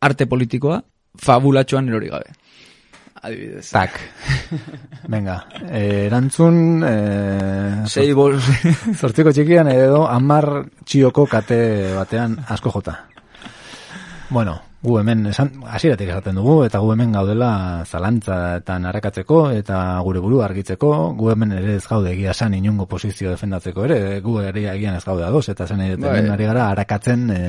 arte 0.00 0.28
politikoa 0.28 0.80
fabulatxoan 1.20 1.88
erori 1.90 2.12
gabe? 2.12 2.36
Adibidez. 3.22 3.68
Tak. 3.70 3.98
Venga, 5.08 5.44
e, 5.68 6.06
erantzun... 6.06 6.82
E, 6.84 6.94
Sei 7.90 8.14
bol... 8.16 8.38
Zortziko 9.00 9.34
txikian 9.36 9.68
edo 9.72 10.06
amar 10.08 10.48
txioko 10.88 11.26
kate 11.28 11.60
batean 11.98 12.38
asko 12.48 12.72
jota. 12.72 12.96
Bueno, 14.30 14.56
gu 14.80 14.94
hemen 14.96 15.26
esan, 15.28 15.50
hasieratik 15.68 16.08
esaten 16.08 16.38
dugu, 16.40 16.62
eta 16.64 16.78
gu 16.80 16.94
hemen 16.94 17.12
gaudela 17.12 17.50
zalantza 17.84 18.36
eta 18.56 18.78
narakatzeko, 18.80 19.40
eta 19.52 19.76
gure 20.06 20.22
buru 20.24 20.40
argitzeko, 20.40 20.92
gu 21.18 21.28
hemen 21.34 21.52
ere 21.58 21.74
ez 21.76 21.84
gaude 21.84 22.14
egia 22.14 22.32
san 22.32 22.54
inungo 22.56 22.86
posizio 22.88 23.28
defendatzeko 23.34 23.84
ere, 23.84 23.98
gu 24.24 24.38
ere 24.40 24.62
egian 24.72 24.96
ez 24.96 25.04
gaude 25.04 25.26
ados, 25.26 25.50
eta 25.52 25.66
zen 25.66 25.82
Bai. 26.00 26.08
hemen 26.08 26.30
ari 26.32 26.46
gara 26.48 26.70
arakatzen 26.70 27.26
e, 27.30 27.40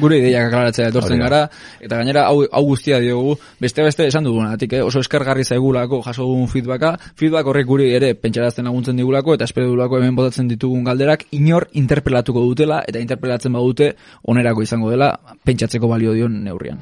gure 0.00 0.16
ideiak 0.22 0.48
aklaratzea 0.48 0.88
etortzen 0.88 1.20
gara, 1.20 1.42
eta 1.80 2.00
gainera 2.00 2.24
hau, 2.30 2.46
hau 2.50 2.64
guztia 2.70 3.02
diogu, 3.04 3.36
beste 3.60 3.84
beste 3.84 4.08
esan 4.08 4.24
dugunatik, 4.24 4.72
eh? 4.72 4.82
oso 4.82 5.04
eskargarri 5.04 5.44
zaigulako 5.44 6.00
jaso 6.06 6.24
dugun 6.24 6.48
feedbacka, 6.48 6.94
feedback 7.20 7.52
horrek 7.52 7.68
guri 7.68 7.90
ere 7.98 8.14
pentsarazten 8.14 8.64
laguntzen 8.64 8.96
digulako, 8.96 9.36
eta 9.36 9.44
espero 9.44 9.68
dugulako 9.68 10.00
hemen 10.00 10.16
botatzen 10.16 10.48
ditugun 10.48 10.88
galderak, 10.88 11.28
inor 11.36 11.68
interpelatuko 11.76 12.48
dutela, 12.48 12.80
eta 12.88 13.04
interpelatzen 13.04 13.52
badute 13.52 13.92
onerako 14.24 14.64
izango 14.64 14.96
dela, 14.96 15.12
pentsatzeko 15.44 15.92
balio 15.92 16.16
dion 16.16 16.42
neurrian. 16.48 16.77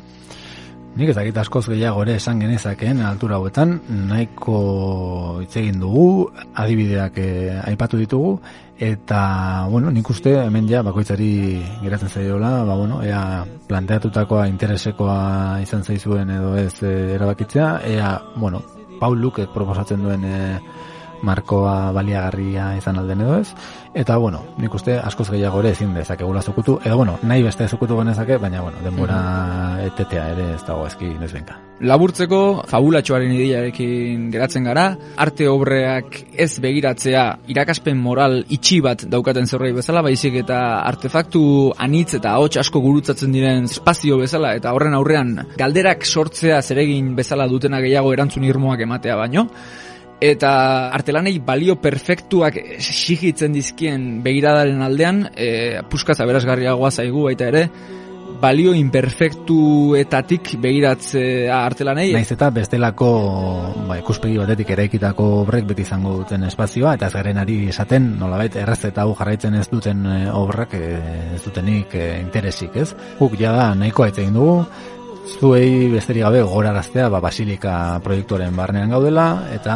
Nik 0.97 1.11
ez 1.13 1.17
dakit 1.19 1.37
askoz 1.37 1.67
gehiago 1.69 2.01
ere 2.07 2.15
esan 2.17 2.39
genezakeen 2.41 3.03
altura 3.05 3.37
hauetan, 3.37 3.75
nahiko 4.09 4.61
hitz 5.43 5.59
egin 5.61 5.83
dugu, 5.83 6.31
adibideak 6.57 7.19
eh, 7.21 7.59
aipatu 7.69 8.01
ditugu, 8.01 8.31
eta, 8.81 9.21
bueno, 9.69 9.93
nik 9.93 10.09
uste 10.09 10.33
hemen 10.41 10.69
ja 10.71 10.81
bakoitzari 10.87 11.29
geratzen 11.83 12.09
zaiola, 12.09 12.65
ba, 12.65 12.79
bueno, 12.81 13.03
ea 13.05 13.45
planteatutakoa 13.69 14.47
interesekoa 14.49 15.19
izan 15.67 15.85
zaizuen 15.85 16.33
edo 16.33 16.57
ez 16.57 16.73
eh, 16.81 17.15
erabakitzea, 17.19 17.71
ea, 17.93 18.17
bueno, 18.37 18.63
Paul 18.97 19.21
Luke 19.21 19.45
proposatzen 19.53 20.01
duen 20.01 20.25
eh, 20.25 20.59
markoa 21.27 21.93
baliagarria 21.97 22.71
izan 22.79 23.01
alden 23.03 23.25
edo 23.27 23.41
ez, 23.43 23.51
eta, 23.95 24.17
bueno, 24.23 24.43
nik 24.63 24.75
uste 24.79 24.99
askoz 25.01 25.29
gehiago 25.33 25.61
ere 25.65 25.75
ezin 25.75 25.95
dezakegula 25.97 26.43
zukutu, 26.43 26.79
edo, 26.85 26.97
bueno, 27.01 27.19
nahi 27.27 27.43
beste 27.47 27.69
zukutu 27.69 27.99
genezake, 27.99 28.39
baina, 28.43 28.63
bueno, 28.63 28.83
denbora 28.85 29.21
etetea 29.87 30.29
ere 30.35 30.53
ez 30.55 30.63
dago 30.67 30.87
ezki 30.87 31.15
nezbenka. 31.21 31.59
Laburtzeko, 31.87 32.41
fabulatxoaren 32.71 33.35
ideiarekin 33.37 34.31
geratzen 34.33 34.65
gara, 34.65 34.87
arte 35.21 35.49
obreak 35.53 36.23
ez 36.33 36.55
begiratzea 36.65 37.25
irakaspen 37.53 37.99
moral 38.01 38.39
itxi 38.57 38.79
bat 38.85 39.05
daukaten 39.13 39.49
zerrei 39.49 39.75
bezala, 39.77 40.01
baizik 40.07 40.39
eta 40.41 40.61
artefaktu 40.89 41.43
anitz 41.77 42.15
eta 42.17 42.33
ahots 42.39 42.57
asko 42.63 42.81
gurutzatzen 42.81 43.35
diren 43.35 43.69
espazio 43.69 44.17
bezala, 44.23 44.55
eta 44.57 44.73
horren 44.73 44.97
aurrean 44.97 45.35
galderak 45.59 46.07
sortzea 46.07 46.63
zeregin 46.63 47.13
bezala 47.19 47.49
dutena 47.51 47.83
gehiago 47.85 48.15
erantzun 48.17 48.49
irmoak 48.49 48.87
ematea 48.87 49.19
baino, 49.21 49.49
eta 50.21 50.51
artelanei 50.97 51.39
balio 51.45 51.77
perfektuak 51.81 52.57
exigitzen 52.79 53.53
dizkien 53.53 54.23
begiradaren 54.25 54.83
aldean, 54.83 55.27
e, 55.37 55.83
puskaz 55.91 56.19
aberasgarriagoa 56.25 56.91
zaigu 56.91 57.27
baita 57.29 57.51
ere, 57.53 57.67
balio 58.41 58.73
imperfektuetatik 58.77 60.57
begiratzea 60.61 61.61
artelanei, 61.65 62.11
Naiz 62.17 62.33
eta 62.35 62.51
bestelako 62.53 63.11
ba, 63.89 63.97
ikuspegi 64.01 64.37
batetik 64.41 64.73
eraikitako 64.75 65.29
obrek 65.43 65.69
beti 65.71 65.87
izango 65.87 66.17
duten 66.21 66.45
espazioa, 66.49 66.97
eta 66.99 67.09
ez 67.09 67.15
garen 67.17 67.41
ari 67.41 67.61
esaten, 67.73 68.11
nolabait, 68.21 68.57
erraz 68.61 68.83
eta 68.89 69.07
hau 69.07 69.15
jarraitzen 69.17 69.57
ez 69.61 69.69
duten 69.73 70.05
e, 70.05 70.19
obrak 70.33 70.77
e, 70.77 70.85
ez 71.37 71.43
dutenik 71.45 71.97
e, 71.97 72.11
interesik, 72.21 72.77
ez? 72.83 72.91
Guk 73.21 73.39
jada 73.41 73.73
nahikoa 73.79 74.11
egin 74.13 74.37
dugu, 74.37 74.61
zuei 75.27 75.89
besterik 75.91 76.23
gabe 76.23 76.43
goraraztea 76.47 77.09
ba, 77.11 77.21
Basilika 77.21 77.99
proiektuaren 78.05 78.55
barnean 78.57 78.95
gaudela, 78.95 79.27
eta, 79.55 79.75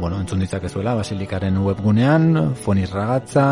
bueno, 0.00 0.20
entzun 0.22 0.40
ditzakezuela 0.42 0.96
Basilikaren 0.98 1.58
webgunean, 1.64 2.54
fonirragatza, 2.56 3.48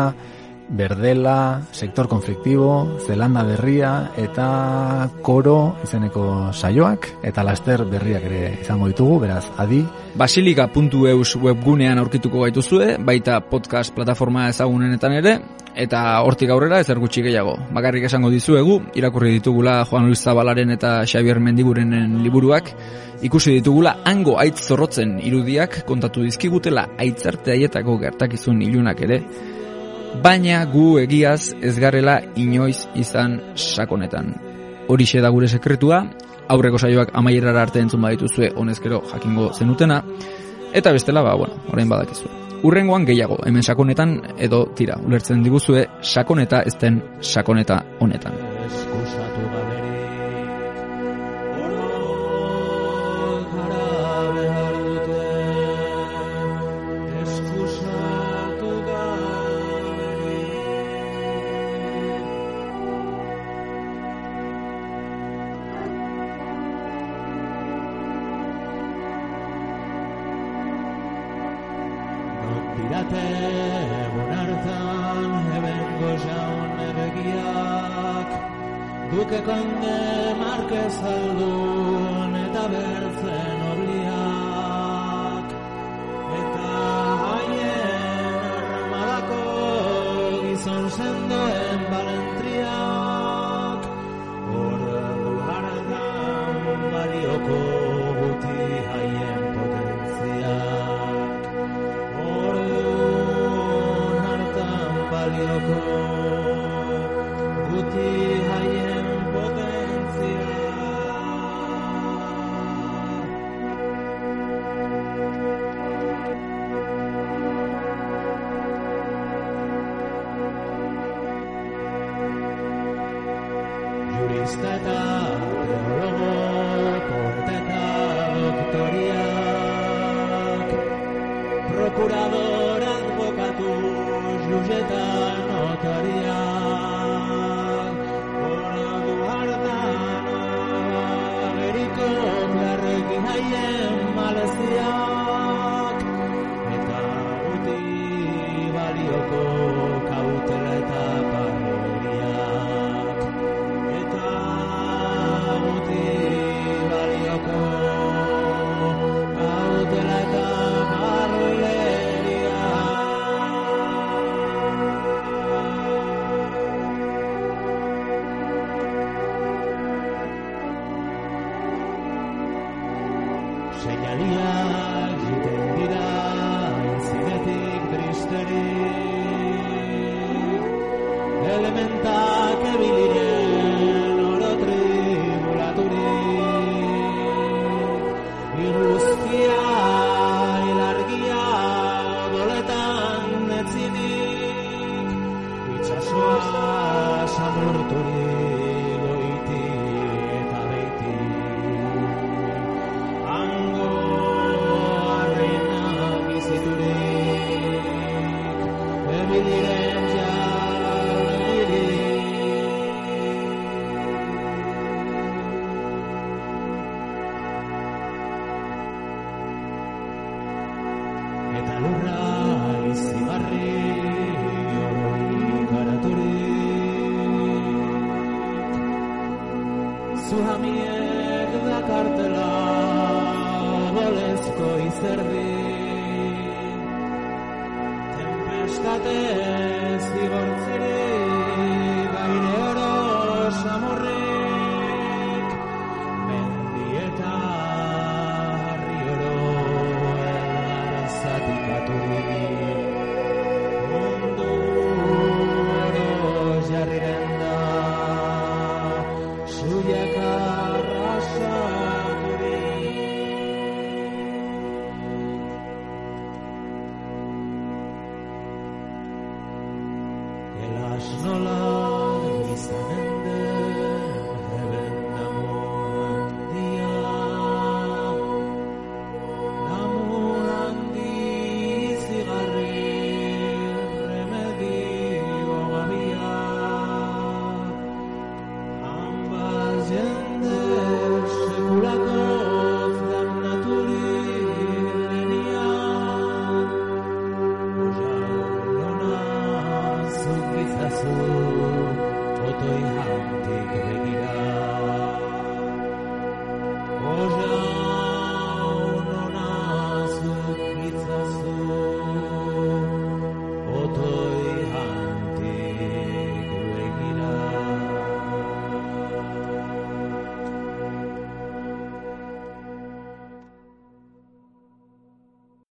Berdela, 0.69 1.61
Sektor 1.71 2.07
Konfliktibo, 2.07 2.99
Zelanda 2.99 3.43
Berria 3.43 4.11
eta 4.17 5.09
Koro 5.21 5.77
izeneko 5.83 6.51
saioak 6.51 7.07
eta 7.23 7.43
Laster 7.43 7.85
Berriak 7.87 8.25
ere 8.27 8.41
izango 8.61 8.89
ditugu, 8.91 9.21
beraz, 9.23 9.45
adi. 9.57 9.83
Basilika.eus 10.17 11.35
webgunean 11.39 11.99
aurkituko 12.01 12.43
gaituzue, 12.43 12.97
baita 12.99 13.39
podcast 13.47 13.95
plataforma 13.95 14.49
ezagunenetan 14.51 15.17
ere, 15.21 15.37
eta 15.77 16.03
hortik 16.25 16.49
aurrera 16.51 16.81
ezer 16.83 16.99
gutxi 16.99 17.23
gehiago. 17.25 17.55
Bakarrik 17.73 18.07
esango 18.09 18.31
dizuegu, 18.33 18.79
irakurri 18.97 19.37
ditugula 19.37 19.83
Juan 19.85 20.07
Luis 20.09 20.23
Zabalaren 20.23 20.73
eta 20.73 21.03
Xavier 21.05 21.39
Mendiburenen 21.39 22.17
liburuak, 22.23 22.73
ikusi 23.21 23.59
ditugula 23.59 23.99
hango 24.05 24.37
aitz 24.41 24.59
zorrotzen 24.65 25.17
irudiak 25.23 25.83
kontatu 25.85 26.25
dizkigutela 26.25 26.87
aitzarte 26.97 27.53
haietako 27.53 27.99
gertakizun 28.01 28.61
ilunak 28.65 29.05
ere, 29.05 29.21
baina 30.23 30.63
gu 30.65 30.97
egiaz 31.01 31.53
ez 31.61 31.75
garela 31.79 32.19
inoiz 32.35 32.87
izan 32.95 33.39
sakonetan. 33.55 34.33
Horixe 34.87 35.21
da 35.21 35.29
gure 35.29 35.47
sekretua, 35.47 36.01
aurreko 36.47 36.79
saioak 36.79 37.13
amaierara 37.13 37.61
arte 37.67 37.83
entzun 37.83 38.01
badituzue 38.01 38.51
honezkero 38.55 39.01
jakingo 39.11 39.51
zenutena, 39.53 40.01
eta 40.73 40.91
bestela, 40.95 41.21
ba, 41.21 41.35
bueno, 41.35 41.61
orain 41.73 41.89
badakizu. 41.89 42.31
Urrengoan 42.63 43.05
gehiago, 43.05 43.37
hemen 43.45 43.63
sakonetan 43.63 44.17
edo 44.37 44.65
tira, 44.75 44.97
ulertzen 45.05 45.43
diguzue 45.45 45.85
sakoneta 46.01 46.63
ezten 46.65 47.01
sakoneta 47.21 47.83
honetan. 47.99 49.26